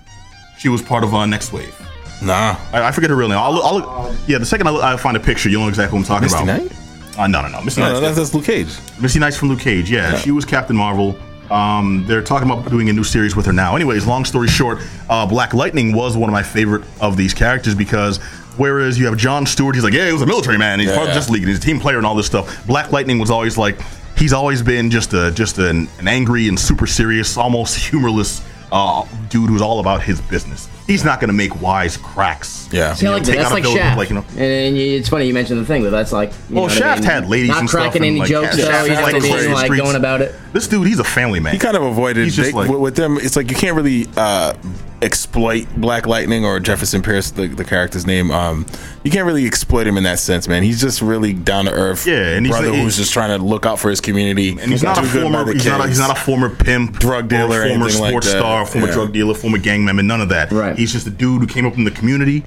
She 0.60 0.70
was 0.70 0.82
part 0.82 1.03
of 1.03 1.14
uh, 1.14 1.20
Nextwave. 1.20 1.74
Nah. 2.22 2.55
I, 2.74 2.84
I 2.89 2.91
forget 2.91 3.10
her 3.10 3.16
real 3.16 3.30
name. 3.30 3.38
I'll, 3.39 3.64
I'll, 3.64 4.16
yeah, 4.28 4.38
the 4.38 4.45
second 4.45 4.68
I, 4.68 4.93
I 4.93 4.97
find 4.97 5.16
a 5.18 5.20
picture, 5.20 5.49
you'll 5.49 5.62
know 5.64 5.70
exactly 5.70 5.97
what 5.97 6.03
I'm 6.03 6.07
talking 6.07 6.24
Misty 6.26 6.43
about. 6.43 6.62
Knight? 6.62 6.72
Uh, 7.20 7.28
no, 7.28 7.41
no, 7.41 7.49
no. 7.49 7.61
Misty 7.61 7.82
No, 7.82 7.88
Knight's 7.88 7.99
no, 7.99 8.05
that's, 8.05 8.17
that's 8.17 8.34
Luke 8.34 8.45
Cage. 8.45 8.70
Misty 9.01 9.20
Knight's 9.20 9.38
from 9.38 9.49
Luke 9.49 9.59
Cage. 9.59 9.91
Yeah, 9.91 10.17
she 10.17 10.32
was 10.32 10.45
Captain 10.45 10.76
Marvel. 10.76 11.17
Um, 11.51 12.05
they're 12.07 12.22
talking 12.22 12.49
about 12.49 12.70
doing 12.70 12.89
a 12.89 12.93
new 12.93 13.03
series 13.03 13.36
with 13.36 13.45
her 13.47 13.53
now. 13.53 13.76
Anyways, 13.76 14.05
long 14.05 14.24
story 14.24 14.47
short, 14.47 14.80
uh, 15.09 15.26
Black 15.26 15.53
Lightning 15.53 15.93
was 15.93 16.15
one 16.15 16.30
of 16.30 16.34
my 16.34 16.43
favorite 16.43 16.84
of 17.01 17.17
these 17.17 17.34
characters 17.34 17.76
because 17.76 18.20
Whereas 18.57 18.99
you 18.99 19.05
have 19.05 19.15
John 19.15 19.45
Stewart, 19.45 19.74
he's 19.76 19.86
like, 19.86 19.93
yeah, 19.93 20.07
he 20.07 20.11
was 20.11 20.22
a 20.22 20.26
military 20.26 20.57
man. 20.57 20.82
He's 20.82 20.89
part 20.89 21.03
of 21.03 21.07
Yeah. 21.09 21.13
Justice 21.13 21.32
League. 21.32 21.43
and 21.43 21.49
He's 21.49 21.59
a 21.59 21.61
team 21.61 21.80
player 21.80 21.95
and 21.95 22.05
all 22.05 22.13
this 22.15 22.26
stuff. 22.26 22.67
Black 22.67 22.91
Lightning 22.91 23.17
was 23.17 23.32
always 23.32 23.57
like, 23.57 23.80
he's 24.17 24.34
always 24.34 24.61
been 24.61 24.91
just 24.91 25.13
a 25.13 25.32
just 25.32 25.59
an, 25.59 25.88
an 25.97 26.09
angry 26.09 26.49
and 26.49 26.59
super 26.59 26.86
serious, 26.86 27.38
almost 27.38 27.78
humorless 27.78 28.41
uh, 28.74 29.05
dude 29.30 29.49
who's 29.49 29.61
all 29.61 29.80
about 29.80 30.01
his 30.03 30.20
business. 30.20 30.67
He's 30.89 31.05
not 31.05 31.19
going 31.19 31.27
to 31.29 31.33
make 31.35 31.61
wise 31.61 31.97
cracks. 31.97 32.67
Yeah. 32.71 32.95
See, 32.95 33.07
like 33.07 33.23
That's 33.23 33.51
like 33.51 33.63
Shaft. 33.63 33.97
like, 33.97 34.09
you 34.09 34.15
know- 34.15 34.25
and, 34.31 34.39
and 34.41 34.77
you- 34.77 34.97
it's 34.97 35.07
funny 35.07 35.27
you 35.27 35.33
mentioned 35.35 35.59
the 35.61 35.65
thing, 35.65 35.83
but 35.83 35.91
that's 35.91 36.11
like. 36.11 36.31
You 36.49 36.55
know 36.55 36.61
Well, 36.61 36.63
what 36.63 36.71
I 36.71 36.75
Shaft 36.75 37.01
mean? 37.01 37.09
had 37.11 37.29
ladies 37.29 37.49
Not 37.49 37.59
and 37.59 37.69
stuff 37.69 37.81
cracking 37.83 38.01
and, 38.01 38.09
any 38.11 38.19
like, 38.21 38.29
jokes, 38.29 38.57
Shaft 38.57 38.57
though. 38.57 38.71
had, 38.71 38.87
He's 38.89 38.99
like, 38.99 39.15
just 39.21 39.27
being 39.37 39.53
like 39.53 39.71
going 39.77 39.95
about 39.95 40.21
it. 40.21 40.33
This 40.51 40.67
dude, 40.67 40.87
he's 40.87 40.99
a 40.99 41.03
family 41.03 41.39
man. 41.39 41.53
He 41.53 41.59
kind 41.59 41.77
of 41.77 41.83
avoided. 41.83 42.23
He's 42.23 42.35
just 42.35 42.51
they- 42.51 42.57
like- 42.57 42.69
with, 42.69 42.79
with 42.79 42.95
them. 42.95 43.17
It's 43.21 43.35
like 43.35 43.49
you 43.51 43.55
can't 43.55 43.75
really 43.75 44.07
uh, 44.17 44.53
exploit 45.01 45.67
Black 45.77 46.05
Lightning 46.07 46.45
or 46.45 46.59
Jefferson 46.59 47.01
Pierce, 47.01 47.31
the, 47.31 47.47
the 47.47 47.63
character's 47.63 48.05
name. 48.05 48.31
Um, 48.31 48.65
you 49.03 49.11
can't 49.11 49.25
really 49.25 49.45
exploit 49.45 49.87
him 49.87 49.97
in 49.97 50.03
that 50.03 50.19
sense, 50.19 50.47
man. 50.47 50.63
He's 50.63 50.81
just 50.81 51.01
really 51.01 51.33
down 51.33 51.65
to 51.65 51.71
earth. 51.71 52.05
Yeah, 52.05 52.35
and 52.35 52.45
he's- 52.45 52.57
brother 52.57 52.71
he's- 52.73 52.83
who's 52.83 52.97
just 52.97 53.13
trying 53.13 53.37
to 53.37 53.43
look 53.43 53.65
out 53.65 53.79
for 53.79 53.89
his 53.89 54.01
community. 54.01 54.49
And 54.59 54.71
he's 54.71 54.83
not 54.83 54.97
a 54.97 55.01
do 55.01 55.11
good 55.11 55.23
by 55.31 55.31
former. 55.37 55.53
He's 55.53 55.65
not 55.65 55.81
a, 55.83 55.87
he's 55.87 55.99
not 55.99 56.11
a 56.17 56.19
former 56.19 56.49
pimp, 56.49 56.99
Drug 56.99 57.27
dealer 57.27 57.59
or 57.61 57.63
or 57.65 57.67
former 57.69 57.85
anything 57.85 58.01
like 58.01 58.09
sports 58.11 58.27
that. 58.33 58.39
star, 58.39 58.65
former 58.65 58.87
Yeah. 58.87 58.93
drug 58.93 59.13
dealer, 59.13 59.33
former 59.33 59.57
gang 59.57 59.85
member. 59.85 60.03
None 60.03 60.21
of 60.21 60.29
that. 60.29 60.51
Right. 60.51 60.77
He's 60.77 60.91
just 60.91 61.07
a 61.07 61.11
dude 61.11 61.41
who 61.41 61.47
came 61.47 61.65
up 61.65 61.77
in 61.77 61.83
the 61.83 61.91
community. 61.91 62.43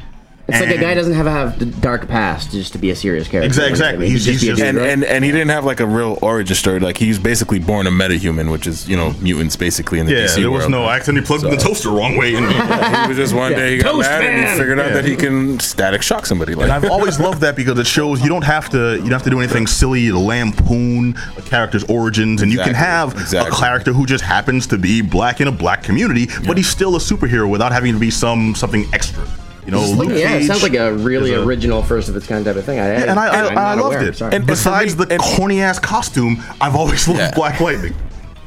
It's 0.53 0.61
like 0.67 0.77
a 0.77 0.81
guy 0.81 0.95
doesn't 0.95 1.13
have 1.15 1.27
to 1.27 1.31
have 1.31 1.63
a 1.63 1.65
dark 1.81 2.09
past 2.09 2.51
just 2.53 2.73
to 2.73 2.79
be 2.79 2.91
a 2.91 2.97
serious 2.97 3.29
character. 3.29 3.47
Exact- 3.47 3.57
You 3.57 3.63
know 3.63 3.67
I 3.67 3.71
exactly. 3.71 4.05
mean? 4.07 4.11
He's- 4.13 4.25
he's 4.27 4.41
be 4.43 4.49
a 4.49 4.53
just- 4.53 4.63
and, 4.63 4.79
and 4.79 5.05
and 5.05 5.25
he 5.25 5.31
didn't 5.33 5.51
have 5.51 5.65
like 5.65 5.81
a 5.81 5.87
real 5.87 6.19
origin 6.23 6.55
story. 6.57 6.81
Like 6.81 6.97
he 6.97 7.09
was 7.09 7.19
basically 7.19 7.59
born 7.59 7.87
a 7.87 7.91
metahuman, 7.91 8.51
which 8.51 8.67
is 8.67 8.89
you 8.89 8.97
know 8.97 9.15
mutants 9.21 9.57
basically 9.57 9.99
in 9.99 10.07
the 10.07 10.13
Yeah, 10.13 10.25
DC 10.27 10.37
there 10.43 10.51
was 10.51 10.61
world. 10.63 10.71
no. 10.73 10.85
I 10.85 11.01
He 11.01 11.21
plugged 11.21 11.45
in 11.45 11.51
the 11.51 11.57
toaster 11.57 11.91
wrong 11.91 12.17
way, 12.17 12.35
and, 12.35 12.47
he 13.03 13.09
was 13.09 13.17
just 13.17 13.35
one 13.35 13.53
day 13.53 13.77
he 13.77 13.83
got 13.83 13.93
Toast 13.93 14.09
mad 14.09 14.23
and 14.25 14.49
he 14.49 14.57
figured 14.59 14.79
out 14.79 14.87
Yeah. 14.89 14.95
that 14.95 15.05
he 15.05 15.17
can 15.17 15.59
static 15.61 16.03
shock 16.03 16.27
somebody. 16.27 16.55
Like 16.55 16.65
and 16.65 16.73
I've 16.73 16.91
always 16.91 17.19
loved 17.21 17.41
that 17.41 17.57
because 17.57 17.79
it 17.79 17.87
shows 17.87 18.23
you 18.23 18.29
don't 18.29 18.45
have 18.45 18.69
to. 18.71 18.95
You 18.97 19.01
don't 19.03 19.13
have 19.13 19.23
to 19.25 19.31
do 19.31 19.39
anything 19.39 19.67
silly 19.67 20.09
to 20.09 20.19
lampoon 20.19 21.15
a 21.37 21.43
character's 21.43 21.85
origins, 21.85 22.43
and 22.43 22.53
you 22.53 22.59
can 22.59 22.75
have 22.75 23.13
exactly. 23.13 23.51
a 23.51 23.55
character 23.55 23.93
who 23.93 24.07
just 24.07 24.25
happens 24.25 24.67
to 24.69 24.79
be 24.79 25.01
black 25.03 25.41
in 25.41 25.49
a 25.49 25.53
black 25.53 25.83
community, 25.83 26.29
but 26.47 26.57
he's 26.57 26.69
still 26.69 26.97
a 26.97 26.99
superhero 26.99 27.49
without 27.49 27.73
having 27.73 27.93
to 27.93 27.99
be 27.99 28.11
some 28.11 28.55
something 28.55 28.87
extra. 28.93 29.25
You 29.65 29.71
know, 29.73 29.85
Luke 29.93 30.09
yeah, 30.11 30.35
it 30.35 30.45
sounds 30.47 30.63
like 30.63 30.75
a 30.75 30.93
really 30.93 31.35
a- 31.35 31.43
original 31.43 31.83
first 31.83 32.09
of 32.09 32.17
its 32.17 32.27
kind 32.27 32.45
type 32.45 32.57
of 32.57 32.65
thing. 32.65 32.81
I, 32.81 32.89
and 32.89 33.19
I, 33.19 33.27
I, 33.27 33.49
I'm 33.49 33.59
I 33.59 33.75
loved 33.75 33.97
aware. 33.97 34.09
it. 34.09 34.17
Sorry. 34.17 34.35
And 34.35 34.45
besides 34.47 34.99
me- 34.99 35.05
the 35.05 35.19
corny 35.19 35.61
ass 35.61 35.79
costume, 35.79 36.43
I've 36.61 36.75
always 36.75 37.07
loved 37.07 37.21
Yeah. 37.21 37.35
Black 37.35 37.61
Lightning. 37.61 37.95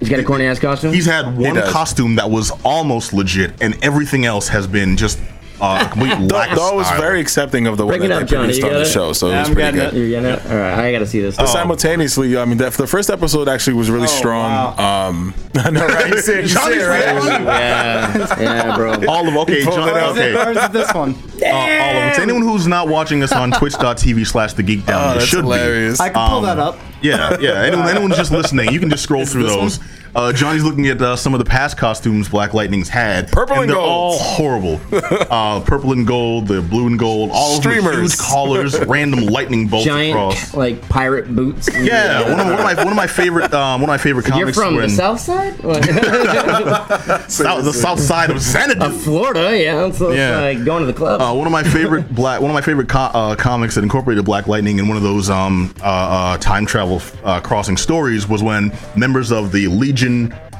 He's 0.01 0.09
got 0.09 0.19
a 0.19 0.23
corny 0.23 0.45
ass 0.45 0.59
costume. 0.59 0.93
He's 0.93 1.05
had 1.05 1.37
one 1.37 1.55
does. 1.55 1.71
costume 1.71 2.15
that 2.17 2.29
was 2.29 2.51
almost 2.65 3.13
legit, 3.13 3.53
and 3.61 3.81
everything 3.81 4.25
else 4.25 4.49
has 4.49 4.67
been 4.67 4.97
just 4.97 5.19
uh, 5.61 5.87
complete 5.89 6.17
lack 6.31 6.51
of 6.51 6.57
Dog 6.57 6.75
was 6.75 6.87
style. 6.87 6.99
very 7.01 7.19
accepting 7.21 7.67
of 7.67 7.77
the 7.77 7.85
way 7.85 7.97
Bring 7.97 8.03
it 8.11 8.13
that 8.13 8.23
up, 8.23 8.27
they 8.29 8.35
Johnny. 8.35 8.43
produced 8.47 8.59
You 8.59 8.65
on 8.65 8.71
got 8.71 8.77
the 8.79 8.83
it? 8.85 8.91
show, 8.91 9.13
so 9.13 9.29
Yeah, 9.29 9.35
it 9.35 9.39
was 9.39 9.47
I'm 9.49 9.55
pretty 9.55 9.71
getting 9.77 9.89
good. 9.91 9.97
You're 9.99 10.21
getting 10.21 10.29
it? 10.45 10.51
All 10.51 10.57
right, 10.57 10.73
I 10.85 10.91
gotta 10.91 11.07
see 11.07 11.21
this. 11.21 11.37
But 11.37 11.47
simultaneously, 11.47 12.37
I 12.37 12.45
mean, 12.45 12.57
the, 12.57 12.69
the 12.69 12.87
first 12.87 13.09
episode 13.09 13.47
actually 13.49 13.73
was 13.75 13.89
really 13.89 14.07
strong. 14.07 14.77
Um, 14.79 15.33
I 15.55 15.69
know, 15.69 15.85
right? 15.87 16.09
You 16.09 16.17
see 16.19 16.33
it, 16.33 16.41
you 16.43 16.47
see 16.49 16.57
it, 16.73 16.87
right? 16.87 17.25
yeah, 17.41 18.39
yeah, 18.39 18.75
bro. 18.75 18.93
All 19.07 19.27
of 19.27 19.35
okay, 19.37 19.63
John, 19.63 19.89
it 19.89 19.95
out. 19.95 20.11
okay. 20.11 20.33
Where's 20.33 20.69
this 20.71 20.93
one? 20.93 21.11
Uh, 21.13 21.47
all 21.47 21.61
of 21.67 21.95
them. 21.95 22.15
To 22.15 22.21
anyone 22.21 22.41
who's 22.41 22.67
not 22.67 22.87
watching 22.87 23.23
us 23.23 23.31
on 23.31 23.51
twitch.tv 23.51 24.25
slash 24.27 24.53
the 24.53 24.63
geek 24.63 24.85
down, 24.85 25.03
Oh, 25.03 25.07
you 25.13 25.19
that's 25.19 25.25
should 25.29 25.43
hilarious. 25.43 25.99
I 25.99 26.09
can 26.09 26.29
pull 26.29 26.41
that 26.41 26.59
up. 26.59 26.77
Yeah, 27.01 27.37
yeah. 27.39 27.61
Anyone, 27.63 27.87
anyone 27.87 28.09
who's 28.09 28.17
just 28.17 28.31
listening, 28.31 28.71
you 28.71 28.79
can 28.79 28.89
just 28.89 29.03
scroll 29.03 29.25
through 29.25 29.43
this 29.43 29.55
those. 29.55 29.79
Uh, 30.15 30.31
Johnny's 30.31 30.63
looking 30.63 30.87
at 30.87 31.01
uh, 31.01 31.15
some 31.17 31.33
of 31.33 31.39
the 31.39 31.45
past 31.45 31.77
costumes 31.77 32.29
Black 32.29 32.53
Lightning's 32.53 32.87
had. 32.87 33.29
Purple 33.31 33.57
and 33.59 33.69
they're 33.69 33.75
gold. 33.75 33.89
all 33.89 34.17
horrible. 34.19 34.79
Uh, 35.35 35.59
purple 35.61 35.91
and 35.91 36.05
gold, 36.07 36.47
the 36.47 36.61
blue 36.61 36.87
and 36.87 36.97
gold, 36.99 37.29
all 37.33 37.57
of 37.57 37.63
them 37.63 37.71
with 37.73 37.83
Streamers. 37.83 38.11
huge 38.13 38.19
collars, 38.29 38.79
random 38.87 39.25
lightning 39.25 39.67
bolts 39.67 39.85
Giant 39.85 40.11
across. 40.11 40.53
like 40.53 40.87
pirate 40.87 41.33
boots. 41.35 41.67
Yeah, 41.73 42.21
one 42.29 42.39
of, 42.39 42.45
one 42.47 42.53
of 42.53 42.63
my 42.63 42.73
one 42.75 42.87
of 42.89 42.95
my 42.95 43.07
favorite 43.07 43.53
um, 43.53 43.81
one 43.81 43.89
of 43.89 43.93
my 43.93 43.97
favorite 43.97 44.25
You're 44.27 44.51
comics. 44.51 44.57
from 44.57 44.75
were 44.75 44.81
the 44.83 44.89
south 44.89 45.19
side, 45.19 45.55
south, 47.29 47.63
the 47.65 47.73
south 47.73 47.99
side 47.99 48.29
of 48.29 48.39
Xanadu. 48.39 48.89
Florida. 48.99 49.57
Yeah, 49.57 49.91
so 49.91 50.09
it's 50.09 50.17
Yeah. 50.17 50.39
like 50.39 50.63
going 50.63 50.81
to 50.81 50.87
the 50.87 50.93
club. 50.97 51.21
Uh, 51.21 51.33
one 51.33 51.47
of 51.47 51.51
my 51.51 51.63
favorite 51.63 52.13
black, 52.13 52.39
one 52.41 52.49
of 52.51 52.55
my 52.55 52.61
favorite 52.61 52.87
co- 52.87 52.99
uh, 53.13 53.35
comics 53.35 53.75
that 53.75 53.83
incorporated 53.83 54.25
Black 54.25 54.47
Lightning 54.47 54.79
in 54.79 54.87
one 54.87 54.97
of 54.97 55.03
those 55.03 55.29
um, 55.29 55.73
uh, 55.81 55.83
uh, 55.85 56.37
time 56.37 56.65
travel 56.65 57.01
uh, 57.23 57.39
crossing 57.41 57.77
stories 57.77 58.27
was 58.27 58.41
when 58.43 58.71
members 58.95 59.31
of 59.31 59.51
the 59.51 59.67
Legion 59.67 60.04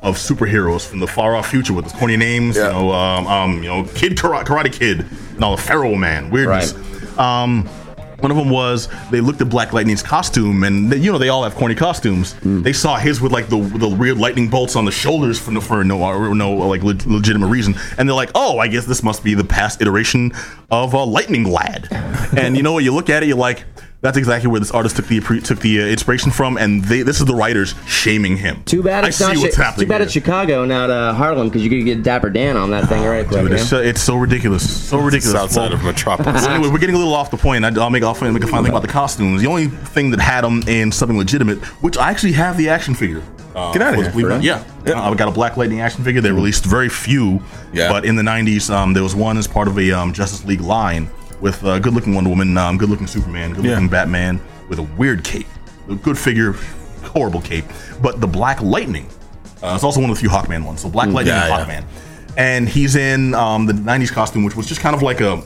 of 0.04 0.18
Superheroes 0.18 0.86
from 0.86 1.00
the 1.00 1.08
far 1.08 1.36
off 1.36 1.50
future 1.50 1.74
with 1.74 1.86
the 1.86 1.98
corny 1.98 2.18
names, 2.18 2.56
Yeah. 2.56 2.68
you 2.68 2.74
know, 2.74 2.92
um, 2.92 3.28
um, 3.28 3.64
you 3.64 3.70
know, 3.70 3.84
Kid 3.96 4.14
Karate, 4.18 4.46
Karate 4.46 4.72
Kid, 4.72 5.06
and 5.36 5.44
all 5.44 5.56
the 5.56 5.62
Pharaoh 5.62 5.96
Man 5.96 6.30
weirdness. 6.30 6.74
Um, 7.18 7.68
one 8.20 8.32
of 8.32 8.38
them 8.38 8.50
was 8.50 8.88
they 9.12 9.20
looked 9.22 9.42
at 9.42 9.50
Black 9.50 9.74
Lightning's 9.74 10.02
costume, 10.02 10.64
and 10.64 10.90
they, 10.92 10.98
you 10.98 11.12
know 11.12 11.18
they 11.18 11.30
all 11.30 11.44
have 11.44 11.54
corny 11.56 11.76
costumes. 11.76 12.34
They 12.44 12.72
saw 12.74 12.96
his 12.98 13.20
with 13.22 13.32
like 13.32 13.48
the 13.50 13.60
the 13.60 13.88
weird 13.90 14.18
lightning 14.18 14.48
bolts 14.50 14.76
on 14.76 14.86
the 14.86 14.92
shoulders 14.92 15.38
for 15.40 15.52
no 15.52 15.60
for 15.62 15.84
no 15.84 16.34
no 16.34 16.52
like 16.54 16.82
le- 16.82 16.96
legitimate 17.06 17.48
reason, 17.48 17.76
and 17.98 18.08
they're 18.08 18.16
like, 18.16 18.32
oh, 18.34 18.58
I 18.58 18.68
guess 18.68 18.86
this 18.86 19.04
must 19.04 19.24
be 19.24 19.34
the 19.34 19.44
past 19.44 19.82
iteration 19.82 20.32
of 20.72 20.96
uh, 20.96 21.06
Lightning 21.06 21.44
Lad. 21.44 21.88
and 22.38 22.56
you 22.56 22.64
know 22.64 22.72
what? 22.74 22.84
You 22.84 22.94
look 22.94 23.10
at 23.10 23.22
it, 23.24 23.28
you're 23.28 23.38
like. 23.38 23.66
That's 24.06 24.18
exactly 24.18 24.52
where 24.52 24.60
this 24.60 24.70
artist 24.70 24.98
took 24.98 25.08
the 25.08 25.20
took 25.20 25.60
the 25.60 25.82
uh, 25.82 25.86
inspiration 25.88 26.30
from, 26.30 26.58
and 26.58 26.84
they, 26.86 27.02
this 27.02 27.20
is 27.20 27.26
the 27.26 27.34
writers 27.34 27.74
shaming 27.88 28.38
him. 28.38 28.64
Too 28.66 28.84
bad 28.84 29.04
I 29.04 29.08
it's 29.08 29.18
see 29.18 29.24
not. 29.24 29.38
what's 29.38 29.56
Chi- 29.58 29.64
happening 29.64 29.88
too 29.88 29.90
bad 29.90 29.98
here. 29.98 30.04
it's 30.04 30.14
Chicago, 30.14 30.64
not 30.64 30.92
uh, 30.92 31.12
Harlem, 31.16 31.48
because 31.50 31.64
you 31.64 31.72
could 31.72 31.84
get 31.86 32.04
Dapper 32.04 32.30
Dan 32.30 32.56
on 32.56 32.70
that 32.70 32.88
thing 32.88 33.04
right 33.04 33.26
quick. 33.28 33.42
Dude, 33.42 33.50
you 33.50 33.56
it's, 33.56 33.72
know? 33.72 33.80
so, 33.80 33.84
it's 33.84 34.02
so 34.04 34.16
ridiculous, 34.16 34.88
so 34.90 35.00
ridiculous. 35.00 35.36
outside 35.36 35.70
side 35.70 35.74
of 35.74 35.84
Metropolis. 35.84 36.44
So 36.44 36.52
anyway, 36.52 36.70
we're 36.70 36.78
getting 36.78 36.94
a 36.96 37.00
little 37.00 37.16
off 37.16 37.32
the 37.32 37.38
point. 37.38 37.66
I, 37.66 37.70
I'll 37.82 37.90
make 37.90 38.04
I'll 38.04 38.14
make 38.32 38.44
a 38.44 38.48
final 38.48 38.64
thing 38.64 38.72
about 38.72 38.84
the 38.84 38.88
costumes. 38.88 39.42
The 39.42 39.48
only 39.48 39.70
thing 39.70 40.12
that 40.12 40.20
had 40.20 40.44
them 40.44 40.62
in 40.68 40.92
something 40.92 41.18
legitimate, 41.18 41.58
which 41.82 41.98
I 41.98 42.12
actually 42.12 42.34
have 42.34 42.58
the 42.58 42.70
action 42.70 42.94
figure. 42.94 43.24
Uh, 43.56 43.72
Get 43.74 43.82
outta 43.82 43.98
was- 43.98 44.06
here. 44.08 44.12
believe 44.12 44.26
it 44.26 44.30
or 44.30 44.32
For 44.34 44.36
not. 44.36 44.44
Yeah, 44.86 44.94
Uh, 45.02 45.10
I've 45.10 45.18
got 45.18 45.30
a 45.30 45.32
Black 45.32 45.58
Lightning 45.58 45.82
action 45.82 46.04
figure. 46.04 46.22
They 46.22 46.32
released 46.32 46.64
very 46.66 46.90
few, 46.90 47.42
Yeah. 47.74 47.90
but 47.90 48.06
in 48.06 48.18
the 48.18 48.22
'90s, 48.24 48.70
um, 48.70 48.94
there 48.94 49.02
was 49.04 49.16
one 49.16 49.38
as 49.40 49.48
part 49.48 49.68
of 49.68 49.80
a 49.80 49.92
um, 49.92 50.14
Justice 50.14 50.46
League 50.46 50.62
line 50.62 51.10
with 51.42 51.64
a 51.64 51.80
good-looking 51.80 52.14
Wonder 52.14 52.30
Woman, 52.30 52.58
um, 52.58 52.78
good-looking 52.78 53.08
Superman, 53.08 53.54
good-looking 53.54 53.84
Yeah. 53.84 53.90
Batman 53.90 54.40
with 54.70 54.80
a 54.80 54.84
weird 54.98 55.24
cape, 55.24 55.48
a 55.90 55.96
good 55.96 56.18
figure, 56.18 56.56
horrible 57.04 57.42
cape. 57.42 57.66
But 58.02 58.22
the 58.22 58.28
Black 58.28 58.62
Lightning, 58.62 59.08
uh, 59.62 59.74
it's 59.76 59.84
also 59.84 60.00
one 60.00 60.10
of 60.10 60.16
the 60.16 60.20
few 60.20 60.30
Hawkman 60.30 60.64
ones. 60.64 60.82
So 60.82 60.90
Black 60.90 61.10
Lightning 61.10 61.36
Yeah, 61.36 61.60
and 61.60 61.70
yeah. 61.70 61.82
Hawkman, 61.82 61.86
and 62.38 62.70
he's 62.70 62.96
in 62.96 63.34
um, 63.34 63.66
the 63.66 63.74
'90s 63.74 64.12
costume, 64.12 64.44
which 64.44 64.56
was 64.56 64.68
just 64.68 64.82
kind 64.82 64.96
of 64.96 65.02
like 65.02 65.22
a 65.22 65.42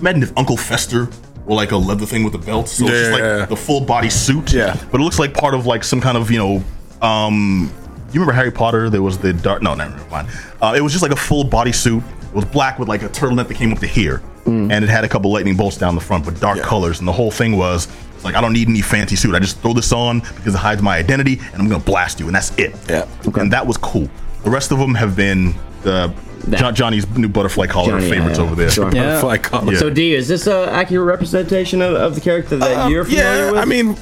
imagine 0.00 0.22
if 0.22 0.36
Uncle 0.36 0.56
Fester 0.56 1.08
or 1.46 1.56
like 1.56 1.72
a 1.72 1.76
leather 1.76 2.06
thing 2.06 2.24
with 2.24 2.34
a 2.34 2.38
belt. 2.38 2.68
So 2.68 2.84
it's 2.84 2.92
just 2.92 3.12
like 3.12 3.22
yeah. 3.22 3.46
the 3.46 3.56
full 3.56 3.80
body 3.80 4.10
suit. 4.10 4.52
Yeah. 4.52 4.76
But 4.90 5.00
it 5.00 5.04
looks 5.04 5.18
like 5.18 5.34
part 5.34 5.54
of 5.54 5.66
like 5.66 5.84
some 5.84 6.00
kind 6.00 6.16
of, 6.16 6.30
you 6.30 6.38
know, 6.38 6.64
um 7.06 7.72
you 8.12 8.20
remember 8.20 8.32
Harry 8.34 8.50
Potter? 8.50 8.90
There 8.90 9.02
was 9.02 9.18
the 9.18 9.32
dark 9.32 9.62
no, 9.62 9.74
no, 9.74 9.88
never 9.88 10.10
mind. 10.10 10.28
Uh, 10.60 10.74
it 10.76 10.82
was 10.82 10.92
just 10.92 11.02
like 11.02 11.12
a 11.12 11.16
full 11.16 11.44
body 11.44 11.72
suit. 11.72 12.02
It 12.32 12.36
was 12.36 12.44
black 12.46 12.78
with 12.78 12.88
like 12.88 13.02
a 13.02 13.08
turtleneck 13.08 13.48
that 13.48 13.54
came 13.54 13.72
up 13.72 13.78
to 13.80 13.86
here. 13.86 14.22
And 14.44 14.72
it 14.72 14.88
had 14.88 15.04
a 15.04 15.08
couple 15.08 15.30
lightning 15.30 15.54
bolts 15.56 15.76
down 15.76 15.94
the 15.94 16.00
front, 16.00 16.24
but 16.24 16.40
dark 16.40 16.58
Yeah. 16.58 16.64
colors. 16.64 16.98
And 16.98 17.06
the 17.06 17.12
whole 17.12 17.30
thing 17.30 17.56
was 17.56 17.86
like 18.24 18.34
I 18.34 18.40
don't 18.40 18.52
need 18.52 18.68
any 18.68 18.80
fancy 18.80 19.14
suit. 19.14 19.34
I 19.36 19.38
just 19.38 19.60
throw 19.60 19.72
this 19.72 19.92
on 19.92 20.18
because 20.20 20.54
it 20.54 20.58
hides 20.58 20.82
my 20.82 20.96
identity, 20.96 21.40
and 21.52 21.62
I'm 21.62 21.68
gonna 21.68 21.82
blast 21.84 22.18
you, 22.18 22.26
and 22.26 22.34
that's 22.34 22.50
it. 22.58 22.74
Yeah. 22.90 23.04
And 23.36 23.52
that 23.52 23.66
was 23.66 23.76
cool. 23.76 24.08
The 24.42 24.50
rest 24.50 24.72
of 24.72 24.78
them 24.80 24.94
have 24.96 25.14
been 25.14 25.54
the 25.82 26.12
John, 26.50 26.74
Johnny's 26.74 27.08
new 27.16 27.28
butterfly 27.28 27.68
collar 27.68 28.00
Johnny, 28.00 28.10
favorites 28.10 28.38
yeah. 28.38 28.44
over 28.44 28.54
there. 28.56 28.70
Sure. 28.70 28.92
Yeah. 28.92 29.20
Fly 29.20 29.38
collar. 29.38 29.72
Yeah. 29.74 29.78
So, 29.78 29.90
D, 29.90 30.12
is 30.14 30.26
this 30.26 30.48
an 30.48 30.68
accurate 30.70 31.06
representation 31.06 31.80
of, 31.80 31.94
of 31.94 32.14
the 32.16 32.20
character 32.20 32.56
that 32.56 32.76
Um, 32.78 32.90
you're 32.92 33.04
familiar 33.04 33.24
yeah, 33.44 33.50
with? 33.52 33.60
I 33.60 33.64
mean, 33.64 33.96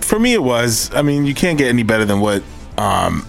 for 0.00 0.18
me, 0.18 0.32
it 0.34 0.42
was. 0.42 0.90
I 0.94 1.02
mean, 1.02 1.26
you 1.26 1.34
can't 1.34 1.58
get 1.58 1.68
any 1.68 1.84
better 1.84 2.04
than 2.04 2.18
what. 2.18 2.42
Um, 2.76 3.24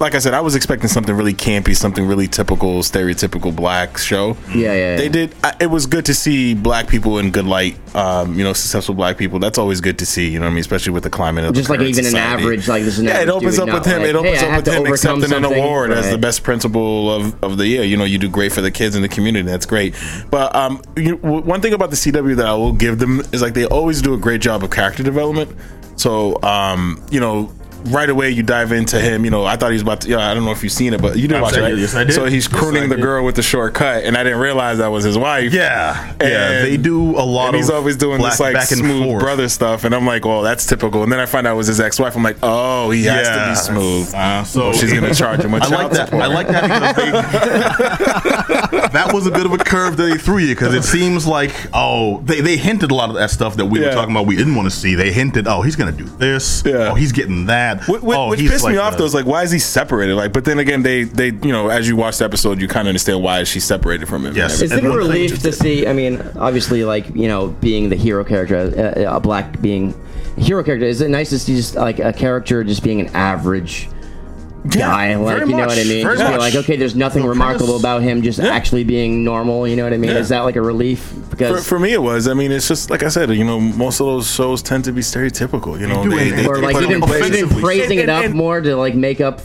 like 0.00 0.14
I 0.14 0.18
said, 0.18 0.34
I 0.34 0.40
was 0.40 0.56
expecting 0.56 0.88
something 0.88 1.14
really 1.14 1.34
campy, 1.34 1.76
something 1.76 2.06
really 2.06 2.26
typical, 2.26 2.80
stereotypical 2.80 3.54
black 3.54 3.96
show. 3.96 4.36
Yeah, 4.48 4.54
yeah, 4.54 4.74
yeah. 4.74 4.96
They 4.96 5.08
did. 5.08 5.34
I, 5.44 5.54
it 5.60 5.66
was 5.66 5.86
good 5.86 6.06
to 6.06 6.14
see 6.14 6.54
black 6.54 6.88
people 6.88 7.18
in 7.18 7.30
good 7.30 7.46
light. 7.46 7.76
Um, 7.94 8.34
you 8.36 8.42
know, 8.42 8.52
successful 8.52 8.94
black 8.94 9.16
people. 9.16 9.38
That's 9.38 9.56
always 9.56 9.80
good 9.80 10.00
to 10.00 10.06
see. 10.06 10.28
You 10.28 10.40
know 10.40 10.46
what 10.46 10.50
I 10.50 10.54
mean? 10.54 10.60
Especially 10.60 10.92
with 10.92 11.04
the 11.04 11.10
climate 11.10 11.44
of 11.44 11.54
just 11.54 11.68
the 11.68 11.74
like 11.74 11.82
even 11.82 12.04
society. 12.04 12.18
an 12.18 12.40
average, 12.40 12.68
like 12.68 12.82
this 12.82 12.94
is 12.94 13.00
an 13.00 13.06
Yeah, 13.06 13.22
it 13.22 13.28
opens 13.28 13.56
dude, 13.56 13.68
up 13.68 13.74
with 13.74 13.86
him. 13.86 14.00
like, 14.00 14.10
it 14.10 14.16
opens 14.16 14.40
hey, 14.40 14.50
up 14.50 14.56
with 14.56 14.74
him 14.74 14.86
accepting 14.86 15.32
an 15.32 15.44
award 15.44 15.92
as 15.92 16.10
the 16.10 16.18
best 16.18 16.42
principal 16.42 17.12
of, 17.12 17.44
of 17.44 17.56
the 17.56 17.66
year. 17.66 17.84
You 17.84 17.96
know, 17.96 18.04
you 18.04 18.18
do 18.18 18.28
great 18.28 18.52
for 18.52 18.62
the 18.62 18.72
kids 18.72 18.96
in 18.96 19.02
the 19.02 19.08
community. 19.08 19.46
That's 19.48 19.66
great. 19.66 19.94
But 20.28 20.54
um, 20.56 20.82
you, 20.96 21.16
one 21.18 21.60
thing 21.60 21.72
about 21.72 21.90
the 21.90 21.96
CW 21.96 22.34
that 22.36 22.46
I 22.46 22.54
will 22.54 22.72
give 22.72 22.98
them 22.98 23.20
is 23.32 23.42
like 23.42 23.54
they 23.54 23.66
always 23.66 24.02
do 24.02 24.14
a 24.14 24.18
great 24.18 24.40
job 24.40 24.64
of 24.64 24.70
character 24.70 25.04
development. 25.04 25.56
So 25.96 26.42
um, 26.42 27.00
you 27.10 27.20
know, 27.20 27.52
right 27.86 28.08
away 28.08 28.30
you 28.30 28.42
dive 28.42 28.72
into 28.72 28.98
him. 29.00 29.24
You 29.24 29.30
know, 29.30 29.44
I 29.44 29.56
thought 29.56 29.70
he 29.70 29.74
was 29.74 29.82
about 29.82 30.02
to. 30.02 30.08
Yeah, 30.10 30.30
I 30.30 30.34
don't 30.34 30.44
know 30.44 30.52
if 30.52 30.62
you've 30.62 30.72
seen 30.72 30.94
it, 30.94 31.02
but 31.02 31.16
you 31.16 31.28
did 31.28 31.34
Yes, 31.34 31.42
watch 31.42 31.56
it. 31.56 31.60
Right? 31.60 31.76
Yes, 31.76 31.94
I 31.94 32.04
did. 32.04 32.12
So 32.14 32.24
he's 32.26 32.48
crooning 32.48 32.84
I 32.84 32.86
the 32.88 32.96
girl 32.96 33.24
with 33.24 33.36
the 33.36 33.42
short 33.42 33.74
cut, 33.74 34.04
and 34.04 34.16
I 34.16 34.22
didn't 34.24 34.38
realize 34.40 34.78
that 34.78 34.88
was 34.88 35.04
his 35.04 35.16
wife. 35.18 35.52
Yeah, 35.52 36.14
yeah. 36.20 36.62
They 36.62 36.76
do 36.76 37.10
a 37.16 37.22
lot 37.24 37.48
of. 37.48 37.54
and 37.54 37.56
he's 37.56 37.70
always 37.70 37.96
doing 37.96 38.18
black- 38.18 38.32
this 38.32 38.40
like 38.40 38.56
smooth 38.62 39.04
forth. 39.04 39.22
brother 39.22 39.48
stuff, 39.48 39.84
and 39.84 39.94
I'm 39.94 40.06
like, 40.06 40.24
well, 40.24 40.42
that's 40.42 40.66
typical. 40.66 41.02
And 41.02 41.12
then 41.12 41.20
I 41.20 41.26
find 41.26 41.46
out 41.46 41.54
it 41.54 41.56
was 41.56 41.66
his 41.66 41.80
ex-wife. 41.80 42.16
I'm 42.16 42.22
like, 42.22 42.38
oh, 42.42 42.90
he 42.90 43.04
has 43.04 43.28
to 43.28 43.48
be 43.50 43.54
smooth. 43.74 44.12
Uh, 44.14 44.44
so 44.44 44.72
she's 44.72 44.92
gonna 44.92 45.14
charge 45.14 45.40
him. 45.40 45.52
with 45.54 45.62
I 45.62 45.68
like 45.68 45.90
that. 45.92 46.06
support. 46.08 46.22
I 46.22 46.26
like 46.26 46.48
that 46.48 46.62
because 46.62 46.96
they, 46.96 48.88
that 48.88 49.10
was 49.12 49.26
a 49.26 49.30
bit 49.30 49.46
of 49.46 49.52
a 49.52 49.58
curve 49.58 49.96
that 49.96 50.04
they 50.04 50.16
threw 50.18 50.38
you 50.38 50.54
because 50.54 50.74
it 50.74 50.82
seems 50.84 51.26
like 51.26 51.52
oh 51.72 52.20
they, 52.20 52.40
they 52.40 52.56
hinted 52.56 52.90
a 52.90 52.94
lot 52.94 53.08
of 53.08 53.16
that 53.16 53.30
stuff 53.30 53.56
that 53.56 53.66
we 53.66 53.80
were 53.80 53.90
talking 53.92 54.10
about 54.14 54.26
we 54.26 54.36
didn't 54.36 54.54
want 54.54 54.70
to 54.70 54.74
see. 54.76 54.94
They 54.94 55.12
hinted 55.12 55.46
oh 55.46 55.62
he's 55.62 55.76
gonna 55.76 55.92
do 55.92 56.04
this. 56.04 56.62
Yeah. 56.64 56.90
Oh 56.90 56.94
he's 56.94 57.12
getting 57.12 57.46
that. 57.46 57.73
Wh- 57.82 58.00
wh- 58.00 58.16
oh, 58.16 58.28
which 58.30 58.40
he's 58.40 58.50
pissed 58.50 58.66
me 58.66 58.76
off 58.76 58.94
a- 58.94 58.98
though. 58.98 59.04
Is 59.04 59.14
like, 59.14 59.26
why 59.26 59.42
is 59.42 59.50
he 59.50 59.58
separated? 59.58 60.14
Like, 60.14 60.32
but 60.32 60.44
then 60.44 60.58
again, 60.58 60.82
they 60.82 61.04
they 61.04 61.26
you 61.28 61.52
know, 61.52 61.68
as 61.68 61.88
you 61.88 61.96
watch 61.96 62.18
the 62.18 62.24
episode, 62.24 62.60
you 62.60 62.68
kind 62.68 62.86
of 62.86 62.90
understand 62.90 63.22
why 63.22 63.40
is 63.40 63.48
she 63.48 63.60
separated 63.60 64.06
from 64.08 64.22
him. 64.22 64.28
and 64.28 64.36
Yes. 64.36 64.60
Is 64.62 64.72
it 64.72 64.74
a 64.74 64.78
And 64.78 64.88
one 64.88 64.98
thing- 65.00 65.08
relief 65.08 65.42
to 65.42 65.52
see? 65.52 65.86
I 65.86 65.92
mean, 65.92 66.22
obviously, 66.36 66.84
like 66.84 67.14
you 67.14 67.28
know, 67.28 67.48
being 67.48 67.88
the 67.88 67.96
hero 67.96 68.24
character, 68.24 68.94
uh, 68.96 69.16
a 69.16 69.20
black 69.20 69.60
being 69.60 69.94
a 70.36 70.40
hero 70.40 70.62
character. 70.64 70.86
Is 70.86 71.00
it 71.00 71.08
nice 71.10 71.30
to 71.30 71.38
see 71.38 71.56
just 71.56 71.74
like 71.76 71.98
a 71.98 72.12
character 72.12 72.64
just 72.64 72.82
being 72.82 73.00
an 73.00 73.08
average 73.14 73.88
guy? 74.70 75.14
like 75.16 75.36
very 75.36 75.40
you 75.50 75.52
know 75.52 75.58
much, 75.58 75.68
what 75.68 75.78
I 75.78 75.84
mean? 75.84 76.02
very 76.04 76.16
Just 76.16 76.26
be 76.28 76.30
much. 76.32 76.40
like, 76.40 76.54
okay, 76.54 76.76
there's 76.76 76.94
nothing 76.94 77.22
The 77.22 77.28
remarkable 77.28 77.66
premise- 77.66 77.82
about 77.82 78.02
him 78.02 78.22
just 78.22 78.40
actually 78.40 78.84
being 78.84 79.24
normal. 79.24 79.66
You 79.68 79.76
know 79.76 79.84
what 79.84 79.92
I 79.92 79.96
mean? 79.98 80.10
Yeah. 80.10 80.18
Is 80.18 80.28
that 80.30 80.40
like 80.40 80.56
a 80.56 80.62
relief? 80.62 81.12
Because 81.30 81.58
for 81.64 81.74
for, 81.76 81.78
me, 81.78 81.92
it 81.92 82.02
was. 82.02 82.28
I 82.28 82.34
mean, 82.34 82.52
it's 82.52 82.68
just 82.68 82.90
like 82.90 83.02
I 83.02 83.08
said. 83.08 83.30
You 83.30 83.44
know, 83.44 83.58
most 83.60 84.00
of 84.00 84.06
those 84.06 84.30
shows 84.30 84.62
tend 84.62 84.84
to 84.84 84.92
be 84.92 85.00
stereotypical. 85.00 85.78
You 85.80 85.86
know, 85.88 86.04
do, 86.04 86.10
they, 86.10 86.30
and- 86.30 86.38
they, 86.38 86.46
or 86.46 86.56
they 86.56 86.62
like 86.62 86.76
even, 86.76 87.00
them 87.00 87.02
even 87.04 87.08
places- 87.08 87.60
praising 87.60 87.98
it 87.98 88.02
And- 88.02 88.10
up 88.10 88.24
and- 88.24 88.34
more 88.34 88.60
to 88.60 88.76
like 88.76 88.94
make 88.94 89.20
up 89.20 89.40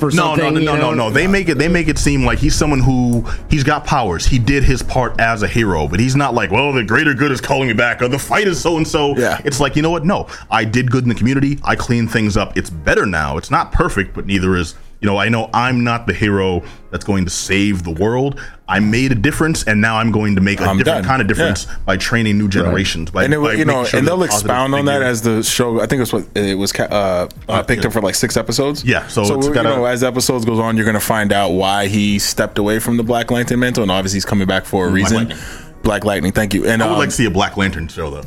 for 0.00 0.06
No, 0.10 0.34
something. 0.36 0.54
no, 0.54 0.60
no, 0.60 0.76
no, 0.76 0.80
know? 0.90 0.94
no. 0.94 1.10
They 1.10 1.26
make 1.26 1.48
it. 1.48 1.58
They 1.58 1.68
make 1.68 1.86
it 1.86 1.98
seem 1.98 2.24
like 2.24 2.38
he's 2.38 2.54
someone 2.54 2.80
who 2.80 3.24
he's 3.50 3.62
got 3.62 3.84
powers. 3.84 4.26
He 4.26 4.38
did 4.38 4.64
his 4.64 4.82
part 4.82 5.20
as 5.20 5.42
a 5.42 5.48
hero, 5.48 5.86
but 5.86 6.00
he's 6.00 6.16
not 6.16 6.34
like, 6.34 6.50
well, 6.50 6.72
the 6.72 6.82
greater 6.82 7.14
good 7.14 7.30
is 7.30 7.40
calling 7.40 7.68
me 7.68 7.74
back, 7.74 8.02
or 8.02 8.08
the 8.08 8.18
fight 8.18 8.48
is 8.48 8.60
so 8.60 8.76
and 8.78 8.88
so. 8.88 9.16
Yeah. 9.16 9.40
It's 9.44 9.60
like 9.60 9.76
you 9.76 9.82
know 9.82 9.90
what? 9.90 10.04
No, 10.04 10.26
I 10.50 10.64
did 10.64 10.90
good 10.90 11.04
in 11.04 11.08
the 11.08 11.14
community. 11.14 11.58
I 11.62 11.76
cleaned 11.76 12.10
things 12.10 12.36
up. 12.36 12.56
It's 12.56 12.70
better 12.70 13.06
now. 13.06 13.36
It's 13.36 13.50
not 13.50 13.70
perfect, 13.70 14.14
but 14.14 14.26
neither 14.26 14.56
is. 14.56 14.74
You 15.00 15.08
know, 15.08 15.16
I 15.16 15.30
know 15.30 15.48
I'm 15.54 15.82
not 15.82 16.06
the 16.06 16.12
hero 16.12 16.62
that's 16.90 17.04
going 17.04 17.24
to 17.24 17.30
save 17.30 17.84
the 17.84 17.90
world. 17.90 18.38
I 18.68 18.80
made 18.80 19.12
a 19.12 19.14
difference, 19.14 19.64
and 19.64 19.80
now 19.80 19.96
I'm 19.96 20.12
going 20.12 20.34
to 20.34 20.42
make 20.42 20.60
a 20.60 20.64
I'm 20.64 20.76
different 20.76 21.02
done. 21.02 21.04
kind 21.04 21.22
of 21.22 21.28
difference 21.28 21.66
by 21.86 21.96
training 21.96 22.36
new 22.36 22.48
generations. 22.48 23.10
By, 23.10 23.24
and 23.24 23.32
it, 23.32 23.58
you 23.58 23.64
know, 23.64 23.84
sure 23.84 23.98
and 23.98 24.06
they'll 24.06 24.22
expound 24.22 24.74
on 24.74 24.84
that 24.84 25.02
as 25.02 25.22
the 25.22 25.42
show. 25.42 25.80
I 25.80 25.86
think 25.86 26.02
it's 26.02 26.12
what 26.12 26.26
it 26.36 26.56
was 26.56 26.72
ca- 26.72 26.84
uh, 26.84 27.28
uh, 27.48 27.62
picked 27.62 27.82
yeah. 27.82 27.88
up 27.88 27.94
for 27.94 28.02
like 28.02 28.14
six 28.14 28.36
episodes. 28.36 28.84
Yeah, 28.84 29.06
so 29.08 29.24
so 29.24 29.38
it's 29.38 29.46
you 29.46 29.54
know, 29.54 29.86
as 29.86 30.04
episodes 30.04 30.44
goes 30.44 30.58
on, 30.58 30.76
you're 30.76 30.86
gonna 30.86 31.00
find 31.00 31.32
out 31.32 31.50
why 31.50 31.86
he 31.86 32.18
stepped 32.18 32.58
away 32.58 32.78
from 32.78 32.98
the 32.98 33.02
Black 33.02 33.30
Lantern 33.30 33.60
mantle, 33.60 33.82
and 33.82 33.90
obviously 33.90 34.18
he's 34.18 34.26
coming 34.26 34.46
back 34.46 34.66
for 34.66 34.86
a 34.86 34.90
reason. 34.90 35.28
Lightning. 35.28 35.38
Black 35.82 36.04
Lightning, 36.04 36.32
thank 36.32 36.52
you. 36.52 36.66
And 36.66 36.82
I 36.82 36.86
would 36.86 36.92
um, 36.92 36.98
like 36.98 37.08
to 37.08 37.14
see 37.14 37.24
a 37.24 37.30
Black 37.30 37.56
Lantern 37.56 37.88
show 37.88 38.10
though. 38.10 38.24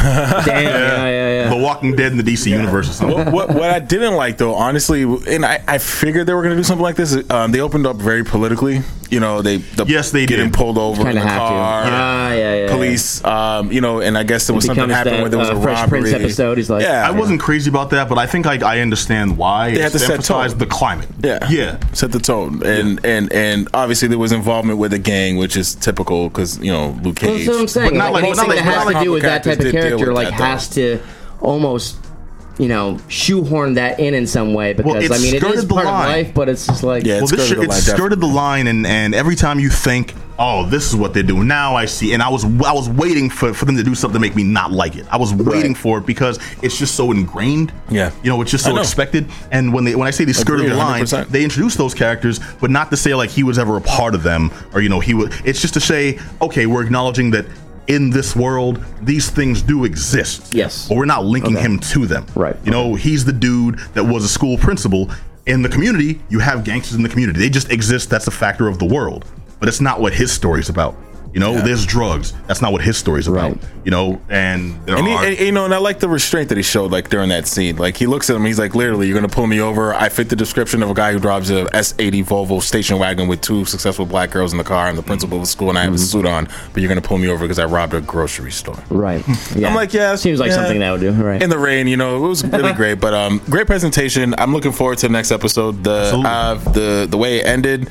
Damn, 0.46 0.46
yeah, 0.46 1.06
yeah, 1.06 1.42
yeah. 1.42 1.50
The 1.50 1.56
Walking 1.56 1.94
Dead 1.94 2.12
in 2.12 2.18
the 2.18 2.24
DC 2.24 2.46
universe 2.50 2.88
or 2.88 2.92
something. 2.92 3.16
what, 3.16 3.32
what, 3.32 3.48
what 3.50 3.70
I 3.70 3.80
didn't 3.80 4.14
like 4.14 4.38
though, 4.38 4.54
honestly, 4.54 5.02
and 5.02 5.44
I, 5.44 5.62
I 5.68 5.78
figured 5.78 6.26
they 6.26 6.32
were 6.32 6.42
going 6.42 6.54
to 6.54 6.56
do 6.56 6.64
something 6.64 6.82
like 6.82 6.96
this. 6.96 7.18
Um, 7.30 7.52
they 7.52 7.60
opened 7.60 7.86
up 7.86 7.96
very 7.96 8.24
politically. 8.24 8.80
You 9.10 9.18
know, 9.20 9.42
they 9.42 9.56
the, 9.58 9.84
Yes, 9.86 10.12
they 10.12 10.24
getting 10.26 10.46
did. 10.46 10.54
pulled 10.54 10.78
over 10.78 11.00
in 11.00 11.06
Kinda 11.08 11.22
the 11.22 11.26
have 11.28 11.40
to. 11.42 11.48
car. 11.48 11.82
Ah, 11.86 12.32
yeah, 12.32 12.54
yeah, 12.54 12.68
Police, 12.70 13.24
um, 13.24 13.72
you 13.72 13.80
know, 13.80 14.00
and 14.00 14.16
I 14.16 14.22
guess 14.22 14.46
there 14.46 14.54
was 14.54 14.64
something 14.64 14.84
becomes 14.86 14.94
happened 14.96 15.16
that, 15.16 15.20
where 15.22 15.28
there 15.30 15.38
was 15.38 15.50
uh, 15.50 15.56
a 15.56 15.60
Fresh 15.62 15.78
robbery. 15.80 16.00
Prince 16.02 16.14
episode. 16.14 16.58
He's 16.58 16.70
like, 16.70 16.82
yeah, 16.84 17.06
I 17.06 17.10
wasn't 17.10 17.40
crazy 17.40 17.68
about 17.70 17.90
that, 17.90 18.08
but 18.08 18.18
I 18.18 18.26
think 18.26 18.46
I, 18.46 18.58
I 18.76 18.78
understand 18.80 19.36
why. 19.36 19.72
They 19.74 19.80
had 19.80 19.92
to 19.92 19.98
set 19.98 20.10
emphasize 20.10 20.50
tone. 20.52 20.58
the 20.58 20.66
climate. 20.66 21.08
Yeah, 21.24 21.48
yeah. 21.50 21.78
set 21.92 22.12
the 22.12 22.20
tone, 22.20 22.62
and 22.64 23.04
and 23.04 23.32
and 23.32 23.68
obviously 23.74 24.06
there 24.08 24.18
was 24.18 24.30
involvement 24.32 24.78
with 24.78 24.92
a 24.92 24.98
gang, 24.98 25.36
which 25.36 25.56
is 25.56 25.74
typical 25.74 26.28
because 26.28 26.58
you 26.60 26.70
know 26.70 26.96
Luke 27.02 27.18
Well, 27.20 27.34
that's 27.34 27.48
what 27.48 27.60
I'm 27.60 27.68
saying. 27.68 27.90
But 27.90 27.96
not 27.96 28.12
like, 28.12 28.22
like- 28.22 28.24
anything 28.24 28.36
not 28.36 28.48
like- 28.56 28.64
that 28.64 28.74
has 28.74 28.86
like 28.86 28.98
to 28.98 29.04
do 29.04 29.10
with 29.12 29.22
that 29.22 29.42
type 29.44 29.58
of 29.60 29.72
character, 29.72 30.12
like 30.14 30.30
has 30.30 30.68
to 30.70 31.00
almost, 31.40 31.96
you 32.60 32.68
know, 32.68 32.98
shoehorn 33.08 33.74
that 33.74 33.98
in 33.98 34.12
in 34.14 34.26
some 34.26 34.52
way. 34.52 34.74
Because 34.74 35.04
it 35.04 35.10
I 35.10 35.18
mean, 35.18 35.34
it 35.34 35.40
skirted 35.40 35.58
is 35.58 35.66
the 35.66 35.74
part 35.74 35.86
of 35.86 35.92
line. 35.92 36.08
life, 36.24 36.34
but 36.34 36.48
it's 36.48 36.66
just 36.66 36.82
like, 36.82 37.04
Yeah, 37.06 37.14
Well, 37.18 37.26
this 37.26 37.30
skirted 37.30 37.48
shit, 37.48 37.56
the 37.58 37.64
it 37.64 37.68
line, 37.70 37.80
skirted 37.80 38.20
the 38.20 38.26
line, 38.26 38.66
and, 38.66 38.86
and 38.86 39.14
every 39.14 39.34
time 39.34 39.58
you 39.58 39.70
think, 39.70 40.14
oh, 40.38 40.66
this 40.66 40.86
is 40.88 40.94
what 40.96 41.14
they're 41.14 41.22
doing, 41.22 41.46
now 41.48 41.74
I 41.74 41.86
see, 41.86 42.12
and 42.12 42.22
I 42.22 42.28
was 42.28 42.44
I 42.44 42.72
was 42.72 42.88
waiting 42.88 43.30
for, 43.30 43.54
for 43.54 43.64
them 43.64 43.76
to 43.76 43.82
do 43.82 43.94
something 43.94 44.20
to 44.20 44.26
make 44.26 44.36
me 44.36 44.42
not 44.42 44.72
like 44.72 44.96
it. 44.96 45.06
I 45.10 45.16
was 45.16 45.32
waiting 45.32 45.74
for 45.74 45.98
it 45.98 46.06
because 46.06 46.38
it's 46.62 46.78
just 46.78 46.94
so 46.96 47.12
ingrained. 47.12 47.72
Yeah. 47.88 48.12
you 48.22 48.28
know, 48.30 48.40
it's 48.42 48.50
just 48.50 48.64
so 48.64 48.76
expected. 48.78 49.28
And 49.50 49.72
when 49.72 49.84
they 49.84 49.94
when 49.96 50.06
I 50.06 50.10
say 50.10 50.24
they 50.24 50.32
skirted 50.34 50.66
Agreed, 50.66 50.74
the 50.74 50.78
line, 50.78 51.04
100%. 51.04 51.28
they 51.28 51.42
introduced 51.44 51.78
those 51.78 51.94
characters, 51.94 52.40
but 52.60 52.70
not 52.70 52.90
to 52.90 52.96
say 52.96 53.14
like 53.14 53.30
he 53.30 53.42
was 53.42 53.58
ever 53.58 53.76
a 53.78 53.80
part 53.80 54.14
of 54.14 54.22
them, 54.22 54.50
or 54.74 54.82
you 54.82 54.88
know, 54.90 55.00
he 55.00 55.14
was. 55.14 55.34
It's 55.46 55.60
just 55.62 55.74
to 55.74 55.80
say, 55.80 56.18
okay, 56.42 56.66
we're 56.66 56.82
acknowledging 56.84 57.30
that. 57.30 57.46
In 57.90 58.08
this 58.10 58.36
world, 58.36 58.80
these 59.02 59.28
things 59.30 59.62
do 59.62 59.84
exist. 59.84 60.54
Yes. 60.54 60.86
But 60.88 60.96
we're 60.96 61.06
not 61.06 61.24
linking 61.24 61.56
Okay. 61.56 61.66
him 61.66 61.80
to 61.80 62.06
them. 62.06 62.24
Right. 62.36 62.54
You 62.64 62.70
know, 62.70 62.94
he's 62.94 63.24
the 63.24 63.32
dude 63.32 63.80
that 63.94 64.04
was 64.04 64.22
a 64.24 64.28
school 64.28 64.56
principal. 64.56 65.10
In 65.46 65.62
the 65.62 65.68
community, 65.68 66.20
you 66.28 66.38
have 66.38 66.62
gangsters 66.62 66.94
in 66.94 67.02
the 67.02 67.08
community. 67.08 67.40
They 67.40 67.50
just 67.50 67.72
exist. 67.72 68.08
That's 68.08 68.28
a 68.28 68.30
factor 68.30 68.68
of 68.68 68.78
the 68.78 68.84
world. 68.84 69.24
But 69.58 69.68
it's 69.68 69.80
not 69.80 70.00
what 70.00 70.14
his 70.14 70.30
story's 70.30 70.68
about. 70.68 70.94
You 71.32 71.38
know, 71.38 71.60
there's 71.60 71.86
drugs. 71.86 72.32
That's 72.48 72.60
not 72.60 72.72
what 72.72 72.82
his 72.82 72.96
story's 72.96 73.28
about. 73.28 73.52
Right. 73.52 73.62
You 73.84 73.92
know, 73.92 74.20
and 74.28 74.84
there 74.84 74.96
And, 74.96 75.06
he, 75.06 75.14
are. 75.14 75.24
and, 75.24 75.38
you 75.38 75.52
know, 75.52 75.64
and 75.64 75.72
I 75.72 75.78
like 75.78 76.00
the 76.00 76.08
restraint 76.08 76.48
that 76.48 76.58
he 76.58 76.62
showed, 76.62 76.90
like 76.90 77.08
during 77.08 77.28
that 77.28 77.46
scene. 77.46 77.76
Like 77.76 77.96
he 77.96 78.06
looks 78.06 78.28
at 78.28 78.36
him, 78.36 78.44
he's 78.44 78.58
like, 78.58 78.74
"Literally, 78.74 79.06
you're 79.06 79.14
gonna 79.14 79.28
pull 79.28 79.46
me 79.46 79.60
over. 79.60 79.94
I 79.94 80.08
fit 80.08 80.28
the 80.28 80.36
description 80.36 80.82
of 80.82 80.90
a 80.90 80.94
guy 80.94 81.12
who 81.12 81.20
drives 81.20 81.50
a 81.50 81.64
S80 81.66 82.24
Volvo 82.26 82.60
station 82.60 82.98
wagon 82.98 83.28
with 83.28 83.40
two 83.40 83.64
successful 83.64 84.06
black 84.06 84.30
girls 84.32 84.52
in 84.52 84.58
the 84.58 84.64
car. 84.64 84.86
I'm 84.88 84.96
the 84.96 85.02
principal 85.02 85.36
of 85.36 85.42
the 85.44 85.46
school, 85.46 85.68
and 85.68 85.78
I 85.78 85.82
have 85.84 85.94
a 85.94 85.98
suit 85.98 86.26
on. 86.26 86.48
But 86.72 86.82
you're 86.82 86.88
gonna 86.88 87.00
pull 87.00 87.18
me 87.18 87.28
over 87.28 87.44
because 87.44 87.58
I 87.60 87.64
robbed 87.64 87.94
a 87.94 88.00
grocery 88.00 88.52
store." 88.52 88.78
right. 88.90 89.24
Yeah. 89.56 89.68
I'm 89.68 89.74
like, 89.74 89.92
yeah, 89.92 90.14
seems 90.14 90.38
like 90.38 90.50
yeah. 90.50 90.56
something 90.56 90.78
that 90.78 90.90
would 90.92 91.00
do. 91.00 91.12
Right. 91.12 91.42
In 91.42 91.50
the 91.50 91.58
rain, 91.58 91.86
you 91.88 91.96
know, 91.96 92.16
it 92.24 92.28
was 92.28 92.44
really 92.44 92.72
great. 92.80 92.94
But 93.00 93.14
um, 93.14 93.40
great 93.50 93.66
presentation. 93.66 94.34
I'm 94.38 94.52
looking 94.52 94.72
forward 94.72 94.98
to 94.98 95.08
the 95.08 95.12
next 95.12 95.30
episode. 95.32 95.82
The 95.84 96.12
uh, 96.24 96.54
the 96.72 97.06
the 97.10 97.16
way 97.16 97.38
it 97.38 97.46
ended 97.46 97.88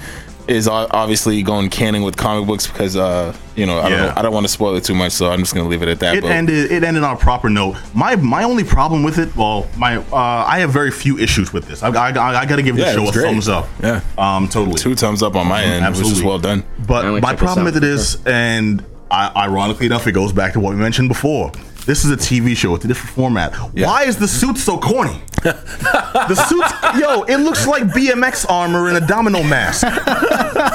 is 0.49 0.67
obviously 0.67 1.41
going 1.43 1.69
canning 1.69 2.01
with 2.03 2.17
comic 2.17 2.47
books 2.47 2.65
because 2.67 2.95
uh, 2.95 3.35
you 3.55 3.65
know, 3.65 3.79
I 3.79 3.83
don't 3.83 3.91
Yeah. 3.91 4.05
know, 4.07 4.13
I 4.15 4.21
don't 4.21 4.33
want 4.33 4.45
to 4.45 4.51
spoil 4.51 4.75
it 4.75 4.83
too 4.83 4.95
much, 4.95 5.11
so 5.11 5.29
I'm 5.31 5.39
just 5.39 5.53
gonna 5.53 5.67
leave 5.69 5.81
it 5.83 5.89
at 5.89 5.99
that. 5.99 6.15
it 6.15 6.21
but- 6.23 6.31
ended. 6.31 6.71
It 6.71 6.83
ended 6.83 7.03
on 7.03 7.15
a 7.15 7.19
proper 7.19 7.49
note. 7.49 7.77
My 7.93 8.15
my 8.15 8.43
only 8.43 8.63
problem 8.63 9.03
with 9.03 9.17
it, 9.19 9.35
well, 9.35 9.67
my 9.77 9.97
uh, 9.97 10.15
I 10.47 10.59
have 10.59 10.71
very 10.71 10.91
few 10.91 11.17
issues 11.17 11.53
with 11.53 11.67
this. 11.67 11.83
I, 11.83 11.89
I, 11.89 12.07
I 12.41 12.45
got 12.45 12.55
to 12.55 12.63
give 12.63 12.75
the 12.75 12.81
Yeah, 12.83 12.93
show 12.93 13.07
a 13.07 13.11
great. 13.11 13.25
thumbs 13.25 13.47
up. 13.47 13.67
Yeah. 13.83 14.01
um, 14.17 14.47
totally. 14.47 14.75
two 14.79 14.95
thumbs 14.95 15.21
up 15.23 15.35
on 15.35 15.47
my 15.47 15.61
end, 15.61 15.81
which 15.85 15.89
Absolutely. 15.89 16.17
is 16.19 16.23
well 16.23 16.39
done. 16.39 16.63
But 16.87 17.21
my 17.21 17.35
problem 17.35 17.65
with 17.65 17.77
it 17.77 17.83
is, 17.83 18.17
and 18.25 18.83
I, 19.11 19.31
ironically 19.35 19.85
enough, 19.85 20.07
it 20.07 20.11
goes 20.13 20.33
back 20.33 20.53
to 20.53 20.59
what 20.59 20.71
we 20.71 20.77
mentioned 20.79 21.09
before. 21.09 21.51
This 21.89 22.05
is 22.05 22.11
a 22.11 22.17
TV 22.17 22.55
show. 22.55 22.75
It's 22.75 22.85
a 22.85 22.87
different 22.87 23.15
format. 23.15 23.51
Yeah. 23.73 23.87
Why 23.87 24.03
is 24.03 24.15
the 24.17 24.27
suit 24.27 24.57
so 24.59 24.77
corny? 24.77 25.19
the 25.41 26.35
suit, 26.49 26.99
yo, 27.01 27.23
it 27.23 27.37
looks 27.37 27.65
like 27.65 27.83
BMX 27.83 28.45
armor 28.47 28.89
and 28.89 28.97
a 28.97 29.07
domino 29.07 29.41
mask. 29.41 29.87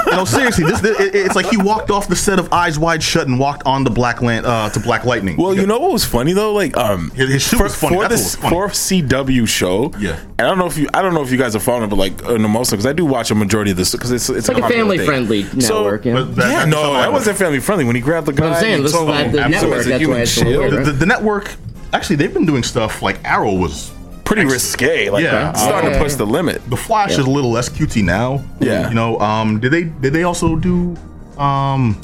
you 0.06 0.12
know, 0.12 0.24
seriously, 0.24 0.64
this 0.64 0.82
it, 0.82 1.14
it's 1.14 1.36
like 1.36 1.46
he 1.46 1.56
walked 1.58 1.90
off 1.90 2.08
the 2.08 2.16
set 2.16 2.38
of 2.40 2.52
Eyes 2.52 2.78
Wide 2.78 3.02
Shut 3.02 3.28
and 3.28 3.38
walked 3.38 3.62
on 3.66 3.84
to 3.84 3.90
Black 3.90 4.22
Lan- 4.22 4.44
uh, 4.44 4.70
to 4.70 4.80
Black 4.80 5.04
Lightning. 5.04 5.36
Well, 5.36 5.54
you 5.54 5.66
know 5.66 5.78
what 5.78 5.92
was 5.92 6.04
funny 6.04 6.32
though, 6.32 6.52
like 6.52 6.76
um, 6.76 7.10
His- 7.10 7.30
his 7.30 7.44
suit 7.44 7.58
for, 7.58 7.62
was 7.64 7.74
funny. 7.76 7.96
for 7.96 8.08
That's 8.08 8.34
this 8.34 8.42
what 8.42 8.50
for 8.50 8.68
CW 8.68 9.46
show. 9.46 9.92
Yeah. 10.00 10.18
and 10.38 10.40
I 10.40 10.44
don't 10.48 10.58
know 10.58 10.66
if 10.66 10.78
you 10.78 10.88
I 10.94 11.02
don't 11.02 11.14
know 11.14 11.22
if 11.22 11.30
you 11.30 11.38
guys 11.38 11.54
are 11.54 11.60
following 11.60 11.90
but 11.90 11.96
like 11.96 12.24
uh, 12.24 12.38
no, 12.38 12.48
most 12.48 12.70
because 12.70 12.86
I 12.86 12.92
do 12.94 13.04
watch 13.04 13.30
a 13.30 13.34
majority 13.34 13.70
of 13.72 13.76
this 13.76 13.92
because 13.92 14.10
it's 14.12 14.28
it's, 14.30 14.48
like 14.48 14.56
a 14.56 14.60
popular 14.62 14.96
thing. 14.96 15.06
family-friendly 15.06 15.60
So- 15.60 15.82
network. 15.82 16.04
yeah. 16.06 16.14
But 16.14 16.36
that- 16.36 16.42
yeah, 16.50 16.58
that's 16.60 16.70
no, 16.70 16.92
that 16.94 17.04
I- 17.04 17.08
wasn't 17.10 17.36
family 17.38 17.60
friendly 17.60 17.84
when 17.84 17.94
he 17.96 18.02
grabbed 18.02 18.26
the 18.26 18.32
guy. 18.32 18.48
I'm 18.48 18.60
saying, 18.60 18.74
and 18.76 18.84
this 18.84 18.92
is 18.92 18.98
told 18.98 19.14
him 19.14 19.30
the 19.32 19.40
absolutely 19.40 19.50
network, 19.60 19.78
as 19.80 19.86
a 19.86 19.88
that's 19.90 20.00
human 20.00 20.16
why 20.16 20.22
it's 20.22 20.32
so 20.32 20.40
shield. 20.42 20.72
weird, 20.72 20.72
the, 20.86 20.90
right? 20.92 20.98
The, 21.04 21.14
the 21.14 21.20
network. 21.20 21.54
Actually, 21.92 22.16
they've 22.16 22.34
been 22.34 22.46
doing 22.46 22.62
stuff 22.62 23.02
like 23.02 23.18
Arrow 23.24 23.54
was 23.54 23.90
Pretty 24.24 24.46
risque, 24.46 25.10
like 25.10 25.22
Yeah. 25.22 25.50
it's 25.50 25.60
starting 25.62 25.90
Yeah. 25.90 25.98
to 25.98 26.02
push 26.02 26.14
the 26.14 26.24
limit. 26.26 26.62
The 26.70 26.76
Flash 26.78 27.10
is 27.12 27.18
a 27.18 27.30
little 27.30 27.50
less 27.50 27.68
QT 27.68 28.02
now. 28.02 28.42
Yeah. 28.58 28.88
You 28.88 28.94
know, 28.94 29.18
um, 29.20 29.60
did 29.60 29.70
they 29.70 29.82
did 29.84 30.14
they 30.14 30.22
also 30.22 30.56
do 30.56 30.96
um 31.36 32.00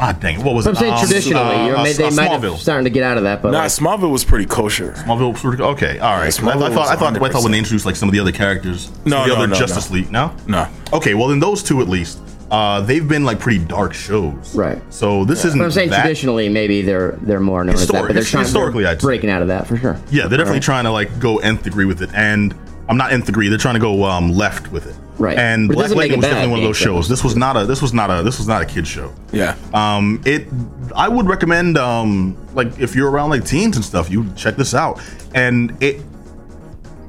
ah 0.00 0.12
dang 0.12 0.40
it, 0.40 0.44
what 0.44 0.54
was 0.56 0.66
I'm 0.66 0.74
it? 0.74 0.78
saying 0.78 0.92
Um, 0.94 0.98
traditionally, 1.06 1.40
uh, 1.54 1.66
you're, 1.66 1.76
uh, 1.76 1.84
they 1.84 2.04
uh, 2.04 2.10
might 2.10 2.28
Smallville. 2.30 2.50
have 2.52 2.60
starting 2.60 2.84
to 2.84 2.90
get 2.90 3.04
out 3.04 3.18
of 3.18 3.22
that, 3.22 3.40
but 3.40 3.52
Nah, 3.52 3.58
like, 3.60 3.68
Smallville 3.70 4.10
was 4.10 4.24
pretty 4.24 4.46
kosher. 4.46 4.92
Smallville 5.06 5.32
was 5.32 5.40
pretty- 5.40 5.62
okay, 5.62 5.98
all 6.00 6.16
right. 6.16 6.24
I, 6.24 6.26
I 6.26 6.30
thought 6.30 6.62
I 6.88 6.96
thought 6.96 7.22
I 7.22 7.28
thought 7.30 7.42
when 7.44 7.52
they 7.52 7.58
introduced 7.58 7.86
like 7.86 7.94
some 7.96 8.08
of 8.08 8.12
the 8.12 8.18
other 8.20 8.32
characters, 8.32 8.86
some 8.86 8.94
No, 9.04 9.22
the 9.22 9.28
no, 9.28 9.36
other 9.36 9.46
no, 9.46 9.54
Justice 9.54 9.90
no. 9.90 9.94
League. 9.94 10.10
No, 10.10 10.32
No. 10.48 10.66
Okay, 10.92 11.14
well 11.14 11.28
then 11.28 11.38
those 11.38 11.62
two 11.62 11.80
at 11.80 11.88
least, 11.88 12.18
uh, 12.50 12.80
they've 12.80 13.06
been 13.06 13.24
like 13.24 13.38
pretty 13.38 13.64
dark 13.64 13.92
shows. 13.94 14.54
Right. 14.54 14.80
So 14.92 15.24
this 15.24 15.44
isn't. 15.44 15.58
but 15.58 15.64
I'm 15.66 15.70
saying 15.70 15.90
that- 15.90 16.02
traditionally, 16.02 16.48
maybe 16.48 16.82
they're 16.82 17.12
they're 17.22 17.40
more 17.40 17.64
known 17.64 17.74
as 17.74 17.86
that, 17.88 18.06
but 18.06 18.14
they're 18.14 18.22
trying 18.22 18.44
historically, 18.44 18.84
they're 18.84 18.96
breaking 18.96 19.30
out 19.30 19.42
of 19.42 19.48
that 19.48 19.66
for 19.66 19.76
sure. 19.76 20.00
Yeah, 20.10 20.26
they're 20.26 20.38
definitely 20.38 20.54
Right. 20.54 20.62
trying 20.62 20.84
to 20.84 20.90
like 20.90 21.18
go 21.18 21.38
nth 21.38 21.62
degree 21.62 21.84
with 21.84 22.02
it, 22.02 22.10
and 22.14 22.54
I'm 22.88 22.96
not 22.96 23.12
nth 23.12 23.26
degree. 23.26 23.48
They're 23.48 23.58
trying 23.58 23.74
to 23.74 23.80
go 23.80 24.04
um, 24.04 24.32
left 24.32 24.72
with 24.72 24.86
it. 24.86 24.94
Right. 25.18 25.36
And 25.36 25.66
But 25.68 25.74
Black 25.74 25.90
Lightning 25.90 26.18
was 26.20 26.24
bad, 26.26 26.30
definitely 26.34 26.50
one 26.52 26.60
of 26.60 26.64
those 26.64 26.78
being 26.78 26.94
shows. 26.94 27.08
This 27.08 27.24
was 27.24 27.34
not 27.36 27.56
a. 27.56 27.66
This 27.66 27.82
was 27.82 27.92
not 27.92 28.08
a. 28.08 28.22
This 28.22 28.38
was 28.38 28.46
not 28.46 28.62
a 28.62 28.64
kid 28.64 28.86
show. 28.86 29.12
Yeah. 29.32 29.56
Um, 29.74 30.22
it. 30.24 30.46
I 30.94 31.08
would 31.08 31.26
recommend. 31.26 31.76
Um, 31.76 32.36
like 32.54 32.78
if 32.78 32.94
you're 32.94 33.10
around 33.10 33.30
like 33.30 33.44
teens 33.44 33.74
and 33.76 33.84
stuff, 33.84 34.08
you 34.10 34.26
check 34.36 34.56
this 34.56 34.74
out. 34.74 35.00
And 35.34 35.76
it. 35.82 36.02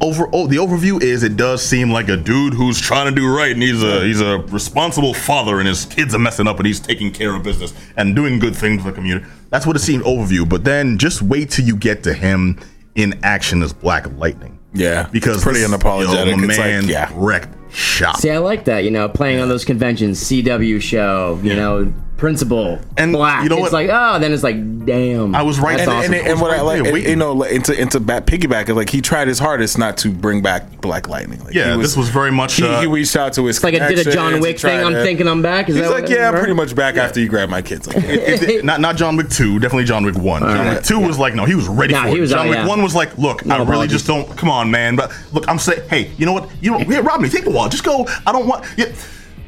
Over 0.02 0.30
oh, 0.34 0.47
the 0.47 0.56
overview 0.58 1.02
is 1.02 1.24
it 1.24 1.36
does 1.36 1.62
seem 1.64 1.91
like 1.91 2.08
a 2.10 2.16
dude 2.18 2.54
who's 2.54 2.80
trying 2.80 3.14
to 3.14 3.20
do 3.20 3.28
right 3.34 3.52
and 3.52 3.62
he's 3.62 3.84
a 3.84 4.04
he's 4.06 4.22
a 4.22 4.38
responsible 4.50 5.14
father 5.14 5.60
and 5.60 5.68
his 5.68 5.86
kids 5.86 6.16
are 6.16 6.20
messing 6.20 6.47
up 6.47 6.58
and 6.58 6.66
he's 6.66 6.80
taking 6.80 7.12
care 7.12 7.36
of 7.36 7.43
business 7.43 7.74
and 7.97 8.16
doing 8.16 8.39
good 8.39 8.56
things 8.56 8.82
for 8.82 8.89
the 8.89 8.95
community. 8.95 9.26
That's 9.50 9.66
what 9.68 9.76
it 9.76 9.80
seemed 9.80 10.04
overview. 10.04 10.47
But 10.47 10.64
then 10.64 10.97
just 10.97 11.22
wait 11.22 11.50
till 11.50 11.66
you 11.66 11.76
get 11.76 12.04
to 12.04 12.14
him 12.14 12.60
in 12.95 13.20
action 13.24 13.62
as 13.64 13.74
Black 13.74 14.08
Lightning. 14.18 14.58
Yeah, 14.74 15.08
Because 15.12 15.36
it's 15.38 15.43
pretty 15.43 15.62
this- 15.62 15.72
unapologetic. 15.72 16.28
Yo, 16.32 16.38
my 16.38 16.43
It's 16.47 16.58
like, 16.60 16.86
yeah. 16.89 17.12
wrecked 17.16 17.50
shop. 17.74 18.18
See, 18.18 18.30
I 18.30 18.38
like 18.38 18.66
that. 18.66 18.84
You 18.84 18.91
know, 18.91 19.10
playing 19.10 19.39
on 19.39 19.50
those 19.50 19.66
conventions, 19.66 20.20
CW 20.20 20.80
show. 20.82 21.39
You 21.43 21.56
know, 21.56 21.93
principal 22.20 22.80
And 22.97 23.13
black. 23.13 23.43
you 23.43 23.49
know 23.49 23.55
it's 23.55 23.63
what? 23.63 23.74
like, 23.74 23.89
oh, 23.91 24.20
then 24.20 24.32
it's 24.34 24.43
like, 24.43 24.55
damn. 24.86 25.34
I 25.34 25.41
was 25.41 25.59
right 25.59 25.78
That's 25.78 25.89
and- 25.89 25.97
awesome. 25.99 26.13
and, 26.13 26.28
and 26.28 26.41
what 26.41 26.51
I 26.51 26.61
like, 26.61 26.84
there, 26.84 26.93
waiting. 26.93 27.09
you 27.11 27.15
know, 27.15 27.41
into 27.43 27.80
into 27.80 27.99
back 27.99 28.26
piggyback 28.26 28.70
is 28.70 28.76
like 28.76 28.89
he 28.89 29.01
tried 29.01 29.28
his 29.28 29.39
hardest 29.39 29.78
not 29.78 29.97
to 29.99 30.11
bring 30.11 30.41
back 30.41 30.82
Black 30.82 31.07
Lightning. 31.07 31.43
Like, 31.43 31.53
Yeah, 31.53 31.76
he 31.76 31.82
this 31.82 31.95
was 31.97 32.09
very 32.09 32.32
much, 32.32 32.55
He, 32.55 32.63
uh, 32.65 32.82
he 32.82 32.88
reached 32.88 33.15
out 33.15 33.34
to 33.34 33.45
his. 33.45 33.57
It's 33.57 33.63
like 33.63 33.74
I 33.76 33.88
did 33.88 34.05
a 34.05 34.11
John 34.11 34.39
Wick 34.41 34.57
he 34.57 34.59
tried 34.61 34.78
thing. 34.78 34.86
I'm 34.86 34.93
thinking 34.93 35.28
I'm 35.28 35.41
back. 35.41 35.70
Is 35.70 35.76
He's 35.76 35.86
that 35.86 35.91
like, 35.91 36.03
what- 36.03 36.11
yeah, 36.11 36.30
I'm 36.30 36.38
pretty 36.38 36.53
much 36.53 36.76
back 36.76 36.97
after 36.97 37.20
you 37.20 37.28
grab 37.30 37.49
my 37.49 37.61
kids. 37.61 37.88
Like, 37.88 37.97
It- 38.03 38.43
it- 38.43 38.65
not 38.70 38.82
not 38.82 38.97
John 38.97 39.15
Wick 39.17 39.30
two, 39.30 39.59
definitely 39.59 39.86
John 39.86 40.03
Wick 40.05 40.15
one. 40.15 40.41
John 40.41 40.57
right. 40.57 40.74
Wick 40.76 40.84
two 40.84 40.99
was 40.99 41.17
like 41.17 41.36
no, 41.36 41.45
he 41.45 41.55
was 41.55 41.67
ready 41.67 41.93
Nah, 41.93 42.03
for 42.03 42.09
he 42.09 42.17
it. 42.17 42.22
was 42.22 42.30
John 42.32 42.39
out, 42.39 42.49
Wick 42.49 42.57
yeah. 42.57 42.67
one 42.67 42.84
was 42.84 42.95
like, 42.95 43.17
look, 43.17 43.45
No 43.45 43.55
I 43.55 43.70
really 43.70 43.88
just 43.88 44.05
don't. 44.05 44.36
Come 44.38 44.49
on, 44.49 44.70
man. 44.70 44.95
But 44.95 45.11
look, 45.32 45.47
I'm 45.47 45.57
saying, 45.59 45.88
hey, 45.89 46.11
you 46.17 46.26
know 46.26 46.34
what? 46.34 46.49
You 46.61 46.72
know, 46.72 46.80
yeah, 46.80 46.99
Rodney, 46.99 47.30
take 47.30 47.45
the 47.45 47.51
wall. 47.51 47.70
Just 47.70 47.84
go. 47.86 48.05
I 48.28 48.32
don't 48.32 48.47
want. 48.47 48.65
Yeah, 48.78 48.88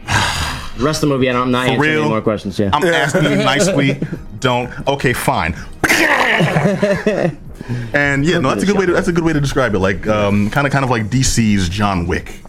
The 0.08 0.51
rest 0.84 1.04
of 1.04 1.10
the 1.10 1.16
movie, 1.16 1.30
I 1.30 1.34
don't, 1.34 1.44
I'm 1.44 1.52
not 1.52 1.66
for 1.66 1.72
answering 1.72 1.92
real. 1.92 2.02
any 2.02 2.10
more 2.10 2.22
questions. 2.22 2.58
Yeah. 2.60 2.70
I'm 2.74 2.84
asking 2.86 3.24
you 3.24 3.36
nicely. 3.38 4.00
Don't. 4.40 4.72
Okay, 4.88 5.14
fine. 5.14 5.54
and 7.94 8.26
yeah, 8.26 8.40
no, 8.40 8.50
that's 8.50 8.64
a 8.64 8.66
good 8.66 8.78
way. 8.78 8.86
To, 8.86 8.94
that's 8.94 9.08
a 9.08 9.12
good 9.14 9.24
way 9.24 9.34
to 9.34 9.40
describe 9.40 9.76
it. 9.76 9.80
Like, 9.80 10.08
um, 10.08 10.50
kind 10.50 10.66
of, 10.68 10.74
kind 10.74 10.84
of 10.84 10.90
like 10.92 11.10
DC's 11.10 11.70
John 11.70 12.08
Wick. 12.08 12.40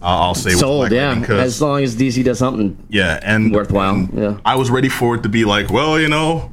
Uh, 0.00 0.06
I'll 0.06 0.34
say 0.34 0.50
with 0.50 0.58
Sold, 0.58 0.80
Black 0.88 0.92
yeah. 0.92 1.08
Lightning, 1.08 1.24
'cause- 1.26 1.40
As 1.40 1.62
long 1.62 1.82
as 1.82 1.94
DC 1.94 2.24
does 2.24 2.38
something. 2.38 2.76
Yeah, 2.88 3.20
and 3.22 3.52
Worthwhile, 3.52 3.94
and 3.94 4.10
yeah. 4.14 4.36
I 4.44 4.56
was 4.56 4.68
ready 4.70 4.88
for 4.88 5.14
it 5.14 5.22
to 5.22 5.28
be 5.28 5.44
like, 5.44 5.70
well, 5.70 5.98
you 6.00 6.08
know, 6.08 6.50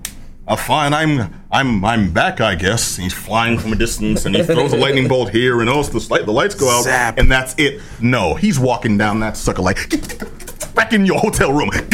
uh, 0.48 0.56
fine, 0.56 0.94
I'm 0.94 1.34
I'm 1.52 1.84
I'm 1.84 2.12
back, 2.12 2.42
I 2.42 2.54
guess. 2.56 2.96
He's 2.98 3.14
flying 3.14 3.58
from 3.58 3.74
a 3.74 3.76
distance, 3.76 4.26
and 4.26 4.36
he 4.36 4.44
throws 4.44 4.72
a 4.74 4.78
lightning 4.78 5.08
bolt 5.08 5.30
here, 5.32 5.62
and 5.62 5.70
oh, 5.70 5.82
the 5.82 6.08
light 6.12 6.26
the 6.28 6.32
lights 6.32 6.54
go 6.56 6.70
out, 6.70 6.84
Zap. 6.84 7.18
and 7.18 7.32
that's 7.32 7.56
it. 7.58 7.82
No, 8.00 8.36
he's 8.36 8.60
walking 8.60 8.98
down 8.98 9.20
that 9.22 9.36
sucker 9.38 9.62
like. 9.64 9.78
"Get- 10.80 10.90
get 10.90 10.90
the- 10.90 10.90
Back 10.90 10.94
in 10.94 11.06
your 11.06 11.20
hotel 11.20 11.52
room. 11.54 11.70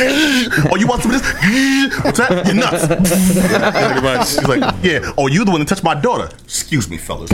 oh, 0.71 0.75
you 0.77 0.87
want 0.87 1.01
some 1.01 1.11
of 1.13 1.21
this? 1.21 2.03
What's 2.03 2.19
that? 2.19 2.45
You're 2.45 2.55
nuts. 2.55 2.87
Pretty 2.87 4.01
much. 4.01 4.29
He's 4.29 4.47
like, 4.47 4.75
yeah. 4.83 5.11
Oh, 5.17 5.27
you 5.27 5.43
the 5.45 5.51
one 5.51 5.59
that 5.59 5.67
touched 5.67 5.83
my 5.83 5.95
daughter. 5.95 6.29
Excuse 6.43 6.89
me, 6.89 6.97
fellas. 6.97 7.31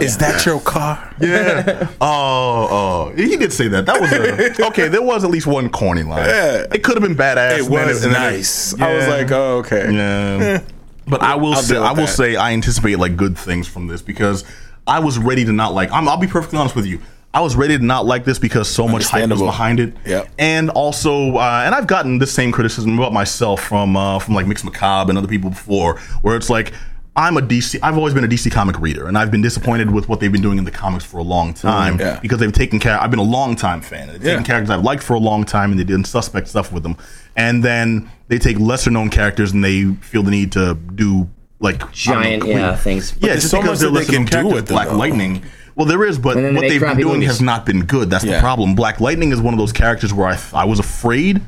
Is 0.00 0.16
that 0.18 0.42
your 0.46 0.60
car? 0.60 1.14
Yeah. 1.20 1.88
Oh, 2.00 2.68
oh. 2.70 3.12
He 3.16 3.36
did 3.36 3.52
say 3.52 3.68
that. 3.68 3.86
That 3.86 4.00
was 4.00 4.12
a 4.12 4.66
okay. 4.68 4.88
There 4.88 5.02
was 5.02 5.24
at 5.24 5.30
least 5.30 5.46
one 5.46 5.68
corny 5.70 6.02
line. 6.02 6.26
Yeah. 6.26 6.66
It 6.72 6.82
could 6.84 6.94
have 6.96 7.02
been 7.02 7.16
badass. 7.16 7.58
It 7.58 7.70
was 7.70 8.04
and 8.04 8.14
then 8.14 8.22
it- 8.22 8.32
nice. 8.32 8.78
I 8.80 8.94
was 8.96 9.08
like, 9.08 9.30
oh, 9.30 9.58
okay. 9.58 9.92
Yeah. 9.92 10.62
But 11.08 11.22
I 11.22 11.36
will 11.36 11.54
I'll 11.54 11.62
say, 11.62 11.78
I 11.78 11.92
will 11.92 12.04
that. 12.04 12.08
say, 12.08 12.36
I 12.36 12.52
anticipate 12.52 12.98
like 12.98 13.16
good 13.16 13.38
things 13.38 13.66
from 13.66 13.86
this 13.86 14.02
because 14.02 14.44
I 14.86 14.98
was 14.98 15.16
ready 15.16 15.42
to 15.46 15.52
not 15.52 15.72
like. 15.72 15.90
I'm, 15.90 16.06
I'll 16.06 16.18
be 16.18 16.26
perfectly 16.26 16.58
honest 16.58 16.76
with 16.76 16.84
you. 16.84 17.00
I 17.34 17.40
was 17.42 17.56
ready 17.56 17.76
to 17.76 17.84
not 17.84 18.06
like 18.06 18.24
this 18.24 18.38
because 18.38 18.68
so 18.68 18.88
much 18.88 19.04
hype 19.04 19.28
was 19.28 19.40
behind 19.40 19.80
it. 19.80 19.94
Yep. 20.06 20.28
And 20.38 20.70
also, 20.70 21.36
uh, 21.36 21.62
and 21.64 21.74
I've 21.74 21.86
gotten 21.86 22.18
this 22.18 22.32
same 22.32 22.52
criticism 22.52 22.98
about 22.98 23.12
myself 23.12 23.62
from 23.62 23.96
uh, 23.96 24.18
from 24.18 24.34
like 24.34 24.46
Mix 24.46 24.64
Macabre 24.64 25.10
and 25.10 25.18
other 25.18 25.28
people 25.28 25.50
before, 25.50 25.98
where 26.22 26.36
it's 26.36 26.50
like. 26.50 26.72
I'm 27.16 27.36
a 27.36 27.40
DC. 27.40 27.80
I've 27.82 27.96
always 27.98 28.14
been 28.14 28.22
a 28.22 28.28
DC 28.28 28.52
comic 28.52 28.78
reader, 28.78 29.08
and 29.08 29.18
I've 29.18 29.32
been 29.32 29.42
disappointed 29.42 29.90
with 29.90 30.08
what 30.08 30.20
they've 30.20 30.30
been 30.30 30.42
doing 30.42 30.56
in 30.56 30.62
the 30.62 30.70
comics 30.70 31.04
for 31.04 31.18
a 31.18 31.22
long 31.24 31.52
time 31.52 31.98
yeah. 31.98 32.20
because 32.20 32.38
they've 32.38 32.52
taken 32.52 32.78
care. 32.78 32.96
I've 32.96 33.10
been 33.10 33.18
a 33.18 33.24
long 33.24 33.56
time 33.56 33.80
fan. 33.80 34.06
They've 34.06 34.22
taken 34.22 34.38
Yeah. 34.38 34.42
characters 34.44 34.70
I've 34.70 34.84
liked 34.84 35.02
for 35.02 35.14
a 35.14 35.18
long 35.18 35.42
time, 35.44 35.72
and 35.72 35.80
they 35.80 35.84
didn't 35.84 36.06
suspect 36.06 36.46
stuff 36.46 36.70
with 36.70 36.84
them, 36.84 36.96
and 37.34 37.64
then 37.64 38.08
they 38.28 38.38
take 38.38 38.60
lesser 38.60 38.92
known 38.92 39.10
characters 39.10 39.50
and 39.50 39.64
they 39.64 39.86
feel 39.94 40.22
the 40.22 40.30
need 40.30 40.52
to 40.52 40.74
do 40.74 41.28
like 41.58 41.90
Giant, 41.90 42.44
know, 42.44 42.50
yeah, 42.50 42.76
things. 42.76 43.12
yeah, 43.18 43.30
there's 43.30 43.40
just 43.40 43.50
so 43.50 43.62
because 43.62 43.82
much 43.82 43.92
they're 43.92 44.00
that 44.04 44.06
they 44.12 44.16
can 44.16 44.24
do 44.24 44.54
with 44.54 44.68
them, 44.68 44.74
Black 44.76 44.88
though. 44.88 44.96
Lightning. 44.96 45.42
Well, 45.78 45.86
there 45.86 46.04
is, 46.04 46.18
but 46.18 46.36
And 46.36 46.44
they 46.44 46.52
what 46.52 46.60
they've 46.68 46.80
been 46.80 46.96
doing 46.98 47.14
movies. 47.20 47.28
has 47.28 47.40
not 47.40 47.64
been 47.64 47.84
good. 47.86 48.10
That's 48.10 48.24
the 48.24 48.38
problem. 48.40 48.74
Black 48.74 49.00
Lightning 49.00 49.32
is 49.32 49.40
one 49.40 49.54
of 49.54 49.58
those 49.58 49.72
characters 49.72 50.12
where 50.12 50.26
I 50.28 50.38
I 50.52 50.64
was 50.66 50.78
afraid 50.80 51.40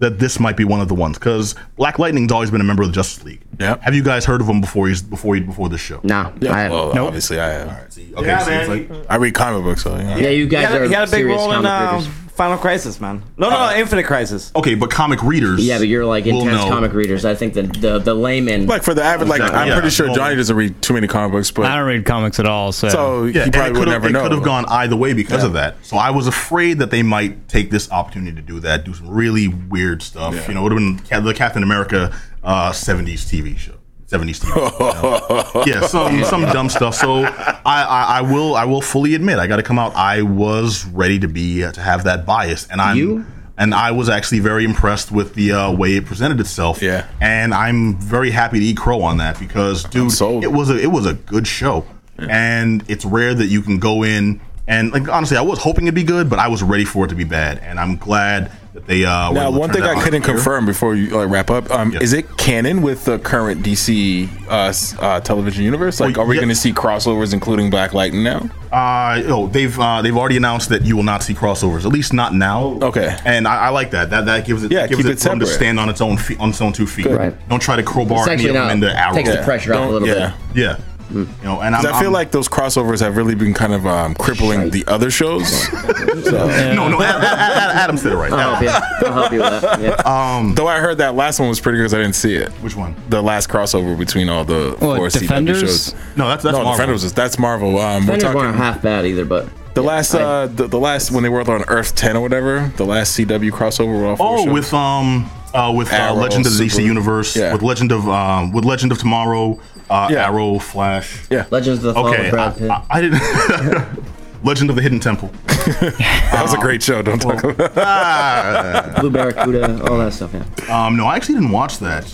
that 0.00 0.18
this 0.18 0.40
might 0.40 0.56
be 0.56 0.64
one 0.64 0.80
of 0.80 0.88
the 0.88 0.94
ones 0.94 1.18
because 1.18 1.54
Black 1.76 1.98
Lightning's 2.00 2.32
always 2.32 2.50
been 2.50 2.60
a 2.60 2.64
member 2.64 2.82
of 2.82 2.88
the 2.88 2.94
Justice 2.94 3.22
League. 3.24 3.40
Yeah. 3.60 3.76
Have 3.80 3.94
you 3.94 4.02
guys 4.02 4.24
heard 4.24 4.40
of 4.40 4.48
him 4.48 4.60
before 4.60 4.88
he's 4.88 5.00
before 5.02 5.34
he, 5.36 5.40
before 5.40 5.68
this 5.68 5.80
show? 5.80 6.00
Nah, 6.02 6.32
I, 6.42 6.68
Well, 6.68 6.98
obviously 7.06 7.38
I 7.38 7.48
have. 7.50 7.68
Okay, 7.96 8.26
Yeah, 8.26 8.38
so 8.40 8.50
man. 8.50 8.68
like 8.68 9.06
I 9.08 9.16
read 9.16 9.34
comic 9.34 9.62
books, 9.62 9.82
so 9.84 9.94
you 9.96 10.02
know. 10.02 10.16
yeah, 10.16 10.28
you 10.30 10.44
He 10.44 10.48
guys 10.48 10.66
had, 10.68 10.80
are 10.82 10.84
he 10.86 10.92
had 10.94 11.08
a 11.08 11.10
big 11.10 11.20
serious 11.20 11.36
role 11.38 11.52
in 11.52 11.62
comic 11.62 11.92
uh, 11.92 11.96
readers. 11.96 12.23
Final 12.34 12.58
Crisis, 12.58 13.00
man. 13.00 13.22
No, 13.36 13.48
no, 13.48 13.70
no, 13.70 13.76
Infinite 13.76 14.06
Crisis. 14.06 14.50
okay, 14.56 14.74
but 14.74 14.90
comic 14.90 15.22
readers. 15.22 15.64
Yeah, 15.64 15.78
but 15.78 15.86
you're 15.86 16.04
like 16.04 16.24
will 16.24 16.40
intense 16.42 16.64
know. 16.64 16.68
comic 16.68 16.92
readers. 16.92 17.24
I 17.24 17.36
think 17.36 17.54
the 17.54 17.62
the, 17.62 17.98
the 18.00 18.12
layman. 18.14 18.66
Like 18.66 18.82
for 18.82 18.92
the 18.92 19.04
average, 19.04 19.28
like 19.28 19.40
Exactly, 19.40 19.60
I'm 19.60 19.68
yeah. 19.68 19.74
pretty 19.74 19.90
sure 19.90 20.06
Well- 20.06 20.16
Johnny 20.16 20.34
doesn't 20.34 20.56
read 20.56 20.82
too 20.82 20.94
many 20.94 21.06
comic 21.06 21.30
books, 21.30 21.52
but 21.52 21.66
I 21.66 21.76
don't 21.76 21.86
read 21.86 22.04
comics 22.04 22.40
at 22.40 22.46
all, 22.46 22.72
so, 22.72 22.88
so 22.88 23.24
Yeah, 23.26 23.32
he 23.32 23.40
and 23.42 23.52
probably 23.52 23.68
it 23.68 23.72
would 23.72 23.78
could've- 23.86 23.90
never 23.92 24.08
it 24.08 24.12
know. 24.12 24.22
could 24.24 24.32
have 24.32 24.42
gone 24.42 24.64
either 24.68 24.96
way 24.96 25.12
because 25.12 25.42
Yeah. 25.42 25.46
of 25.46 25.52
that. 25.52 25.76
So 25.82 25.96
I 25.96 26.10
was 26.10 26.26
afraid 26.26 26.80
that 26.80 26.90
they 26.90 27.04
might 27.04 27.48
take 27.48 27.70
this 27.70 27.88
opportunity 27.92 28.34
to 28.34 28.42
do 28.42 28.58
that, 28.60 28.84
do 28.84 28.94
some 28.94 29.08
really 29.08 29.46
weird 29.46 30.02
stuff. 30.02 30.34
Yeah. 30.34 30.48
You 30.48 30.54
know, 30.54 30.60
it 30.60 30.62
would 30.64 30.72
have 30.72 30.78
been 30.80 31.06
Ca- 31.08 31.20
the 31.20 31.34
Captain 31.34 31.62
America 31.62 32.10
uh, 32.42 32.72
'70s 32.72 33.24
TV 33.24 33.56
show. 33.56 33.74
70s 34.14 34.40
TV. 34.44 35.66
Yeah, 35.66 35.86
some 35.86 36.24
some 36.24 36.42
dumb 36.42 36.68
stuff. 36.68 36.94
So 36.94 37.24
I, 37.24 37.62
I, 37.64 38.04
I 38.18 38.20
will 38.22 38.54
I 38.54 38.64
will 38.64 38.80
fully 38.82 39.14
admit 39.14 39.38
I 39.38 39.46
got 39.46 39.56
to 39.56 39.62
come 39.62 39.78
out. 39.78 39.94
I 39.94 40.22
was 40.22 40.84
ready 40.86 41.18
to 41.20 41.28
be 41.28 41.64
uh, 41.64 41.72
to 41.72 41.80
have 41.80 42.04
that 42.04 42.24
bias, 42.26 42.66
and 42.70 42.80
I'm 42.80 42.96
You? 42.96 43.26
and 43.56 43.74
I 43.74 43.92
was 43.92 44.08
actually 44.08 44.40
very 44.40 44.64
impressed 44.64 45.12
with 45.12 45.34
the 45.34 45.52
uh, 45.52 45.72
way 45.72 45.96
it 45.96 46.06
presented 46.06 46.40
itself. 46.40 46.82
Yeah. 46.82 47.06
and 47.20 47.54
I'm 47.54 47.96
very 48.00 48.30
happy 48.30 48.58
to 48.60 48.64
eat 48.64 48.76
crow 48.76 49.02
on 49.02 49.18
that 49.18 49.38
because 49.38 49.84
dude, 49.84 50.12
it 50.42 50.52
was 50.52 50.70
a 50.70 50.78
it 50.78 50.90
was 50.90 51.06
a 51.06 51.14
good 51.14 51.46
show, 51.46 51.84
and 52.18 52.84
it's 52.88 53.04
rare 53.04 53.34
that 53.34 53.46
you 53.46 53.62
can 53.62 53.78
go 53.78 54.02
in 54.04 54.40
and 54.66 54.92
like 54.92 55.08
honestly, 55.08 55.36
I 55.36 55.42
was 55.42 55.58
hoping 55.58 55.84
it'd 55.84 55.94
be 55.94 56.04
good, 56.04 56.30
but 56.30 56.38
I 56.38 56.48
was 56.48 56.62
ready 56.62 56.84
for 56.84 57.04
it 57.04 57.08
to 57.08 57.14
be 57.14 57.24
bad, 57.24 57.58
and 57.58 57.78
I'm 57.78 57.96
glad 57.96 58.50
that 58.74 58.86
they. 58.86 59.04
Uh, 59.04 59.30
were 59.30 59.34
Now, 59.34 59.50
one 59.50 59.70
thing 59.72 59.82
I 59.82 60.00
couldn't 60.02 60.22
clear. 60.22 60.34
confirm 60.36 60.66
before 60.66 60.94
you 60.94 61.08
like 61.16 61.30
wrap 61.30 61.50
up, 61.50 61.70
um, 61.70 61.92
Yeah. 61.92 62.00
is 62.02 62.12
it 62.12 62.36
canon 62.36 62.82
with 62.82 63.04
the 63.04 63.18
current 63.18 63.62
DC 63.62 64.28
uh, 64.48 64.72
uh, 65.02 65.20
television 65.20 65.64
universe? 65.64 66.00
Like, 66.00 66.16
Well, 66.16 66.26
are 66.26 66.28
we 66.28 66.36
yeah. 66.36 66.42
going 66.42 66.48
to 66.50 66.54
see 66.54 66.72
crossovers, 66.72 67.32
including 67.32 67.70
Black 67.70 67.94
Lightning 67.94 68.22
now? 68.24 68.50
Uh, 68.72 69.22
oh, 69.26 69.46
they've 69.46 69.78
uh, 69.78 70.02
they've 70.02 70.16
already 70.16 70.36
announced 70.36 70.68
that 70.70 70.82
you 70.84 70.96
will 70.96 71.04
not 71.04 71.22
see 71.22 71.32
crossovers, 71.34 71.84
at 71.86 71.92
least 71.92 72.12
not 72.12 72.34
now. 72.34 72.78
Okay. 72.82 73.16
and 73.24 73.46
I, 73.46 73.66
I 73.66 73.68
like 73.68 73.92
that. 73.92 74.10
That 74.10 74.26
that 74.26 74.44
gives 74.46 74.64
it 74.64 74.72
Yeah, 74.72 74.86
gives 74.88 75.00
keep 75.02 75.10
it, 75.10 75.24
it 75.24 75.28
room 75.28 75.38
to 75.38 75.46
stand 75.46 75.78
on 75.78 75.88
its 75.88 76.00
own 76.00 76.16
feet, 76.16 76.40
on 76.40 76.50
its 76.50 76.60
own 76.60 76.72
two 76.72 76.86
feet. 76.86 77.06
Right. 77.06 77.48
Don't 77.48 77.62
try 77.62 77.76
to 77.76 77.82
crowbar 77.84 78.18
It's 78.18 78.26
any 78.28 78.34
actually 78.34 78.48
of 78.50 78.54
them 78.54 78.70
into 78.70 78.98
Arrow. 79.00 79.14
takes 79.14 79.28
the 79.30 79.36
Yeah. 79.36 79.44
pressure 79.44 79.72
off 79.74 79.78
a 79.78 79.82
Don't- 79.82 79.92
little 79.92 80.08
yeah. 80.08 80.34
bit. 80.52 80.56
Yeah, 80.62 80.76
you 81.12 81.28
know, 81.42 81.60
and 81.60 81.74
I'm, 81.76 81.82
'Cause 81.82 81.92
I 81.92 81.98
feel 81.98 82.04
I'm- 82.08 82.12
like 82.12 82.30
those 82.30 82.48
crossovers 82.48 83.00
have 83.00 83.16
really 83.16 83.34
been 83.34 83.54
kind 83.54 83.72
of 83.72 83.86
um, 83.86 84.14
crippling 84.14 84.70
the 84.70 84.84
other 84.86 85.10
shows. 85.10 85.70
no, 85.72 86.88
no. 86.88 87.02
Adam, 87.02 87.22
Adam, 87.22 87.76
Adam 87.76 87.96
said 87.96 88.12
it 88.12 88.16
right. 88.16 88.32
I'll 88.32 88.54
help 88.56 88.62
you. 88.62 88.68
I'll 89.06 89.12
help 89.12 89.32
you 89.32 89.40
with 89.40 89.62
that. 89.62 89.80
Yeah. 89.80 90.52
Though 90.56 90.66
I 90.66 90.78
heard 90.80 90.98
that 90.98 91.14
last 91.14 91.40
one 91.40 91.48
was 91.48 91.60
pretty 91.60 91.78
good 91.78 91.84
because 91.84 91.94
I 91.94 91.98
didn't 91.98 92.14
see 92.16 92.34
it. 92.34 92.50
Which 92.62 92.76
one? 92.76 92.94
The 93.08 93.22
last 93.22 93.48
crossover 93.48 93.98
between 93.98 94.28
all 94.28 94.44
the 94.44 94.76
What, 94.78 94.96
four 94.96 95.08
Defenders? 95.08 95.62
CW 95.62 95.66
shows. 95.66 95.94
No, 96.16 96.28
that's 96.28 96.42
that's 96.42 96.52
no, 96.56 96.64
Marvel. 96.64 96.72
Defenders. 96.72 97.04
is- 97.04 97.12
That's 97.12 97.38
Marvel. 97.38 97.78
Um, 97.78 98.06
we're 98.06 98.18
talking 98.18 98.36
weren't 98.40 98.56
half 98.56 98.82
bad 98.82 99.04
either, 99.06 99.24
but 99.24 99.48
the 99.74 99.82
last, 99.82 100.14
I- 100.14 100.22
uh, 100.22 100.46
the, 100.46 100.66
the 100.68 100.78
last 100.78 101.10
when 101.10 101.22
they 101.22 101.28
were 101.28 101.40
on 101.50 101.64
Earth 101.68 101.94
Ten 101.94 102.16
or 102.16 102.20
whatever. 102.20 102.72
The 102.76 102.84
last 102.86 103.16
CW 103.18 103.50
crossover. 103.50 103.94
With 104.00 104.04
all 104.04 104.16
four 104.16 104.38
Oh, 104.38 104.44
shows. 104.44 104.52
with 104.52 104.74
um, 104.74 105.30
uh, 105.52 105.72
with 105.76 105.92
uh, 105.92 105.96
Arrow, 105.96 106.14
Legend 106.14 106.46
of 106.46 106.56
the 106.56 106.64
DC 106.66 106.82
Universe, 106.84 107.36
Yeah. 107.36 107.52
with 107.52 107.62
Legend 107.62 107.92
of 107.92 108.08
um, 108.08 108.52
with 108.52 108.64
Legend 108.64 108.92
of 108.92 108.98
Tomorrow, 108.98 109.58
uh, 109.90 110.08
Yeah. 110.10 110.26
Arrow, 110.28 110.58
Flash. 110.58 111.20
yeah, 111.30 111.46
Legends 111.50 111.78
of 111.84 111.84
the 111.84 111.94
Fall 111.94 112.08
Okay, 112.08 112.30
Brad 112.30 112.52
I, 112.52 112.58
Pitt. 112.58 112.70
I, 112.70 112.84
I 112.90 113.00
didn't. 113.00 114.04
Legend 114.44 114.68
of 114.68 114.76
the 114.76 114.82
Hidden 114.82 115.00
Temple. 115.00 115.28
that 115.46 116.40
was 116.42 116.52
a 116.52 116.58
great 116.58 116.82
show. 116.82 117.00
Don't 117.00 117.18
talk 117.18 117.42
about. 117.42 119.00
Blue 119.00 119.10
Barracuda, 119.10 119.82
all 119.90 119.96
that 119.98 120.12
stuff. 120.12 120.34
Yeah. 120.34 120.86
Um, 120.86 120.96
no, 120.98 121.06
I 121.06 121.16
actually 121.16 121.36
didn't 121.36 121.50
watch 121.52 121.78
that. 121.78 122.04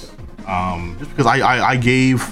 Um, 0.46 0.94
just 1.00 1.10
because 1.10 1.26
I, 1.26 1.38
I, 1.40 1.70
I 1.70 1.76
gave 1.76 2.22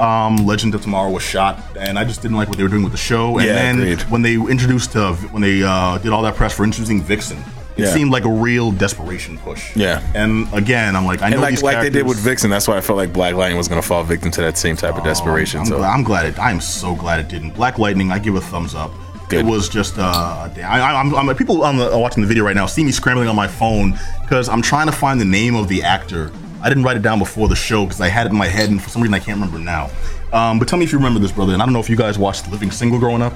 um, 0.00 0.36
Legend 0.46 0.74
of 0.76 0.82
Tomorrow 0.82 1.16
a 1.16 1.20
shot, 1.20 1.60
and 1.76 1.98
I 1.98 2.04
just 2.04 2.22
didn't 2.22 2.36
like 2.36 2.46
what 2.48 2.56
they 2.58 2.62
were 2.62 2.68
doing 2.68 2.84
with 2.84 2.92
the 2.92 2.98
show. 2.98 3.38
And 3.38 3.46
Yeah, 3.48 3.54
then 3.54 3.78
agreed. 3.80 4.00
when 4.10 4.22
they 4.22 4.34
introduced 4.34 4.94
uh, 4.94 5.14
when 5.14 5.42
they 5.42 5.62
uh, 5.64 5.98
did 5.98 6.12
all 6.12 6.22
that 6.22 6.36
press 6.36 6.54
for 6.54 6.62
introducing 6.62 7.02
Vixen, 7.02 7.38
it 7.80 7.86
Yeah. 7.86 7.94
seemed 7.94 8.10
like 8.10 8.24
a 8.24 8.30
real 8.30 8.70
desperation 8.70 9.38
push. 9.38 9.74
Yeah. 9.76 10.02
And 10.14 10.52
again, 10.52 10.96
I'm 10.96 11.06
like, 11.06 11.22
I 11.22 11.28
know 11.28 11.34
And 11.36 11.42
like, 11.42 11.50
these 11.50 11.62
like 11.62 11.80
they 11.80 11.90
did 11.90 12.06
with 12.06 12.18
Vixen, 12.18 12.50
that's 12.50 12.68
why 12.68 12.76
I 12.76 12.80
felt 12.80 12.96
like 12.96 13.12
Black 13.12 13.34
Lightning 13.34 13.58
was 13.58 13.68
going 13.68 13.80
to 13.80 13.86
fall 13.86 14.02
victim 14.04 14.30
to 14.32 14.40
that 14.42 14.56
same 14.58 14.76
type 14.76 14.96
of 14.96 15.04
desperation. 15.04 15.60
I'm, 15.60 15.66
so 15.66 15.78
glad, 15.78 15.90
I'm 15.92 16.02
glad 16.02 16.26
it. 16.26 16.38
I'm 16.38 16.60
so 16.60 16.94
glad 16.94 17.20
it 17.20 17.28
didn't. 17.28 17.50
Black 17.50 17.78
Lightning, 17.78 18.12
I 18.12 18.18
give 18.18 18.34
a 18.34 18.40
thumbs 18.40 18.74
up. 18.74 18.92
Good. 19.28 19.40
It 19.40 19.48
was 19.48 19.68
just. 19.68 19.98
Uh, 19.98 20.50
I, 20.56 20.60
I, 20.62 21.00
I'm, 21.00 21.14
I'm 21.14 21.36
people 21.36 21.62
on 21.62 21.76
the, 21.76 21.96
watching 21.96 22.20
the 22.20 22.26
video 22.26 22.44
right 22.44 22.56
now 22.56 22.66
see 22.66 22.82
me 22.82 22.90
scrambling 22.90 23.28
on 23.28 23.36
my 23.36 23.46
phone 23.46 23.96
because 24.22 24.48
I'm 24.48 24.60
trying 24.60 24.86
to 24.86 24.92
find 24.92 25.20
the 25.20 25.24
name 25.24 25.54
of 25.54 25.68
the 25.68 25.84
actor 25.84 26.32
I 26.62 26.68
didn't 26.68 26.84
write 26.84 26.96
it 26.96 27.02
down 27.02 27.18
before 27.18 27.48
the 27.48 27.56
show 27.56 27.84
because 27.84 28.00
I 28.00 28.08
had 28.08 28.26
it 28.26 28.30
in 28.30 28.36
my 28.36 28.46
head, 28.46 28.70
and 28.70 28.82
for 28.82 28.90
some 28.90 29.02
reason 29.02 29.14
I 29.14 29.18
can't 29.18 29.36
remember 29.40 29.58
now. 29.58 29.90
Um, 30.32 30.58
but 30.58 30.68
tell 30.68 30.78
me 30.78 30.84
if 30.84 30.92
you 30.92 30.98
remember 30.98 31.18
this, 31.18 31.32
brother. 31.32 31.52
And 31.52 31.62
I 31.62 31.64
don't 31.64 31.72
know 31.72 31.80
if 31.80 31.88
you 31.88 31.96
guys 31.96 32.18
watched 32.18 32.50
Living 32.50 32.70
Single 32.70 32.98
growing 32.98 33.22
up. 33.22 33.32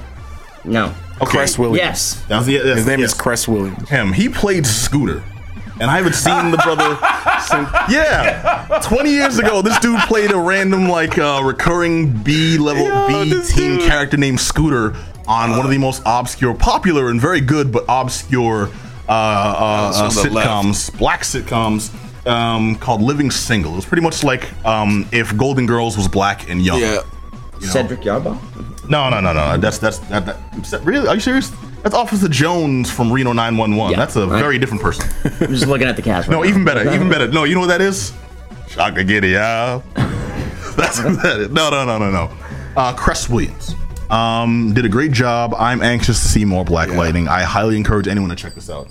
No. 0.65 0.93
Okay. 1.21 1.25
Cress 1.31 1.57
Williams. 1.57 1.77
Yes. 1.77 2.21
That 2.27 2.37
was 2.37 2.45
the, 2.47 2.53
yes, 2.53 2.77
His 2.77 2.87
name 2.87 2.99
yes. 2.99 3.11
is 3.13 3.17
Cress 3.17 3.47
Williams. 3.47 3.89
him. 3.89 4.11
He 4.13 4.27
played 4.29 4.65
Scooter. 4.65 5.23
And 5.79 5.91
I 5.91 5.97
haven't 5.97 6.15
seen 6.15 6.51
the 6.51 6.57
brother 6.57 6.95
since. 7.47 7.69
Yeah, 7.93 8.79
20 8.83 9.09
years 9.09 9.39
ago, 9.39 9.61
this 9.61 9.77
dude 9.79 9.99
played 10.01 10.31
a 10.31 10.37
random, 10.37 10.87
like, 10.87 11.17
uh, 11.17 11.41
recurring 11.43 12.11
B 12.23 12.57
level 12.57 12.85
B 13.07 13.41
team 13.45 13.79
character 13.79 14.15
named 14.15 14.39
Scooter 14.39 14.95
on 15.27 15.51
one 15.51 15.65
of 15.65 15.71
the 15.71 15.77
most 15.77 16.01
obscure, 16.05 16.53
popular, 16.53 17.09
and 17.09 17.19
very 17.19 17.41
good, 17.41 17.73
but 17.73 17.83
obscure 17.89 18.69
uh, 19.09 19.11
uh, 19.11 19.11
uh, 19.11 20.01
That's 20.03 20.17
on 20.17 20.25
sitcoms, 20.25 20.97
black 20.97 21.23
sitcoms, 21.23 21.93
um, 22.25 22.75
called 22.77 23.01
Living 23.01 23.29
Single. 23.29 23.73
It 23.73 23.77
was 23.77 23.85
pretty 23.85 24.03
much 24.03 24.23
like 24.23 24.47
um, 24.65 25.07
if 25.11 25.35
Golden 25.35 25.65
Girls 25.65 25.97
was 25.97 26.07
black 26.07 26.49
and 26.49 26.61
young. 26.61 26.79
Yeah. 26.79 27.01
Cedric 27.59 28.01
Yarbrough. 28.01 28.37
No, 28.89 29.09
no, 29.09 29.19
no, 29.19 29.33
no. 29.33 29.57
That's 29.57 29.77
that's 29.77 29.99
that, 30.09 30.25
that. 30.25 30.81
Really? 30.83 31.07
Are 31.07 31.15
you 31.15 31.21
serious? 31.21 31.51
That's 31.83 31.93
Officer 31.95 32.27
Jones 32.27 32.89
from 32.89 33.11
Reno 33.11 33.31
911. 33.33 33.91
Yeah. 33.91 33.97
That's 33.97 34.15
a 34.15 34.27
Right. 34.27 34.39
very 34.39 34.57
different 34.57 34.81
person. 34.81 35.07
I'm 35.41 35.53
just 35.53 35.67
looking 35.67 35.87
at 35.87 35.95
the 35.95 36.01
cast. 36.01 36.29
No, 36.29 36.41
right 36.41 36.49
even 36.49 36.65
better, 36.65 36.91
even 36.93 37.09
better. 37.09 37.27
No, 37.27 37.43
you 37.43 37.53
know 37.53 37.61
what 37.61 37.67
that 37.67 37.81
is? 37.81 38.11
Shaka 38.67 39.03
Giddy 39.03 39.35
up. 39.37 39.83
That's 40.75 40.97
that 40.99 41.37
is. 41.41 41.49
No, 41.51 41.69
no, 41.69 41.85
no, 41.85 41.97
no, 41.97 42.09
no. 42.11 42.31
Uh, 42.75 42.93
Cress 42.95 43.29
Williams 43.29 43.75
um, 44.09 44.73
did 44.73 44.83
a 44.85 44.89
great 44.89 45.11
job. 45.11 45.53
I'm 45.57 45.81
anxious 45.81 46.21
to 46.21 46.27
see 46.27 46.43
more 46.45 46.65
Black 46.65 46.89
Lightning. 46.89 47.27
I 47.27 47.43
highly 47.43 47.77
encourage 47.77 48.07
anyone 48.07 48.29
to 48.29 48.35
check 48.35 48.55
this 48.55 48.69
out. 48.69 48.87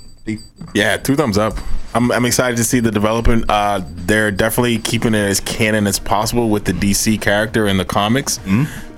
Yeah, 0.75 0.97
two 0.97 1.17
thumbs 1.17 1.37
up. 1.39 1.55
I'm, 1.95 2.11
I'm 2.11 2.25
excited 2.25 2.57
to 2.57 2.65
see 2.65 2.81
the 2.81 2.91
development. 2.91 3.45
Uh, 3.49 3.83
they're 3.89 4.31
definitely 4.31 4.79
keeping 4.79 5.15
it 5.15 5.19
as 5.19 5.39
canon 5.41 5.87
as 5.87 5.99
possible 5.99 6.49
with 6.51 6.65
the 6.65 6.73
DC 6.73 7.21
character 7.21 7.67
in 7.69 7.77
the 7.77 7.85
comics. 7.85 8.41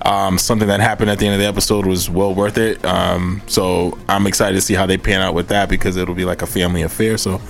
Um, 0.01 0.37
something 0.37 0.67
that 0.67 0.79
happened 0.79 1.09
at 1.09 1.19
the 1.19 1.25
end 1.27 1.35
of 1.35 1.41
the 1.41 1.45
episode 1.45 1.85
was 1.85 2.09
well 2.09 2.33
worth 2.33 2.57
it. 2.57 2.83
Um, 2.85 3.41
so 3.45 3.97
I'm 4.07 4.25
excited 4.25 4.55
to 4.55 4.61
see 4.61 4.73
how 4.73 4.85
they 4.85 4.97
pan 4.97 5.21
out 5.21 5.33
with 5.35 5.49
that 5.49 5.69
because 5.69 5.97
it'll 5.97 6.15
be 6.15 6.25
like 6.25 6.41
a 6.41 6.47
family 6.47 6.81
affair. 6.81 7.17
So 7.17 7.41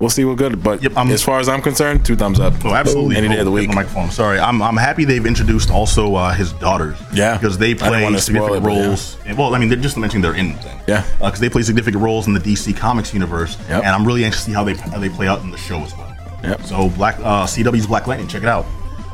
we'll 0.00 0.10
see 0.10 0.24
what 0.24 0.36
good. 0.38 0.62
But 0.62 0.82
Yep, 0.82 0.96
I'm- 0.96 1.10
as 1.10 1.22
far 1.22 1.38
as 1.38 1.48
I'm 1.48 1.62
concerned, 1.62 2.04
two 2.04 2.16
thumbs 2.16 2.40
up. 2.40 2.54
Oh, 2.64 2.74
absolutely. 2.74 3.16
Any 3.16 3.28
day 3.28 3.38
of 3.38 3.44
the 3.44 3.50
Oh, 3.50 3.54
week. 3.54 3.62
hit 3.64 3.70
the 3.70 3.76
microphone. 3.76 4.10
Sorry, 4.10 4.40
I'm, 4.40 4.60
I'm 4.62 4.76
happy 4.76 5.04
they've 5.04 5.24
introduced 5.24 5.70
also 5.70 6.14
uh, 6.16 6.32
his 6.32 6.52
daughters. 6.54 6.96
Yeah. 7.12 7.36
because 7.36 7.56
they 7.58 7.74
play 7.74 8.00
significant 8.18 8.56
it, 8.58 8.62
but 8.64 8.72
yeah. 8.72 8.86
roles. 8.86 9.16
Well, 9.36 9.54
I 9.54 9.58
mean, 9.58 9.68
they're 9.68 9.78
just 9.78 9.96
mentioning 9.96 10.22
they're 10.22 10.34
in 10.34 10.54
thing. 10.54 10.80
Yeah. 10.88 11.04
because 11.18 11.38
they 11.40 11.48
play 11.48 11.62
significant 11.62 12.02
roles 12.02 12.26
in 12.26 12.34
the 12.34 12.40
DC 12.40 12.76
Comics 12.76 13.12
universe, 13.14 13.56
Yep. 13.68 13.84
and 13.84 13.88
I'm 13.94 14.04
really 14.06 14.24
anxious 14.24 14.44
to 14.44 14.50
see 14.50 14.54
how 14.54 14.64
they 14.64 14.74
how 14.74 14.98
they 14.98 15.08
play 15.08 15.28
out 15.28 15.42
in 15.42 15.50
the 15.50 15.58
show 15.58 15.78
as 15.80 15.96
well. 15.96 16.12
Yep. 16.42 16.62
So 16.62 16.88
Black 16.90 17.16
uh, 17.20 17.46
CW's 17.46 17.86
Black 17.86 18.06
Lightning, 18.06 18.26
check 18.28 18.42
it 18.42 18.48
out. 18.48 18.64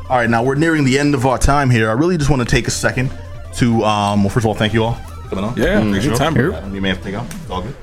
All 0.09 0.17
right, 0.17 0.29
now 0.29 0.41
we're 0.41 0.55
nearing 0.55 0.85
the 0.85 0.97
end 0.97 1.13
of 1.13 1.25
our 1.25 1.37
time 1.37 1.69
here. 1.69 1.89
I 1.89 1.93
really 1.93 2.17
just 2.17 2.29
want 2.29 2.41
to 2.41 2.47
take 2.47 2.65
a 2.67 2.71
second 2.71 3.11
to, 3.55 3.83
um, 3.83 4.23
well, 4.23 4.29
first 4.29 4.45
of 4.45 4.47
all, 4.47 4.53
thank 4.53 4.73
you 4.73 4.83
all 4.85 4.93
for 4.93 5.29
coming 5.29 5.43
on. 5.43 5.57
Yeah, 5.57 5.81
Great 5.81 6.01
show. 6.03 6.09
anytime, 6.11 6.73
You 6.73 6.79
may 6.79 6.87
have 6.89 6.99
to 6.99 7.03
take 7.03 7.15
out. 7.15 7.25
It's 7.25 7.49
all 7.49 7.61
good. 7.61 7.75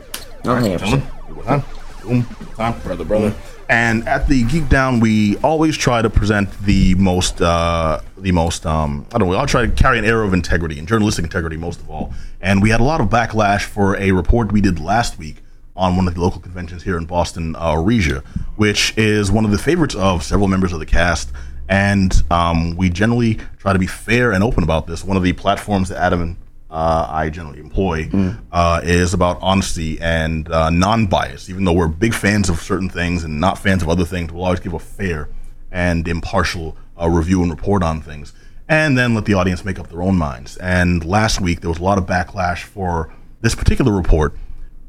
Oh, 0.47 0.65
yeah, 0.65 1.61
Time. 2.05 2.81
Brother, 2.81 3.05
brother. 3.05 3.35
And 3.69 4.07
at 4.07 4.29
the 4.29 4.45
Geek 4.45 4.69
Down, 4.69 5.01
we 5.01 5.39
always 5.39 5.77
try 5.77 6.03
to 6.03 6.11
present 6.11 6.51
the 6.63 6.95
most, 6.97 7.41
uh, 7.41 8.01
the 8.19 8.33
most. 8.33 8.67
Um, 8.67 9.07
I 9.13 9.19
don't 9.19 9.31
know. 9.31 9.37
I'll 9.37 9.47
try 9.47 9.67
to 9.67 9.73
carry 9.73 9.99
an 9.99 10.05
air 10.05 10.23
of 10.23 10.35
integrity 10.35 10.79
and 10.79 10.87
journalistic 10.87 11.25
integrity 11.25 11.57
most 11.57 11.81
of 11.81 11.91
all. 11.91 12.13
And 12.41 12.63
we 12.63 12.71
had 12.71 12.81
a 12.81 12.85
lot 12.85 13.01
of 13.01 13.09
backlash 13.09 13.63
for 13.63 13.97
a 13.97 14.13
report 14.13 14.53
we 14.53 14.61
did 14.61 14.79
last 14.79 15.19
week 15.19 15.37
on 15.77 15.97
one 15.97 16.07
of 16.07 16.15
the 16.15 16.21
local 16.21 16.41
conventions 16.41 16.83
here 16.83 16.97
in 16.97 17.07
Boston, 17.07 17.57
uh, 17.57 17.75
Arisia, 17.75 18.23
which 18.57 18.93
is 18.97 19.33
one 19.33 19.45
of 19.45 19.51
the 19.51 19.59
favorites 19.59 19.95
of 19.95 20.23
several 20.23 20.47
members 20.47 20.73
of 20.73 20.79
the 20.79 20.87
cast. 20.87 21.33
And 21.69 22.15
um, 22.31 22.77
we 22.77 22.91
generally 22.91 23.39
try 23.59 23.73
to 23.73 23.79
be 23.79 23.87
fair 23.87 24.33
and 24.33 24.45
open 24.45 24.63
about 24.63 24.87
this. 24.87 25.03
One 25.03 25.17
of 25.17 25.23
the 25.23 25.33
platforms 25.33 25.89
that 25.89 25.99
Adam 25.99 26.21
and 26.21 26.37
uh, 26.75 27.07
I 27.09 27.31
generally 27.31 27.61
employ 27.61 28.11
uh, 28.51 28.81
is 28.83 29.15
about 29.15 29.39
honesty 29.41 30.01
and 30.01 30.51
uh, 30.51 30.71
non-bias. 30.71 31.49
Even 31.49 31.65
though 31.65 31.73
we're 31.73 31.87
big 31.89 32.13
fans 32.13 32.49
of 32.51 32.61
certain 32.61 32.89
things 32.89 33.23
and 33.23 33.41
not 33.41 33.59
fans 33.59 33.83
of 33.83 33.89
other 33.89 34.05
things, 34.05 34.33
we'll 34.33 34.45
always 34.45 34.61
give 34.61 34.75
a 34.75 34.79
fair 34.81 35.29
and 35.71 36.07
impartial 36.09 36.77
uh, 37.01 37.09
review 37.09 37.43
and 37.43 37.51
report 37.51 37.83
on 37.85 38.01
things, 38.01 38.33
and 38.69 38.99
then 38.99 39.15
let 39.15 39.25
the 39.25 39.35
audience 39.35 39.65
make 39.65 39.79
up 39.79 39.89
their 39.89 40.03
own 40.03 40.17
minds. 40.17 40.57
And 40.57 41.05
last 41.05 41.41
week 41.41 41.61
there 41.61 41.71
was 41.71 41.79
a 41.79 41.85
lot 41.85 41.97
of 41.97 42.07
backlash 42.07 42.65
for 42.65 43.13
this 43.41 43.55
particular 43.55 43.93
report 43.93 44.37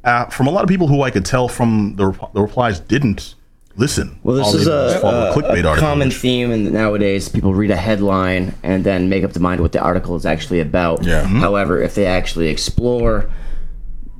uh, 0.04 0.26
from 0.26 0.48
a 0.48 0.52
lot 0.52 0.64
of 0.64 0.70
people 0.70 0.88
who 0.88 1.02
I 1.04 1.12
could 1.12 1.26
tell 1.26 1.48
from 1.48 1.96
the, 1.98 2.08
rep- 2.08 2.34
the 2.34 2.42
replies 2.42 2.80
didn't 2.80 3.35
listen. 3.78 4.18
Well, 4.24 4.36
this 4.38 4.54
is 4.54 4.68
a, 4.68 5.00
a, 5.04 5.34
clickbait 5.36 5.72
a 5.72 5.80
common 5.80 6.12
theme, 6.12 6.52
and 6.52 6.72
nowadays 6.72 7.30
people 7.30 7.54
read 7.54 7.72
a 7.72 7.76
headline 7.76 8.54
and 8.64 8.84
then 8.84 9.10
make 9.10 9.24
up 9.24 9.34
their 9.34 9.42
mind 9.42 9.62
what 9.62 9.72
the 9.72 9.80
article 9.82 10.16
is 10.16 10.26
actually 10.26 10.60
about. 10.60 11.04
Yeah. 11.04 11.24
Mhm. 11.24 11.40
However, 11.40 11.82
if 11.82 11.96
they 11.96 12.06
actually 12.06 12.48
explore 12.50 13.30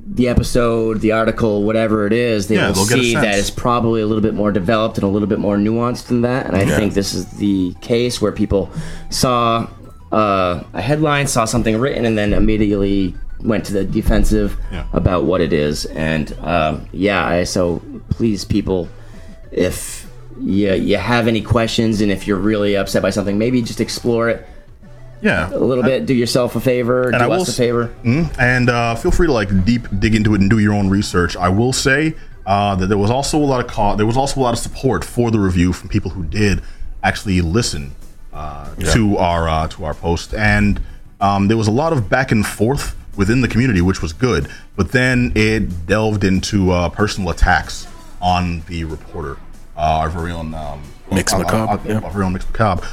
the 0.08 0.28
episode, 0.28 1.00
the 1.00 1.10
article, 1.12 1.64
whatever 1.64 2.06
it 2.06 2.12
is, 2.12 2.46
they 2.46 2.54
Yeah, 2.54 2.68
will 2.68 2.74
they'll 2.74 2.86
get 2.86 2.98
a 2.98 3.02
see 3.02 3.14
that 3.14 3.38
it's 3.38 3.50
probably 3.50 4.00
a 4.02 4.06
little 4.06 4.22
bit 4.22 4.34
more 4.34 4.52
developed 4.52 4.98
and 4.98 5.04
a 5.04 5.08
little 5.08 5.26
bit 5.26 5.40
more 5.40 5.56
nuanced 5.56 6.06
than 6.06 6.22
that. 6.22 6.46
And 6.46 6.54
I 6.56 6.64
think 6.64 6.94
this 6.94 7.12
is 7.12 7.26
the 7.38 7.74
case 7.80 8.22
where 8.22 8.30
people 8.32 8.70
saw 9.10 9.66
uh, 10.12 10.62
a 10.72 10.80
headline, 10.80 11.26
saw 11.26 11.44
something 11.44 11.76
written, 11.78 12.04
and 12.04 12.16
then 12.16 12.32
immediately 12.32 13.16
went 13.42 13.64
to 13.66 13.72
the 13.72 13.84
defensive 13.84 14.56
Yeah. 14.72 14.84
about 14.92 15.24
what 15.24 15.40
it 15.40 15.52
is. 15.52 15.84
And 15.86 16.32
um, 16.40 16.86
yeah, 16.92 17.26
I, 17.26 17.42
so 17.44 17.82
please, 18.10 18.44
people, 18.44 18.88
if 19.56 20.08
you, 20.40 20.72
you 20.74 20.96
have 20.98 21.26
any 21.26 21.42
questions 21.42 22.00
and 22.00 22.12
if 22.12 22.26
you're 22.26 22.38
really 22.38 22.76
upset 22.76 23.02
by 23.02 23.10
something, 23.10 23.38
maybe 23.38 23.62
just 23.62 23.80
explore 23.80 24.28
it 24.28 24.46
yeah, 25.22 25.48
a 25.52 25.58
little 25.58 25.82
bit. 25.82 26.04
Do 26.06 26.14
yourself 26.14 26.56
a 26.56 26.60
favor. 26.60 27.10
Do 27.10 27.16
I 27.16 27.26
will 27.26 27.40
us 27.40 27.48
a 27.48 27.50
s- 27.50 27.56
favor. 27.56 27.90
Mhm. 28.04 28.38
And 28.38 28.68
uh, 28.68 28.94
feel 28.94 29.10
free 29.10 29.26
to 29.26 29.32
like 29.32 29.64
deep 29.64 29.88
dig 29.98 30.14
into 30.14 30.34
it 30.34 30.40
and 30.42 30.50
do 30.50 30.58
your 30.58 30.74
own 30.74 30.90
research. 30.90 31.36
I 31.36 31.48
will 31.48 31.72
say 31.72 32.14
uh, 32.44 32.74
that 32.76 32.86
there 32.88 32.98
was 32.98 33.10
also 33.10 33.38
a 33.38 33.40
lot 33.40 33.64
of 33.64 33.66
call, 33.66 33.96
there 33.96 34.06
was 34.06 34.16
also 34.16 34.40
a 34.40 34.42
lot 34.42 34.52
of 34.52 34.58
support 34.60 35.04
for 35.04 35.30
the 35.30 35.40
review 35.40 35.72
from 35.72 35.88
people 35.88 36.10
who 36.10 36.22
did 36.24 36.62
actually 37.02 37.40
listen 37.40 37.94
uh, 38.32 38.74
to 38.92 39.16
our 39.16 39.48
uh, 39.48 39.68
to 39.68 39.84
our 39.86 39.94
post, 39.94 40.34
and 40.34 40.80
um, 41.20 41.48
there 41.48 41.56
was 41.56 41.66
a 41.66 41.72
lot 41.72 41.94
of 41.94 42.10
back 42.10 42.30
and 42.30 42.46
forth 42.46 42.94
within 43.16 43.40
the 43.40 43.48
community, 43.48 43.80
which 43.80 44.02
was 44.02 44.12
good. 44.12 44.48
But 44.76 44.92
then 44.92 45.32
it 45.34 45.86
delved 45.86 46.22
into 46.24 46.70
uh, 46.70 46.90
personal 46.90 47.30
attacks 47.30 47.86
on 48.20 48.60
the 48.68 48.84
reporter, 48.84 49.38
uh, 49.76 49.80
our 49.80 50.08
very 50.08 50.32
own 50.32 50.54
um, 50.54 50.82
Mix 51.12 51.32
Macabre, 51.32 51.80
yeah. 51.88 52.00
our 52.00 52.10
very 52.10 52.24
own 52.24 52.32
Mix 52.32 52.46
Macabre 52.46 52.86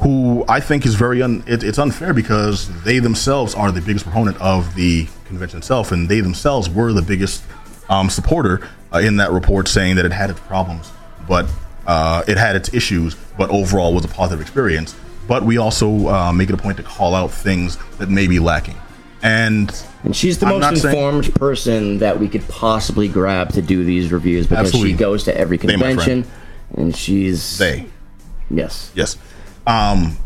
who 0.00 0.44
I 0.48 0.60
think 0.60 0.86
is 0.86 0.94
very 0.94 1.20
un, 1.22 1.44
it, 1.46 1.62
it's 1.62 1.78
unfair 1.78 2.14
because 2.14 2.68
they 2.84 2.98
themselves 2.98 3.54
are 3.54 3.70
the 3.70 3.82
biggest 3.82 4.06
proponent 4.06 4.40
of 4.40 4.74
the 4.74 5.06
convention 5.26 5.58
itself, 5.58 5.92
and 5.92 6.08
they 6.08 6.20
themselves 6.20 6.70
were 6.70 6.92
the 6.92 7.02
biggest 7.02 7.44
um, 7.88 8.08
supporter 8.08 8.66
uh, 8.92 8.98
in 8.98 9.16
that 9.18 9.30
report, 9.30 9.68
saying 9.68 9.96
that 9.96 10.06
it 10.06 10.12
had 10.12 10.30
its 10.30 10.40
problems, 10.40 10.90
but 11.28 11.46
uh, 11.86 12.22
it 12.26 12.38
had 12.38 12.56
its 12.56 12.72
issues, 12.72 13.14
but 13.36 13.50
overall 13.50 13.92
was 13.92 14.04
a 14.04 14.08
positive 14.08 14.40
experience. 14.40 14.94
But 15.28 15.44
we 15.44 15.58
also 15.58 16.08
uh, 16.08 16.32
make 16.32 16.48
it 16.48 16.54
a 16.54 16.58
point 16.58 16.78
to 16.78 16.82
call 16.82 17.14
out 17.14 17.30
things 17.30 17.76
that 17.98 18.08
may 18.08 18.26
be 18.26 18.38
lacking, 18.38 18.76
and 19.22 19.70
And 20.04 20.14
she's 20.16 20.38
the 20.38 20.46
I'm 20.46 20.60
most 20.60 20.82
saying- 20.82 20.94
informed 20.96 21.34
person 21.34 21.98
that 21.98 22.18
we 22.18 22.28
could 22.28 22.46
possibly 22.48 23.08
grab 23.08 23.52
to 23.54 23.62
do 23.62 23.84
these 23.84 24.12
reviews 24.12 24.46
because 24.46 24.66
Absolutely. 24.68 24.92
she 24.92 24.96
goes 24.96 25.24
to 25.24 25.36
every 25.36 25.56
They, 25.56 25.68
convention 25.68 26.24
and 26.74 26.94
she's 26.96 27.58
they 27.58 27.86
yes. 28.50 28.90
Yes. 28.94 29.16
Um, 29.66 30.16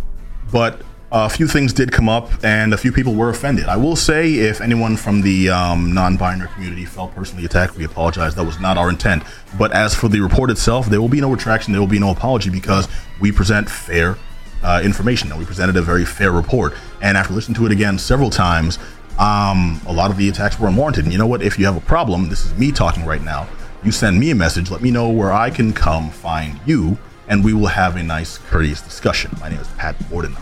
but 0.52 0.80
a 1.10 1.28
few 1.30 1.46
things 1.46 1.72
did 1.72 1.92
come 1.92 2.08
up, 2.08 2.28
and 2.42 2.74
a 2.74 2.76
few 2.76 2.90
people 2.90 3.14
were 3.14 3.30
offended. 3.30 3.66
I 3.66 3.76
will 3.76 3.94
say, 3.94 4.32
if 4.34 4.60
anyone 4.60 4.96
from 4.96 5.20
the 5.22 5.48
um, 5.48 5.92
non-binary 5.94 6.48
community 6.54 6.84
felt 6.84 7.14
personally 7.14 7.44
attacked, 7.44 7.76
we 7.76 7.84
apologize. 7.84 8.34
That 8.34 8.42
was 8.44 8.58
not 8.58 8.76
our 8.78 8.90
intent. 8.90 9.22
But 9.56 9.72
as 9.72 9.94
for 9.94 10.08
the 10.08 10.20
report 10.20 10.50
itself, 10.50 10.86
there 10.86 11.00
will 11.00 11.08
be 11.08 11.20
no 11.20 11.30
retraction. 11.30 11.72
There 11.72 11.80
will 11.80 11.86
be 11.86 12.00
no 12.00 12.10
apology 12.10 12.50
because 12.50 12.88
we 13.20 13.30
present 13.30 13.70
fair 13.70 14.16
uh, 14.64 14.80
information, 14.82 15.30
and 15.30 15.38
we 15.38 15.44
presented 15.44 15.76
a 15.76 15.82
very 15.82 16.04
fair 16.04 16.32
report. 16.32 16.74
And 17.00 17.16
after 17.16 17.34
listening 17.34 17.54
to 17.56 17.66
it 17.66 17.72
again 17.72 17.98
several 17.98 18.30
times, 18.30 18.78
um, 19.18 19.80
a 19.86 19.92
lot 19.92 20.10
of 20.10 20.16
the 20.16 20.28
attacks 20.28 20.58
were 20.58 20.68
unwarranted. 20.68 21.04
And 21.04 21.12
you 21.12 21.18
know 21.18 21.26
what? 21.26 21.42
If 21.42 21.58
you 21.58 21.66
have 21.66 21.76
a 21.76 21.80
problem, 21.80 22.28
this 22.28 22.44
is 22.44 22.54
me 22.54 22.72
talking 22.72 23.04
right 23.04 23.22
now. 23.22 23.46
You 23.84 23.92
send 23.92 24.18
me 24.18 24.30
a 24.30 24.34
message. 24.34 24.70
Let 24.70 24.80
me 24.80 24.90
know 24.90 25.10
where 25.10 25.32
I 25.32 25.50
can 25.50 25.72
come 25.72 26.10
find 26.10 26.58
you, 26.66 26.98
and 27.28 27.44
we 27.44 27.52
will 27.52 27.66
have 27.66 27.96
a 27.96 28.02
nice, 28.02 28.38
courteous 28.38 28.80
discussion. 28.80 29.30
My 29.40 29.50
name 29.50 29.60
is 29.60 29.68
Pat 29.76 29.96
Borden. 30.08 30.34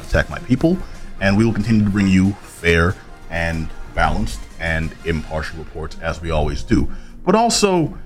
Attack 0.00 0.30
my 0.30 0.38
people, 0.40 0.78
and 1.20 1.36
we 1.36 1.44
will 1.44 1.52
continue 1.52 1.84
to 1.84 1.90
bring 1.90 2.08
you 2.08 2.32
fair 2.32 2.96
and 3.30 3.68
balanced 3.94 4.40
and 4.58 4.94
impartial 5.04 5.58
reports 5.58 5.98
as 6.00 6.20
we 6.22 6.30
always 6.30 6.62
do. 6.62 6.90
But 7.24 7.34
also, 7.34 7.98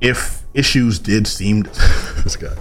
if 0.00 0.42
issues 0.54 0.98
did 0.98 1.26
seem 1.26 1.62
this 2.24 2.36
guy, 2.36 2.56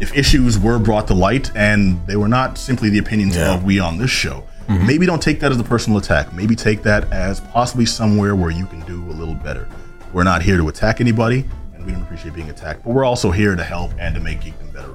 if 0.00 0.16
issues 0.16 0.58
were 0.58 0.78
brought 0.78 1.06
to 1.08 1.14
light 1.14 1.50
and 1.54 2.04
they 2.06 2.16
were 2.16 2.28
not 2.28 2.58
simply 2.58 2.88
the 2.88 2.98
opinions 2.98 3.36
Yeah. 3.36 3.54
of 3.54 3.64
we 3.64 3.78
on 3.78 3.98
this 3.98 4.10
show, 4.10 4.44
mm-hmm. 4.66 4.86
maybe 4.86 5.06
don't 5.06 5.22
take 5.22 5.40
that 5.40 5.52
as 5.52 5.60
a 5.60 5.64
personal 5.64 5.98
attack. 5.98 6.32
Maybe 6.32 6.56
take 6.56 6.82
that 6.82 7.10
as 7.12 7.40
possibly 7.40 7.86
somewhere 7.86 8.34
where 8.34 8.50
you 8.50 8.66
can 8.66 8.80
do 8.80 9.02
a 9.10 9.14
little 9.14 9.34
better. 9.34 9.68
We're 10.12 10.24
not 10.24 10.42
here 10.42 10.56
to 10.56 10.68
attack 10.68 11.00
anybody, 11.00 11.44
and 11.74 11.84
we 11.84 11.92
don't 11.92 12.02
appreciate 12.02 12.34
being 12.34 12.50
attacked. 12.50 12.82
But 12.84 12.94
we're 12.94 13.04
also 13.04 13.30
here 13.30 13.54
to 13.54 13.62
help 13.62 13.92
and 13.98 14.14
to 14.14 14.20
make 14.20 14.40
geekdom 14.40 14.72
better. 14.72 14.94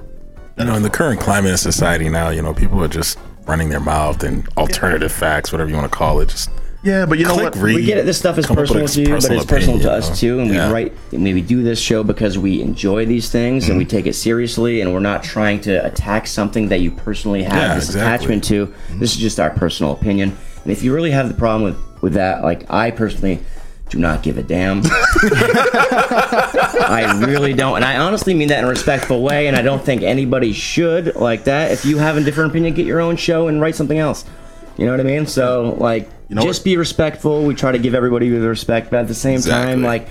You 0.58 0.64
know, 0.64 0.74
in 0.74 0.82
the 0.82 0.90
current 0.90 1.20
climate 1.20 1.52
of 1.52 1.60
society 1.60 2.08
now, 2.08 2.30
you 2.30 2.42
know, 2.42 2.52
people 2.52 2.82
are 2.82 2.88
just 2.88 3.18
running 3.46 3.68
their 3.68 3.80
mouth 3.80 4.24
and 4.24 4.46
alternative 4.56 5.12
facts, 5.12 5.52
whatever 5.52 5.70
you 5.70 5.76
want 5.76 5.90
to 5.90 5.96
call 5.96 6.20
it. 6.20 6.28
Just 6.28 6.50
Yeah, 6.86 7.04
but 7.04 7.18
you 7.18 7.24
know 7.24 7.34
click, 7.34 7.56
what? 7.56 7.62
read. 7.64 7.74
we 7.74 7.84
get 7.84 7.98
it. 7.98 8.06
This 8.06 8.16
stuff 8.16 8.38
is 8.38 8.46
come 8.46 8.56
up 8.56 8.60
with 8.62 8.70
personal 8.70 8.86
to 8.88 9.00
you, 9.02 9.08
but 9.16 9.24
it's 9.32 9.44
personal 9.44 9.80
to 9.80 9.90
us 9.90 10.08
you 10.22 10.28
too. 10.30 10.36
know? 10.36 10.42
And 10.42 10.50
we 10.50 10.56
Yeah. 10.56 10.70
write, 10.70 10.92
and 11.12 11.24
we 11.24 11.40
do 11.40 11.64
this 11.64 11.80
show 11.80 12.04
because 12.04 12.38
we 12.38 12.62
enjoy 12.62 13.04
these 13.06 13.28
things 13.28 13.68
and 13.68 13.76
we 13.76 13.84
Mm-hmm. 13.84 13.96
take 13.96 14.06
it 14.06 14.14
seriously. 14.14 14.80
And 14.80 14.94
we're 14.94 15.00
not 15.00 15.24
trying 15.24 15.60
to 15.62 15.84
attack 15.84 16.28
something 16.28 16.68
that 16.68 16.80
you 16.80 16.92
personally 16.92 17.42
have 17.42 17.54
Yeah, 17.56 17.74
this 17.74 17.86
exactly. 17.86 18.14
attachment 18.14 18.44
to. 18.44 18.72
This 19.00 19.10
is 19.12 19.16
just 19.18 19.40
our 19.40 19.50
personal 19.50 19.90
opinion. 19.92 20.36
And 20.62 20.72
if 20.72 20.82
you 20.84 20.94
really 20.94 21.10
have 21.10 21.26
the 21.28 21.34
problem 21.34 21.64
with 21.64 21.76
with 22.02 22.12
that, 22.14 22.44
like 22.44 22.70
I 22.70 22.92
personally 22.92 23.40
do 23.88 23.98
not 23.98 24.22
give 24.22 24.38
a 24.38 24.42
damn. 24.42 24.82
I 25.86 26.04
really 27.26 27.52
don't, 27.52 27.76
and 27.76 27.84
I 27.84 27.96
honestly 27.98 28.32
mean 28.34 28.48
that 28.48 28.58
in 28.60 28.64
a 28.64 28.68
respectful 28.68 29.22
way. 29.22 29.48
And 29.48 29.56
I 29.56 29.62
don't 29.62 29.82
think 29.82 30.02
anybody 30.02 30.52
should 30.52 31.16
like 31.16 31.44
that. 31.44 31.72
If 31.72 31.84
you 31.84 31.98
have 31.98 32.16
a 32.16 32.20
different 32.22 32.50
opinion, 32.52 32.74
get 32.74 32.86
your 32.86 33.00
own 33.00 33.16
show 33.16 33.48
and 33.48 33.60
write 33.60 33.74
something 33.74 33.98
else. 33.98 34.24
You 34.76 34.84
know 34.86 34.92
what 34.92 35.00
I 35.00 35.04
mean? 35.04 35.26
So 35.26 35.74
like, 35.78 36.08
know 36.34 36.42
just 36.42 36.60
what? 36.60 36.64
be 36.64 36.76
respectful. 36.76 37.44
We 37.44 37.54
try 37.54 37.72
to 37.72 37.78
give 37.78 37.94
everybody 37.94 38.28
the 38.28 38.48
respect, 38.48 38.90
but 38.90 39.00
at 39.00 39.08
the 39.08 39.14
same 39.14 39.40
time, 39.40 39.82
like, 39.82 40.08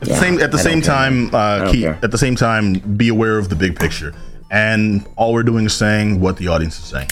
At 0.00 0.08
the 0.08 0.16
same 0.16 0.40
at 0.40 0.50
the 0.50 0.58
I 0.58 0.62
same 0.62 0.80
time, 0.80 1.34
uh, 1.34 1.70
keep 1.70 1.84
at 1.86 2.10
the 2.10 2.18
same 2.18 2.36
time, 2.36 2.74
be 2.96 3.08
aware 3.08 3.38
of 3.38 3.48
the 3.48 3.56
big 3.56 3.78
picture. 3.78 4.14
And 4.50 5.06
all 5.16 5.32
we're 5.32 5.42
doing 5.42 5.64
is 5.66 5.74
saying 5.74 6.20
what 6.20 6.36
the 6.36 6.48
audience 6.48 6.78
is 6.78 6.84
saying. 6.84 7.08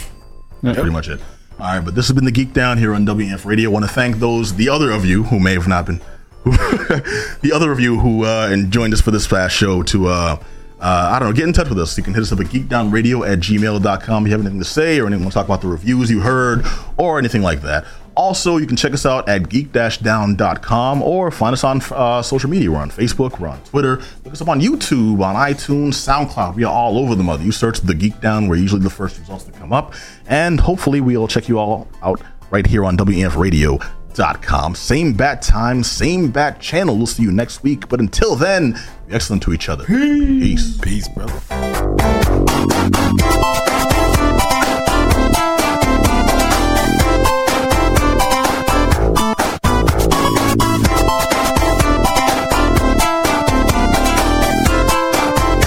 That's 0.62 0.76
pretty 0.76 0.92
much 0.92 1.08
it. 1.08 1.20
All 1.58 1.66
right, 1.66 1.84
but 1.84 1.94
this 1.94 2.08
has 2.08 2.14
been 2.14 2.24
the 2.24 2.32
Geek 2.32 2.54
Down 2.54 2.78
here 2.78 2.94
on 2.94 3.04
WF 3.04 3.44
Radio. 3.44 3.68
I 3.68 3.72
want 3.72 3.84
to 3.84 3.90
thank 3.90 4.16
those, 4.16 4.54
the 4.54 4.70
other 4.70 4.90
of 4.90 5.04
you 5.04 5.24
who 5.24 5.38
may 5.38 5.52
have 5.52 5.68
not 5.68 5.84
been, 5.84 6.00
who, 6.44 6.52
the 6.52 7.52
other 7.54 7.70
of 7.70 7.80
you 7.80 8.00
who 8.00 8.24
uh, 8.24 8.48
and 8.50 8.72
joined 8.72 8.94
us 8.94 9.02
for 9.02 9.10
this 9.10 9.26
past 9.26 9.54
show 9.54 9.82
to, 9.82 10.06
uh, 10.08 10.42
uh, 10.80 11.10
I 11.12 11.18
don't 11.18 11.28
know, 11.28 11.34
get 11.34 11.46
in 11.46 11.52
touch 11.52 11.68
with 11.68 11.78
us. 11.78 11.98
You 11.98 12.02
can 12.02 12.14
hit 12.14 12.22
us 12.22 12.32
up 12.32 12.40
at 12.40 12.46
geekdownradio 12.46 13.30
at 13.30 13.40
gmail.com 13.40 14.24
if 14.24 14.28
you 14.28 14.32
have 14.32 14.40
anything 14.40 14.58
to 14.58 14.64
say 14.64 14.98
or 14.98 15.06
anything 15.06 15.22
want 15.22 15.32
to 15.32 15.38
talk 15.38 15.44
about 15.44 15.60
the 15.60 15.68
reviews 15.68 16.10
you 16.10 16.20
heard 16.20 16.64
or 16.96 17.18
anything 17.18 17.42
like 17.42 17.60
that. 17.60 17.84
Also, 18.20 18.59
you 18.59 18.66
can 18.66 18.76
check 18.76 18.92
us 18.92 19.06
out 19.06 19.26
at 19.30 19.48
geek-down.com 19.48 21.02
or 21.02 21.30
find 21.30 21.55
us 21.55 21.64
on 21.64 21.80
uh, 21.92 22.20
social 22.20 22.51
media. 22.51 22.70
We're 22.70 22.76
on 22.76 22.90
Facebook, 22.90 23.40
we're 23.40 23.48
on 23.48 23.62
Twitter. 23.62 23.97
Look 24.24 24.34
us 24.34 24.42
up 24.42 24.48
on 24.48 24.60
YouTube, 24.60 25.24
on 25.24 25.36
iTunes, 25.36 25.94
SoundCloud. 25.94 26.55
We 26.55 26.64
are 26.64 26.72
all 26.72 26.98
over 26.98 27.14
the 27.14 27.22
mother. 27.22 27.42
You 27.42 27.51
search 27.51 27.80
the 27.80 27.94
Geek 27.94 28.20
Down, 28.20 28.47
we're 28.48 28.56
usually 28.56 28.82
the 28.82 28.90
first 28.90 29.18
results 29.18 29.44
that 29.44 29.55
come 29.55 29.72
up. 29.72 29.94
And 30.26 30.60
hopefully, 30.60 31.01
we'll 31.01 31.28
check 31.28 31.48
you 31.48 31.59
all 31.59 31.88
out 32.02 32.20
right 32.51 32.66
here 32.66 32.84
on 32.84 32.98
WNFradio.com. 32.98 34.74
Same 34.74 35.14
bat 35.14 35.40
time, 35.40 35.82
same 35.82 36.30
bat 36.30 36.60
channel. 36.60 36.98
We'll 36.98 37.06
see 37.06 37.22
you 37.22 37.32
next 37.32 37.62
week. 37.62 37.88
But 37.88 38.01
until 38.01 38.36
then, 38.36 38.78
be 39.09 39.14
excellent 39.14 39.42
to 39.44 39.55
each 39.55 39.70
other. 39.70 39.86
Peace. 39.86 40.76
Peace, 40.76 41.09
brother. 41.09 41.40